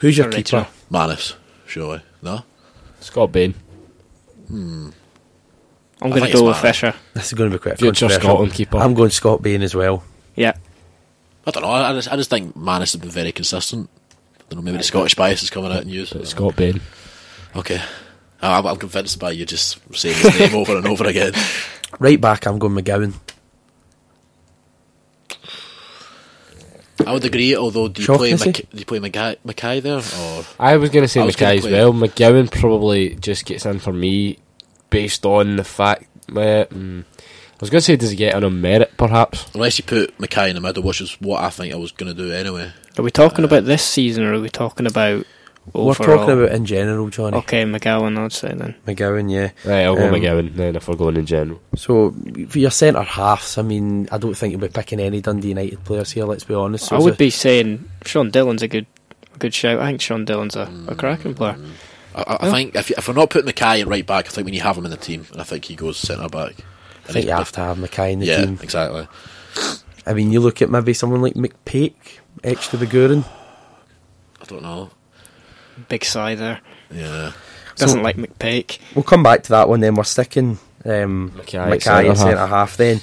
Who's 0.01 0.19
your 0.19 0.27
Original. 0.27 0.65
keeper? 0.65 0.75
Mannus, 0.91 1.37
surely. 1.65 2.03
No? 2.23 2.43
Scott 2.99 3.31
Bain. 3.31 3.55
I'm 4.51 4.93
going 6.01 6.25
to 6.25 6.33
go 6.33 6.43
with 6.45 6.55
mine. 6.57 6.63
Fisher. 6.63 6.95
This 7.15 7.27
is 7.29 7.35
going 7.35 7.53
to 7.53 7.57
be 7.57 7.63
quite 7.63 7.79
Future 7.79 8.07
controversial. 8.09 8.21
Scotland 8.21 8.53
keeper. 8.53 8.79
I'm 8.79 8.95
going 8.95 9.11
Scott 9.11 9.43
Bain 9.43 9.63
as 9.63 9.77
well. 9.77 10.03
Yeah. 10.35 10.55
I 11.47 11.53
don't 11.53 11.63
know. 11.63 11.69
I 11.71 11.91
I 11.91 11.95
just, 11.95 12.13
I 12.13 12.17
just 12.17 12.31
think 12.31 12.57
Mannus 12.57 12.95
has 12.95 13.01
been 13.01 13.11
very 13.11 13.31
consistent. 13.31 13.89
I 14.51 14.55
don't 14.55 14.61
know, 14.61 14.63
maybe 14.63 14.79
the 14.79 14.85
Scottish 14.85 15.15
bias 15.15 15.43
is 15.43 15.51
coming 15.51 15.71
out 15.73 15.83
in 15.83 15.89
you. 15.91 16.07
Scott 16.07 16.57
Bain. 16.57 16.81
Okay. 17.55 17.81
I- 18.41 18.59
I'm, 18.59 18.67
I'm 18.67 18.77
convinced 18.77 19.19
by 19.19 19.33
you 19.33 19.45
just 19.45 19.79
saying 19.95 20.17
his 20.17 20.39
name 20.41 20.55
over 20.55 20.77
and 20.77 20.87
over 20.87 21.07
again. 21.07 21.33
Right 21.99 22.21
back, 22.21 22.47
I'm 22.47 22.59
going 22.59 22.75
McGowan. 22.75 23.15
I 27.07 27.13
would 27.13 27.25
agree, 27.25 27.57
although 27.57 27.89
do 27.89 28.03
you 28.03 28.07
play 28.09 28.31
Shaughnessy? 28.31 28.47
Mac- 28.47 28.71
do 28.71 28.79
you 28.79 28.85
play 28.85 28.99
Mackay, 28.99 29.37
Mackay 29.45 29.81
there 29.81 29.99
or 29.99 30.45
I 30.59 30.77
was 30.77 30.91
going 30.91 31.05
to 31.05 31.09
say 31.09 31.21
I 31.21 31.25
was 31.25 31.37
gonna 31.37 31.55
Mackay 31.55 31.59
as 31.59 31.65
play- 31.65 31.73
well. 31.73 31.93
McGowan 31.93 32.51
probably 32.51 33.15
just 33.15 33.47
gets 33.47 33.65
in 33.65 33.79
for 33.79 33.93
me 33.93 34.39
based 34.91 35.25
on 35.25 35.57
the 35.57 35.65
fact. 35.65 36.05
Uh, 36.29 36.67
mm, 36.67 37.05
I 37.05 37.57
was 37.61 37.71
going 37.71 37.81
to 37.81 37.85
say, 37.85 37.97
does 37.97 38.11
he 38.11 38.17
get 38.17 38.35
in 38.35 38.45
on 38.45 38.61
merit, 38.61 38.93
perhaps? 38.97 39.47
unless 39.55 39.79
you 39.79 39.85
put 39.85 40.19
Mackay 40.21 40.51
in 40.51 40.57
the 40.57 40.61
middle, 40.61 40.83
which 40.83 41.01
is 41.01 41.13
what 41.21 41.43
I 41.43 41.51
think 41.51 41.73
I 41.73 41.77
was 41.79 41.93
going 41.93 42.15
to 42.15 42.23
do 42.23 42.33
anyway. 42.33 42.73
Are 42.99 43.03
we 43.03 43.11
talking 43.11 43.45
about 43.45 43.65
this 43.65 43.83
season 43.85 44.25
or 44.25 44.35
are 44.35 44.41
we 44.41 44.49
talking 44.49 44.87
about 44.87 45.25
We're 45.73 45.91
overall? 45.91 46.19
talking 46.19 46.35
about 46.43 46.53
in 46.53 46.65
general, 46.65 47.09
Johnny. 47.11 47.37
Okay, 47.39 47.65
McGowan, 47.65 48.19
I'd 48.19 48.33
say 48.33 48.53
then. 48.55 48.75
McGowan, 48.87 49.31
yeah. 49.31 49.51
Right, 49.71 49.85
I'll 49.85 49.95
go 49.97 50.09
Um, 50.09 50.15
McGowan 50.15 50.55
then 50.55 50.75
if 50.77 50.89
we're 50.89 50.97
going 50.97 51.17
in 51.17 51.27
general. 51.27 51.61
So 51.77 52.13
for 52.49 52.59
your 52.59 52.71
centre 52.71 53.03
halves, 53.03 53.57
I 53.59 53.63
mean, 53.63 54.09
I 54.11 54.19
don't 54.19 54.35
think 54.35 54.51
you'll 54.53 54.61
be 54.61 54.69
picking 54.69 54.99
any 55.01 55.21
Dundee 55.21 55.49
United 55.51 55.85
players 55.85 56.11
here. 56.11 56.25
Let's 56.25 56.45
be 56.45 56.55
honest. 56.55 56.87
So 56.87 56.97
I 56.97 56.99
it's 56.99 57.05
would 57.05 57.15
a- 57.15 57.19
be 57.19 57.31
saying 57.31 57.89
Sean 58.05 58.31
Dillon's 58.31 58.63
a 58.63 58.69
good 58.69 58.87
a 59.35 59.39
good 59.39 59.55
shout. 59.55 59.79
I 59.81 59.87
think 59.87 60.01
Sean 60.01 60.25
Dillon's 60.25 60.57
a, 60.57 60.69
a 60.89 60.95
cracking 60.97 61.35
player. 61.35 61.57
I, 62.15 62.23
I, 62.23 62.49
I 62.49 62.51
think 62.51 62.75
if, 62.75 62.91
you- 62.91 62.97
if 62.99 63.07
we're 63.07 63.15
not 63.15 63.31
putting 63.31 63.47
Mackay 63.47 63.81
in 63.83 63.89
right 63.89 64.05
back, 64.07 64.27
I 64.27 64.31
think 64.31 64.45
we 64.47 64.51
need 64.53 64.59
to 64.59 64.65
have 64.65 64.77
him 64.77 64.87
in 64.87 64.91
the 64.91 64.97
team, 64.97 65.25
and 65.33 65.41
I 65.41 65.45
think 65.45 65.67
he 65.67 65.77
goes 65.77 65.99
centre 65.99 66.29
back. 66.29 66.55
I 67.09 67.13
think 67.13 67.27
you 67.27 67.33
have 67.33 67.53
to 67.53 67.61
have 67.61 67.79
Mackay 67.79 68.13
in 68.15 68.19
the 68.19 68.27
yeah, 68.27 68.45
team. 68.45 68.59
exactly. 68.63 69.07
I 70.07 70.15
mean, 70.15 70.33
you 70.33 70.41
look 70.41 70.61
at 70.63 70.71
maybe 70.71 70.95
someone 70.95 71.21
like 71.23 71.35
McPake, 71.35 72.19
ex 72.45 72.69
to 72.69 72.77
Begurin. 72.79 73.25
I 74.41 74.45
don't 74.45 74.63
know. 74.63 74.91
Big 75.89 76.05
side 76.05 76.39
there. 76.39 76.61
Yeah, 76.91 77.33
Doesn't 77.77 77.99
So- 77.99 78.03
like 78.03 78.17
McPake. 78.17 78.79
We'll 78.95 79.03
come 79.05 79.23
back 79.23 79.43
to 79.45 79.49
that 79.51 79.69
one 79.69 79.81
then. 79.81 79.95
We're 79.95 80.05
sticking 80.05 80.59
um, 80.85 81.33
Mackay 81.37 81.59
Mackay, 81.59 81.75
at 81.77 81.83
centre 81.83 82.15
centre 82.17 82.37
half. 82.39 82.49
half. 82.51 82.77
Then 82.77 83.01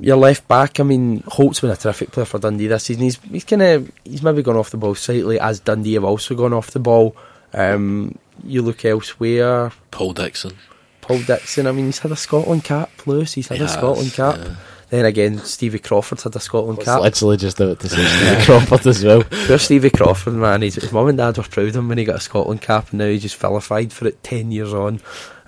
your 0.00 0.16
left 0.16 0.46
back. 0.48 0.80
I 0.80 0.82
mean, 0.82 1.22
Holt's 1.26 1.60
been 1.60 1.70
a 1.70 1.76
terrific 1.76 2.10
player 2.10 2.26
for 2.26 2.38
Dundee 2.38 2.66
this 2.68 2.84
season. 2.84 3.02
He's 3.04 3.16
he's 3.30 3.44
kind 3.44 3.62
of 3.62 3.90
he's 4.04 4.22
maybe 4.22 4.42
gone 4.42 4.56
off 4.56 4.70
the 4.70 4.76
ball 4.76 4.94
slightly, 4.94 5.38
as 5.38 5.60
Dundee 5.60 5.94
have 5.94 6.04
also 6.04 6.34
gone 6.34 6.52
off 6.52 6.70
the 6.72 6.80
ball. 6.80 7.16
Um, 7.54 8.18
you 8.44 8.62
look 8.62 8.84
elsewhere. 8.84 9.72
Paul 9.90 10.12
Dixon. 10.12 10.52
Paul 11.00 11.20
Dixon. 11.22 11.66
I 11.66 11.72
mean, 11.72 11.86
he's 11.86 12.00
had 12.00 12.10
a 12.12 12.16
Scotland 12.16 12.64
cap. 12.64 12.90
Lewis, 13.06 13.32
he's 13.34 13.48
had 13.48 13.58
He 13.58 13.64
a 13.64 13.66
has, 13.66 13.76
Scotland 13.76 14.12
cap. 14.12 14.36
yeah. 14.38 14.54
Then 14.88 15.04
again, 15.04 15.38
Stevie 15.38 15.80
Crawford 15.80 16.20
had 16.20 16.36
a 16.36 16.40
Scotland 16.40 16.80
cap. 16.80 17.00
literally 17.00 17.36
just 17.36 17.58
about 17.58 17.80
to 17.80 17.88
say 17.88 18.04
Stevie 18.06 18.44
Crawford 18.44 18.86
as 18.86 19.04
well. 19.04 19.24
Poor 19.24 19.58
Stevie 19.58 19.90
Crawford, 19.90 20.34
man. 20.34 20.62
His, 20.62 20.76
his 20.76 20.92
mum 20.92 21.08
and 21.08 21.18
dad 21.18 21.36
were 21.36 21.42
proud 21.42 21.68
of 21.68 21.76
him 21.76 21.88
when 21.88 21.98
he 21.98 22.04
got 22.04 22.16
a 22.16 22.20
Scotland 22.20 22.62
cap, 22.62 22.90
and 22.90 22.98
now 23.00 23.06
he's 23.06 23.22
just 23.22 23.36
vilified 23.36 23.92
for 23.92 24.06
it 24.06 24.22
ten 24.22 24.52
years 24.52 24.72
on. 24.72 25.00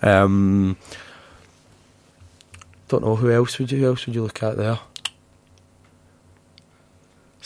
Um, 0.02 0.76
don't 2.88 3.04
know 3.04 3.16
who 3.16 3.30
else 3.30 3.58
would 3.58 3.70
you 3.70 3.78
who 3.78 3.86
else 3.86 4.06
would 4.06 4.14
you 4.14 4.22
look 4.22 4.42
at 4.42 4.56
there? 4.56 4.80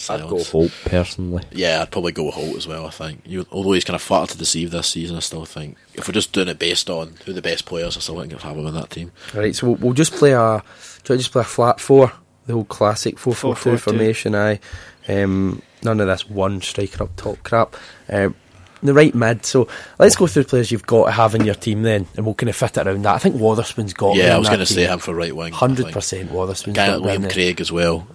I'd 0.09 0.29
go 0.29 0.43
Holt 0.43 0.73
personally. 0.85 1.45
Yeah, 1.53 1.83
I'd 1.83 1.91
probably 1.91 2.13
go 2.13 2.25
with 2.25 2.35
Holt 2.35 2.57
as 2.57 2.67
well. 2.67 2.87
I 2.87 2.91
think, 2.91 3.23
you, 3.25 3.47
although 3.53 3.73
he's 3.73 3.85
kind 3.85 3.95
of 3.95 4.03
flattered 4.03 4.33
to 4.33 4.39
deceive 4.39 4.71
this 4.71 4.89
season, 4.89 5.17
I 5.17 5.21
still 5.21 5.45
think 5.45 5.77
if 5.95 6.09
we're 6.09 6.15
just 6.15 6.33
doing 6.33 6.49
it 6.49 6.59
based 6.59 6.89
on 6.91 7.15
who 7.25 7.33
the 7.33 7.43
best 7.43 7.67
players, 7.67 7.97
I 7.97 8.01
still 8.01 8.19
think 8.21 8.33
I'd 8.33 8.41
have 8.41 8.57
him 8.57 8.67
in 8.67 8.75
that 8.75 8.91
team. 8.91 9.13
Right, 9.35 9.55
so 9.55 9.69
we'll, 9.69 9.77
we'll 9.77 9.93
just 9.93 10.13
play 10.13 10.33
a. 10.33 10.63
Try 11.05 11.17
to 11.17 11.19
just 11.19 11.33
play 11.33 11.43
a 11.43 11.45
flat 11.45 11.81
four, 11.81 12.13
the 12.47 12.55
old 12.55 12.69
classic 12.69 13.19
four 13.19 13.35
four 13.35 13.55
two 13.55 13.71
4-4-2. 13.73 13.81
formation. 13.81 14.35
Aye, 14.35 14.61
um, 15.09 15.63
none 15.83 16.01
of 16.01 16.07
this 16.07 16.29
one 16.29 16.61
striker 16.63 17.05
up 17.05 17.17
top 17.17 17.43
crap. 17.43 17.77
Um, 18.09 18.35
the 18.83 18.95
right 18.95 19.15
mid. 19.15 19.45
So 19.47 19.69
let's 19.99 20.17
go 20.17 20.27
through 20.27 20.43
the 20.45 20.49
players 20.49 20.73
you've 20.73 20.87
got 20.87 21.07
to 21.07 21.11
have 21.13 21.35
in 21.35 21.45
your 21.45 21.55
team 21.55 21.83
then, 21.83 22.07
and 22.17 22.25
we'll 22.27 22.35
kind 22.35 22.51
of 22.51 22.57
fit 22.57 22.77
it 22.77 22.87
around 22.87 23.03
that. 23.03 23.15
I 23.15 23.19
think 23.19 23.37
Wotherspoon's 23.37 23.95
got. 23.95 24.17
yeah, 24.17 24.35
I 24.35 24.39
was 24.39 24.49
going 24.49 24.61
to 24.61 24.67
say 24.67 24.87
him 24.87 24.99
for 24.99 25.15
right 25.15 25.35
wing. 25.35 25.53
Hundred 25.53 25.93
percent, 25.93 26.31
Wotherspoon's 26.31 26.77
Guy 26.77 26.87
got 26.89 27.03
like 27.03 27.21
Liam. 27.21 27.33
Craig 27.33 27.61
as 27.61 27.71
well. 27.71 28.07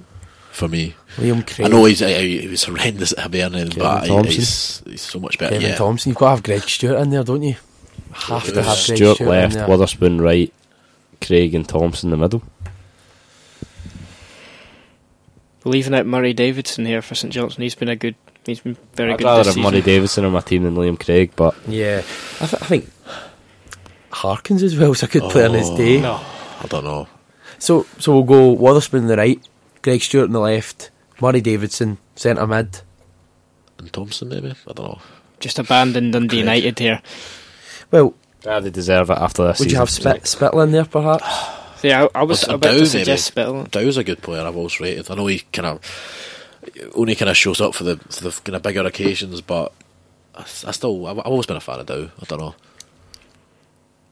For 0.58 0.68
me, 0.68 0.95
Liam 1.18 1.45
Craig. 1.45 1.68
I 1.68 1.70
know 1.70 1.86
he's 1.86 2.01
uh, 2.01 2.08
he 2.08 2.47
was 2.47 2.64
horrendous 2.64 3.12
at 3.14 3.20
Hibernian, 3.20 3.70
but 3.78 4.08
Thomson. 4.08 4.26
he's, 4.26 4.82
he's 4.88 5.01
so 5.01 5.20
much 5.20 5.38
better. 5.38 5.53
Kevin 5.53 5.70
yeah, 5.70 5.76
Thomson. 5.76 6.10
You've 6.10 6.18
got 6.18 6.26
to 6.26 6.30
have 6.32 6.43
Greg 6.43 6.62
Stewart 6.64 6.99
in 6.99 7.12
there, 7.12 7.24
don't 7.24 7.43
you? 7.43 7.55
Have 8.12 8.43
to 8.45 8.55
have 8.55 8.64
Greg 8.66 8.78
Stuart 8.97 9.16
Stewart 9.18 9.20
left, 9.30 9.53
in 9.53 9.60
there. 9.60 9.68
Wotherspoon 9.68 10.20
right, 10.20 10.51
Craig 11.22 11.53
and 11.53 11.70
Thomson 11.70 12.08
in 12.08 12.12
the 12.12 12.18
middle. 12.18 12.41
Leaving 15.64 15.93
out 15.93 16.05
Murray 16.05 16.34
Davidson 16.34 16.86
here 16.86 17.01
for 17.01 17.14
St 17.16 17.32
Johnstone. 17.34 17.64
He's 17.64 17.76
been 17.76 17.89
a 17.89 17.95
good. 17.95 18.16
He's 18.45 18.62
been 18.62 18.78
very 18.93 19.12
I'd 19.14 19.20
good 19.20 19.26
rather 19.26 19.43
this 19.43 19.55
have 19.55 19.64
Murray. 19.64 19.82
Davidson 19.82 20.24
on 20.26 20.32
my 20.32 20.39
team 20.39 20.64
than 20.64 20.76
Liam 20.76 20.97
Craig, 20.99 21.32
but 21.36 21.53
Yeah, 21.68 22.01
I, 22.41 22.45
th- 22.47 22.62
I 22.64 22.66
think 22.66 22.89
Harkins 24.10 24.64
as 24.64 24.78
well 24.78 24.91
is 24.93 25.03
a 25.03 25.08
good 25.08 25.24
player 25.24 25.47
in 25.47 25.53
his 25.53 25.70
Oh. 25.70 25.78
day. 25.78 25.99
No, 26.01 26.14
I 26.62 26.66
don't 26.68 26.86
know. 26.86 27.08
So 27.60 27.86
so 27.99 28.14
we'll 28.14 28.24
go 28.24 28.53
Wotherspoon 28.55 29.01
on 29.01 29.08
the 29.08 29.18
right, 29.18 29.39
Greg 29.88 30.02
Stewart 30.02 30.26
on 30.28 30.34
the 30.34 30.42
left, 30.42 30.92
Murray 31.22 31.40
Davidson 31.40 31.98
centre 32.18 32.46
mid. 32.46 32.82
And 33.80 33.94
Thomson 33.94 34.28
maybe 34.28 34.50
I 34.52 34.74
don't 34.74 34.80
know. 34.90 35.00
just 35.40 35.60
abandoned 35.60 36.12
Dundee 36.12 36.28
Craig. 36.28 36.40
United 36.40 36.80
here. 36.80 37.02
Well, 37.90 38.14
yeah, 38.44 38.60
they 38.60 38.70
deserve 38.70 39.10
it 39.12 39.18
after 39.18 39.48
this 39.48 39.60
would 39.60 39.72
you 39.72 39.78
have 39.78 39.90
Spit, 39.90 40.24
Spittal 40.24 40.62
in 40.64 40.72
there 40.72 40.84
perhaps? 40.86 41.24
So 41.78 41.88
yeah, 41.88 42.08
I, 42.16 42.22
I 42.22 42.24
was 42.24 42.44
Well, 42.48 42.56
about 42.56 42.70
Dow, 42.70 42.74
to 42.74 42.80
maybe. 42.80 42.86
suggest 42.90 43.26
Spittal. 43.36 43.70
Dow's 43.70 43.98
a 43.98 44.04
good 44.04 44.24
player. 44.24 44.42
I've 44.42 44.58
always 44.58 44.80
rated. 44.80 45.12
I 45.12 45.16
know 45.16 45.28
he 45.28 45.40
kind 45.54 45.68
of 45.68 46.90
only 46.96 47.14
kind 47.16 47.30
of 47.30 47.38
shows 47.38 47.62
up 47.62 47.76
for 47.76 47.84
the 47.84 47.98
for 47.98 48.24
the 48.24 48.32
kind 48.44 48.56
of 48.56 48.64
bigger 48.64 48.84
occasions, 48.84 49.42
but 49.42 49.72
I, 50.36 50.42
I 50.42 50.72
still 50.72 51.06
I've, 51.06 51.20
I've 51.20 51.26
always 51.28 51.46
been 51.46 51.56
a 51.56 51.62
fan 51.62 51.80
of 51.80 51.86
Dow. 51.86 52.10
I 52.20 52.26
don't 52.26 52.40
know. 52.40 52.56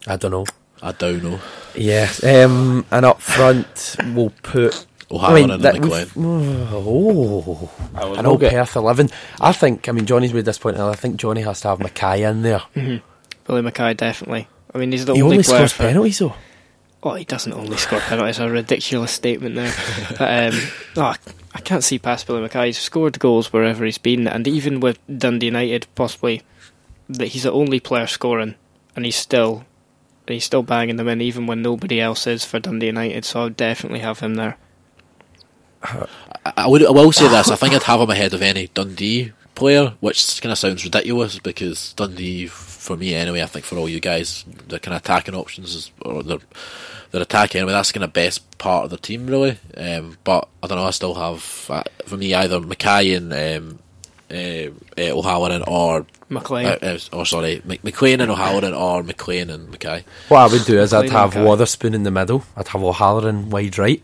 I 0.08 0.16
don't 0.16 0.30
know. 0.32 0.46
I 0.84 0.92
Dow 0.92 1.12
know. 1.14 1.40
Yeah, 1.74 2.08
um, 2.24 2.86
and 2.92 3.04
up 3.04 3.20
front 3.20 3.96
we'll 4.14 4.32
put. 4.44 4.86
O'Halloran 5.12 5.52
and 5.52 5.64
that 5.64 5.76
McLean. 5.80 5.92
we've- 5.92 6.12
Oh, 6.18 7.70
I 7.94 8.06
was 8.06 8.18
I 8.18 8.22
know. 8.22 8.38
Perth 8.38 8.76
eleven. 8.76 9.10
I 9.40 9.52
think. 9.52 9.88
I 9.88 9.92
mean, 9.92 10.06
Johnny's 10.06 10.34
made 10.34 10.46
this 10.46 10.58
point. 10.58 10.76
and 10.78 10.86
I 10.86 10.94
think 10.96 11.18
Johnny 11.18 11.42
has 11.42 11.62
to 11.62 11.70
have 11.70 11.80
Mackay 11.80 12.24
in 12.24 12.42
there. 12.42 12.62
Billy 12.74 13.62
Mackay 13.62 13.94
definitely. 13.94 14.48
I 14.74 14.78
mean, 14.80 14.92
he's 14.92 15.06
the 15.06 15.12
only 15.14 15.24
one. 15.24 15.32
he 15.32 15.36
only 15.36 15.36
only 15.38 15.44
player. 15.44 15.58
scores 15.68 15.72
For, 15.74 15.84
penalties 15.84 16.20
though. 16.20 16.34
oh, 17.04 17.14
he 17.14 17.24
doesn't 17.26 17.54
only 17.54 17.78
score 17.78 18.00
penalties. 18.00 18.40
A 18.40 18.50
ridiculous 18.50 19.12
statement 19.12 19.56
there. 19.56 19.74
but, 20.18 20.54
um, 20.54 20.60
oh, 20.98 21.02
I- 21.02 21.16
I 21.54 21.62
can't 21.62 21.84
see 21.86 22.00
past 22.00 22.28
Billy 22.28 22.42
Mackay. 22.42 22.66
He's 22.68 22.78
scored 22.80 23.18
goals 23.20 23.54
wherever 23.54 23.86
he's 23.86 23.98
been, 23.98 24.28
and 24.28 24.46
even 24.48 24.82
with 24.82 25.00
Dundee 25.08 25.46
United, 25.46 25.88
possibly 25.96 26.42
that 27.08 27.28
he's 27.30 27.44
the 27.44 27.52
only 27.54 27.80
player 27.80 28.08
scoring, 28.08 28.56
and 28.96 29.06
he's 29.06 29.16
still 29.16 29.64
he's 30.28 30.44
still 30.44 30.64
banging 30.64 30.98
them 30.98 31.08
in, 31.08 31.22
even 31.22 31.48
when 31.48 31.62
nobody 31.62 32.02
else 32.02 32.28
is 32.28 32.44
for 32.44 32.60
Dundee 32.60 32.88
United. 32.88 33.24
So 33.24 33.40
I'll 33.42 33.50
definitely 33.50 34.00
have 34.00 34.20
him 34.20 34.36
there. 34.36 34.58
I, 36.46 36.54
I 36.58 36.68
would 36.68 36.86
I 36.86 36.92
will 36.92 37.12
say 37.12 37.28
this. 37.28 37.50
I 37.50 37.56
think 37.56 37.74
I'd 37.74 37.84
have 37.84 38.00
him 38.00 38.10
ahead 38.10 38.34
of 38.34 38.42
any 38.42 38.68
Dundee 38.74 39.32
player, 39.56 39.94
which 40.02 40.42
kind 40.42 40.52
of 40.52 40.58
sounds 40.58 40.84
ridiculous 40.84 41.40
because 41.40 41.94
Dundee, 41.94 42.48
for 42.48 42.98
me 42.98 43.16
anyway, 43.16 43.42
I 43.42 43.46
think 43.46 43.66
for 43.66 43.78
all 43.78 43.88
you 43.90 44.00
guys, 44.00 44.44
their 44.68 44.80
kind 44.80 44.96
of 44.96 45.02
attacking 45.02 45.36
options 45.36 45.74
is 45.76 45.92
or 46.02 46.22
their 46.24 46.40
their 47.12 47.22
attack 47.22 47.56
anyway. 47.56 47.72
That's 47.72 47.92
kind 47.92 48.04
of 48.04 48.14
best 48.14 48.58
part 48.58 48.86
of 48.86 48.90
the 48.90 48.98
team 48.98 49.28
really. 49.28 49.58
Um, 49.78 50.18
but 50.24 50.48
I 50.62 50.68
don't 50.68 50.78
know. 50.78 50.86
I 50.86 50.92
still 50.92 51.16
have 51.16 51.68
uh, 51.70 51.84
for 52.06 52.18
me 52.18 52.34
either 52.34 52.60
Mackay 52.60 53.14
and 53.14 53.32
um, 53.34 53.80
uh, 54.30 54.72
uh, 55.02 55.18
O'Halloran 55.18 55.64
or. 55.68 56.06
McLean. 56.28 56.66
Uh, 56.66 56.78
uh, 56.82 56.98
or 57.14 57.24
sorry, 57.24 57.62
Mc- 57.66 57.84
McLean 57.84 58.20
and 58.20 58.32
O'Halloran 58.32 58.74
or 58.74 59.04
McLean 59.04 59.52
and 59.52 59.70
Mackay. 59.70 60.04
What 60.28 60.40
I 60.40 60.48
would 60.52 60.66
do 60.66 60.80
is 60.80 60.92
I'd 60.92 61.12
have 61.12 61.36
and 61.36 61.44
Mackay. 61.44 61.48
Wotherspoon 61.48 61.94
in 61.94 62.02
the 62.02 62.10
middle. 62.10 62.44
I'd 62.58 62.68
have 62.70 62.84
O'Halloran 62.84 63.52
wide 63.52 63.78
right. 63.78 64.02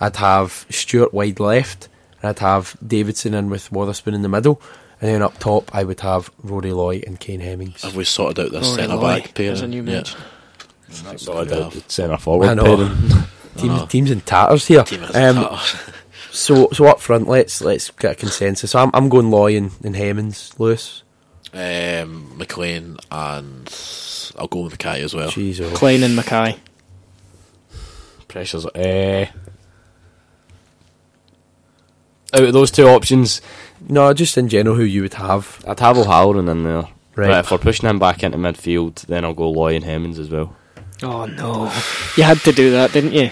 I'd 0.00 0.16
have 0.16 0.66
Stewart 0.70 1.12
wide 1.14 1.40
left. 1.40 1.88
And 2.20 2.30
I'd 2.30 2.38
have 2.40 2.76
Davidson 2.84 3.34
in 3.34 3.48
with 3.50 3.70
Wotherspoon 3.70 4.14
in 4.14 4.22
the 4.22 4.28
middle. 4.28 4.60
And 5.00 5.08
then 5.10 5.22
up 5.22 5.38
top, 5.38 5.72
I 5.74 5.84
would 5.84 6.00
have 6.00 6.30
Rory 6.42 6.72
Loy 6.72 7.00
and 7.06 7.20
Kane 7.20 7.38
Hemmings. 7.40 7.82
Have 7.82 7.94
we 7.94 8.02
sorted 8.04 8.46
out 8.46 8.50
this 8.52 8.74
centre 8.74 8.98
back 8.98 9.32
pair? 9.34 9.52
as 9.52 9.60
a 9.62 9.68
new 9.68 9.82
mention. 9.84 10.18
Sorted 11.16 11.52
out 11.52 11.74
Yeah. 11.74 11.80
the 11.80 11.84
centre 11.90 12.16
forward 12.18 12.48
I 12.48 12.54
know. 12.54 12.76
pairing. 12.76 13.24
Team, 13.58 13.86
teams 13.88 14.10
in 14.10 14.20
tatters 14.22 14.66
here. 14.66 14.82
Team 14.84 15.02
Um, 15.04 15.10
tatters. 15.10 15.76
so 16.32 16.68
so 16.72 16.86
up 16.86 17.00
front, 17.00 17.28
let's 17.28 17.60
let's 17.60 17.90
get 17.90 18.12
a 18.12 18.14
consensus. 18.14 18.74
I'm 18.74 18.90
I'm 18.94 19.08
going 19.08 19.30
Loy 19.30 19.56
and, 19.56 19.70
and 19.84 19.94
Hemmings, 19.96 20.52
Lewis. 20.58 21.02
um, 21.52 22.36
McLean 22.38 22.96
and 23.10 23.72
I'll 24.38 24.46
go 24.48 24.60
with 24.62 24.72
Mackay 24.72 25.02
as 25.02 25.14
well. 25.14 25.30
Jeez, 25.30 25.60
oh. 25.60 25.70
McLean 25.70 26.02
and 26.04 26.14
Mackay. 26.16 26.56
Pressures. 28.28 28.66
Uh, 28.66 29.26
out 32.34 32.44
of 32.44 32.52
those 32.52 32.70
two 32.70 32.86
options, 32.86 33.40
No, 33.88 34.12
just 34.12 34.36
in 34.36 34.48
general, 34.48 34.76
who 34.76 34.82
you 34.84 35.02
would 35.02 35.14
have. 35.14 35.64
I'd 35.66 35.80
have 35.80 35.98
O'Halloran 35.98 36.48
in 36.48 36.64
there. 36.64 36.82
Right. 37.14 37.28
But 37.28 37.44
if 37.44 37.50
we're 37.50 37.58
pushing 37.58 37.88
him 37.88 37.98
back 37.98 38.22
into 38.22 38.38
midfield, 38.38 38.96
then 39.06 39.24
I'll 39.24 39.34
go 39.34 39.50
Loy 39.50 39.74
and 39.74 39.84
Hemmings 39.84 40.18
as 40.18 40.30
well. 40.30 40.54
Oh 41.02 41.26
no, 41.26 41.64
you 42.16 42.24
had 42.24 42.38
to 42.40 42.52
do 42.52 42.72
that, 42.72 42.92
didn't 42.92 43.12
you? 43.12 43.30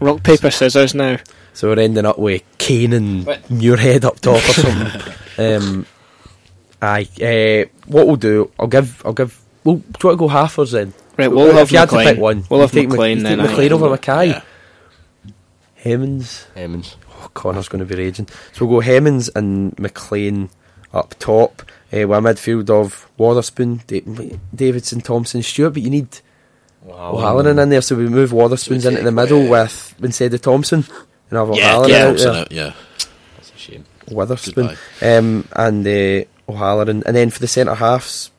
Rock 0.00 0.22
paper 0.24 0.50
scissors 0.50 0.94
now. 0.94 1.18
So 1.52 1.68
we're 1.68 1.78
ending 1.80 2.04
up 2.06 2.18
with 2.18 2.42
Kane 2.58 2.92
and 2.92 3.26
Muirhead 3.26 4.04
up 4.04 4.18
top 4.20 4.36
or 4.36 4.52
something. 4.52 5.12
um, 5.38 5.86
aye. 6.82 7.08
Uh, 7.20 7.68
what 7.86 8.06
we'll 8.06 8.16
do, 8.16 8.50
I'll 8.58 8.66
give, 8.66 9.02
I'll 9.04 9.12
give. 9.12 9.40
Well, 9.64 9.76
do 9.76 9.82
you 10.02 10.08
want 10.08 10.14
to 10.14 10.16
go 10.16 10.28
halfers 10.28 10.72
then? 10.72 10.94
Right, 11.18 11.30
we'll 11.30 11.48
if 11.50 11.54
have 11.56 11.70
you 11.70 11.78
had 11.78 11.88
to 11.90 11.94
McLean. 11.96 12.14
pick 12.14 12.22
one, 12.22 12.44
We'll 12.48 12.60
you 12.60 12.62
have 12.62 12.72
take 12.72 12.82
Mc- 12.88 12.90
McLean 12.90 13.16
you 13.18 13.22
then. 13.24 13.38
take 13.38 13.46
aye. 13.46 13.50
McLean 13.50 13.72
over 13.72 13.90
Mackay. 13.90 14.26
Yeah. 14.28 14.42
Hemmings. 15.76 16.46
Hemmings. 16.54 16.96
Oh, 17.20 17.28
Connor's 17.34 17.68
going 17.68 17.86
to 17.86 17.94
be 17.94 18.00
raging. 18.02 18.26
So 18.52 18.64
we'll 18.64 18.76
go 18.76 18.80
Hemmings 18.80 19.28
and 19.30 19.78
McLean 19.78 20.50
up 20.92 21.14
top. 21.18 21.62
Uh, 21.92 22.06
with 22.06 22.18
a 22.18 22.22
midfield 22.22 22.70
of 22.70 23.10
Wotherspoon, 23.18 23.80
Da- 23.88 24.38
Davidson, 24.54 25.00
Thomson, 25.00 25.42
Stewart. 25.42 25.72
But 25.74 25.82
you 25.82 25.90
need 25.90 26.20
O'Halloran 26.88 27.58
in 27.58 27.68
there, 27.68 27.80
so 27.82 27.96
we 27.96 28.08
move 28.08 28.30
Wotherspoons 28.30 28.82
So 28.82 28.90
into 28.90 29.02
the 29.02 29.10
middle 29.10 29.48
with 29.48 29.94
instead 30.00 30.32
of 30.32 30.40
Thomson, 30.40 30.84
and 31.30 31.36
have 31.38 31.54
Yeah, 31.56 31.76
O'Halloran 31.76 31.90
yeah, 31.90 32.06
out 32.06 32.16
there. 32.16 32.32
out, 32.32 32.52
yeah. 32.52 32.72
That's 33.36 33.52
a 33.52 33.58
shame. 33.58 33.84
Wotherspoon, 34.08 34.76
um, 35.02 35.48
and 35.52 35.86
uh, 35.86 36.24
O'Halloran, 36.50 37.02
and 37.06 37.16
then 37.16 37.30
for 37.30 37.40
the 37.40 37.48
centre 37.48 37.74
halves, 37.74 38.30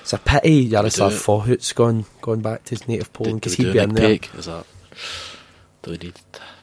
it's 0.00 0.12
a 0.12 0.18
pity 0.18 0.52
Yaroslav. 0.52 1.12
Fojut's 1.12 1.72
gone 1.72 2.04
gone 2.20 2.40
back 2.40 2.62
to 2.64 2.70
his 2.70 2.86
native 2.88 3.12
Poland 3.12 3.40
because 3.40 3.54
he'd 3.54 3.72
be 3.72 3.78
in 3.80 3.94
there. 3.94 4.18
Is 4.34 4.46
that? 4.46 4.64
Do 5.82 5.90
we 5.90 5.98
need? 5.98 6.14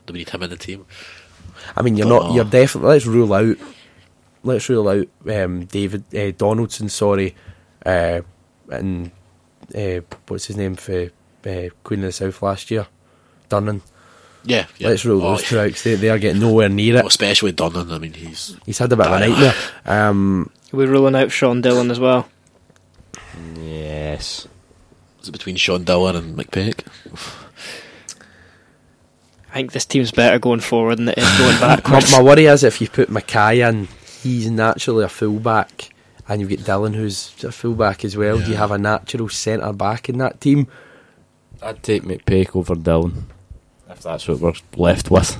Do 0.05 0.13
we 0.13 0.19
need 0.19 0.29
him 0.29 0.43
in 0.43 0.49
the 0.49 0.57
team? 0.57 0.85
I 1.75 1.81
mean, 1.81 1.95
you're 1.97 2.07
Don't 2.07 2.21
not. 2.23 2.29
know. 2.29 2.35
You're 2.35 2.45
definitely. 2.45 2.89
Let's 2.89 3.05
rule 3.05 3.33
out. 3.33 3.57
Let's 4.43 4.69
rule 4.69 4.87
out 4.89 5.07
um, 5.33 5.65
David 5.65 6.03
uh, 6.15 6.31
Donaldson. 6.37 6.89
Sorry, 6.89 7.35
uh, 7.85 8.21
and 8.69 9.11
uh, 9.75 10.01
what's 10.27 10.45
his 10.45 10.57
name 10.57 10.75
for 10.75 11.09
uh, 11.45 11.69
Queen 11.83 11.99
of 12.01 12.05
the 12.07 12.11
South 12.11 12.41
last 12.41 12.69
year, 12.71 12.87
Durnan. 13.49 13.81
Yeah, 14.43 14.67
yeah. 14.77 14.89
Let's 14.89 15.03
rule 15.05 15.23
Oh, 15.25 15.31
those 15.31 15.43
two 15.43 15.59
out 15.59 15.71
'cause 15.71 15.81
they, 15.83 15.95
they 15.95 16.09
are 16.11 16.19
getting 16.19 16.39
nowhere 16.41 16.69
near 16.69 16.93
well, 16.95 17.05
it. 17.05 17.07
especially 17.07 17.53
Durnan. 17.53 17.91
I 17.91 17.97
mean, 17.97 18.13
he's 18.13 18.55
He's 18.65 18.77
had 18.77 18.91
a 18.93 18.95
bit 18.95 19.07
of 19.07 19.13
a 19.13 19.15
Aye. 19.15 19.27
nightmare. 19.27 19.53
Um, 19.87 20.51
We're 20.71 20.85
ruling 20.87 21.15
out 21.15 21.31
Sean 21.31 21.61
Dillon 21.61 21.89
as 21.89 21.99
well. 21.99 22.29
Yes. 23.59 24.47
is 25.21 25.29
it 25.29 25.31
between 25.31 25.55
Sean 25.55 25.83
Dillon 25.83 26.15
and 26.15 26.37
McPake. 26.37 26.85
I 29.55 29.59
think 29.59 29.71
this 29.71 29.85
team's 29.85 30.11
better 30.11 30.37
going 30.37 30.59
forward 30.59 30.97
than 30.97 31.07
it 31.07 31.17
is 31.17 31.37
going 31.37 31.53
my, 31.61 31.77
backwards. 31.77 32.11
my 32.11 32.21
worry 32.21 32.45
is 32.45 32.65
if 32.65 32.81
you 32.81 32.89
put 32.89 33.09
Mackay 33.09 33.61
in, 33.61 33.87
he's 34.21 34.51
naturally 34.51 35.05
a 35.05 35.07
fullback, 35.07 35.93
and 36.27 36.41
you've 36.41 36.49
got 36.49 36.65
Dillon 36.65 36.91
who's 36.91 37.33
a 37.41 37.53
fullback 37.53 38.03
as 38.03 38.17
well. 38.17 38.37
Do 38.37 38.51
you 38.51 38.57
have 38.57 38.71
a 38.71 38.77
natural 38.77 39.29
centre 39.29 39.71
back 39.71 40.09
in 40.09 40.17
that 40.17 40.41
team? 40.41 40.67
I'd 41.63 41.81
take 41.81 42.03
McPake 42.03 42.53
over 42.53 42.75
Dillon, 42.75 43.27
If 43.89 44.01
that's 44.01 44.27
what 44.27 44.41
we're 44.41 44.53
left 44.75 45.09
with. 45.09 45.37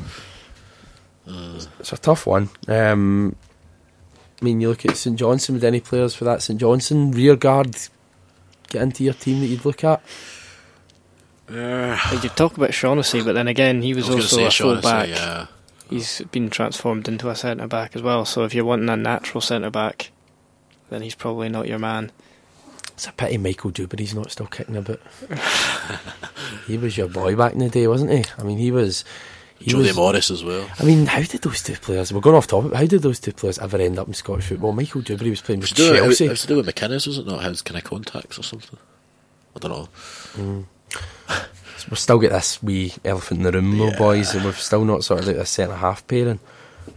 It's 1.28 1.92
a 1.92 1.98
tough 1.98 2.26
one. 2.26 2.50
Um, 2.70 3.36
I 4.42 4.46
mean, 4.46 4.62
you 4.62 4.70
look 4.70 4.86
at 4.86 4.96
St 4.96 5.20
Johnstone. 5.20 5.56
Would 5.58 5.66
any 5.66 5.82
players 5.82 6.16
for 6.16 6.24
that 6.24 6.42
St 6.42 6.58
Johnstone 6.58 7.12
rear 7.12 7.36
guard 7.36 7.76
get 8.70 8.82
into 8.82 9.04
your 9.04 9.14
team 9.14 9.42
that 9.42 9.48
you'd 9.48 9.66
look 9.66 9.84
at? 9.84 10.02
Like, 11.50 12.24
you 12.24 12.30
talk 12.30 12.58
about 12.58 12.74
Shaughnessy, 12.74 13.22
but 13.24 13.34
then 13.34 13.48
again, 13.48 13.82
he 13.82 13.94
was, 13.94 14.10
was 14.10 14.34
also 14.34 14.70
a 14.72 14.76
to 14.78 14.82
say 14.82 15.10
Yeah. 15.12 15.48
he's 15.90 16.22
been 16.32 16.50
transformed 16.50 17.08
into 17.08 17.30
a 17.30 17.36
centre 17.36 17.68
back 17.68 17.96
as 17.96 18.02
well. 18.02 18.26
So 18.26 18.44
if 18.44 18.54
you're 18.56 18.66
wanting 18.66 18.90
a 18.90 18.98
natural 18.98 19.42
centre 19.42 19.70
back, 19.70 20.12
then 20.90 21.02
he's 21.02 21.16
probably 21.16 21.50
not 21.50 21.68
your 21.68 21.80
man. 21.80 22.12
It's 22.94 23.08
a 23.08 23.12
pity 23.12 23.38
Michael 23.38 23.72
Duberry's 23.72 24.16
not 24.16 24.32
still 24.32 24.48
kicking 24.48 24.78
about. 24.78 25.02
he 26.68 26.78
was 26.78 26.98
your 26.98 27.10
boy 27.10 27.36
back 27.36 27.54
in 27.54 27.60
the 27.60 27.70
day, 27.70 27.88
wasn't 27.88 28.12
he? 28.12 28.24
I 28.40 28.44
mean, 28.44 28.58
he 28.58 28.72
was. 28.72 29.04
He 29.60 29.72
Jody 29.72 29.88
was, 29.88 29.96
Morris 29.96 30.32
as 30.32 30.44
well. 30.44 30.68
I 30.80 30.84
mean, 30.84 31.06
how 31.06 31.22
did 31.22 31.42
those 31.42 31.62
two 31.64 31.76
players? 31.76 32.12
We're 32.12 32.22
going 32.22 32.36
off 32.36 32.48
topic. 32.48 32.74
How 32.74 32.86
did 32.86 33.02
those 33.02 33.20
two 33.20 33.34
players 33.34 33.58
ever 33.60 33.78
end 33.78 33.98
up 34.00 34.08
in 34.08 34.14
Scottish 34.14 34.48
football? 34.48 34.74
Michael 34.74 35.02
Duberry 35.02 35.30
was 35.30 35.42
playing 35.42 35.60
It 35.60 35.64
was, 35.64 35.72
with 35.72 35.78
to 35.78 35.94
it, 35.94 35.98
Chelsea. 35.98 36.26
it 36.26 36.30
was 36.30 36.42
to 36.42 36.48
do 36.48 36.56
with 36.58 36.68
McInnes, 36.68 37.08
was 37.08 37.18
it 37.18 37.26
not? 37.28 37.44
His 37.44 37.62
kind 37.62 37.78
of 37.78 37.84
contacts 37.84 38.38
or 38.40 38.44
something. 38.44 38.78
I 39.56 39.60
don't 39.60 39.72
know. 39.72 39.90
Mm. 40.36 40.66
We've 41.90 42.00
still 42.00 42.18
got 42.18 42.32
this 42.32 42.64
wee 42.64 42.94
elephant 43.04 43.42
in 43.42 43.44
the 43.44 43.52
room, 43.52 43.78
though, 43.78 43.90
Yeah. 43.90 43.98
boys, 43.98 44.34
and 44.34 44.44
we've 44.44 44.60
still 44.60 44.84
not 44.86 45.04
sorted 45.04 45.30
out 45.30 45.36
a 45.36 45.46
centre 45.46 45.76
half 45.76 46.06
pairing. 46.08 46.40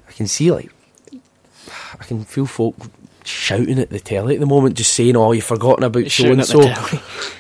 I 0.09 0.13
can 0.13 0.27
see, 0.27 0.51
like, 0.51 0.71
I 2.01 2.05
can 2.05 2.25
feel 2.25 2.47
folk 2.47 2.75
shouting 3.23 3.79
at 3.79 3.91
the 3.91 4.01
telly 4.01 4.35
at 4.37 4.41
the 4.41 4.47
moment, 4.47 4.77
just 4.77 4.95
saying, 4.95 5.15
"Oh, 5.15 5.33
you've 5.33 5.45
forgotten 5.45 5.85
about 5.85 6.11
so 6.11 6.33
and 6.33 6.45
so," 6.47 6.63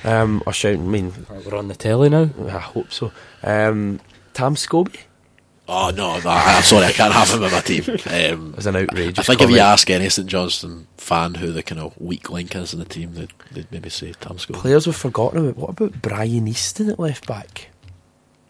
um, 0.04 0.42
or 0.46 0.52
shouting. 0.52 0.82
I 0.82 0.88
mean, 0.88 1.26
We're 1.46 1.56
on 1.56 1.68
the 1.68 1.74
telly 1.74 2.10
now. 2.10 2.28
I 2.46 2.58
hope 2.58 2.92
so. 2.92 3.12
Um, 3.42 4.00
Tam 4.34 4.54
Scobie 4.54 4.98
Oh 5.70 5.90
no, 5.90 6.18
no 6.20 6.30
I'm 6.30 6.62
sorry, 6.62 6.86
I 6.86 6.92
can't 6.92 7.12
have 7.12 7.28
him 7.30 7.42
in 7.42 7.52
my 7.52 7.60
team. 7.60 7.84
Um, 8.34 8.52
was 8.56 8.66
an 8.66 8.76
outrage. 8.76 9.18
I 9.18 9.22
think 9.22 9.42
if 9.42 9.50
you 9.50 9.58
ask 9.58 9.90
any 9.90 10.08
St 10.08 10.26
Johnstone 10.26 10.86
fan 10.96 11.34
who 11.34 11.52
the 11.52 11.62
kind 11.62 11.78
of 11.80 11.98
weak 12.00 12.30
link 12.30 12.56
is 12.56 12.72
in 12.72 12.78
the 12.78 12.86
team, 12.86 13.12
they'd, 13.14 13.32
they'd 13.52 13.70
maybe 13.70 13.90
say 13.90 14.12
Tam 14.12 14.38
Scott. 14.38 14.56
players 14.56 14.86
we've 14.86 14.96
forgotten 14.96 15.40
about. 15.46 15.56
What 15.56 15.70
about 15.70 16.00
Brian 16.00 16.48
Easton 16.48 16.88
at 16.88 16.98
left 16.98 17.26
back? 17.26 17.68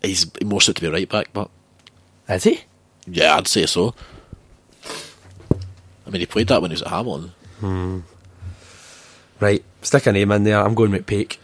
He's 0.00 0.26
more 0.44 0.60
suited 0.60 0.80
to 0.80 0.86
be 0.86 0.92
right 0.94 1.08
back, 1.08 1.30
but 1.32 1.50
Is 2.28 2.44
he? 2.44 2.60
yeah, 3.06 3.36
I'd 3.36 3.48
say 3.48 3.66
so. 3.66 3.94
I 6.06 6.10
mean, 6.10 6.20
he 6.20 6.26
played 6.26 6.46
that 6.48 6.62
when 6.62 6.70
he 6.70 6.74
was 6.74 6.82
at 6.82 6.88
Hamilton. 6.88 8.04
Right, 9.40 9.64
stick 9.82 10.06
a 10.06 10.12
name 10.12 10.30
in 10.32 10.44
there. 10.44 10.60
I'm 10.64 10.74
going 10.74 10.92
McPake. 10.92 11.38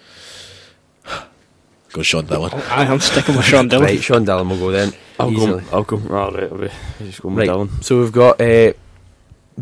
Go 1.94 2.02
Sean 2.02 2.26
Dillon. 2.26 2.52
I 2.52 2.84
am 2.86 2.98
sticking 2.98 3.36
with 3.36 3.44
Sean 3.44 3.68
Dillon. 3.68 3.84
Right, 3.86 4.02
Sean 4.02 4.24
Dillon 4.24 4.48
will 4.48 4.58
go 4.58 4.70
then. 4.72 4.92
I'll 5.20 5.32
easily. 5.32 5.60
go. 5.62 5.66
I'll 5.76 5.82
go. 5.84 5.96
Oh, 5.96 6.08
right, 6.08 6.42
I'll 6.50 6.58
be, 6.58 6.68
I'll 6.68 7.06
just 7.06 7.22
go 7.22 7.28
with 7.28 7.38
Right, 7.38 7.44
Dillon. 7.46 7.70
so 7.82 8.00
we've 8.00 8.10
got 8.10 8.40
uh, 8.40 8.72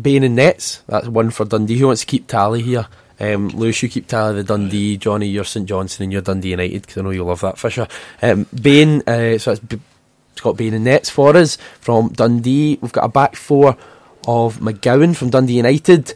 Bain 0.01 0.23
and 0.23 0.35
Nets. 0.35 0.81
That's 0.87 1.07
one 1.07 1.29
for 1.29 1.45
Dundee. 1.45 1.77
Who 1.77 1.85
wants 1.85 2.01
to 2.01 2.07
keep 2.07 2.25
tally 2.27 2.63
here? 2.63 2.87
Um, 3.19 3.49
Lewis, 3.49 3.83
you 3.83 3.87
keep 3.89 4.07
tally 4.07 4.31
of 4.31 4.35
the 4.37 4.43
Dundee. 4.43 4.97
Johnny, 4.97 5.27
you're 5.27 5.43
St 5.43 5.69
Johnstone 5.69 6.05
and 6.05 6.11
you're 6.11 6.23
Dundee 6.23 6.49
United 6.49 6.81
because 6.81 6.97
I 6.97 7.01
know 7.01 7.11
you 7.11 7.23
love 7.23 7.41
that 7.41 7.59
Fisher. 7.59 7.87
Um, 8.23 8.47
Bain, 8.59 9.03
uh, 9.05 9.37
so 9.37 9.51
it's, 9.51 9.59
B- 9.59 9.79
it's 10.31 10.41
got 10.41 10.57
Bain 10.57 10.73
and 10.73 10.85
Nets 10.85 11.11
for 11.11 11.37
us 11.37 11.57
from 11.79 12.09
Dundee. 12.09 12.79
We've 12.81 12.91
got 12.91 13.05
a 13.05 13.09
back 13.09 13.35
four 13.35 13.77
of 14.27 14.57
McGowan 14.57 15.15
from 15.15 15.29
Dundee 15.29 15.57
United, 15.57 16.15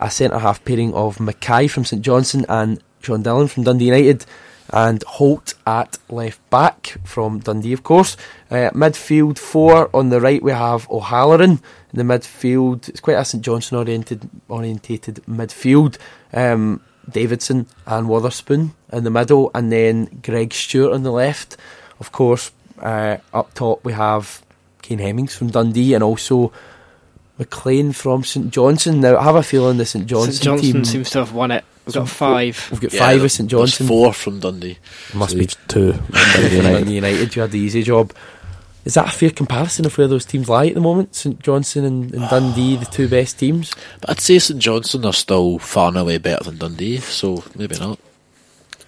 a 0.00 0.08
centre 0.12 0.38
half 0.38 0.64
pairing 0.64 0.94
of 0.94 1.18
Mackay 1.18 1.66
from 1.66 1.84
St 1.84 2.02
Johnstone 2.02 2.46
and 2.48 2.80
Sean 3.02 3.22
Dillon 3.22 3.48
from 3.48 3.64
Dundee 3.64 3.86
United, 3.86 4.24
and 4.70 5.02
Holt 5.04 5.54
at 5.66 5.98
left 6.08 6.48
back 6.50 6.96
from 7.04 7.38
Dundee, 7.40 7.72
of 7.72 7.82
course. 7.82 8.16
Uh, 8.50 8.70
midfield 8.70 9.38
four 9.38 9.90
on 9.94 10.10
the 10.10 10.20
right 10.20 10.42
we 10.42 10.52
have 10.52 10.88
O'Halloran. 10.90 11.60
In 11.92 12.06
the 12.06 12.14
midfield, 12.14 12.88
it's 12.88 13.00
quite 13.00 13.18
a 13.18 13.24
St 13.24 13.44
Johnstone 13.44 13.78
oriented 13.78 14.28
orientated 14.48 15.16
midfield. 15.28 15.98
Um, 16.32 16.80
Davidson 17.08 17.66
and 17.86 18.08
Wotherspoon 18.08 18.72
in 18.92 19.04
the 19.04 19.10
middle, 19.10 19.50
and 19.54 19.70
then 19.70 20.20
Greg 20.22 20.52
Stewart 20.52 20.92
on 20.92 21.02
the 21.04 21.12
left. 21.12 21.56
Of 22.00 22.12
course, 22.12 22.50
uh, 22.80 23.18
up 23.32 23.54
top 23.54 23.84
we 23.84 23.92
have 23.92 24.42
Kane 24.82 24.98
Hemmings 24.98 25.34
from 25.34 25.50
Dundee, 25.50 25.94
and 25.94 26.02
also 26.02 26.52
McLean 27.38 27.92
from 27.92 28.24
St 28.24 28.50
Johnstone. 28.50 29.00
Now 29.00 29.16
I 29.16 29.22
have 29.22 29.36
a 29.36 29.42
feeling 29.42 29.78
the 29.78 29.86
St 29.86 30.06
Johnstone, 30.06 30.32
St 30.32 30.44
Johnstone 30.44 30.72
team. 30.72 30.84
seems 30.84 31.10
to 31.10 31.18
have 31.18 31.32
won 31.32 31.50
it. 31.52 31.64
We've 31.86 31.94
got 31.94 32.08
five. 32.08 32.68
We've 32.70 32.80
got 32.80 32.92
Yeah, 32.92 32.98
five 33.00 33.16
there- 33.16 33.22
with 33.22 33.32
St 33.32 33.48
there's 33.50 33.60
Johnstone. 33.60 33.86
four 33.88 34.12
from 34.12 34.40
Dundee. 34.40 34.78
Must 35.14 35.32
So 35.32 35.38
be 35.38 35.46
two. 35.68 35.94
United. 36.50 36.88
United, 36.88 37.36
you 37.36 37.42
had 37.42 37.52
the 37.52 37.58
easy 37.60 37.82
job. 37.82 38.12
Is 38.84 38.94
that 38.94 39.08
a 39.08 39.10
fair 39.10 39.30
comparison 39.30 39.84
of 39.86 39.96
where 39.98 40.06
those 40.06 40.24
teams 40.24 40.48
lie 40.48 40.66
at 40.68 40.74
the 40.74 40.80
moment? 40.80 41.14
St 41.14 41.40
Johnstone 41.40 41.84
and, 41.84 42.14
and 42.14 42.22
ah. 42.24 42.28
Dundee, 42.30 42.76
the 42.76 42.84
two 42.86 43.08
best 43.08 43.38
teams. 43.38 43.72
But 44.00 44.10
I'd 44.10 44.20
say 44.20 44.38
St 44.38 44.60
Johnstone 44.60 45.04
are 45.04 45.12
still 45.12 45.58
far 45.58 45.88
and 45.88 45.96
away 45.98 46.18
better 46.18 46.44
than 46.44 46.58
Dundee, 46.58 46.98
so 46.98 47.42
maybe 47.56 47.76
not. 47.78 47.98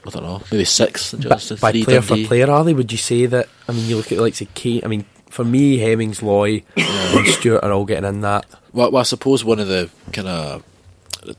I 0.06 0.10
don't 0.10 0.22
know. 0.22 0.40
Maybe 0.52 0.64
six 0.64 1.06
St 1.06 1.22
But 1.22 1.30
Johnstone, 1.30 1.58
by 1.60 1.72
three 1.72 1.84
player 1.84 2.00
Dundee. 2.00 2.22
for 2.24 2.28
player, 2.28 2.50
are 2.50 2.64
they? 2.64 2.74
Would 2.74 2.92
you 2.92 2.98
say 2.98 3.26
that? 3.26 3.48
I 3.68 3.72
mean, 3.72 3.86
you 3.88 3.96
look 3.96 4.12
at 4.12 4.16
the 4.18 4.22
likes 4.22 4.40
of 4.40 4.52
Kane. 4.54 4.82
I 4.84 4.86
mean, 4.88 5.04
for 5.30 5.44
me, 5.44 5.78
Hemmings, 5.78 6.22
Loy, 6.22 6.62
and 6.76 7.26
Stewart 7.28 7.62
are 7.64 7.72
all 7.72 7.84
getting 7.84 8.08
in 8.08 8.20
that. 8.20 8.46
Well, 8.72 8.92
well, 8.92 9.00
I 9.00 9.04
suppose 9.04 9.44
one 9.44 9.58
of 9.58 9.66
the 9.66 9.90
kind 10.12 10.28
of 10.28 10.62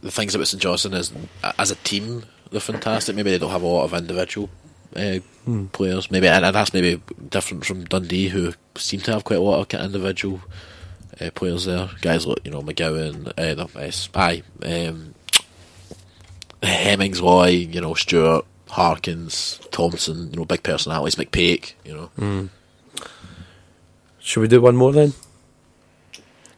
the 0.01 0.11
things 0.11 0.35
about 0.35 0.47
St 0.47 0.61
Johnstone 0.61 0.93
is, 0.93 1.11
as 1.57 1.71
a 1.71 1.75
team, 1.75 2.23
they're 2.51 2.59
fantastic. 2.59 3.15
Maybe 3.15 3.31
they 3.31 3.37
don't 3.37 3.51
have 3.51 3.61
a 3.63 3.67
lot 3.67 3.83
of 3.83 3.93
individual 3.93 4.49
uh, 4.95 5.19
players. 5.71 6.09
Maybe, 6.11 6.27
and, 6.27 6.45
and 6.45 6.55
that's 6.55 6.73
maybe 6.73 7.01
different 7.29 7.65
from 7.65 7.85
Dundee, 7.85 8.29
who 8.29 8.53
seem 8.75 8.99
to 9.01 9.11
have 9.13 9.23
quite 9.23 9.39
a 9.39 9.41
lot 9.41 9.73
of 9.73 9.81
individual 9.81 10.41
uh, 11.21 11.29
players 11.31 11.65
there. 11.65 11.89
Guys 12.01 12.25
like 12.25 12.39
you 12.43 12.51
know 12.51 12.61
McGowan, 12.61 13.27
uh, 13.37 13.55
the 13.55 13.69
uh, 13.79 13.91
Spy, 13.91 14.41
um, 14.63 15.13
Hemmings, 16.63 17.21
Loy, 17.21 17.47
you 17.49 17.81
know 17.81 17.93
Stewart, 17.93 18.45
Harkins, 18.69 19.59
Thomson. 19.71 20.31
You 20.31 20.37
know, 20.37 20.45
big 20.45 20.63
personalities. 20.63 21.15
McPake. 21.15 21.73
You 21.85 22.09
know, 22.17 22.49
Should 24.19 24.41
we 24.41 24.47
do 24.47 24.61
one 24.61 24.75
more 24.75 24.91
then? 24.91 25.13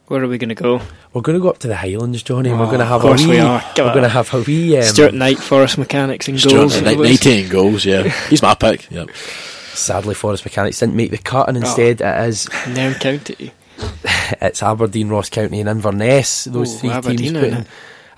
Where 0.06 0.22
are 0.22 0.28
we 0.28 0.38
going 0.38 0.50
to 0.50 0.54
go? 0.54 0.82
We're 1.12 1.20
going 1.22 1.38
to 1.38 1.42
go 1.42 1.50
up 1.50 1.58
to 1.58 1.68
the 1.68 1.76
Highlands, 1.76 2.22
Johnny. 2.22 2.48
and 2.50 2.58
we're 2.58 2.64
Oh, 2.66 2.68
going 2.68 2.78
to 2.80 2.86
have 2.86 3.04
of 3.04 3.10
a 3.20 3.22
wee. 3.22 3.26
we 3.28 3.38
are. 3.38 3.62
Go 3.74 3.84
We're 3.86 3.92
going 3.92 4.02
to 4.04 4.08
have 4.08 4.32
a 4.32 4.40
wee. 4.42 4.76
Um, 4.78 4.82
Stuart 4.84 5.14
Knight, 5.14 5.38
Forres 5.38 5.76
Mechanics 5.76 6.28
and 6.28 6.38
Stewart, 6.40 6.54
goals. 6.54 6.80
ni- 6.82 6.96
nineteen 6.96 7.48
goals. 7.48 7.84
Yeah, 7.84 8.02
he's 8.30 8.40
my 8.42 8.54
pick. 8.54 8.90
Yeah. 8.90 9.04
Sadly, 9.74 10.14
Forres 10.14 10.44
Mechanics 10.44 10.80
didn't 10.80 10.96
make 10.96 11.10
the 11.10 11.18
cut, 11.18 11.48
and 11.48 11.56
instead 11.56 12.00
it 12.00 12.28
is 12.28 12.48
Nairn 12.68 12.94
County. 12.94 13.52
it's 14.40 14.62
Aberdeen, 14.62 15.08
Ross 15.08 15.28
County, 15.30 15.60
and 15.60 15.68
Inverness. 15.68 16.44
Those 16.44 16.74
Ooh, 16.74 16.78
three 16.78 16.90
Aberdeen 16.90 17.18
teams. 17.18 17.36
are 17.36 17.40
Put 17.40 17.48
in 17.48 17.54
in. 17.58 17.66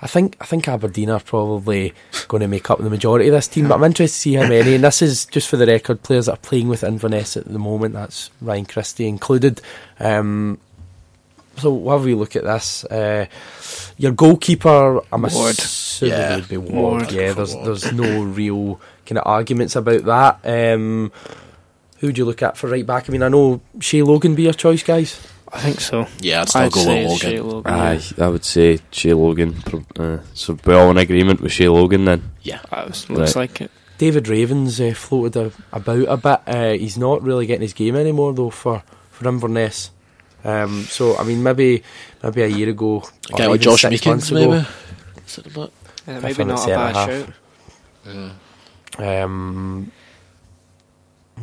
I 0.01 0.07
think 0.07 0.37
I 0.39 0.45
think 0.45 0.67
Aberdeen 0.67 1.09
are 1.09 1.19
probably 1.21 1.93
going 2.27 2.41
to 2.41 2.47
make 2.47 2.69
up 2.69 2.77
the 2.79 2.89
majority 2.89 3.27
of 3.29 3.33
this 3.33 3.47
team, 3.47 3.67
but 3.69 3.75
I'm 3.75 3.83
interested 3.83 4.13
to 4.15 4.19
see 4.21 4.33
how 4.35 4.47
many. 4.47 4.75
And 4.75 4.83
this 4.83 5.01
is 5.01 5.25
just 5.25 5.47
for 5.47 5.57
the 5.57 5.65
record, 5.65 6.03
players 6.03 6.27
that 6.27 6.33
are 6.33 6.37
playing 6.37 6.67
with 6.67 6.83
Inverness 6.83 7.35
at 7.37 7.45
the 7.45 7.57
moment. 7.57 7.93
That's 7.95 8.29
Ryan 8.41 8.65
Christie 8.65 9.07
included. 9.07 9.61
Um, 9.99 10.59
so 11.57 11.71
we'll 11.73 11.97
have 11.97 12.07
look 12.07 12.35
at 12.35 12.43
this. 12.43 12.83
Uh, 12.85 13.25
your 13.97 14.11
goalkeeper, 14.11 15.01
I'm 15.11 15.21
Ward. 15.23 15.57
assuming 15.57 16.17
Yeah. 16.17 16.35
would 16.35 16.47
be 16.49 16.57
Ward. 16.57 16.73
Ward. 17.03 17.11
Yeah, 17.11 17.33
there's 17.33 17.53
Ward. 17.55 17.67
there's 17.67 17.91
no 17.93 18.23
real 18.23 18.79
kind 19.05 19.17
of 19.19 19.27
arguments 19.27 19.75
about 19.75 20.03
that. 20.05 20.39
Um, 20.43 21.11
who 21.99 22.07
would 22.07 22.17
you 22.17 22.25
look 22.25 22.43
at 22.43 22.57
for 22.57 22.67
right 22.69 22.85
back? 22.85 23.09
I 23.09 23.11
mean, 23.11 23.23
I 23.23 23.29
know 23.29 23.61
Shay 23.79 24.01
Logan 24.01 24.35
be 24.35 24.43
your 24.43 24.53
choice, 24.53 24.83
guys. 24.83 25.19
I 25.53 25.59
think 25.59 25.79
so. 25.79 26.07
Yeah, 26.19 26.41
I'd 26.41 26.49
still 26.49 26.61
I'd 26.63 26.71
go 26.71 26.83
say 26.83 27.03
with 27.03 27.11
it's 27.13 27.21
Shay 27.21 27.39
Logan. 27.39 27.49
Logan. 27.73 27.73
Aye, 27.73 28.01
I 28.17 28.27
would 28.27 28.43
say 28.45 28.79
Shay 28.91 29.13
Logan. 29.13 29.55
Uh, 29.97 30.17
so 30.33 30.57
we're 30.65 30.75
all 30.77 30.91
in 30.91 30.97
agreement 30.97 31.39
with 31.39 31.51
Shay 31.53 31.69
Logan 31.69 32.05
then. 32.05 32.31
Yeah. 32.41 32.59
Was- 32.71 33.09
looks 33.09 33.35
Right. 33.35 33.49
like 33.51 33.61
it. 33.61 33.71
David 33.97 34.27
Ravens 34.27 34.81
uh, 34.81 34.93
floated 34.93 35.37
a, 35.37 35.51
about 35.71 36.05
a 36.09 36.17
bit. 36.17 36.39
Uh, 36.53 36.71
he's 36.73 36.97
not 36.97 37.21
really 37.23 37.45
getting 37.45 37.61
his 37.61 37.71
game 37.73 37.95
anymore 37.95 38.33
though 38.33 38.49
for 38.49 38.83
for 39.09 39.29
Inverness. 39.29 39.91
Um, 40.45 40.83
so 40.83 41.17
I 41.17 41.23
mean, 41.23 41.41
maybe 41.41 41.83
maybe 42.23 42.43
a 42.43 42.47
year 42.47 42.69
ago, 42.69 43.03
A 43.29 43.33
or 43.33 43.37
guy 43.37 43.45
like 43.47 43.55
even 43.55 43.61
Josh 43.61 43.81
six 43.81 43.91
Meekings, 43.91 44.31
ago, 44.31 44.51
maybe. 44.51 44.67
Sit 45.25 45.47
about. 45.47 45.71
Uh, 46.07 46.19
maybe 46.21 46.43
not 46.43 46.63
a 46.63 46.67
bad 46.67 46.95
half. 46.95 47.09
shout. 47.09 47.29
Yeah. 48.99 49.21
Um, 49.21 49.91
I 51.37 51.41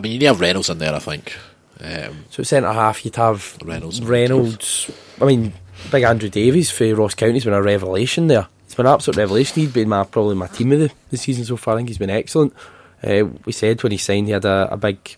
mean, 0.00 0.12
you 0.12 0.18
need 0.18 0.20
to 0.20 0.26
have 0.28 0.40
Reynolds 0.40 0.70
in 0.70 0.78
there, 0.78 0.94
I 0.94 0.98
think. 0.98 1.36
Um, 1.80 2.24
so 2.30 2.42
centre 2.42 2.72
half, 2.72 3.04
you'd 3.04 3.16
have 3.16 3.58
Reynolds. 3.62 4.00
Reynolds. 4.00 4.90
I 5.20 5.26
mean, 5.26 5.52
big 5.90 6.04
Andrew 6.04 6.30
Davies 6.30 6.70
for 6.70 6.94
Ross 6.94 7.14
County's 7.14 7.44
been 7.44 7.52
a 7.52 7.62
revelation 7.62 8.28
there. 8.28 8.48
It's 8.64 8.74
been 8.74 8.86
an 8.86 8.94
absolute 8.94 9.18
revelation. 9.18 9.60
He's 9.62 9.72
been 9.72 9.90
my 9.90 10.04
probably 10.04 10.34
my 10.34 10.46
team 10.46 10.72
of 10.72 10.78
the, 10.78 10.90
the 11.10 11.18
season 11.18 11.44
so 11.44 11.56
far. 11.58 11.74
I 11.74 11.76
think 11.78 11.88
he's 11.90 11.98
been 11.98 12.08
excellent. 12.10 12.54
Uh, 13.04 13.24
we 13.44 13.52
said 13.52 13.82
when 13.82 13.92
he 13.92 13.98
signed 13.98 14.28
he 14.28 14.32
had 14.32 14.44
a, 14.46 14.68
a 14.72 14.76
big 14.76 15.16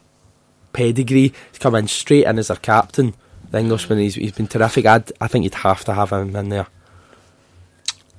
pedigree. 0.75 1.33
He's 1.51 1.59
come 1.59 1.75
in 1.77 1.89
straight 1.89 2.27
in 2.27 2.39
as 2.39 2.51
our 2.51 2.57
captain. 2.57 3.15
The 3.51 3.59
Englishman, 3.61 3.99
he's, 4.01 4.17
he's 4.17 4.33
been 4.33 4.49
terrific. 4.49 4.85
I'd, 4.85 5.11
I 5.21 5.29
think 5.29 5.45
you'd 5.45 5.55
have 5.55 5.85
to 5.87 5.95
have 5.95 6.11
him 6.13 6.35
in 6.37 6.49
there. 6.51 6.67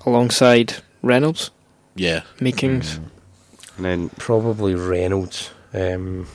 Alongside 0.05 0.75
Reynolds, 1.01 1.51
Yeah. 1.95 2.21
Meekings. 2.39 2.97
And 3.77 3.85
then 3.85 4.09
Probably 4.17 4.75
Reynolds. 4.75 5.49
Um, 5.73 6.27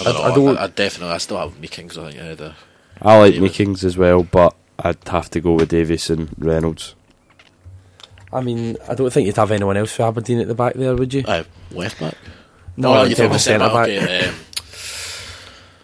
I 0.00 0.04
don't 0.04 0.16
I- 0.16 0.22
I 0.30 0.34
don't- 0.34 0.58
I, 0.58 0.64
I 0.64 0.66
definitely, 0.68 1.14
I 1.14 1.18
still 1.18 1.38
have 1.38 1.58
Meekings, 1.58 1.98
I 1.98 2.08
think. 2.10 2.20
ahead 2.20 2.40
of- 2.40 2.54
I 3.02 3.16
like 3.18 3.32
Davies. 3.34 3.42
Meekings 3.42 3.84
as 3.84 3.96
well, 3.96 4.22
but 4.22 4.54
I'd 4.78 5.08
have 5.08 5.30
to 5.30 5.40
go 5.40 5.52
with 5.54 5.70
Davies 5.70 6.10
and 6.10 6.28
Reynolds. 6.38 6.94
I 8.32 8.40
mean, 8.40 8.76
I 8.88 8.94
don't 8.94 9.12
think 9.12 9.26
you'd 9.26 9.36
have 9.36 9.50
anyone 9.50 9.76
else 9.76 9.92
for 9.92 10.04
Aberdeen 10.04 10.40
at 10.40 10.48
the 10.48 10.54
back 10.54 10.74
there, 10.74 10.94
would 10.94 11.14
you? 11.14 11.24
Aye, 11.26 11.44
left 11.70 11.98
back. 12.00 12.14
No, 12.76 12.92
oh, 12.94 13.02
in 13.04 13.10
you 13.10 13.14
terms 13.16 13.18
think 13.30 13.34
of 13.34 13.40
centre 13.40 13.68
back. 13.68 13.88
Okay, 13.88 14.28
um, 14.28 14.34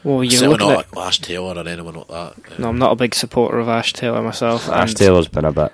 Well, 0.03 0.25
you 0.25 0.31
Certainly 0.31 0.59
look 0.65 0.87
at 0.87 0.95
not 0.95 1.07
Ash 1.07 1.19
Taylor 1.19 1.55
or 1.55 1.69
anyone 1.69 1.95
like 1.95 2.09
that. 2.09 2.59
No, 2.59 2.69
I'm 2.69 2.79
not 2.79 2.93
a 2.93 2.97
big 2.97 3.15
supporter 3.15 3.59
of 3.59 3.69
Ash 3.69 3.93
Taylor 3.93 4.23
myself. 4.23 4.69
Ash 4.69 4.95
Taylor's 4.95 5.29
been 5.29 5.45
a 5.45 5.53
bit 5.53 5.73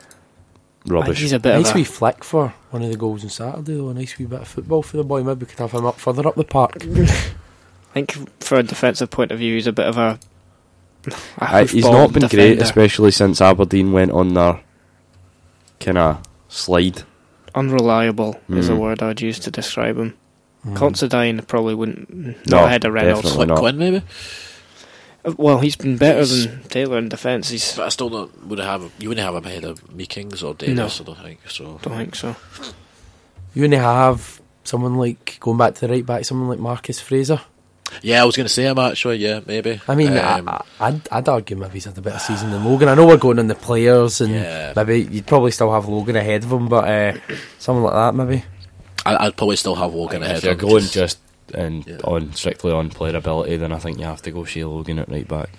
rubbish. 0.86 1.20
he's 1.20 1.32
a 1.32 1.38
bit 1.38 1.54
nice 1.54 1.68
of 1.70 1.74
a, 1.76 1.78
wee 1.78 1.84
flick 1.84 2.24
for 2.24 2.52
one 2.70 2.82
of 2.82 2.90
the 2.90 2.96
goals 2.96 3.22
on 3.22 3.30
Saturday, 3.30 3.76
though. 3.76 3.88
A 3.90 3.94
nice 3.94 4.18
wee 4.18 4.24
bit 4.26 4.40
of 4.40 4.48
football 4.48 4.82
for 4.82 4.96
the 4.96 5.04
boy. 5.04 5.22
Maybe 5.22 5.40
we 5.40 5.46
could 5.46 5.58
have 5.60 5.72
him 5.72 5.86
up 5.86 5.98
further 6.00 6.26
up 6.26 6.34
the 6.34 6.44
park. 6.44 6.76
I 6.84 7.94
think 7.94 8.42
for 8.42 8.58
a 8.58 8.62
defensive 8.62 9.10
point 9.10 9.30
of 9.30 9.38
view, 9.38 9.54
he's 9.54 9.66
a 9.68 9.72
bit 9.72 9.86
of 9.86 9.96
a. 9.96 10.18
a 11.38 11.44
Uh, 11.44 11.66
he's 11.66 11.84
not 11.84 12.12
been 12.12 12.26
great, 12.28 12.60
especially 12.60 13.12
since 13.12 13.40
Aberdeen 13.40 13.92
went 13.92 14.10
on 14.10 14.34
their 14.34 14.60
kind 15.78 15.98
of 15.98 16.20
slide. 16.48 17.04
Unreliable 17.54 18.40
is 18.48 18.68
a 18.68 18.72
Mm. 18.72 18.78
word 18.78 19.02
I'd 19.02 19.20
use 19.22 19.38
to 19.38 19.50
describe 19.50 19.96
him. 19.96 20.14
Mm. 20.66 20.76
Considine 20.76 21.40
probably 21.42 21.74
wouldn't. 21.74 22.12
No, 22.12 22.34
Not 22.58 22.64
ahead 22.66 22.84
of 22.84 22.92
Reynolds. 22.92 23.22
definitely 23.22 23.36
Quinn, 23.36 23.48
not. 23.48 23.58
Quinn 23.58 23.78
maybe, 23.78 24.02
Uh, 25.24 25.32
Well, 25.36 25.58
he's 25.60 25.76
been 25.76 25.96
better 25.96 26.18
He's- 26.24 26.46
than 26.46 26.62
Taylor 26.68 26.98
in 26.98 27.08
defence. 27.08 27.48
He's. 27.50 27.76
but 27.76 27.86
I 27.86 27.88
still 27.90 28.08
don't. 28.10 28.46
Would 28.48 28.58
have 28.58 28.82
you 28.98 29.08
wouldn't 29.08 29.24
have 29.24 29.34
him 29.34 29.44
ahead 29.44 29.64
of 29.64 29.92
Meekings 29.94 30.42
or 30.42 30.54
Davies? 30.54 30.76
No. 30.76 30.86
I 30.86 31.04
don't 31.04 31.18
think 31.22 31.40
so. 31.48 31.78
Don't 31.82 31.96
think 31.96 32.14
so. 32.16 32.34
You 33.54 33.64
only 33.64 33.76
have 33.78 34.40
someone 34.64 34.96
like 34.96 35.38
going 35.40 35.56
back 35.58 35.74
to 35.76 35.80
the 35.86 35.88
right 35.92 36.04
back, 36.04 36.24
someone 36.24 36.48
like 36.48 36.58
Marcus 36.58 37.00
Fraser. 37.00 37.40
Yeah, 38.02 38.20
I 38.20 38.24
was 38.26 38.34
going 38.36 38.46
to 38.48 38.52
say 38.52 38.64
him 38.64 38.78
actually. 38.78 39.16
Yeah, 39.18 39.40
maybe. 39.46 39.80
I 39.86 39.94
mean, 39.94 40.16
Um, 40.18 40.48
I, 40.48 40.52
I, 40.80 40.88
I'd, 40.88 41.08
I'd 41.12 41.28
argue 41.28 41.56
maybe 41.56 41.74
he's 41.74 41.84
had 41.84 41.96
a 41.96 42.00
better 42.00 42.18
season 42.18 42.50
than 42.50 42.64
Logan. 42.64 42.88
I 42.88 42.94
know 42.96 43.06
we're 43.06 43.16
going 43.16 43.38
on 43.38 43.46
the 43.46 43.54
players, 43.54 44.20
and 44.20 44.34
Yeah. 44.34 44.72
maybe 44.74 45.02
you'd 45.02 45.26
probably 45.26 45.52
still 45.52 45.72
have 45.72 45.86
Logan 45.86 46.16
ahead 46.16 46.42
of 46.44 46.50
him, 46.52 46.68
but 46.68 46.84
uh, 46.88 47.12
someone 47.60 47.84
like 47.84 47.94
that 47.94 48.14
maybe. 48.14 48.44
I, 49.07 49.26
I'd 49.26 49.36
probably 49.36 49.57
still 49.57 49.74
have 49.76 49.94
Logan 49.94 50.22
ahead. 50.22 50.36
If 50.38 50.44
you're 50.44 50.54
going 50.54 50.84
just 50.84 51.18
and 51.54 51.86
Yeah. 51.86 51.96
on 52.04 52.32
strictly 52.34 52.72
on 52.72 52.90
player 52.90 53.16
ability, 53.16 53.57
then 53.57 53.72
I 53.72 53.78
think 53.78 53.98
you 53.98 54.04
have 54.04 54.22
to 54.22 54.30
go 54.30 54.44
Shay 54.44 54.64
Logan 54.64 54.98
at 54.98 55.09
right 55.09 55.26
back. 55.26 55.50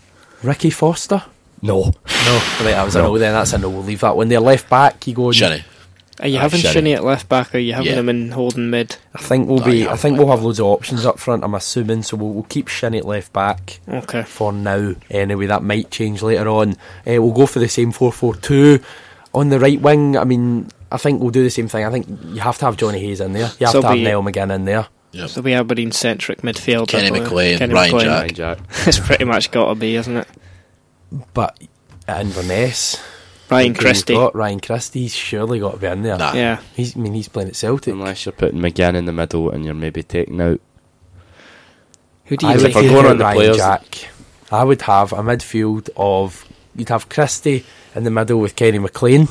Ricky 0.43 0.69
Foster. 0.69 1.23
No, 1.61 1.83
No, 1.85 1.91
right, 2.61 2.71
that 2.75 2.83
was 2.85 2.95
a 2.95 2.99
No. 3.01 3.07
no. 3.13 3.17
Then 3.17 3.33
that's 3.33 3.53
a 3.53 3.57
no. 3.57 3.69
We'll 3.69 3.83
leave 3.83 4.01
that 4.01 4.15
one 4.15 4.27
there. 4.29 4.39
Left 4.39 4.69
back, 4.69 5.07
you 5.07 5.13
go. 5.15 5.31
Shinnie. 5.31 5.63
Are 6.19 6.27
you 6.27 6.37
Ah, 6.37 6.41
having 6.41 6.59
Shinnie. 6.59 6.73
Shinny 6.73 6.93
at 6.93 7.03
left 7.03 7.29
back, 7.29 7.53
or 7.53 7.57
are 7.57 7.61
you 7.61 7.73
having 7.73 7.91
Yeah. 7.91 7.99
him 7.99 8.09
in 8.09 8.31
holding 8.31 8.69
mid? 8.69 8.97
I 9.15 9.19
think 9.21 9.47
we'll 9.47 9.59
be. 9.63 9.79
yeah, 9.79 9.93
I 9.93 9.97
think 9.97 10.17
we'll 10.17 10.29
have 10.29 10.43
loads 10.43 10.59
of 10.59 10.65
options 10.65 11.05
up 11.05 11.19
front. 11.19 11.43
I'm 11.43 11.53
assuming, 11.55 12.03
so 12.03 12.17
we'll, 12.17 12.29
we'll 12.31 12.43
keep 12.43 12.67
Shinnie 12.67 12.97
at 12.99 13.05
left 13.05 13.33
back 13.33 13.79
Okay. 13.87 14.23
for 14.23 14.51
now. 14.51 14.93
Anyway, 15.09 15.45
that 15.47 15.63
might 15.63 15.89
change 15.91 16.21
later 16.21 16.47
on. 16.49 16.71
Uh, 17.07 17.21
we'll 17.21 17.31
go 17.33 17.45
for 17.45 17.59
the 17.59 17.69
same 17.69 17.91
four-four-two 17.91 18.79
on 19.33 19.49
the 19.49 19.59
right 19.59 19.79
wing. 19.81 20.17
I 20.17 20.23
mean, 20.23 20.69
I 20.91 20.97
think 20.97 21.21
we'll 21.21 21.31
do 21.31 21.43
the 21.43 21.49
same 21.49 21.67
thing. 21.67 21.85
I 21.85 21.91
think 21.91 22.07
you 22.25 22.39
have 22.39 22.57
to 22.59 22.65
have 22.65 22.77
Johnny 22.77 22.99
Hayes 22.99 23.19
in 23.21 23.33
there. 23.33 23.51
You 23.59 23.65
have 23.67 23.71
So 23.73 23.81
to 23.81 23.87
have 23.87 23.95
be- 23.95 24.03
Niall 24.03 24.23
McGinn 24.23 24.53
in 24.53 24.65
there. 24.65 24.87
Yep. 25.11 25.29
So 25.29 25.41
we 25.41 25.51
have 25.51 25.61
Aberdeen 25.65 25.91
centric 25.91 26.41
midfield. 26.41 26.89
Kenny 26.89 27.11
McLean, 27.11 27.57
Kenny 27.57 27.73
Ryan 27.73 27.91
McLean. 27.91 28.05
Jack. 28.07 28.19
Ryan 28.21 28.33
Jack. 28.33 28.59
it's 28.87 28.99
pretty 28.99 29.25
much 29.25 29.51
got 29.51 29.69
to 29.69 29.75
be, 29.75 29.95
isn't 29.95 30.17
it? 30.17 30.27
But 31.33 31.57
at 32.07 32.21
Inverness, 32.21 33.01
Ryan 33.49 33.73
Christie. 33.73 34.13
got, 34.13 34.35
Ryan 34.35 34.59
Christie's 34.59 35.15
surely 35.15 35.59
got 35.59 35.71
to 35.71 35.77
be 35.77 35.87
in 35.87 36.03
there. 36.03 36.17
Nah. 36.17 36.33
Yeah. 36.33 36.59
He's, 36.75 36.95
I 36.95 36.99
mean, 36.99 37.13
he's 37.13 37.29
playing 37.29 37.49
at 37.49 37.55
Celtic. 37.55 37.93
Unless 37.93 38.25
you're 38.25 38.33
putting 38.33 38.59
McGinn 38.59 38.95
in 38.95 39.05
the 39.05 39.13
middle 39.13 39.49
and 39.49 39.63
you're 39.65 39.73
maybe 39.73 40.03
taking 40.03 40.39
out. 40.41 40.59
Who 42.25 42.35
do 42.37 42.47
I 42.47 42.55
you 42.55 42.61
would 42.61 42.67
if 42.67 42.73
going 42.73 43.05
on 43.05 43.17
the 43.17 43.23
Ryan 43.23 43.37
players- 43.37 43.57
Jack. 43.57 44.09
I 44.51 44.63
would 44.63 44.81
have 44.83 45.11
a 45.13 45.17
midfield 45.17 45.89
of 45.97 46.45
you'd 46.75 46.89
have 46.89 47.09
Christie 47.09 47.65
in 47.95 48.03
the 48.03 48.11
middle 48.11 48.39
with 48.39 48.55
Kenny 48.55 48.79
McLean, 48.79 49.27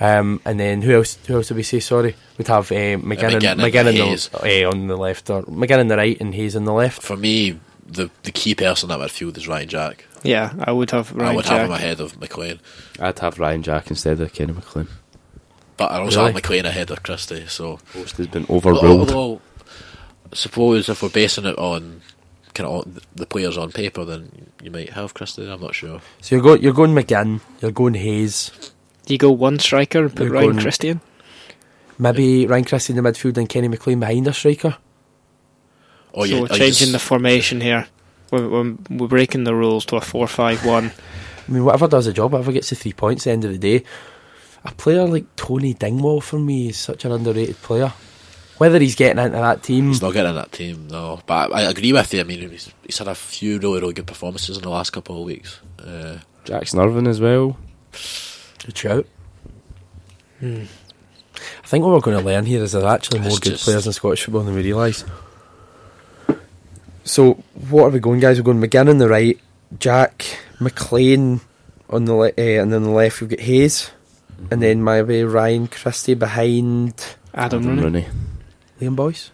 um, 0.00 0.40
and 0.44 0.58
then 0.60 0.82
who 0.82 0.94
else? 0.94 1.18
Who 1.26 1.34
else 1.36 1.48
did 1.48 1.56
we 1.56 1.62
say? 1.62 1.80
Sorry, 1.80 2.14
we'd 2.36 2.48
have 2.48 2.70
uh, 2.70 2.74
McGinn, 2.74 3.02
McGinn 3.02 3.34
and, 3.34 3.44
and 3.44 3.60
McGinn 3.60 3.88
in 3.88 3.94
Hayes. 3.96 4.28
the, 4.28 4.64
uh, 4.64 4.70
on 4.70 4.86
the 4.86 4.96
left, 4.96 5.28
or 5.30 5.42
McGinn 5.44 5.80
on 5.80 5.88
the 5.88 5.96
right, 5.96 6.20
and 6.20 6.34
Hayes 6.34 6.54
on 6.56 6.64
the 6.64 6.72
left. 6.72 7.02
For 7.02 7.16
me, 7.16 7.58
the 7.86 8.10
the 8.22 8.32
key 8.32 8.54
person 8.54 8.90
at 8.90 8.98
midfield 9.00 9.36
is 9.36 9.48
Ryan 9.48 9.68
Jack. 9.68 10.04
Yeah, 10.22 10.52
I 10.58 10.72
would 10.72 10.90
have 10.90 11.12
Ryan 11.12 11.32
I 11.32 11.36
would 11.36 11.44
Jack. 11.44 11.52
have 11.58 11.66
him 11.66 11.72
ahead 11.72 12.00
of 12.00 12.20
McLean, 12.20 12.60
I'd 13.00 13.18
have 13.20 13.38
Ryan 13.38 13.62
Jack 13.62 13.88
instead 13.90 14.20
of 14.20 14.32
Kenny 14.32 14.52
McLean. 14.52 14.88
but 15.76 15.90
I 15.92 15.98
also 16.00 16.18
Really? 16.18 16.26
have 16.26 16.34
McLean 16.34 16.66
ahead 16.66 16.90
of 16.90 17.02
Christie. 17.02 17.46
So 17.46 17.78
Post 17.92 18.16
has 18.16 18.26
been 18.26 18.44
overruled. 18.50 19.10
Although, 19.12 19.40
suppose 20.32 20.88
if 20.88 21.02
we're 21.02 21.08
basing 21.08 21.44
it 21.46 21.56
on 21.58 22.02
kind 22.54 22.68
of 22.68 23.00
the 23.14 23.26
players 23.26 23.56
on 23.56 23.70
paper, 23.70 24.04
then 24.04 24.50
you 24.62 24.70
might 24.70 24.90
have 24.90 25.14
Christie. 25.14 25.48
I'm 25.48 25.60
not 25.60 25.74
sure. 25.74 26.00
So 26.20 26.34
you're 26.34 26.42
going, 26.42 26.62
you're 26.62 26.72
going 26.72 26.94
McGinn, 26.94 27.40
you're 27.62 27.70
going 27.70 27.94
Hayes, 27.94 28.50
Do 29.08 29.14
you 29.14 29.18
go 29.18 29.30
one 29.30 29.58
striker 29.58 30.00
and 30.04 30.14
put 30.14 30.24
You're 30.24 30.34
Ryan 30.34 30.50
going- 30.50 30.60
Christie 30.60 30.88
in? 30.90 31.00
maybe 31.98 32.46
Ryan 32.46 32.64
Christie 32.64 32.92
in 32.92 33.02
the 33.02 33.10
midfield 33.10 33.38
and 33.38 33.48
Kenny 33.48 33.66
McLean 33.66 34.00
behind 34.00 34.28
a 34.28 34.34
striker. 34.34 34.76
Or 36.12 36.26
so 36.26 36.34
you, 36.34 36.42
we're 36.42 36.48
changing 36.48 36.72
just- 36.72 36.92
the 36.92 36.98
formation 36.98 37.62
here. 37.62 37.86
We're, 38.30 38.46
we're, 38.50 38.74
we're 38.90 39.08
breaking 39.08 39.44
the 39.44 39.54
rules 39.54 39.86
to 39.86 39.96
a 39.96 40.02
four-five-one. 40.02 40.92
I 41.48 41.50
mean, 41.50 41.64
whatever 41.64 41.88
does 41.88 42.04
the 42.04 42.12
job, 42.12 42.32
whatever 42.32 42.52
gets 42.52 42.68
the 42.68 42.76
three 42.76 42.92
points 42.92 43.22
at 43.22 43.30
the 43.30 43.32
end 43.32 43.44
of 43.46 43.52
the 43.52 43.58
day. 43.78 43.82
A 44.66 44.72
player 44.72 45.06
like 45.06 45.24
Tony 45.36 45.72
Dingwall 45.72 46.20
for 46.20 46.38
me 46.38 46.68
is 46.68 46.76
such 46.76 47.06
an 47.06 47.12
underrated 47.12 47.56
player. 47.62 47.90
Whether 48.58 48.78
he's 48.78 48.94
getting 48.94 49.24
into 49.24 49.38
that 49.38 49.62
team, 49.62 49.88
He's 49.88 50.02
not 50.02 50.12
getting 50.12 50.28
in 50.30 50.36
that 50.36 50.52
team, 50.52 50.88
no. 50.88 51.20
But 51.24 51.50
I, 51.54 51.60
I 51.60 51.70
agree 51.70 51.94
with 51.94 52.12
you. 52.12 52.20
I 52.20 52.24
mean, 52.24 52.50
he's, 52.50 52.70
he's 52.84 52.98
had 52.98 53.08
a 53.08 53.14
few 53.14 53.58
really, 53.58 53.80
really 53.80 53.94
good 53.94 54.06
performances 54.06 54.58
in 54.58 54.62
the 54.64 54.68
last 54.68 54.90
couple 54.90 55.18
of 55.18 55.24
weeks. 55.24 55.60
Uh, 55.78 56.18
Jackson 56.44 56.80
Irvine 56.80 57.06
as 57.06 57.20
well. 57.22 57.56
Good 58.64 58.76
shout. 58.76 59.06
I 60.42 60.66
think 61.64 61.84
what 61.84 61.92
we're 61.92 62.00
going 62.00 62.18
to 62.18 62.24
learn 62.24 62.46
here 62.46 62.62
is 62.62 62.72
there's 62.72 62.84
actually 62.84 63.20
more 63.20 63.28
It's 63.28 63.38
good 63.40 63.50
just- 63.52 63.64
players 63.64 63.86
in 63.86 63.92
Scottish 63.92 64.24
football 64.24 64.42
than 64.42 64.54
we 64.54 64.62
realise. 64.62 65.04
So, 67.04 67.34
what 67.70 67.84
are 67.84 67.90
we 67.90 68.00
going, 68.00 68.20
guys? 68.20 68.38
We're 68.38 68.42
going 68.44 68.60
McGinn 68.60 68.90
on 68.90 68.98
the 68.98 69.08
right, 69.08 69.38
Jack, 69.78 70.24
McLean 70.60 71.40
on 71.88 72.04
the 72.04 72.14
le- 72.14 72.28
uh, 72.28 72.32
and 72.36 72.70
then 72.72 72.74
on 72.74 72.82
the 72.82 72.90
left 72.90 73.20
we've 73.20 73.30
got 73.30 73.40
Hayes, 73.40 73.90
and 74.50 74.60
then 74.62 74.84
maybe 74.84 75.24
Ryan 75.24 75.68
Christie 75.68 76.12
behind 76.14 76.94
Adam, 77.32 77.62
Adam 77.62 77.66
Rooney. 77.80 77.82
Rooney. 77.82 78.06
Liam 78.80 78.94
Boyce. 78.94 79.30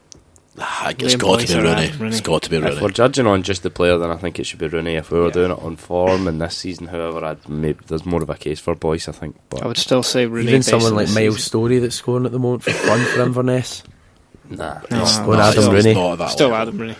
Ah, 0.59 0.90
it's 0.90 1.14
Liam 1.16 1.18
got 1.18 1.40
to 1.40 1.46
be 1.48 1.55
or 1.59 1.62
Rooney. 1.62 1.90
Rooney. 1.98 2.09
It's 2.16 2.20
got 2.20 2.42
to 2.42 2.50
be 2.50 2.59
Rooney. 2.59 2.76
If 2.76 2.80
we're 2.82 2.88
judging 2.90 3.26
on 3.26 3.42
just 3.42 3.64
the 3.64 3.70
player, 3.70 3.98
then 3.98 4.11
I 4.11 4.16
think 4.16 4.38
it 4.38 4.44
should 4.46 4.61
be 4.61 4.68
Rooney. 4.68 4.94
If 4.94 5.11
we 5.11 5.18
were 5.18 5.26
Yeah. 5.26 5.32
doing 5.32 5.50
it 5.50 5.59
on 5.61 5.74
form 5.76 6.28
in 6.28 6.38
this 6.38 6.57
season, 6.57 6.86
however, 6.86 7.24
I'd 7.24 7.48
maybe 7.48 7.80
there's 7.88 8.07
more 8.07 8.22
of 8.22 8.30
a 8.30 8.36
case 8.36 8.61
for 8.61 8.74
Boyce. 8.76 9.09
I 9.09 9.12
think, 9.12 9.34
but 9.50 9.62
I 9.62 9.66
would 9.66 9.78
still 9.78 10.02
say 10.05 10.26
Rooney. 10.26 10.48
Even 10.48 10.62
someone 10.62 10.94
like 10.94 11.07
this 11.07 11.14
Miles 11.16 11.34
season. 11.36 11.46
Storey 11.48 11.78
that's 11.80 11.96
scoring 11.96 12.24
at 12.26 12.30
the 12.32 12.38
moment 12.38 12.62
for 12.62 12.70
fun 12.70 13.00
for 13.00 13.22
Inverness. 13.22 13.82
nah, 14.48 14.78
No, 14.92 15.02
It's 15.02 15.18
no, 15.18 15.24
Going 15.26 15.38
not- 15.38 15.57
Adam 15.59 15.72
Rooney. 15.74 15.94
not 15.94 16.12
at 16.12 16.18
that 16.18 16.30
Still 16.30 16.48
level. 16.50 16.62
Adam 16.62 16.78
Rooney. 16.78 16.96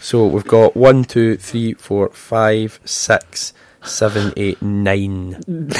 So 0.00 0.26
we've 0.26 0.44
got 0.44 0.76
one, 0.76 1.04
two, 1.04 1.36
three, 1.36 1.74
four, 1.74 2.08
five, 2.10 2.80
six, 2.84 3.52
seven, 3.84 4.32
eight, 4.36 4.60
nine 4.62 5.40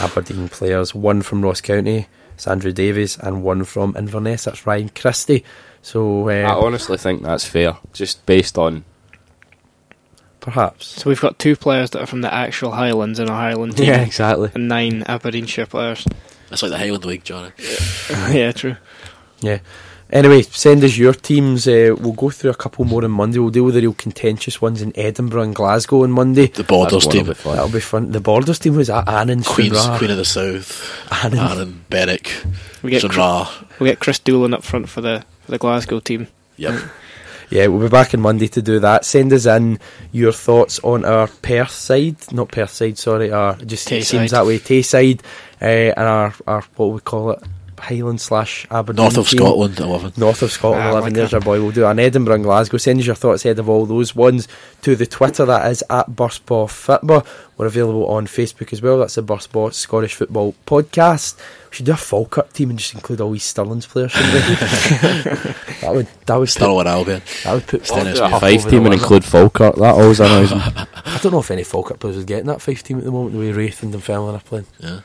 Aberdeen 0.00 0.48
players. 0.48 0.94
One 0.94 1.22
from 1.22 1.42
Ross 1.42 1.60
County, 1.60 2.06
it's 2.34 2.46
Andrew 2.46 2.72
Davies, 2.72 3.18
and 3.20 3.42
one 3.42 3.64
from 3.64 3.96
Inverness. 3.96 4.44
That's 4.44 4.66
Ryan 4.66 4.90
Christie. 4.90 5.44
So 5.82 6.28
I 6.28 6.42
uh, 6.44 6.56
honestly 6.56 6.96
think 6.96 7.22
that's 7.22 7.44
fair, 7.44 7.76
just 7.92 8.24
based 8.24 8.56
on 8.56 8.84
perhaps. 10.40 10.86
So 11.02 11.10
we've 11.10 11.20
got 11.20 11.38
two 11.38 11.56
players 11.56 11.90
that 11.90 12.02
are 12.02 12.06
from 12.06 12.20
the 12.20 12.32
actual 12.32 12.72
Highlands 12.72 13.18
in 13.18 13.28
a 13.28 13.32
Highland 13.34 13.76
team, 13.76 13.86
Yeah, 13.88 14.00
exactly. 14.02 14.50
and 14.54 14.68
nine 14.68 15.02
Aberdeenshire 15.06 15.66
players. 15.66 16.06
That's 16.48 16.62
like 16.62 16.70
the 16.70 16.78
Highland 16.78 17.04
League, 17.04 17.24
Johnny. 17.24 17.50
yeah, 18.30 18.52
true. 18.52 18.76
Yeah. 19.40 19.58
Anyway, 20.10 20.42
send 20.42 20.84
us 20.84 20.98
your 20.98 21.14
teams. 21.14 21.66
Uh, 21.66 21.96
we'll 21.98 22.12
go 22.12 22.28
through 22.28 22.50
a 22.50 22.54
couple 22.54 22.84
more 22.84 23.02
on 23.02 23.10
Monday. 23.10 23.38
We'll 23.38 23.48
deal 23.48 23.64
with 23.64 23.74
the 23.74 23.80
real 23.80 23.94
contentious 23.94 24.60
ones 24.60 24.82
in 24.82 24.92
Edinburgh 24.94 25.40
and 25.42 25.54
Glasgow 25.54 26.02
on 26.04 26.10
Monday. 26.12 26.48
The 26.48 26.64
Borders 26.64 27.06
team. 27.06 27.22
of 27.22 27.26
the 27.28 27.34
fun. 27.34 27.56
That'll 27.56 27.70
be 27.72 27.80
fun. 27.80 28.12
The 28.12 28.20
Borders 28.20 28.58
team 28.58 28.76
was 28.76 28.90
at 28.90 29.08
Annan 29.08 29.42
Queen's, 29.42 29.78
Stranraer. 29.78 29.98
Queen 29.98 30.10
of 30.10 30.16
the 30.18 30.24
South. 30.26 31.24
Annan. 31.24 31.38
Aaron 31.38 31.84
Berwick. 31.88 32.30
We 32.82 32.90
get 32.90 33.00
Stranraer. 33.00 33.46
we 33.80 33.88
get 33.88 34.00
Chris 34.00 34.18
Doolan 34.18 34.52
up 34.52 34.62
front 34.64 34.90
for 34.90 35.00
the 35.00 35.24
for 35.42 35.50
the 35.50 35.58
Glasgow 35.58 36.00
team. 36.00 36.28
Yep. 36.56 36.80
Yeah, 37.50 37.66
we'll 37.66 37.82
be 37.82 37.88
back 37.90 38.14
on 38.14 38.20
Monday 38.22 38.48
to 38.48 38.62
do 38.62 38.80
that. 38.80 39.04
Send 39.04 39.30
us 39.34 39.44
in 39.44 39.78
your 40.10 40.32
thoughts 40.32 40.80
on 40.82 41.04
our 41.04 41.26
Perth 41.26 41.70
side, 41.70 42.16
not 42.32 42.50
Perth 42.50 42.70
side, 42.70 42.96
sorry, 42.96 43.30
our 43.30 43.56
just 43.56 43.88
Tay 43.88 44.00
seems 44.00 44.30
that 44.30 44.46
way, 44.46 44.58
Tay 44.58 44.80
side, 44.80 45.22
uh, 45.60 45.64
and 45.64 45.98
our, 45.98 46.34
our 46.46 46.62
what 46.76 46.86
we 46.86 47.00
call 47.00 47.32
it, 47.32 47.42
Highland 47.82 48.20
slash 48.20 48.66
Aberdeen. 48.70 49.02
North 49.04 49.16
of 49.18 49.28
team. 49.28 49.38
Scotland, 49.38 49.78
11. 49.80 50.12
North 50.16 50.42
of 50.42 50.50
Scotland, 50.52 50.82
Ah, 50.84 50.90
11. 50.90 51.02
like 51.04 51.12
There's 51.14 51.30
that. 51.32 51.36
our 51.36 51.40
boy. 51.42 51.60
We'll 51.62 51.72
do 51.72 51.84
an 51.86 51.98
Edinburgh 51.98 52.36
and 52.36 52.44
Glasgow. 52.44 52.76
Send 52.78 53.00
us 53.00 53.06
your 53.06 53.14
thoughts 53.16 53.44
ahead 53.44 53.58
of 53.58 53.68
all 53.68 53.86
those 53.86 54.14
ones 54.14 54.46
to 54.82 54.94
the 54.96 55.06
Twitter 55.06 55.44
that 55.46 55.70
is 55.70 55.82
at 55.90 56.14
Burst 56.14 56.46
Baw 56.46 56.66
Football. 56.66 57.26
We're 57.58 57.66
available 57.66 58.06
on 58.08 58.26
Facebook 58.26 58.72
as 58.72 58.80
well. 58.82 58.98
That's 58.98 59.14
the 59.16 59.22
Burst 59.22 59.52
Baw 59.52 59.70
Scottish 59.70 60.14
Football 60.14 60.54
Podcast. 60.66 61.36
We 61.70 61.76
should 61.76 61.86
do 61.86 61.92
a 61.92 61.96
Falkirk 61.96 62.52
team 62.52 62.70
and 62.70 62.78
just 62.78 62.94
include 62.94 63.20
all 63.20 63.30
these 63.32 63.44
Stirling's 63.44 63.86
players, 63.86 64.12
shouldn't 64.12 64.32
we? 64.34 64.40
that 65.80 65.92
would 65.94 66.06
that 66.26 66.36
would 66.36 66.48
Still 66.48 66.76
put, 66.76 66.86
Albion. 66.86 67.22
that 67.44 67.52
would 67.54 67.66
put 67.66 67.86
Stennis 67.86 68.18
Huff 68.18 68.40
five 68.40 68.68
team 68.68 68.84
and 68.86 68.94
include 68.94 69.24
Falkirk. 69.24 69.74
That 69.76 69.94
always 69.94 70.20
annoys 70.20 70.52
me. 70.52 70.60
I 71.04 71.18
don't 71.22 71.32
know 71.32 71.40
if 71.40 71.50
any 71.50 71.64
Falkirk 71.64 71.98
players 72.00 72.16
would 72.16 72.26
get 72.26 72.40
in 72.40 72.46
that 72.46 72.60
five 72.60 72.82
team 72.82 72.98
at 72.98 73.04
the 73.04 73.10
moment. 73.10 73.32
The 73.34 73.40
way 73.40 73.52
Raith 73.52 73.82
and 73.82 73.92
Dunfermline 73.92 74.34
are 74.34 74.40
playing. 74.40 74.66
Yeah. 74.78 75.00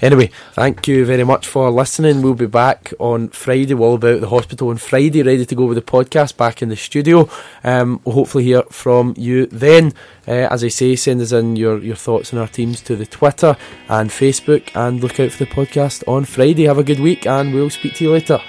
Anyway, 0.00 0.30
thank 0.52 0.86
you 0.88 1.04
very 1.04 1.24
much 1.24 1.46
for 1.46 1.70
listening. 1.70 2.22
We'll 2.22 2.34
be 2.34 2.46
back 2.46 2.92
on 2.98 3.28
Friday. 3.28 3.74
We'll 3.74 3.94
about 3.94 4.20
the 4.20 4.28
hospital 4.28 4.68
on 4.68 4.78
Friday, 4.78 5.22
ready 5.22 5.46
to 5.46 5.54
go 5.54 5.66
with 5.66 5.76
the 5.76 5.82
podcast 5.82 6.36
back 6.36 6.62
in 6.62 6.68
the 6.68 6.76
studio. 6.76 7.28
Um, 7.64 8.00
we'll 8.04 8.14
hopefully 8.14 8.44
hear 8.44 8.62
from 8.70 9.14
you 9.16 9.46
then. 9.46 9.92
Uh, 10.26 10.48
as 10.50 10.62
I 10.62 10.68
say, 10.68 10.96
send 10.96 11.20
us 11.20 11.32
in 11.32 11.56
your, 11.56 11.78
your 11.78 11.96
thoughts 11.96 12.32
on 12.32 12.38
our 12.38 12.48
teams 12.48 12.80
to 12.82 12.96
the 12.96 13.06
Twitter 13.06 13.56
and 13.88 14.10
Facebook 14.10 14.70
and 14.74 15.00
look 15.00 15.18
out 15.18 15.32
for 15.32 15.44
the 15.44 15.50
podcast 15.50 16.06
on 16.06 16.24
Friday. 16.24 16.64
Have 16.64 16.78
a 16.78 16.84
good 16.84 17.00
week 17.00 17.26
and 17.26 17.54
we'll 17.54 17.70
speak 17.70 17.94
to 17.94 18.04
you 18.04 18.12
later. 18.12 18.40